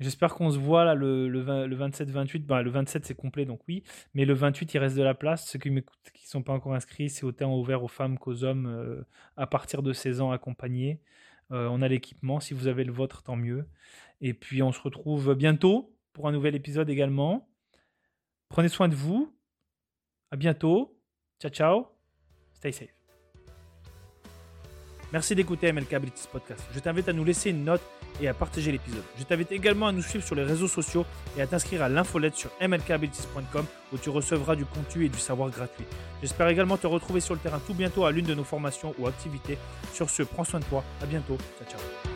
J'espère 0.00 0.34
qu'on 0.34 0.50
se 0.50 0.56
voit 0.56 0.86
là 0.86 0.94
le, 0.94 1.28
le, 1.28 1.44
27-28. 1.44 2.46
Bah, 2.46 2.62
le 2.62 2.70
27 2.70 3.04
c'est 3.04 3.14
complet 3.14 3.44
donc 3.44 3.60
oui. 3.68 3.84
Mais 4.14 4.24
le 4.24 4.32
28 4.32 4.72
il 4.72 4.78
reste 4.78 4.96
de 4.96 5.02
la 5.02 5.12
place. 5.12 5.46
Ceux 5.46 5.58
qui 5.58 5.70
ne 5.70 5.82
sont 6.24 6.42
pas 6.42 6.54
encore 6.54 6.72
inscrits, 6.72 7.10
c'est 7.10 7.24
autant 7.24 7.54
ouvert 7.54 7.84
aux 7.84 7.88
femmes 7.88 8.18
qu'aux 8.18 8.44
hommes 8.44 8.64
euh, 8.64 9.06
à 9.36 9.46
partir 9.46 9.82
de 9.82 9.92
16 9.92 10.22
ans 10.22 10.30
accompagnés. 10.30 11.02
Euh, 11.52 11.68
on 11.70 11.82
a 11.82 11.88
l'équipement. 11.88 12.40
Si 12.40 12.54
vous 12.54 12.66
avez 12.66 12.84
le 12.84 12.92
vôtre, 12.92 13.22
tant 13.22 13.36
mieux. 13.36 13.68
Et 14.22 14.32
puis 14.32 14.62
on 14.62 14.72
se 14.72 14.80
retrouve 14.80 15.34
bientôt 15.34 15.94
pour 16.14 16.26
un 16.26 16.32
nouvel 16.32 16.54
épisode 16.54 16.88
également. 16.88 17.50
Prenez 18.48 18.70
soin 18.70 18.88
de 18.88 18.94
vous. 18.94 19.36
À 20.30 20.36
bientôt. 20.36 20.98
Ciao 21.42 21.50
ciao. 21.50 21.88
Stay 22.54 22.72
safe. 22.72 22.94
Merci 25.12 25.34
d'écouter 25.34 25.70
MLK 25.70 25.92
Abilities 25.92 26.28
Podcast. 26.32 26.66
Je 26.72 26.80
t'invite 26.80 27.10
à 27.10 27.12
nous 27.12 27.24
laisser 27.24 27.50
une 27.50 27.64
note 27.64 27.82
et 28.20 28.28
à 28.28 28.34
partager 28.34 28.72
l'épisode. 28.72 29.02
Je 29.18 29.24
t'invite 29.24 29.52
également 29.52 29.86
à 29.88 29.92
nous 29.92 30.02
suivre 30.02 30.24
sur 30.24 30.34
les 30.34 30.44
réseaux 30.44 30.68
sociaux 30.68 31.04
et 31.36 31.42
à 31.42 31.46
t'inscrire 31.46 31.82
à 31.82 31.88
l'infolette 31.88 32.36
sur 32.36 32.50
mlkabilities.com 32.60 33.64
où 33.92 33.98
tu 33.98 34.10
recevras 34.10 34.56
du 34.56 34.64
contenu 34.64 35.04
et 35.04 35.08
du 35.08 35.18
savoir 35.18 35.50
gratuit. 35.50 35.84
J'espère 36.22 36.48
également 36.48 36.76
te 36.76 36.86
retrouver 36.86 37.20
sur 37.20 37.34
le 37.34 37.40
terrain 37.40 37.60
tout 37.64 37.74
bientôt 37.74 38.04
à 38.04 38.12
l'une 38.12 38.26
de 38.26 38.34
nos 38.34 38.44
formations 38.44 38.94
ou 38.98 39.06
activités. 39.06 39.58
Sur 39.92 40.10
ce, 40.10 40.22
prends 40.22 40.44
soin 40.44 40.60
de 40.60 40.64
toi. 40.64 40.84
À 41.02 41.06
bientôt. 41.06 41.38
Ciao, 41.58 41.78
ciao. 41.78 42.15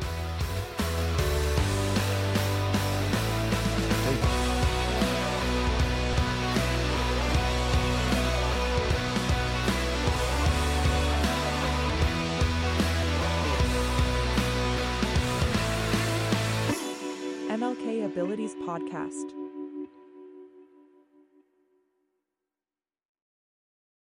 Abilities 18.31 18.55
Podcast. 18.55 19.40